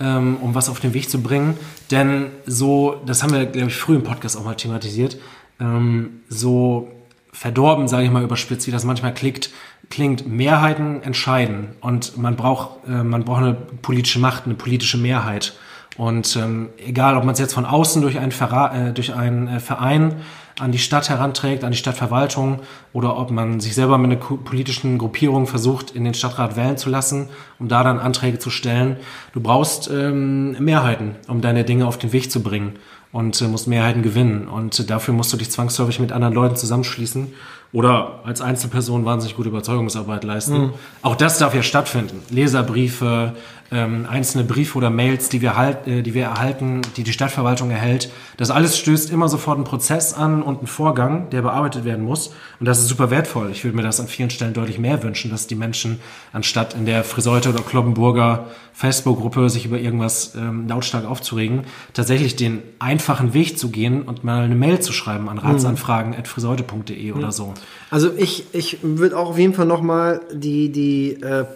ähm, 0.00 0.36
um 0.40 0.54
was 0.54 0.68
auf 0.68 0.80
den 0.80 0.94
Weg 0.94 1.10
zu 1.10 1.22
bringen. 1.22 1.56
Denn 1.90 2.26
so, 2.46 3.00
das 3.06 3.22
haben 3.22 3.32
wir, 3.32 3.46
glaube 3.46 3.68
ich, 3.68 3.76
früh 3.76 3.96
im 3.96 4.02
Podcast 4.02 4.36
auch 4.36 4.44
mal 4.44 4.54
thematisiert, 4.54 5.18
ähm, 5.60 6.20
so 6.28 6.88
verdorben, 7.32 7.86
sage 7.86 8.04
ich 8.04 8.10
mal 8.10 8.22
überspitzt, 8.22 8.66
wie 8.66 8.70
das 8.70 8.84
manchmal 8.84 9.12
klingt, 9.12 9.50
klingt, 9.90 10.26
Mehrheiten 10.26 11.02
entscheiden. 11.02 11.68
Und 11.80 12.16
man 12.16 12.36
braucht, 12.36 12.86
äh, 12.88 13.02
man 13.02 13.24
braucht 13.24 13.42
eine 13.42 13.54
politische 13.54 14.18
Macht, 14.18 14.46
eine 14.46 14.54
politische 14.54 14.98
Mehrheit. 14.98 15.54
Und 15.96 16.36
ähm, 16.36 16.70
egal, 16.78 17.16
ob 17.16 17.24
man 17.24 17.32
es 17.32 17.38
jetzt 17.38 17.54
von 17.54 17.64
außen 17.64 18.02
durch 18.02 18.18
einen, 18.18 18.32
Verra 18.32 18.88
äh, 18.88 18.92
durch 18.92 19.14
einen 19.14 19.48
äh, 19.48 19.60
Verein 19.60 20.16
an 20.58 20.72
die 20.72 20.78
Stadt 20.78 21.08
heranträgt, 21.08 21.64
an 21.64 21.72
die 21.72 21.76
Stadtverwaltung, 21.76 22.60
oder 22.92 23.18
ob 23.18 23.30
man 23.30 23.60
sich 23.60 23.74
selber 23.74 23.98
mit 23.98 24.10
einer 24.10 24.38
politischen 24.38 24.98
Gruppierung 24.98 25.46
versucht, 25.46 25.90
in 25.90 26.04
den 26.04 26.14
Stadtrat 26.14 26.56
wählen 26.56 26.78
zu 26.78 26.88
lassen, 26.88 27.28
um 27.58 27.68
da 27.68 27.82
dann 27.82 27.98
Anträge 27.98 28.38
zu 28.38 28.50
stellen. 28.50 28.96
Du 29.32 29.40
brauchst 29.40 29.90
ähm, 29.90 30.52
Mehrheiten, 30.58 31.16
um 31.28 31.40
deine 31.40 31.64
Dinge 31.64 31.86
auf 31.86 31.98
den 31.98 32.12
Weg 32.12 32.30
zu 32.30 32.42
bringen 32.42 32.78
und 33.12 33.40
äh, 33.40 33.48
musst 33.48 33.68
Mehrheiten 33.68 34.02
gewinnen. 34.02 34.48
Und 34.48 34.78
äh, 34.78 34.84
dafür 34.84 35.12
musst 35.14 35.32
du 35.32 35.36
dich 35.36 35.50
zwangsläufig 35.50 36.00
mit 36.00 36.12
anderen 36.12 36.34
Leuten 36.34 36.56
zusammenschließen 36.56 37.32
oder 37.72 38.20
als 38.24 38.40
Einzelperson 38.40 39.04
wahnsinnig 39.04 39.36
gute 39.36 39.48
Überzeugungsarbeit 39.48 40.24
leisten. 40.24 40.72
Auch 41.02 41.16
das 41.16 41.38
darf 41.38 41.54
ja 41.54 41.62
stattfinden. 41.62 42.22
Leserbriefe, 42.30 43.34
ähm, 43.72 44.06
einzelne 44.08 44.44
Briefe 44.44 44.78
oder 44.78 44.90
Mails, 44.90 45.28
die 45.28 45.40
wir, 45.40 45.56
halt, 45.56 45.86
äh, 45.86 46.02
die 46.02 46.14
wir 46.14 46.24
erhalten, 46.24 46.82
die 46.96 47.02
die 47.02 47.12
Stadtverwaltung 47.12 47.70
erhält. 47.70 48.10
Das 48.36 48.50
alles 48.50 48.78
stößt 48.78 49.10
immer 49.10 49.28
sofort 49.28 49.56
einen 49.56 49.64
Prozess 49.64 50.14
an 50.14 50.42
und 50.42 50.58
einen 50.58 50.66
Vorgang, 50.66 51.30
der 51.30 51.42
bearbeitet 51.42 51.84
werden 51.84 52.04
muss. 52.04 52.32
Und 52.60 52.66
das 52.66 52.78
ist 52.78 52.88
super 52.88 53.10
wertvoll. 53.10 53.50
Ich 53.50 53.64
würde 53.64 53.76
mir 53.76 53.82
das 53.82 54.00
an 54.00 54.08
vielen 54.08 54.30
Stellen 54.30 54.54
deutlich 54.54 54.78
mehr 54.78 55.02
wünschen, 55.02 55.30
dass 55.30 55.46
die 55.46 55.54
Menschen 55.54 56.00
anstatt 56.32 56.74
in 56.74 56.86
der 56.86 57.04
Friseute 57.04 57.50
oder 57.50 57.60
Kloppenburger 57.60 58.46
Facebook-Gruppe 58.72 59.48
sich 59.48 59.64
über 59.64 59.78
irgendwas 59.78 60.34
ähm, 60.34 60.68
lautstark 60.68 61.06
aufzuregen, 61.06 61.62
tatsächlich 61.94 62.36
den 62.36 62.62
einfachen 62.78 63.32
Weg 63.32 63.58
zu 63.58 63.70
gehen 63.70 64.02
und 64.02 64.22
mal 64.22 64.42
eine 64.42 64.54
Mail 64.54 64.80
zu 64.80 64.92
schreiben 64.92 65.30
an 65.30 65.38
ratsanfragen.friseute.de 65.38 67.12
oder 67.12 67.32
so. 67.32 67.54
Also 67.90 68.10
ich, 68.16 68.44
ich 68.52 68.78
würde 68.82 69.16
auch 69.16 69.30
auf 69.30 69.38
jeden 69.38 69.54
Fall 69.54 69.64
nochmal 69.64 70.20
die, 70.30 70.70
die 70.70 71.14
äh, 71.22 71.46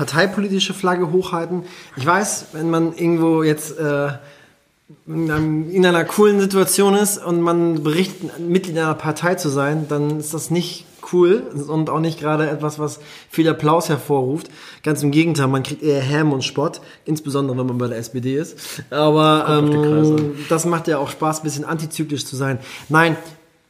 parteipolitische 0.00 0.72
Flagge 0.72 1.12
hochhalten. 1.12 1.64
Ich 1.94 2.06
weiß, 2.06 2.46
wenn 2.52 2.70
man 2.70 2.94
irgendwo 2.94 3.42
jetzt 3.42 3.78
äh, 3.78 4.12
in, 5.06 5.30
einem, 5.30 5.70
in 5.70 5.84
einer 5.84 6.06
coolen 6.06 6.40
Situation 6.40 6.94
ist 6.94 7.22
und 7.22 7.42
man 7.42 7.82
berichtet, 7.82 8.40
Mitglied 8.40 8.78
einer 8.78 8.94
Partei 8.94 9.34
zu 9.34 9.50
sein, 9.50 9.88
dann 9.90 10.18
ist 10.18 10.32
das 10.32 10.50
nicht 10.50 10.86
cool 11.12 11.42
und 11.68 11.90
auch 11.90 12.00
nicht 12.00 12.18
gerade 12.18 12.48
etwas, 12.48 12.78
was 12.78 12.98
viel 13.28 13.46
Applaus 13.46 13.90
hervorruft. 13.90 14.48
Ganz 14.82 15.02
im 15.02 15.10
Gegenteil, 15.10 15.48
man 15.48 15.64
kriegt 15.64 15.82
eher 15.82 16.00
Häm 16.00 16.32
und 16.32 16.44
Spott, 16.44 16.80
insbesondere 17.04 17.58
wenn 17.58 17.66
man 17.66 17.76
bei 17.76 17.88
der 17.88 17.98
SPD 17.98 18.36
ist. 18.36 18.56
Aber 18.88 19.44
ähm, 19.50 20.34
das 20.48 20.64
macht 20.64 20.88
ja 20.88 20.96
auch 20.96 21.10
Spaß, 21.10 21.40
ein 21.40 21.42
bisschen 21.42 21.66
antizyklisch 21.66 22.24
zu 22.24 22.36
sein. 22.36 22.58
Nein, 22.88 23.18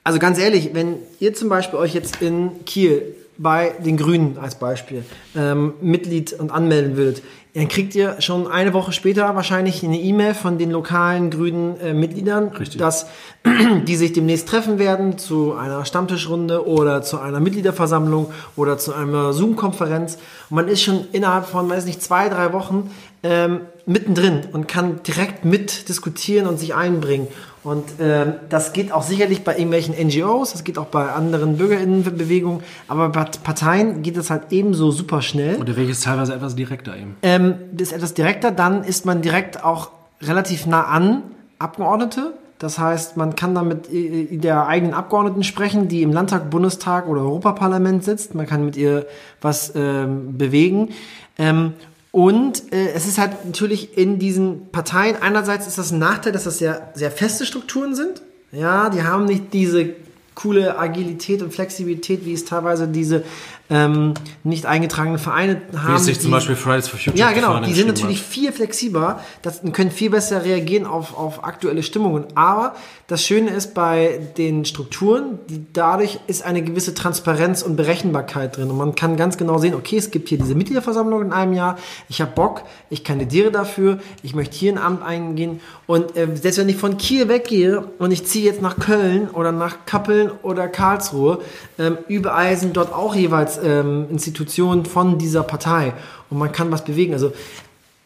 also 0.04 0.20
ganz 0.20 0.38
ehrlich, 0.38 0.70
wenn 0.74 0.94
ihr 1.18 1.34
zum 1.34 1.48
Beispiel 1.48 1.80
euch 1.80 1.92
jetzt 1.92 2.22
in 2.22 2.64
Kiel 2.66 3.16
bei 3.42 3.72
den 3.82 3.96
Grünen 3.96 4.36
als 4.38 4.56
Beispiel 4.56 5.02
ähm, 5.34 5.72
Mitglied 5.80 6.34
und 6.34 6.52
anmelden 6.52 6.98
würdet, 6.98 7.22
dann 7.54 7.68
kriegt 7.68 7.94
ihr 7.94 8.20
schon 8.20 8.46
eine 8.46 8.74
Woche 8.74 8.92
später 8.92 9.34
wahrscheinlich 9.34 9.82
eine 9.82 9.98
E-Mail 9.98 10.34
von 10.34 10.58
den 10.58 10.70
lokalen 10.70 11.30
grünen 11.30 11.80
äh, 11.80 11.94
Mitgliedern, 11.94 12.48
Richtig. 12.48 12.78
dass 12.78 13.06
die 13.86 13.96
sich 13.96 14.12
demnächst 14.12 14.46
treffen 14.46 14.78
werden 14.78 15.16
zu 15.16 15.54
einer 15.54 15.86
Stammtischrunde 15.86 16.66
oder 16.66 17.02
zu 17.02 17.18
einer 17.18 17.40
Mitgliederversammlung 17.40 18.30
oder 18.56 18.76
zu 18.76 18.92
einer 18.92 19.32
Zoom-Konferenz. 19.32 20.18
Und 20.50 20.56
man 20.56 20.68
ist 20.68 20.82
schon 20.82 21.06
innerhalb 21.12 21.46
von, 21.46 21.68
weiß 21.68 21.86
nicht, 21.86 22.02
zwei, 22.02 22.28
drei 22.28 22.52
Wochen 22.52 22.90
ähm, 23.22 23.62
mittendrin 23.86 24.42
und 24.52 24.68
kann 24.68 25.02
direkt 25.02 25.44
mit 25.44 25.88
diskutieren 25.88 26.46
und 26.46 26.58
sich 26.58 26.74
einbringen. 26.74 27.26
Und 27.62 27.84
ähm, 28.00 28.34
das 28.48 28.72
geht 28.72 28.90
auch 28.90 29.02
sicherlich 29.02 29.44
bei 29.44 29.52
irgendwelchen 29.52 29.94
NGOs, 29.94 30.52
das 30.52 30.64
geht 30.64 30.78
auch 30.78 30.86
bei 30.86 31.12
anderen 31.12 31.58
Bürgerinnenbewegungen, 31.58 32.62
aber 32.88 33.10
bei 33.10 33.24
Parteien 33.24 34.02
geht 34.02 34.16
es 34.16 34.30
halt 34.30 34.44
ebenso 34.50 34.90
super 34.90 35.20
schnell. 35.20 35.56
Und 35.56 35.68
der 35.68 35.76
Weg 35.76 35.90
ist 35.90 36.04
teilweise 36.04 36.34
etwas 36.34 36.56
direkter 36.56 36.96
eben. 36.96 37.16
Ähm, 37.22 37.56
das 37.72 37.88
ist 37.88 37.92
etwas 37.92 38.14
direkter, 38.14 38.50
dann 38.50 38.82
ist 38.82 39.04
man 39.04 39.20
direkt 39.20 39.62
auch 39.62 39.90
relativ 40.22 40.66
nah 40.66 40.84
an 40.84 41.22
Abgeordnete. 41.58 42.32
Das 42.58 42.78
heißt, 42.78 43.16
man 43.16 43.36
kann 43.36 43.54
dann 43.54 43.68
mit 43.68 43.92
äh, 43.92 44.36
der 44.38 44.66
eigenen 44.66 44.94
Abgeordneten 44.94 45.44
sprechen, 45.44 45.88
die 45.88 46.02
im 46.02 46.12
Landtag, 46.12 46.50
Bundestag 46.50 47.08
oder 47.08 47.22
Europaparlament 47.22 48.04
sitzt. 48.04 48.34
Man 48.34 48.46
kann 48.46 48.64
mit 48.64 48.76
ihr 48.76 49.06
was 49.40 49.72
ähm, 49.74 50.36
bewegen. 50.38 50.90
Ähm, 51.38 51.74
und 52.12 52.72
äh, 52.72 52.92
es 52.92 53.06
ist 53.06 53.18
halt 53.18 53.44
natürlich 53.44 53.96
in 53.96 54.18
diesen 54.18 54.70
Parteien, 54.70 55.16
einerseits 55.20 55.66
ist 55.66 55.78
das 55.78 55.92
ein 55.92 55.98
Nachteil, 55.98 56.32
dass 56.32 56.44
das 56.44 56.58
sehr, 56.58 56.90
sehr 56.94 57.10
feste 57.10 57.46
Strukturen 57.46 57.94
sind. 57.94 58.22
Ja, 58.52 58.90
die 58.90 59.02
haben 59.02 59.26
nicht 59.26 59.52
diese 59.52 59.94
coole 60.34 60.76
Agilität 60.78 61.42
und 61.42 61.52
Flexibilität, 61.52 62.24
wie 62.24 62.32
es 62.32 62.44
teilweise 62.44 62.88
diese 62.88 63.22
ähm, 63.70 64.14
nicht 64.42 64.66
eingetragenen 64.66 65.18
Vereine 65.18 65.62
haben. 65.76 65.94
Wie 65.94 65.98
sich 66.00 66.18
die- 66.18 66.22
zum 66.24 66.32
Beispiel 66.32 66.56
Fridays 66.56 66.88
for 66.88 66.98
Future 66.98 67.16
ja, 67.16 67.30
genau. 67.32 67.60
Die 67.60 67.72
sind 67.72 67.86
natürlich 67.86 68.20
viel 68.20 68.52
flexibler, 68.52 69.20
das, 69.42 69.60
und 69.60 69.72
können 69.72 69.90
viel 69.90 70.10
besser 70.10 70.44
reagieren 70.44 70.86
auf, 70.86 71.16
auf 71.16 71.44
aktuelle 71.44 71.82
Stimmungen. 71.82 72.24
Aber 72.34 72.74
das 73.06 73.24
Schöne 73.24 73.50
ist 73.50 73.74
bei 73.74 74.20
den 74.36 74.64
Strukturen, 74.64 75.38
die, 75.48 75.64
dadurch 75.72 76.18
ist 76.26 76.44
eine 76.44 76.62
gewisse 76.62 76.94
Transparenz 76.94 77.62
und 77.62 77.76
Berechenbarkeit 77.76 78.56
drin. 78.56 78.70
Und 78.70 78.76
man 78.76 78.94
kann 78.94 79.16
ganz 79.16 79.36
genau 79.36 79.58
sehen, 79.58 79.74
okay, 79.74 79.96
es 79.98 80.10
gibt 80.10 80.28
hier 80.28 80.38
diese 80.38 80.54
Mitgliederversammlung 80.54 81.22
in 81.22 81.32
einem 81.32 81.52
Jahr, 81.52 81.78
ich 82.08 82.20
habe 82.20 82.32
Bock, 82.32 82.62
ich 82.88 83.04
kandidiere 83.04 83.50
dafür, 83.52 83.98
ich 84.22 84.34
möchte 84.34 84.56
hier 84.56 84.72
ein 84.72 84.78
Amt 84.78 85.02
eingehen. 85.02 85.60
Und 85.86 86.16
äh, 86.16 86.28
selbst 86.34 86.58
wenn 86.58 86.68
ich 86.68 86.76
von 86.76 86.98
Kiel 86.98 87.28
weggehe 87.28 87.84
und 87.98 88.10
ich 88.10 88.26
ziehe 88.26 88.44
jetzt 88.44 88.62
nach 88.62 88.78
Köln 88.78 89.28
oder 89.30 89.52
nach 89.52 89.86
Kappeln 89.86 90.30
oder 90.42 90.66
Karlsruhe, 90.68 91.38
ähm, 91.78 91.98
überall 92.08 92.56
sind 92.56 92.76
dort 92.76 92.92
auch 92.92 93.14
jeweils 93.14 93.59
ähm, 93.64 94.06
Institutionen 94.10 94.84
von 94.84 95.18
dieser 95.18 95.42
Partei. 95.42 95.92
Und 96.28 96.38
man 96.38 96.52
kann 96.52 96.70
was 96.70 96.84
bewegen. 96.84 97.12
Also 97.12 97.32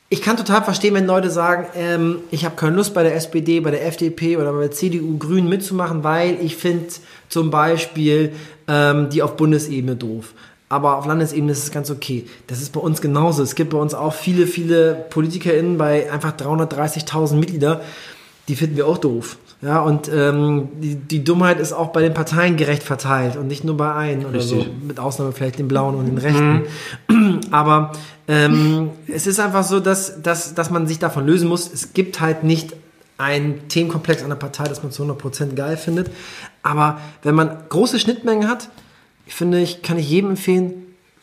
ich 0.08 0.22
kann 0.22 0.36
total 0.36 0.62
verstehen, 0.62 0.94
wenn 0.94 1.06
Leute 1.06 1.30
sagen, 1.30 1.66
ähm, 1.74 2.18
ich 2.30 2.44
habe 2.44 2.56
keine 2.56 2.76
Lust 2.76 2.94
bei 2.94 3.02
der 3.02 3.16
SPD, 3.16 3.60
bei 3.60 3.70
der 3.70 3.86
FDP 3.86 4.36
oder 4.36 4.52
bei 4.52 4.60
der 4.60 4.70
CDU 4.70 5.18
Grünen 5.18 5.48
mitzumachen, 5.48 6.04
weil 6.04 6.38
ich 6.40 6.56
finde 6.56 6.86
zum 7.28 7.50
Beispiel 7.50 8.32
ähm, 8.68 9.08
die 9.10 9.22
auf 9.22 9.36
Bundesebene 9.36 9.96
doof. 9.96 10.34
Aber 10.68 10.98
auf 10.98 11.06
Landesebene 11.06 11.52
ist 11.52 11.64
es 11.64 11.70
ganz 11.70 11.90
okay. 11.90 12.26
Das 12.46 12.60
ist 12.60 12.72
bei 12.72 12.80
uns 12.80 13.00
genauso. 13.00 13.42
Es 13.42 13.54
gibt 13.54 13.70
bei 13.70 13.78
uns 13.78 13.94
auch 13.94 14.14
viele, 14.14 14.46
viele 14.46 15.04
PolitikerInnen 15.10 15.78
bei 15.78 16.10
einfach 16.10 16.36
330.000 16.36 17.34
Mitglieder, 17.34 17.80
die 18.48 18.56
finden 18.56 18.76
wir 18.76 18.86
auch 18.86 18.98
doof. 18.98 19.38
Ja, 19.62 19.80
und 19.80 20.10
ähm, 20.12 20.68
die, 20.80 20.96
die 20.96 21.24
Dummheit 21.24 21.58
ist 21.58 21.72
auch 21.72 21.88
bei 21.88 22.02
den 22.02 22.12
Parteien 22.12 22.56
gerecht 22.56 22.82
verteilt 22.82 23.36
und 23.36 23.46
nicht 23.46 23.64
nur 23.64 23.76
bei 23.76 23.94
einem 23.94 24.26
oder 24.26 24.40
so. 24.40 24.66
Mit 24.82 25.00
Ausnahme 25.00 25.32
vielleicht 25.32 25.58
den 25.58 25.68
Blauen 25.68 25.94
und 25.94 26.06
den 26.06 26.18
Rechten. 26.18 26.64
Aber 27.50 27.92
ähm, 28.28 28.90
es 29.08 29.26
ist 29.26 29.40
einfach 29.40 29.64
so, 29.64 29.80
dass, 29.80 30.20
dass, 30.20 30.54
dass 30.54 30.70
man 30.70 30.86
sich 30.86 30.98
davon 30.98 31.26
lösen 31.26 31.48
muss. 31.48 31.72
Es 31.72 31.94
gibt 31.94 32.20
halt 32.20 32.44
nicht 32.44 32.74
einen 33.16 33.68
Themenkomplex 33.68 34.22
an 34.22 34.28
der 34.28 34.36
Partei, 34.36 34.64
das 34.64 34.82
man 34.82 34.92
zu 34.92 35.02
100% 35.04 35.54
geil 35.54 35.78
findet. 35.78 36.10
Aber 36.62 37.00
wenn 37.22 37.34
man 37.34 37.56
große 37.70 37.98
Schnittmengen 37.98 38.48
hat, 38.48 38.68
ich 39.26 39.34
finde, 39.34 39.60
ich 39.60 39.80
kann 39.80 39.96
ich 39.96 40.10
jedem 40.10 40.30
empfehlen, 40.30 40.74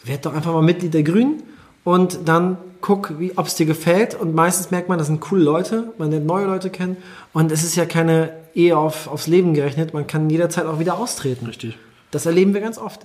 werd 0.03 0.25
doch 0.25 0.33
einfach 0.33 0.53
mal 0.53 0.63
Mitglied 0.63 0.95
der 0.95 1.03
Grünen 1.03 1.43
und 1.83 2.19
dann 2.25 2.57
guck, 2.81 3.19
wie, 3.19 3.37
ob 3.37 3.47
es 3.47 3.55
dir 3.55 3.65
gefällt. 3.65 4.15
Und 4.15 4.35
meistens 4.35 4.71
merkt 4.71 4.89
man, 4.89 4.97
das 4.97 5.07
sind 5.07 5.21
coole 5.21 5.43
Leute, 5.43 5.93
man 5.97 6.11
lernt 6.11 6.25
neue 6.25 6.45
Leute 6.45 6.69
kennen. 6.69 6.97
Und 7.33 7.51
es 7.51 7.63
ist 7.63 7.75
ja 7.75 7.85
keine 7.85 8.33
Ehe 8.53 8.77
auf, 8.77 9.07
aufs 9.07 9.27
Leben 9.27 9.53
gerechnet, 9.53 9.93
man 9.93 10.07
kann 10.07 10.29
jederzeit 10.29 10.65
auch 10.65 10.79
wieder 10.79 10.97
austreten. 10.97 11.45
Richtig. 11.45 11.77
Das 12.11 12.25
erleben 12.25 12.53
wir 12.53 12.59
ganz 12.59 12.77
oft. 12.77 13.03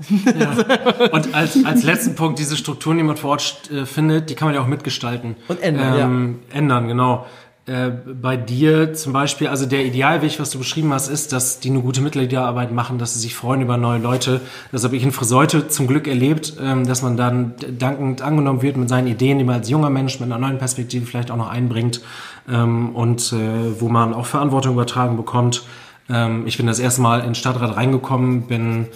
Und 1.13 1.35
als, 1.35 1.65
als 1.65 1.85
letzten 1.85 2.17
Punkt, 2.17 2.41
diese 2.41 2.57
Strukturen, 2.57 2.97
die 2.97 3.05
man 3.05 3.17
vor 3.17 3.31
Ort 3.31 3.71
äh, 3.71 3.87
findet, 3.87 4.31
die 4.31 4.35
kann 4.35 4.49
man 4.49 4.55
ja 4.57 4.61
auch 4.61 4.67
mitgestalten. 4.67 5.37
Und 5.47 5.63
ändern, 5.63 6.01
ähm, 6.01 6.39
Ändern, 6.53 6.89
genau. 6.89 7.25
Äh, 7.67 7.91
bei 7.91 8.37
dir 8.37 8.95
zum 8.95 9.13
Beispiel, 9.13 9.49
also 9.49 9.67
der 9.67 9.85
Idealweg, 9.85 10.39
was 10.39 10.51
du 10.51 10.59
beschrieben 10.59 10.93
hast, 10.93 11.09
ist, 11.09 11.33
dass 11.33 11.59
die 11.59 11.71
eine 11.71 11.81
gute 11.81 12.01
Mitgliederarbeit 12.01 12.71
machen, 12.71 12.99
dass 12.99 13.15
sie 13.15 13.21
sich 13.21 13.35
freuen 13.35 13.61
über 13.61 13.77
neue 13.77 13.99
Leute. 13.99 14.41
Das 14.71 14.85
habe 14.85 14.95
ich 14.97 15.03
in 15.03 15.11
Friseute 15.11 15.67
zum 15.67 15.89
Glück 15.89 16.07
erlebt, 16.07 16.55
ähm, 16.61 16.87
dass 16.87 17.03
man 17.03 17.17
dann 17.17 17.55
dankend 17.77 18.23
angenommen 18.23 18.63
wird 18.63 18.77
mit 18.77 18.89
seinen 18.89 19.09
Ideen, 19.09 19.39
die 19.39 19.45
man 19.45 19.57
als 19.57 19.69
junger 19.69 19.91
Mensch 19.91 20.21
mit 20.21 20.31
einer 20.31 20.39
neuen 20.39 20.59
Perspektive 20.59 21.07
vielleicht 21.07 21.33
auch 21.33 21.37
noch 21.37 21.51
einbringt 21.51 22.03
ähm, 22.49 22.95
und 22.95 23.33
äh, 23.33 23.81
wo 23.81 23.89
man 23.89 24.15
auch 24.15 24.27
Verantwortung 24.27 24.75
übertragen 24.75 25.17
bekommt. 25.17 25.65
Ähm, 26.09 26.47
ich 26.47 26.59
bin 26.59 26.69
das 26.69 26.79
erste 26.79 27.01
Mal 27.01 27.25
in 27.25 27.35
Stadtrat 27.35 27.77
reingekommen, 27.77 28.43
bin 28.43 28.87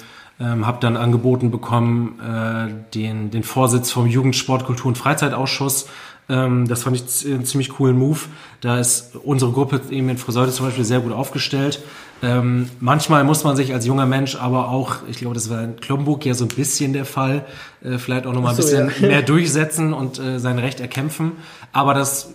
ähm, 0.41 0.66
habe 0.66 0.79
dann 0.81 0.97
angeboten 0.97 1.51
bekommen, 1.51 2.18
äh, 2.21 2.95
den, 2.95 3.31
den 3.31 3.43
Vorsitz 3.43 3.91
vom 3.91 4.07
Jugendsport, 4.07 4.64
Kultur 4.64 4.87
und 4.87 4.97
Freizeitausschuss. 4.97 5.89
Ähm, 6.31 6.68
das 6.68 6.85
fand 6.85 6.97
ich 6.97 7.26
einen 7.26 7.45
ziemlich 7.45 7.70
coolen 7.70 7.99
Move. 7.99 8.20
Da 8.61 8.78
ist 8.78 9.16
unsere 9.24 9.51
Gruppe 9.53 9.81
eben 9.91 10.09
in 10.09 10.16
Friseute 10.16 10.53
zum 10.53 10.66
Beispiel 10.66 10.85
sehr 10.85 11.01
gut 11.01 11.12
aufgestellt. 11.12 11.83
Ähm, 12.22 12.68
manchmal 12.81 13.24
muss 13.24 13.45
man 13.45 13.57
sich 13.57 13.72
als 13.72 13.87
junger 13.87 14.07
Mensch 14.07 14.37
aber 14.37 14.68
auch, 14.68 14.97
ich 15.09 15.16
glaube, 15.16 15.35
das 15.35 15.49
war 15.51 15.62
in 15.64 15.76
Klomburg 15.76 16.24
ja 16.26 16.35
so 16.35 16.45
ein 16.45 16.49
bisschen 16.49 16.93
der 16.93 17.07
Fall, 17.07 17.47
äh, 17.83 17.99
vielleicht 17.99 18.26
auch 18.26 18.33
nochmal 18.33 18.53
ein 18.53 18.57
so, 18.57 18.62
bisschen 18.62 18.91
ja. 19.01 19.09
mehr 19.09 19.22
durchsetzen 19.22 19.93
und 19.93 20.18
äh, 20.18 20.39
sein 20.39 20.59
Recht 20.59 20.81
erkämpfen. 20.81 21.33
Aber 21.72 21.95
das 21.95 22.35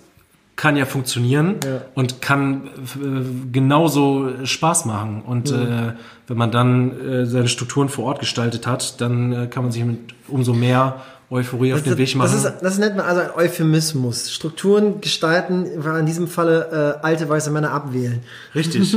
kann 0.56 0.78
ja 0.78 0.86
funktionieren 0.86 1.56
Ja. 1.64 1.82
und 1.96 2.22
kann 2.22 2.68
äh, 2.68 3.52
genauso 3.52 4.30
Spaß 4.44 4.86
machen. 4.86 5.22
Und 5.22 5.52
äh, 5.52 5.94
wenn 6.28 6.38
man 6.38 6.52
dann 6.52 7.00
äh, 7.00 7.26
seine 7.26 7.48
Strukturen 7.48 7.90
vor 7.90 8.06
Ort 8.06 8.20
gestaltet 8.20 8.66
hat, 8.66 9.02
dann 9.02 9.34
äh, 9.34 9.48
kann 9.48 9.64
man 9.64 9.72
sich 9.72 9.84
mit 9.84 10.16
umso 10.28 10.54
mehr 10.54 11.02
Euphorie 11.36 11.74
auf 11.74 11.84
den 11.84 11.98
Weg 11.98 12.16
machen. 12.16 12.32
Das, 12.32 12.46
ist, 12.46 12.62
das 12.62 12.78
nennt 12.78 12.96
man 12.96 13.06
also 13.06 13.22
ein 13.22 13.32
Euphemismus. 13.36 14.32
Strukturen 14.32 15.02
gestalten, 15.02 15.84
war 15.84 16.00
in 16.00 16.06
diesem 16.06 16.28
Falle 16.28 16.98
äh, 17.02 17.06
alte 17.06 17.30
weiße 17.30 17.52
Männer 17.52 17.72
abwählen. 17.72 18.22
Richtig. 18.56 18.96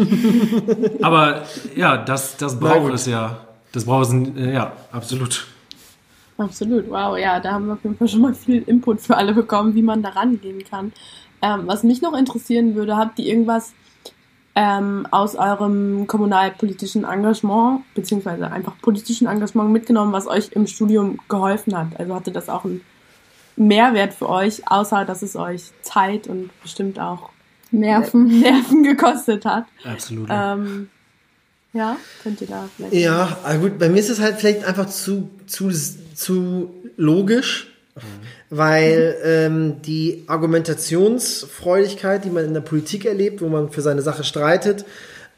Aber 1.03 1.43
ja, 1.77 1.97
das, 1.97 2.37
das 2.37 2.59
braucht 2.59 2.93
es 2.95 3.07
ja. 3.07 3.41
Das 3.73 3.85
braucht 3.85 4.07
es, 4.07 4.13
äh, 4.13 4.55
ja, 4.55 4.73
absolut. 4.93 5.47
Absolut, 6.39 6.89
wow, 6.89 7.19
ja, 7.19 7.41
da 7.41 7.53
haben 7.53 7.67
wir 7.67 7.73
auf 7.73 7.83
jeden 7.83 7.97
Fall 7.97 8.07
schon 8.07 8.21
mal 8.21 8.33
viel 8.33 8.63
Input 8.63 9.01
für 9.01 9.17
alle 9.17 9.35
bekommen, 9.35 9.75
wie 9.75 9.83
man 9.83 10.03
da 10.03 10.11
rangehen 10.11 10.63
kann. 10.71 10.93
Ähm, 11.43 11.63
was 11.67 11.83
mich 11.83 12.01
noch 12.01 12.17
interessieren 12.17 12.77
würde, 12.77 12.97
habt 12.97 13.19
ihr 13.19 13.27
irgendwas 13.27 13.73
ähm, 14.59 15.07
aus 15.13 15.37
eurem 15.37 16.09
kommunalpolitischen 16.09 17.05
Engagement, 17.05 17.83
beziehungsweise 17.95 18.51
einfach 18.51 18.73
politischen 18.83 19.29
Engagement 19.29 19.71
mitgenommen, 19.71 20.13
was 20.13 20.27
euch 20.27 20.51
im 20.51 20.67
Studium 20.67 21.21
geholfen 21.29 21.79
hat? 21.79 21.89
Also 21.97 22.13
hatte 22.13 22.33
das 22.33 22.49
auch 22.49 22.65
einen 22.65 22.81
Mehrwert 23.55 24.15
für 24.15 24.29
euch, 24.29 24.69
außer 24.69 25.05
dass 25.05 25.23
es 25.23 25.37
euch 25.37 25.71
Zeit 25.83 26.27
und 26.27 26.51
bestimmt 26.61 26.99
auch 26.99 27.31
Nerven. 27.71 28.27
Nerven 28.41 28.83
gekostet 28.83 29.45
hat. 29.45 29.67
Absolut. 29.85 30.27
Ähm, 30.29 30.89
ja, 31.73 31.97
könnt 32.25 32.41
ihr 32.41 32.49
da 32.49 32.69
vielleicht. 32.77 32.95
Ja, 32.95 33.39
aber 33.45 33.59
gut, 33.59 33.79
bei 33.79 33.89
mir 33.89 34.01
ist 34.01 34.11
es 34.11 34.21
halt 34.21 34.39
vielleicht 34.39 34.65
einfach 34.65 34.87
zu, 34.87 35.31
zu, 35.47 35.71
zu 35.71 36.75
logisch, 36.97 37.78
weil 38.51 39.17
ähm, 39.25 39.83
die 39.83 40.25
Argumentationsfreudigkeit, 40.27 42.25
die 42.25 42.31
man 42.31 42.45
in 42.45 42.55
der 42.55 42.61
Politik 42.61 43.05
erlebt, 43.05 43.41
wo 43.41 43.49
man 43.49 43.71
für 43.71 43.83
seine 43.83 44.03
Sache 44.03 44.25
streitet, 44.25 44.85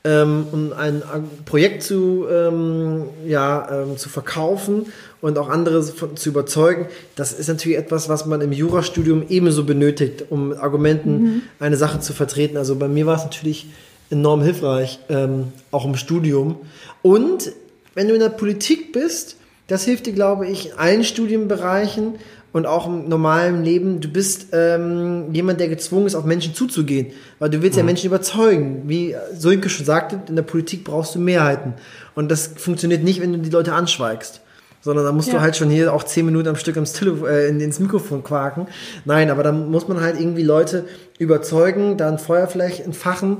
ähm, 0.03 0.47
um 0.51 0.73
ein 0.73 1.03
Projekt 1.45 1.83
zu, 1.83 2.27
ähm, 2.31 3.05
ja, 3.27 3.83
ähm, 3.83 3.99
zu 3.99 4.09
verkaufen 4.09 4.87
und 5.21 5.37
auch 5.37 5.51
andere 5.51 5.83
zu 5.83 6.29
überzeugen, 6.29 6.87
das 7.17 7.33
ist 7.33 7.49
natürlich 7.49 7.77
etwas, 7.77 8.09
was 8.09 8.25
man 8.25 8.41
im 8.41 8.53
Jurastudium 8.53 9.25
ebenso 9.29 9.65
benötigt, 9.65 10.25
um 10.31 10.49
mit 10.51 10.59
Argumenten 10.59 11.43
eine 11.59 11.77
Sache 11.77 12.01
zu 12.01 12.15
vertreten. 12.15 12.57
Also 12.57 12.77
bei 12.77 12.89
mir 12.89 13.05
war 13.05 13.17
es 13.17 13.25
natürlich 13.25 13.67
enorm 14.11 14.43
hilfreich, 14.43 15.01
ähm, 15.11 15.53
auch 15.71 15.85
im 15.85 15.97
Studium. 15.97 16.57
Und 17.03 17.53
wenn 17.95 18.09
du 18.09 18.15
in 18.15 18.21
der 18.21 18.31
Politik 18.31 18.93
bist, 18.93 19.37
das 19.67 19.85
hilft 19.85 20.07
dir, 20.07 20.13
glaube 20.13 20.47
ich, 20.49 20.71
in 20.71 20.79
allen 20.79 21.05
Studienbereichen 21.05 22.15
und 22.53 22.67
auch 22.67 22.87
im 22.87 23.09
normalen 23.09 23.65
Leben. 23.65 24.01
Du 24.01 24.09
bist 24.09 24.49
ähm, 24.53 25.33
jemand, 25.33 25.61
der 25.61 25.69
gezwungen 25.69 26.07
ist, 26.07 26.15
auf 26.15 26.25
Menschen 26.25 26.55
zuzugehen, 26.55 27.09
weil 27.39 27.51
du 27.51 27.63
willst 27.63 27.77
ja 27.79 27.85
Menschen 27.85 28.07
überzeugen. 28.07 28.83
Wie 28.87 29.15
Sönke 29.37 29.69
schon 29.69 29.87
sagte, 29.87 30.21
in 30.29 30.37
der 30.37 30.43
Politik 30.43 30.85
brauchst 30.85 31.15
du 31.15 31.19
Mehrheiten. 31.19 31.75
Und 32.15 32.31
das 32.31 32.49
funktioniert 32.57 33.05
nicht, 33.05 33.21
wenn 33.21 33.33
du 33.33 33.39
die 33.39 33.51
Leute 33.51 33.73
anschweigst. 33.73 34.41
Sondern 34.83 35.05
da 35.05 35.13
musst 35.13 35.29
du 35.29 35.35
Ja. 35.35 35.43
halt 35.43 35.57
schon 35.57 35.69
hier 35.69 35.93
auch 35.93 36.05
zehn 36.05 36.25
Minuten 36.25 36.49
am 36.49 36.57
Stück 36.57 36.77
ins, 36.77 36.95
Telefon, 36.95 37.29
äh, 37.29 37.49
in- 37.49 37.61
ins 37.61 37.79
Mikrofon 37.81 38.25
quaken. 38.25 38.67
Nein, 39.05 39.31
aber 39.31 39.43
dann 39.43 39.71
muss 39.71 39.87
man 39.89 40.01
halt 40.01 40.19
irgendwie 40.19 40.43
Leute 40.43 40.87
überzeugen, 41.19 41.99
da 41.99 42.09
ein 42.09 42.19
Feuer 42.19 42.49
vielleicht 42.49 42.81
entfachen. 42.81 43.39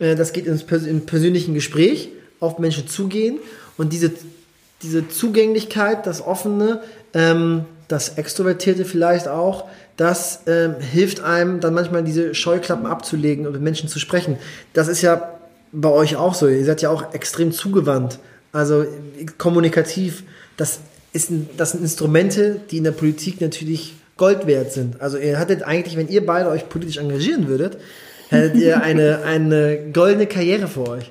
Äh, 0.00 0.16
das 0.16 0.32
geht 0.32 0.46
ins 0.46 0.64
Pers 0.64 0.84
im 0.84 1.06
persönlichen 1.06 1.54
Gespräch, 1.54 2.08
auf 2.40 2.58
Menschen 2.58 2.88
zugehen 2.88 3.38
und 3.78 3.92
diese, 3.92 4.10
diese 4.82 5.08
Zugänglichkeit, 5.08 6.06
das 6.08 6.26
Offene, 6.26 6.80
ähm, 7.14 7.66
das 7.90 8.10
Extrovertierte 8.10 8.84
vielleicht 8.84 9.26
auch, 9.26 9.68
das 9.96 10.42
ähm, 10.46 10.76
hilft 10.80 11.22
einem 11.22 11.60
dann 11.60 11.74
manchmal 11.74 12.04
diese 12.04 12.34
Scheuklappen 12.34 12.86
abzulegen 12.86 13.46
und 13.46 13.52
mit 13.52 13.62
Menschen 13.62 13.88
zu 13.88 13.98
sprechen. 13.98 14.38
Das 14.72 14.88
ist 14.88 15.02
ja 15.02 15.38
bei 15.72 15.88
euch 15.88 16.16
auch 16.16 16.34
so. 16.34 16.46
Ihr 16.46 16.64
seid 16.64 16.82
ja 16.82 16.90
auch 16.90 17.12
extrem 17.12 17.52
zugewandt. 17.52 18.18
Also 18.52 18.82
äh, 18.82 18.86
kommunikativ. 19.38 20.22
Das, 20.56 20.80
ist 21.12 21.30
ein, 21.30 21.50
das 21.56 21.72
sind 21.72 21.82
Instrumente, 21.82 22.60
die 22.70 22.78
in 22.78 22.84
der 22.84 22.92
Politik 22.92 23.40
natürlich 23.40 23.94
Gold 24.16 24.46
wert 24.46 24.72
sind. 24.72 25.00
Also 25.00 25.18
ihr 25.18 25.38
hattet 25.38 25.62
eigentlich, 25.62 25.96
wenn 25.96 26.08
ihr 26.08 26.24
beide 26.24 26.48
euch 26.48 26.68
politisch 26.68 26.98
engagieren 26.98 27.48
würdet, 27.48 27.78
hättet 28.28 28.56
ihr 28.56 28.80
eine, 28.82 29.22
eine 29.24 29.90
goldene 29.92 30.26
Karriere 30.26 30.68
vor 30.68 30.90
euch. 30.90 31.10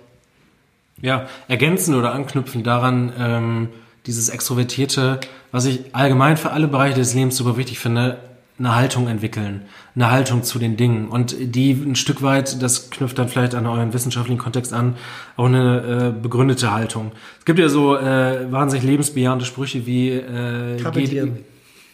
Ja, 1.02 1.28
ergänzen 1.48 1.96
oder 1.96 2.14
anknüpfen 2.14 2.64
daran, 2.64 3.14
ähm, 3.18 3.70
dieses 4.10 4.30
Extrovertierte, 4.30 5.20
was 5.52 5.66
ich 5.66 5.82
allgemein 5.94 6.36
für 6.36 6.50
alle 6.52 6.68
Bereiche 6.68 6.96
des 6.96 7.14
Lebens 7.14 7.38
super 7.38 7.58
wichtig 7.58 7.78
finde, 7.78 8.18
eine 8.58 8.76
Haltung 8.76 9.08
entwickeln, 9.08 9.62
eine 9.96 10.10
Haltung 10.10 10.42
zu 10.44 10.58
den 10.58 10.76
Dingen 10.76 11.08
und 11.08 11.36
die 11.40 11.72
ein 11.72 11.96
Stück 11.96 12.24
weit, 12.24 12.62
das 12.62 12.90
knüpft 12.90 13.18
dann 13.20 13.30
vielleicht 13.30 13.54
an 13.54 13.68
euren 13.68 13.94
wissenschaftlichen 13.94 14.40
Kontext 14.40 14.74
an, 14.74 14.96
auch 15.38 15.46
eine 15.46 16.14
äh, 16.18 16.22
begründete 16.22 16.74
Haltung. 16.74 17.12
Es 17.38 17.46
gibt 17.46 17.60
ja 17.60 17.70
so 17.70 17.96
äh, 17.96 18.52
wahnsinnig 18.52 18.84
lebensbejahende 18.84 19.46
Sprüche 19.46 19.86
wie 19.86 20.10
äh, 20.10 20.78
Kapitieren. 20.82 21.46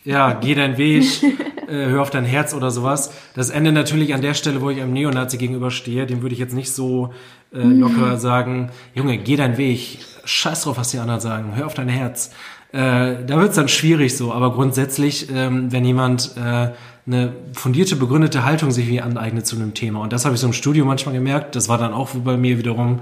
ja, 0.06 0.34
geh 0.34 0.56
deinen 0.56 0.78
Weg, 0.78 1.04
äh, 1.68 1.88
hör 1.88 2.02
auf 2.02 2.12
dein 2.12 2.26
Herz 2.26 2.54
oder 2.54 2.72
sowas. 2.72 3.12
Das 3.36 3.50
endet 3.50 3.74
natürlich 3.74 4.14
an 4.14 4.22
der 4.22 4.34
Stelle, 4.36 4.62
wo 4.62 4.70
ich 4.70 4.82
einem 4.82 4.94
Neonazi 4.94 5.38
gegenüberstehe. 5.38 6.08
Dem 6.08 6.22
würde 6.22 6.34
ich 6.34 6.40
jetzt 6.40 6.56
nicht 6.56 6.72
so 6.72 7.14
äh, 7.56 7.64
locker 7.64 8.18
sagen, 8.18 8.70
Junge, 8.94 9.18
geh 9.18 9.36
deinen 9.36 9.58
Weg, 9.58 10.00
scheiß 10.26 10.64
drauf, 10.64 10.78
was 10.78 10.92
die 10.92 11.00
anderen 11.00 11.22
sagen, 11.22 11.56
hör 11.56 11.68
auf 11.68 11.74
dein 11.74 11.90
Herz. 11.90 12.32
Äh, 12.72 13.26
da 13.26 13.40
wird's 13.40 13.56
dann 13.56 13.68
schwierig 13.68 14.18
so, 14.18 14.34
aber 14.34 14.52
grundsätzlich, 14.52 15.30
ähm, 15.34 15.72
wenn 15.72 15.86
jemand 15.86 16.36
äh, 16.36 16.72
eine 17.08 17.34
fundierte, 17.54 17.96
begründete 17.96 18.44
Haltung 18.44 18.72
sich 18.72 18.88
wie 18.88 19.02
aneignet 19.02 19.46
zu 19.48 19.56
einem 19.56 19.74
Thema, 19.74 20.02
und 20.02 20.12
das 20.12 20.26
habe 20.26 20.36
ich 20.36 20.42
so 20.42 20.48
im 20.48 20.54
Studio 20.54 20.86
manchmal 20.86 21.16
gemerkt, 21.16 21.56
das 21.56 21.70
war 21.70 21.78
dann 21.78 21.94
auch 21.94 22.10
bei 22.10 22.36
mir 22.36 22.58
wiederum 22.58 23.00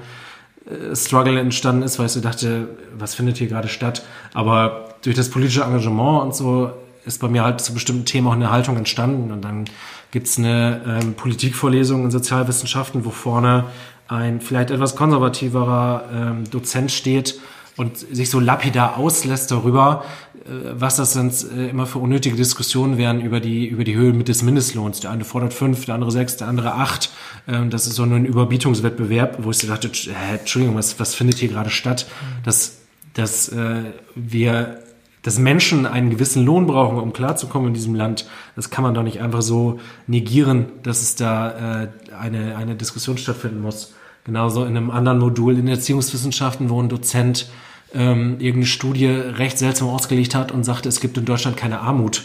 äh, 0.66 0.96
Struggle 0.96 1.40
entstanden 1.40 1.84
ist, 1.84 2.00
weil 2.00 2.06
ich 2.06 2.12
so 2.12 2.22
dachte, 2.22 2.70
was 2.98 3.16
findet 3.16 3.38
hier 3.38 3.48
gerade 3.48 3.68
statt? 3.68 4.04
Aber 4.34 4.96
durch 5.04 5.16
das 5.16 5.30
politische 5.30 5.64
Engagement 5.64 6.24
und 6.24 6.36
so 6.36 6.72
ist 7.06 7.20
bei 7.20 7.28
mir 7.28 7.44
halt 7.44 7.60
zu 7.62 7.74
bestimmten 7.74 8.06
Themen 8.06 8.28
auch 8.28 8.34
eine 8.34 8.52
Haltung 8.52 8.78
entstanden. 8.78 9.32
Und 9.32 9.44
dann 9.44 9.66
gibt's 10.12 10.38
eine 10.38 10.82
ähm, 10.88 11.14
Politikvorlesung 11.16 12.06
in 12.06 12.12
Sozialwissenschaften, 12.12 13.04
wo 13.06 13.10
vorne 13.10 13.66
ein 14.14 14.42
vielleicht 14.42 14.72
etwas 14.72 14.96
konservativerer 14.96 16.10
ähm, 16.14 16.50
Dozent 16.50 16.92
steht 16.92 17.40
und 17.76 17.98
sich 17.98 18.30
so 18.30 18.40
lapidar 18.40 18.98
auslässt 18.98 19.52
darüber, 19.52 20.04
äh, 20.46 20.50
was 20.74 20.98
das 20.98 21.14
denn 21.14 21.32
äh, 21.58 21.70
immer 21.70 21.86
für 21.86 22.00
unnötige 22.00 22.36
Diskussionen 22.36 22.98
wären 22.98 23.22
über 23.22 23.40
die, 23.40 23.66
über 23.68 23.84
die 23.84 23.96
Höhe 23.96 24.14
des 24.24 24.44
Mindestlohns. 24.44 25.00
Der 25.00 25.12
eine 25.12 25.26
fordert 25.26 25.54
fünf, 25.54 25.86
der 25.86 25.96
andere 25.96 26.12
sechs, 26.12 26.38
der 26.38 26.48
andere 26.48 26.74
acht. 26.76 27.12
Ähm, 27.48 27.70
das 27.70 27.88
ist 27.88 27.96
so 27.96 28.04
ein 28.04 28.26
Überbietungswettbewerb, 28.26 29.38
wo 29.40 29.52
ich 29.52 29.58
so 29.58 29.68
dachte, 29.68 29.88
äh, 29.88 30.38
Entschuldigung, 30.40 30.76
was, 30.76 31.00
was 31.00 31.16
findet 31.16 31.40
hier 31.40 31.50
gerade 31.50 31.70
statt? 31.70 32.08
Dass, 32.44 32.78
dass 33.14 33.50
äh, 33.50 33.84
wir 34.16 34.80
dass 35.24 35.40
Menschen 35.40 35.86
einen 35.86 36.10
gewissen 36.10 36.46
Lohn 36.46 36.68
brauchen, 36.68 37.00
um 37.00 37.14
klarzukommen 37.14 37.70
in 37.70 37.74
diesem 37.74 37.96
Land, 37.96 38.28
das 38.56 38.70
kann 38.70 38.84
man 38.84 38.94
doch 38.94 39.04
nicht 39.04 39.22
einfach 39.22 39.42
so 39.42 39.80
negieren, 40.06 40.66
dass 40.84 41.02
es 41.02 41.16
da 41.16 41.84
äh, 41.84 41.88
eine, 42.20 42.58
eine 42.58 42.76
Diskussion 42.76 43.18
stattfinden 43.18 43.62
muss. 43.62 43.94
Genauso 44.26 44.64
in 44.64 44.78
einem 44.78 44.90
anderen 44.90 45.20
Modul 45.20 45.58
in 45.58 45.68
Erziehungswissenschaften, 45.68 46.70
wo 46.70 46.82
ein 46.82 46.90
Dozent 46.90 47.50
ähm, 47.94 48.38
irgendeine 48.40 48.66
Studie 48.66 49.08
recht 49.08 49.58
seltsam 49.58 49.90
ausgelegt 49.90 50.34
hat 50.34 50.52
und 50.52 50.64
sagte, 50.64 50.90
es 50.90 51.00
gibt 51.00 51.18
in 51.18 51.26
Deutschland 51.26 51.58
keine 51.58 51.80
Armut, 51.82 52.24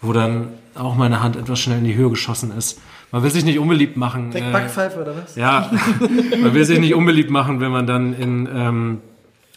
wo 0.00 0.12
dann 0.12 0.48
auch 0.74 0.94
meine 0.94 1.22
Hand 1.22 1.36
etwas 1.36 1.58
schnell 1.58 1.78
in 1.78 1.84
die 1.84 1.94
Höhe 1.94 2.08
geschossen 2.08 2.52
ist. 2.56 2.80
Man 3.12 3.22
will 3.24 3.30
sich 3.30 3.44
nicht 3.44 3.58
unbeliebt 3.58 3.96
machen. 3.96 4.34
Äh, 4.34 4.52
Backpfeife 4.52 5.02
oder 5.02 5.16
was? 5.16 5.34
ja, 5.34 5.70
man 6.40 6.54
will 6.54 6.64
sich 6.64 6.78
nicht 6.78 6.94
unbeliebt 6.94 7.30
machen, 7.30 7.60
wenn 7.60 7.72
man 7.72 7.86
dann 7.86 8.14
in 8.14 8.48
ähm, 8.52 9.00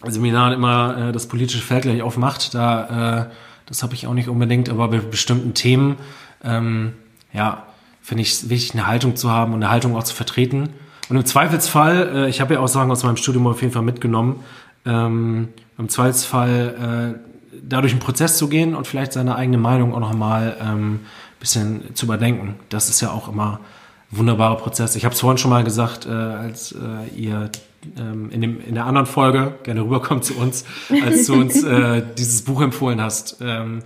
Seminaren 0.04 0.54
immer 0.54 1.10
äh, 1.10 1.12
das 1.12 1.28
politische 1.28 1.62
Feld 1.62 1.84
gleich 1.84 2.02
aufmacht. 2.02 2.56
Da, 2.56 3.22
äh, 3.22 3.26
das 3.68 3.84
habe 3.84 3.94
ich 3.94 4.08
auch 4.08 4.14
nicht 4.16 4.28
unbedingt, 4.28 4.70
aber 4.70 4.88
bei 4.88 4.98
bestimmten 4.98 5.54
Themen, 5.54 5.98
ähm, 6.44 6.94
ja, 7.32 7.68
finde 8.02 8.24
ich 8.24 8.34
es 8.34 8.50
wichtig, 8.50 8.74
eine 8.74 8.88
Haltung 8.88 9.16
zu 9.16 9.30
haben 9.30 9.54
und 9.54 9.64
eine 9.64 9.72
Haltung 9.72 9.96
auch 9.96 10.04
zu 10.04 10.16
vertreten. 10.16 10.70
Und 11.14 11.20
im 11.20 11.26
Zweifelsfall, 11.28 12.12
äh, 12.16 12.30
ich 12.30 12.42
habe 12.42 12.56
ja 12.56 12.60
Aussagen 12.60 12.90
aus 12.90 13.04
meinem 13.04 13.18
Studium 13.18 13.46
auf 13.46 13.62
jeden 13.62 13.72
Fall 13.72 13.84
mitgenommen, 13.84 14.40
ähm, 14.84 15.50
im 15.78 15.88
Zweifelsfall 15.88 17.14
äh, 17.14 17.60
dadurch 17.62 17.94
einen 17.94 18.02
Prozess 18.02 18.40
zu 18.40 18.48
gehen 18.48 18.74
und 18.74 18.88
vielleicht 18.88 19.14
seine 19.14 19.36
eigene 19.36 19.60
Meinung 19.60 19.94
auch 19.94 20.00
nochmal 20.00 20.58
ähm, 20.60 21.02
bisschen 21.40 21.94
zu 21.94 22.08
überdenken. 22.08 22.56
Das 22.70 22.90
ist 22.90 23.00
ja 23.02 23.12
auch 23.12 23.28
immer 23.28 23.60
ein 24.12 24.18
wunderbarer 24.18 24.58
Prozess. 24.58 24.96
Ich 24.96 25.06
habe 25.06 25.14
es 25.14 25.22
vorhin 25.22 25.38
schon 25.38 25.52
mal 25.52 25.64
gesagt, 25.64 26.08
äh, 26.08 26.10
als 26.10 26.72
äh, 26.72 27.16
ihr 27.16 27.52
ähm, 27.96 28.32
in, 28.32 28.42
dem, 28.42 28.60
in 28.66 28.74
der 28.74 28.88
anderen 28.88 29.06
Folge 29.06 29.54
gerne 29.62 29.82
rüberkommt 29.82 30.26
zu 30.26 30.36
uns, 30.36 30.66
als 31.06 31.28
du 31.28 31.36
uns 31.36 31.64
äh, 31.64 32.02
dieses 32.18 32.42
Buch 32.42 32.60
empfohlen 32.60 33.00
hast. 33.00 33.38
Ähm, 33.40 33.84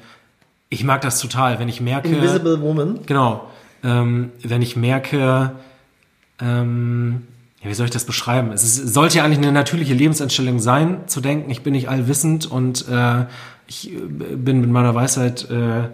ich 0.69 0.85
mag 0.85 1.01
das 1.01 1.19
total, 1.19 1.59
wenn 1.59 1.67
ich 1.67 1.81
merke. 1.81 2.07
Invisible 2.07 2.61
Woman. 2.61 2.99
Genau. 3.05 3.49
Ähm, 3.83 4.31
wenn 4.43 4.61
ich 4.61 4.77
merke, 4.77 5.51
ähm, 6.39 7.23
ja, 7.61 7.69
wie 7.69 7.73
soll 7.73 7.85
ich 7.85 7.91
das 7.91 8.05
beschreiben? 8.05 8.51
Es 8.51 8.63
ist, 8.63 8.93
sollte 8.93 9.17
ja 9.17 9.23
eigentlich 9.23 9.39
eine 9.39 9.51
natürliche 9.51 9.93
Lebenseinstellung 9.93 10.59
sein, 10.59 11.07
zu 11.07 11.21
denken, 11.21 11.49
ich 11.49 11.63
bin 11.63 11.73
nicht 11.73 11.89
allwissend 11.89 12.45
und 12.45 12.87
äh, 12.87 13.25
ich 13.67 13.91
äh, 13.91 13.97
bin 13.97 14.61
mit 14.61 14.69
meiner 14.69 14.93
Weisheit 14.93 15.49
äh, 15.49 15.89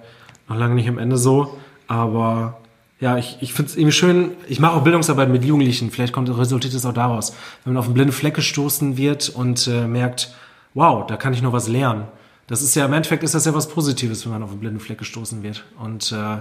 noch 0.49 0.57
lange 0.57 0.75
nicht 0.75 0.89
am 0.89 0.97
Ende 0.97 1.17
so. 1.17 1.57
Aber 1.87 2.59
ja, 2.99 3.17
ich, 3.17 3.37
ich 3.41 3.53
finde 3.53 3.71
es 3.71 3.77
irgendwie 3.77 3.93
schön, 3.93 4.31
ich 4.47 4.59
mache 4.59 4.73
auch 4.73 4.83
Bildungsarbeit 4.83 5.29
mit 5.29 5.43
Jugendlichen, 5.43 5.91
vielleicht 5.91 6.13
kommt 6.13 6.29
resultiert 6.29 6.73
es 6.73 6.85
auch 6.85 6.93
daraus, 6.93 7.33
wenn 7.63 7.73
man 7.73 7.79
auf 7.79 7.85
einen 7.85 7.93
blinden 7.93 8.13
Fleck 8.13 8.35
gestoßen 8.35 8.97
wird 8.97 9.29
und 9.29 9.67
äh, 9.67 9.87
merkt, 9.87 10.33
wow, 10.73 11.05
da 11.05 11.17
kann 11.17 11.33
ich 11.33 11.41
noch 11.41 11.53
was 11.53 11.67
lernen. 11.67 12.05
Das 12.47 12.61
ist 12.61 12.75
ja, 12.75 12.85
im 12.85 12.93
Endeffekt 12.93 13.23
ist 13.23 13.35
das 13.35 13.45
ja 13.45 13.53
was 13.53 13.69
Positives, 13.69 14.25
wenn 14.25 14.33
man 14.33 14.43
auf 14.43 14.51
einen 14.51 14.59
blinden 14.59 14.79
Fleck 14.79 14.97
gestoßen 14.97 15.43
wird. 15.43 15.63
Und 15.79 16.11
äh, 16.11 16.37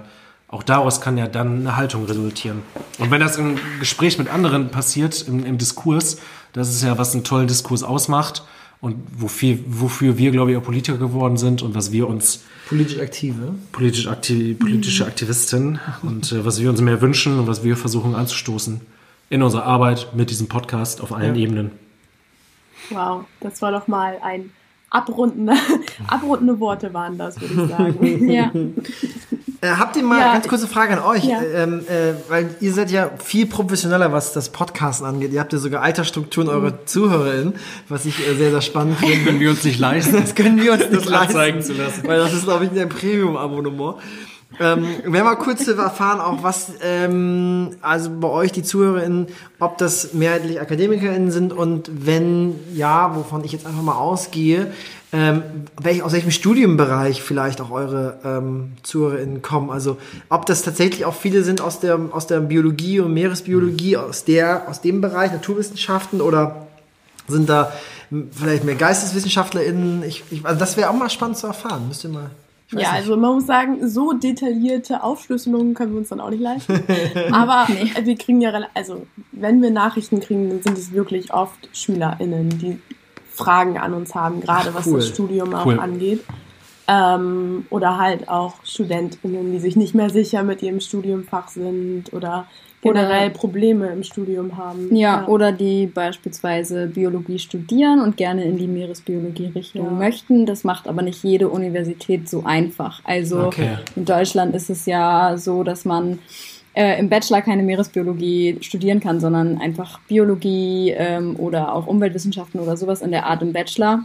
auch 0.52 0.62
daraus 0.62 1.00
kann 1.00 1.16
ja 1.16 1.26
dann 1.26 1.60
eine 1.60 1.76
Haltung 1.76 2.04
resultieren. 2.04 2.62
Und 2.98 3.10
wenn 3.10 3.20
das 3.20 3.38
im 3.38 3.58
Gespräch 3.80 4.18
mit 4.18 4.28
anderen 4.28 4.70
passiert, 4.70 5.26
im, 5.26 5.44
im 5.44 5.56
Diskurs, 5.56 6.18
das 6.52 6.68
ist 6.68 6.82
ja, 6.82 6.98
was 6.98 7.14
einen 7.14 7.24
tollen 7.24 7.48
Diskurs 7.48 7.82
ausmacht 7.82 8.44
und 8.82 8.96
wofür, 9.16 9.58
wofür 9.66 10.18
wir, 10.18 10.30
glaube 10.30 10.52
ich, 10.52 10.58
auch 10.58 10.62
Politiker 10.62 10.98
geworden 10.98 11.38
sind 11.38 11.62
und 11.62 11.74
was 11.74 11.90
wir 11.90 12.06
uns 12.06 12.44
Politisch 12.68 13.00
aktive. 13.00 13.54
politisch 13.72 14.06
aktiv, 14.06 14.58
politische 14.58 15.06
Aktivisten 15.06 15.80
und 16.02 16.32
äh, 16.32 16.44
was 16.44 16.60
wir 16.60 16.68
uns 16.68 16.82
mehr 16.82 17.00
wünschen 17.00 17.38
und 17.38 17.46
was 17.46 17.64
wir 17.64 17.76
versuchen 17.76 18.14
anzustoßen 18.14 18.82
in 19.30 19.42
unserer 19.42 19.64
Arbeit 19.64 20.08
mit 20.14 20.28
diesem 20.28 20.48
Podcast 20.48 21.00
auf 21.00 21.12
allen 21.12 21.34
Ja. 21.34 21.42
Ebenen. 21.42 21.70
Wow, 22.90 23.24
das 23.40 23.62
war 23.62 23.72
doch 23.72 23.88
mal 23.88 24.18
ein 24.22 24.50
abrundende, 24.90 25.54
abrundende 26.08 26.60
Worte 26.60 26.92
waren 26.92 27.16
das, 27.16 27.40
würde 27.40 27.54
ich 27.54 27.70
sagen. 27.70 28.28
Ja. 28.30 28.50
Äh, 29.62 29.68
habt 29.78 29.96
ihr 29.96 30.02
mal 30.02 30.18
Ja, 30.18 30.32
ganz 30.32 30.48
kurze 30.48 30.66
Frage 30.66 30.94
an 30.94 30.98
euch, 31.04 31.22
Ja. 31.24 31.40
äh, 31.40 31.62
ähm, 31.62 31.84
äh, 31.88 32.14
weil 32.28 32.50
ihr 32.60 32.72
seid 32.74 32.90
ja 32.90 33.10
viel 33.22 33.46
professioneller, 33.46 34.12
was 34.12 34.32
das 34.32 34.48
Podcasten 34.48 35.06
angeht. 35.06 35.32
Ihr 35.32 35.38
habt 35.38 35.52
ja 35.52 35.58
sogar 35.60 35.82
Altersstrukturen 35.82 36.48
Mhm. 36.48 36.54
eurer 36.54 36.84
ZuhörerInnen, 36.84 37.54
was 37.88 38.04
ich 38.04 38.18
äh, 38.26 38.34
sehr, 38.34 38.50
sehr 38.50 38.60
spannend 38.60 38.98
finde. 38.98 39.24
Können 39.24 39.38
wir 39.40 39.50
uns 39.50 39.62
nicht 39.62 39.78
leisten. 39.78 40.16
Das 40.20 40.34
können 40.34 40.60
wir 40.60 40.72
uns 40.72 40.90
nicht 40.90 41.08
leisten, 41.08 41.62
zu 41.62 41.74
lassen. 41.74 42.02
weil 42.06 42.18
das 42.18 42.32
ist, 42.34 42.42
glaube 42.44 42.64
ich, 42.64 42.78
ein 42.80 42.88
Premium-Abonnement. 42.88 43.98
Ähm, 44.60 44.84
wir 45.06 45.24
mal 45.24 45.36
kurz 45.36 45.64
zu 45.64 45.74
erfahren, 45.74 46.20
auch 46.20 46.42
was, 46.42 46.72
ähm, 46.82 47.70
also 47.80 48.10
bei 48.20 48.28
euch, 48.28 48.52
die 48.52 48.62
ZuhörerInnen, 48.62 49.28
ob 49.60 49.78
das 49.78 50.12
mehrheitlich 50.12 50.60
AkademikerInnen 50.60 51.30
sind 51.30 51.52
und 51.54 51.88
wenn 52.04 52.56
ja, 52.74 53.14
wovon 53.16 53.44
ich 53.44 53.52
jetzt 53.52 53.64
einfach 53.64 53.80
mal 53.82 53.94
ausgehe, 53.94 54.72
ähm, 55.12 55.42
welch, 55.80 56.02
aus 56.02 56.12
welchem 56.12 56.30
Studienbereich 56.30 57.22
vielleicht 57.22 57.60
auch 57.60 57.70
eure 57.70 58.18
ähm, 58.24 58.72
ZuhörerInnen 58.82 59.42
kommen. 59.42 59.70
Also 59.70 59.98
ob 60.30 60.46
das 60.46 60.62
tatsächlich 60.62 61.04
auch 61.04 61.14
viele 61.14 61.42
sind 61.42 61.60
aus 61.60 61.80
der, 61.80 62.00
aus 62.12 62.26
der 62.26 62.40
Biologie 62.40 63.00
und 63.00 63.12
Meeresbiologie, 63.12 63.98
aus 63.98 64.24
der, 64.24 64.68
aus 64.68 64.80
dem 64.80 65.02
Bereich, 65.02 65.30
Naturwissenschaften 65.30 66.22
oder 66.22 66.66
sind 67.28 67.48
da 67.50 67.72
vielleicht 68.32 68.64
mehr 68.64 68.74
GeisteswissenschaftlerInnen? 68.74 70.02
Ich, 70.02 70.24
ich, 70.30 70.44
also 70.46 70.58
das 70.58 70.78
wäre 70.78 70.88
auch 70.88 70.94
mal 70.94 71.10
spannend 71.10 71.36
zu 71.36 71.46
erfahren. 71.46 71.88
Müsst 71.88 72.04
ihr 72.04 72.10
mal. 72.10 72.30
Ja, 72.70 72.78
nicht. 72.78 72.92
also 72.92 73.16
man 73.18 73.34
muss 73.34 73.46
sagen, 73.46 73.86
so 73.86 74.14
detaillierte 74.14 75.02
Aufschlüsselungen 75.02 75.74
können 75.74 75.92
wir 75.92 75.98
uns 75.98 76.08
dann 76.08 76.20
auch 76.20 76.30
nicht 76.30 76.40
leisten. 76.40 76.82
Aber 77.32 77.66
äh, 77.68 78.04
wir 78.06 78.16
kriegen 78.16 78.40
ja, 78.40 78.50
also 78.72 79.06
wenn 79.32 79.60
wir 79.60 79.70
Nachrichten 79.70 80.20
kriegen, 80.20 80.48
dann 80.48 80.62
sind 80.62 80.78
es 80.78 80.92
wirklich 80.92 81.34
oft 81.34 81.68
SchülerInnen, 81.74 82.48
die 82.58 82.78
Fragen 83.44 83.78
an 83.78 83.94
uns 83.94 84.14
haben, 84.14 84.40
gerade 84.40 84.74
was 84.74 84.86
cool. 84.86 84.96
das 84.96 85.08
Studium 85.08 85.54
auch 85.54 85.66
Cool. 85.66 85.78
angeht. 85.78 86.24
Ähm, 86.88 87.64
oder 87.70 87.96
halt 87.98 88.28
auch 88.28 88.64
StudentInnen, 88.64 89.52
die 89.52 89.60
sich 89.60 89.76
nicht 89.76 89.94
mehr 89.94 90.10
sicher 90.10 90.42
mit 90.42 90.62
ihrem 90.62 90.80
Studiumfach 90.80 91.48
sind 91.48 92.12
oder 92.12 92.48
generell 92.82 93.30
Probleme 93.30 93.86
im 93.90 94.02
Studium 94.02 94.56
haben. 94.56 94.94
Ja, 94.94 95.28
oder 95.28 95.52
die 95.52 95.86
beispielsweise 95.86 96.88
Biologie 96.88 97.38
studieren 97.38 98.00
und 98.00 98.16
gerne 98.16 98.42
in 98.44 98.56
die 98.58 98.66
Meeresbiologie-Richtung 98.66 99.84
Ja. 99.84 99.90
möchten. 99.92 100.44
Das 100.44 100.64
macht 100.64 100.88
aber 100.88 101.02
nicht 101.02 101.22
jede 101.22 101.48
Universität 101.48 102.28
so 102.28 102.42
einfach. 102.44 103.00
Also 103.04 103.46
Okay. 103.46 103.76
in 103.94 104.04
Deutschland 104.04 104.54
ist 104.56 104.68
es 104.68 104.84
ja 104.86 105.36
so, 105.36 105.62
dass 105.62 105.84
man 105.84 106.18
äh, 106.74 106.98
im 106.98 107.08
Bachelor 107.08 107.42
keine 107.42 107.62
Meeresbiologie 107.62 108.58
studieren 108.60 109.00
kann, 109.00 109.20
sondern 109.20 109.58
einfach 109.58 110.00
Biologie 110.08 110.90
ähm, 110.96 111.36
oder 111.36 111.74
auch 111.74 111.86
Umweltwissenschaften 111.86 112.60
oder 112.60 112.76
sowas 112.76 113.02
in 113.02 113.10
der 113.10 113.26
Art 113.26 113.42
im 113.42 113.52
Bachelor 113.52 114.04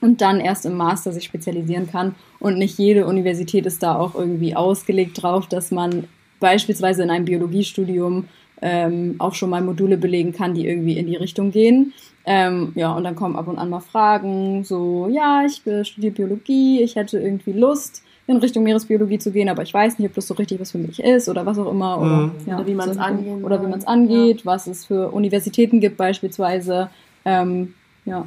und 0.00 0.20
dann 0.20 0.40
erst 0.40 0.64
im 0.64 0.76
Master 0.76 1.12
sich 1.12 1.24
spezialisieren 1.24 1.90
kann. 1.90 2.14
Und 2.38 2.58
nicht 2.58 2.78
jede 2.78 3.06
Universität 3.06 3.66
ist 3.66 3.82
da 3.82 3.96
auch 3.96 4.14
irgendwie 4.14 4.54
ausgelegt 4.54 5.22
drauf, 5.22 5.46
dass 5.46 5.70
man 5.70 6.04
beispielsweise 6.40 7.02
in 7.02 7.10
einem 7.10 7.24
Biologiestudium 7.24 8.26
ähm, 8.60 9.16
auch 9.18 9.34
schon 9.34 9.50
mal 9.50 9.62
Module 9.62 9.96
belegen 9.96 10.32
kann, 10.32 10.54
die 10.54 10.66
irgendwie 10.66 10.98
in 10.98 11.06
die 11.06 11.16
Richtung 11.16 11.50
gehen. 11.50 11.92
Ähm, 12.24 12.72
ja, 12.74 12.92
und 12.92 13.04
dann 13.04 13.16
kommen 13.16 13.36
ab 13.36 13.48
und 13.48 13.58
an 13.58 13.70
mal 13.70 13.80
Fragen, 13.80 14.64
so, 14.64 15.08
ja, 15.10 15.44
ich 15.46 15.66
äh, 15.66 15.84
studiere 15.84 16.12
Biologie, 16.12 16.82
ich 16.82 16.96
hätte 16.96 17.18
irgendwie 17.18 17.52
Lust, 17.52 18.02
in 18.28 18.36
Richtung 18.36 18.62
Meeresbiologie 18.62 19.18
zu 19.18 19.32
gehen, 19.32 19.48
aber 19.48 19.62
ich 19.62 19.72
weiß 19.74 19.98
nicht, 19.98 20.08
ob 20.08 20.14
das 20.14 20.26
so 20.28 20.34
richtig 20.34 20.60
was 20.60 20.70
für 20.72 20.78
mich 20.78 21.02
ist 21.02 21.28
oder 21.28 21.44
was 21.46 21.58
auch 21.58 21.70
immer. 21.70 21.98
Oder, 22.00 22.16
Mhm. 22.26 22.32
ja, 22.46 22.56
Oder 22.56 22.66
wie 22.66 22.74
man's 22.74 22.94
so- 22.94 23.00
angehen 23.00 23.42
Oder 23.44 23.60
wie 23.62 23.66
man 23.66 23.78
es 23.80 23.86
angeht, 23.86 24.44
was 24.46 24.66
es 24.66 24.84
für 24.84 25.08
Universitäten 25.10 25.80
gibt 25.80 25.96
beispielsweise. 25.96 26.90
Ähm, 27.24 27.74
ja. 28.04 28.26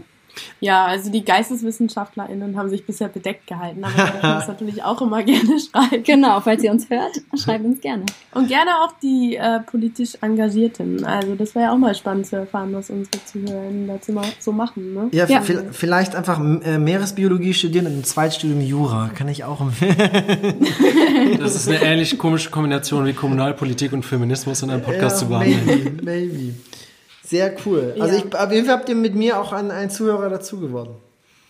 Ja, 0.59 0.85
also 0.85 1.11
die 1.11 1.23
GeisteswissenschaftlerInnen 1.25 2.55
haben 2.57 2.69
sich 2.69 2.85
bisher 2.85 3.07
bedeckt 3.07 3.47
gehalten, 3.47 3.83
aber 3.83 3.95
wir 3.97 4.03
dürfen 4.05 4.21
das 4.21 4.47
natürlich 4.47 4.83
auch 4.83 5.01
immer 5.01 5.23
gerne 5.23 5.59
schreiben. 5.59 6.03
Genau, 6.03 6.39
falls 6.41 6.63
ihr 6.63 6.71
uns 6.71 6.89
hört, 6.89 7.21
schreibt 7.37 7.65
uns 7.65 7.81
gerne. 7.81 8.05
Und 8.33 8.47
gerne 8.47 8.71
auch 8.83 8.93
die 9.01 9.35
äh, 9.35 9.59
politisch 9.61 10.15
Engagierten. 10.21 11.03
Also 11.05 11.35
das 11.35 11.55
wäre 11.55 11.65
ja 11.65 11.73
auch 11.73 11.77
mal 11.77 11.95
spannend 11.95 12.27
zu 12.27 12.35
erfahren, 12.37 12.73
was 12.73 12.89
unsere 12.89 13.23
ZuhörerInnen 13.25 13.87
dazu 13.87 14.11
mal 14.13 14.25
so 14.39 14.51
machen. 14.51 14.93
Ne? 14.93 15.09
Ja, 15.11 15.25
Ja. 15.27 15.39
vi- 15.41 15.71
vielleicht 15.71 16.15
einfach 16.15 16.39
äh, 16.39 16.77
Meeresbiologie 16.77 17.53
studieren 17.53 17.87
und 17.87 17.93
im 17.93 18.03
Zweitstudium 18.03 18.61
Jura. 18.61 19.09
Kann 19.15 19.27
ich 19.27 19.43
auch 19.43 19.61
empfehlen. 19.61 19.95
Das 21.39 21.55
ist 21.55 21.67
eine 21.67 21.81
ähnlich 21.81 22.17
komische 22.17 22.49
Kombination 22.49 23.05
wie 23.05 23.13
Kommunalpolitik 23.13 23.93
und 23.93 24.03
Feminismus 24.03 24.61
in 24.63 24.69
einem 24.69 24.81
Podcast 24.83 25.19
zu 25.19 25.27
behandeln. 25.27 25.65
maybe, 25.65 26.03
maybe. 26.03 26.53
Sehr 27.31 27.55
cool. 27.65 27.95
Also 27.97 28.13
Ja. 28.17 28.23
ich, 28.27 28.35
auf 28.35 28.51
jeden 28.51 28.65
Fall 28.65 28.75
habt 28.75 28.89
ihr 28.89 28.95
mit 28.95 29.15
mir 29.15 29.39
auch 29.39 29.53
einen, 29.53 29.71
einen 29.71 29.89
Zuhörer 29.89 30.29
dazu 30.29 30.59
geworden. 30.59 30.95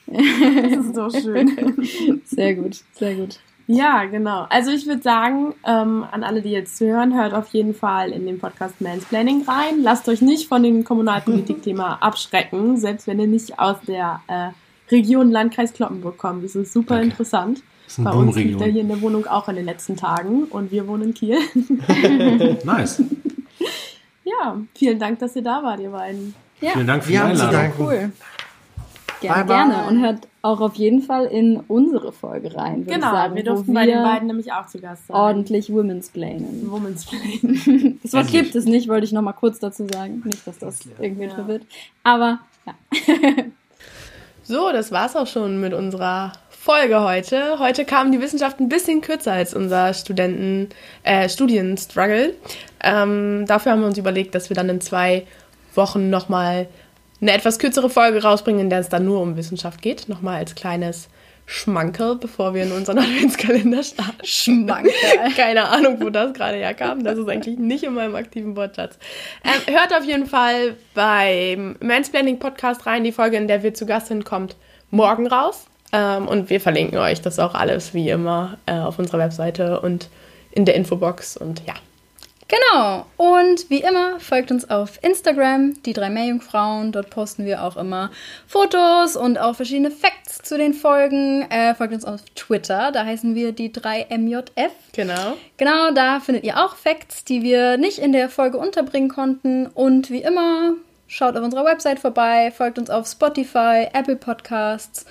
Das 0.11 0.85
ist 0.85 0.95
so 0.95 1.09
schön. 1.09 2.21
Sehr 2.25 2.53
gut, 2.55 2.81
sehr 2.93 3.15
gut. 3.15 3.39
ja, 3.67 4.03
genau. 4.05 4.45
Also 4.49 4.69
ich 4.71 4.85
würde 4.85 5.01
sagen, 5.01 5.53
ähm, 5.65 6.05
an 6.11 6.23
alle, 6.23 6.41
die 6.41 6.51
jetzt 6.51 6.77
zuhören, 6.77 7.15
hört 7.17 7.33
auf 7.33 7.47
jeden 7.53 7.73
Fall 7.73 8.11
in 8.11 8.25
den 8.25 8.37
Podcast 8.37 8.79
Mansplaining 8.81 9.43
rein. 9.47 9.81
Lasst 9.81 10.07
euch 10.09 10.21
nicht 10.21 10.47
von 10.47 10.61
dem 10.63 10.83
Kommunalpolitik-Thema 10.83 11.97
abschrecken, 12.01 12.77
selbst 12.77 13.07
wenn 13.07 13.19
ihr 13.19 13.27
nicht 13.27 13.57
aus 13.57 13.77
der 13.87 14.21
äh, 14.27 14.49
Region 14.91 15.31
Landkreis 15.31 15.73
Kloppenburg 15.73 16.17
kommt. 16.17 16.43
Das 16.43 16.55
ist 16.55 16.73
super 16.73 16.95
Danke. 16.95 17.11
interessant. 17.11 17.63
Das 17.85 17.97
ist 17.97 18.03
Bei 18.03 18.11
uns 18.11 18.35
liegt 18.35 18.59
er 18.61 18.67
hier 18.67 18.81
in 18.81 18.89
der 18.89 19.01
Wohnung 19.01 19.25
auch 19.27 19.47
in 19.49 19.55
den 19.55 19.65
letzten 19.65 19.95
Tagen 19.95 20.43
und 20.43 20.71
wir 20.71 20.87
wohnen 20.87 21.03
in 21.03 21.13
Kiel. 21.13 21.37
Nice. 22.65 23.01
Ja, 24.23 24.57
vielen 24.76 24.99
Dank, 24.99 25.19
dass 25.19 25.35
ihr 25.35 25.41
da 25.43 25.64
wart, 25.64 25.80
ihr 25.80 25.89
beiden. 25.91 26.35
Ja, 26.60 26.72
Vielen 26.72 26.88
Dank 26.88 27.03
für 27.03 27.10
die 27.10 27.14
Wir 27.15 27.23
haben 27.23 27.35
zu 27.35 27.48
Einladung. 27.48 27.72
cool. 27.80 28.11
Gerne, 29.19 29.45
Bye, 29.45 29.45
bye. 29.45 29.69
gerne. 29.69 29.88
Und 29.88 30.02
hört 30.03 30.27
auch 30.43 30.61
auf 30.61 30.76
jeden 30.76 31.02
Fall 31.02 31.26
in 31.26 31.57
unsere 31.68 32.11
Folge 32.11 32.56
rein. 32.56 32.80
würde 32.85 32.93
Genau, 32.93 33.07
ich 33.07 33.11
sagen, 33.14 33.35
wir 33.35 33.43
durften 33.43 33.73
bei 33.73 33.85
den 33.85 34.02
beiden 34.03 34.27
nämlich 34.27 34.52
auch 34.53 34.65
zu 34.68 34.80
Gast 34.80 35.07
sein. 35.07 35.15
ordentlich 35.15 35.72
Women's 35.72 36.10
Planen. 36.10 36.69
Women's 36.72 37.06
Plane. 37.10 37.98
Das 38.03 38.14
Wort 38.14 38.26
Endlich. 38.26 38.31
gibt 38.43 38.56
es 38.56 38.65
nicht, 38.65 38.88
wollte 38.89 39.06
ich 39.06 39.11
noch 39.11 39.22
mal 39.22 39.34
kurz 39.34 39.60
dazu 39.60 39.88
sagen. 39.91 40.22
Nicht, 40.26 40.45
dass 40.48 40.57
das 40.60 40.80
irgendwie 40.99 41.26
Ja. 41.26 41.35
verwirrt. 41.35 41.64
Aber 42.03 42.39
ja. 42.65 42.73
So, 44.43 44.72
das 44.72 44.91
war's 44.91 45.15
auch 45.15 45.27
schon 45.27 45.61
mit 45.61 45.73
unserer 45.73 46.34
Folge 46.63 47.01
heute. 47.01 47.57
Heute 47.57 47.85
kam 47.85 48.11
die 48.11 48.21
Wissenschaft 48.21 48.59
ein 48.59 48.69
bisschen 48.69 49.01
kürzer 49.01 49.31
als 49.31 49.55
unser 49.55 49.95
Studenten, 49.95 50.69
äh, 51.01 51.27
Studienstruggle. 51.27 52.35
Ähm, 52.83 53.45
dafür 53.47 53.71
haben 53.71 53.79
wir 53.79 53.88
uns 53.88 53.97
überlegt, 53.97 54.35
dass 54.35 54.49
wir 54.49 54.55
dann 54.55 54.69
in 54.69 54.79
zwei 54.79 55.25
Wochen 55.73 56.11
nochmal 56.11 56.67
eine 57.19 57.31
etwas 57.33 57.57
kürzere 57.57 57.89
Folge 57.89 58.21
rausbringen, 58.21 58.61
in 58.61 58.69
der 58.69 58.77
es 58.77 58.89
dann 58.89 59.05
nur 59.05 59.21
um 59.21 59.38
Wissenschaft 59.38 59.81
geht. 59.81 60.07
Nochmal 60.07 60.38
als 60.38 60.53
kleines 60.53 61.09
Schmankerl, 61.47 62.17
bevor 62.17 62.53
wir 62.53 62.61
in 62.61 62.73
unseren 62.73 62.99
Adventskalender 62.99 63.81
starten. 63.81 64.23
Schmankerl. 64.23 64.93
Keine 65.35 65.67
Ahnung, 65.67 65.97
wo 65.99 66.11
das 66.11 66.31
gerade 66.33 66.57
herkam. 66.57 67.03
Das 67.03 67.17
ist 67.17 67.27
eigentlich 67.27 67.57
nicht 67.57 67.85
in 67.85 67.95
meinem 67.95 68.13
aktiven 68.13 68.55
Wortschatz. 68.55 68.99
Ähm, 69.43 69.75
hört 69.75 69.95
auf 69.95 70.05
jeden 70.05 70.27
Fall 70.27 70.75
beim 70.93 71.75
Mansplaining 71.79 72.38
Podcast 72.38 72.85
rein. 72.85 73.03
Die 73.03 73.11
Folge, 73.11 73.38
in 73.38 73.47
der 73.47 73.63
wir 73.63 73.73
zu 73.73 73.88
Gast 73.88 74.07
sind, 74.07 74.25
kommt 74.25 74.55
morgen 74.91 75.25
raus. 75.25 75.65
Ähm, 75.93 76.27
und 76.27 76.49
wir 76.49 76.61
verlinken 76.61 76.97
euch 76.97 77.22
das 77.22 77.39
auch 77.39 77.53
alles 77.53 77.93
wie 77.93 78.09
immer 78.09 78.57
äh, 78.65 78.80
auf 78.80 78.99
unserer 78.99 79.19
Webseite 79.19 79.80
und 79.81 80.09
in 80.51 80.65
der 80.65 80.76
Infobox. 80.76 81.38
Und 81.38 81.61
ja, 81.65 81.73
Genau. 82.51 83.05
Und 83.15 83.69
wie 83.69 83.80
immer 83.80 84.19
folgt 84.19 84.51
uns 84.51 84.69
auf 84.69 85.01
Instagram, 85.01 85.81
die 85.84 85.93
drei 85.93 86.09
Meerjungfrauen. 86.09 86.91
Dort 86.91 87.09
posten 87.09 87.45
wir 87.45 87.63
auch 87.63 87.77
immer 87.77 88.11
Fotos 88.45 89.15
und 89.15 89.39
auch 89.39 89.55
verschiedene 89.55 89.89
Facts 89.89 90.39
zu 90.43 90.57
den 90.57 90.73
Folgen. 90.73 91.49
Äh, 91.49 91.76
folgt 91.76 91.93
uns 91.93 92.03
auf 92.03 92.19
Twitter, 92.35 92.91
da 92.91 93.05
heißen 93.05 93.35
wir 93.35 93.53
die 93.53 93.72
drei 93.72 94.05
MJF. 94.09 94.73
genau. 94.91 95.38
Genau, 95.55 95.91
da 95.91 96.19
findet 96.19 96.43
ihr 96.43 96.57
auch 96.57 96.76
Facts, 96.76 97.23
die 97.23 97.41
wir 97.41 97.77
nicht 97.77 97.99
in 97.99 98.11
der 98.11 98.27
Folge 98.27 98.57
unterbringen 98.57 99.09
konnten. 99.09 99.68
Und 99.68 100.09
wie 100.09 100.22
immer, 100.22 100.73
schaut 101.07 101.38
auf 101.38 101.43
unserer 101.45 101.63
Website 101.63 101.99
vorbei, 101.99 102.51
folgt 102.51 102.77
uns 102.77 102.89
auf 102.89 103.07
Spotify, 103.07 103.88
Apple 103.93 104.18
Podcasts 104.18 105.05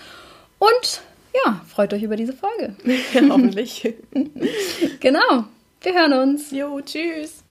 und 0.61 1.03
ja, 1.35 1.61
freut 1.69 1.93
euch 1.93 2.03
über 2.03 2.17
diese 2.17 2.33
Folge. 2.33 2.77
Hoffentlich. 3.29 3.95
Genau, 5.01 5.45
wir 5.81 5.95
hören 5.95 6.13
uns. 6.13 6.51
Jo, 6.51 6.81
tschüss. 6.81 7.43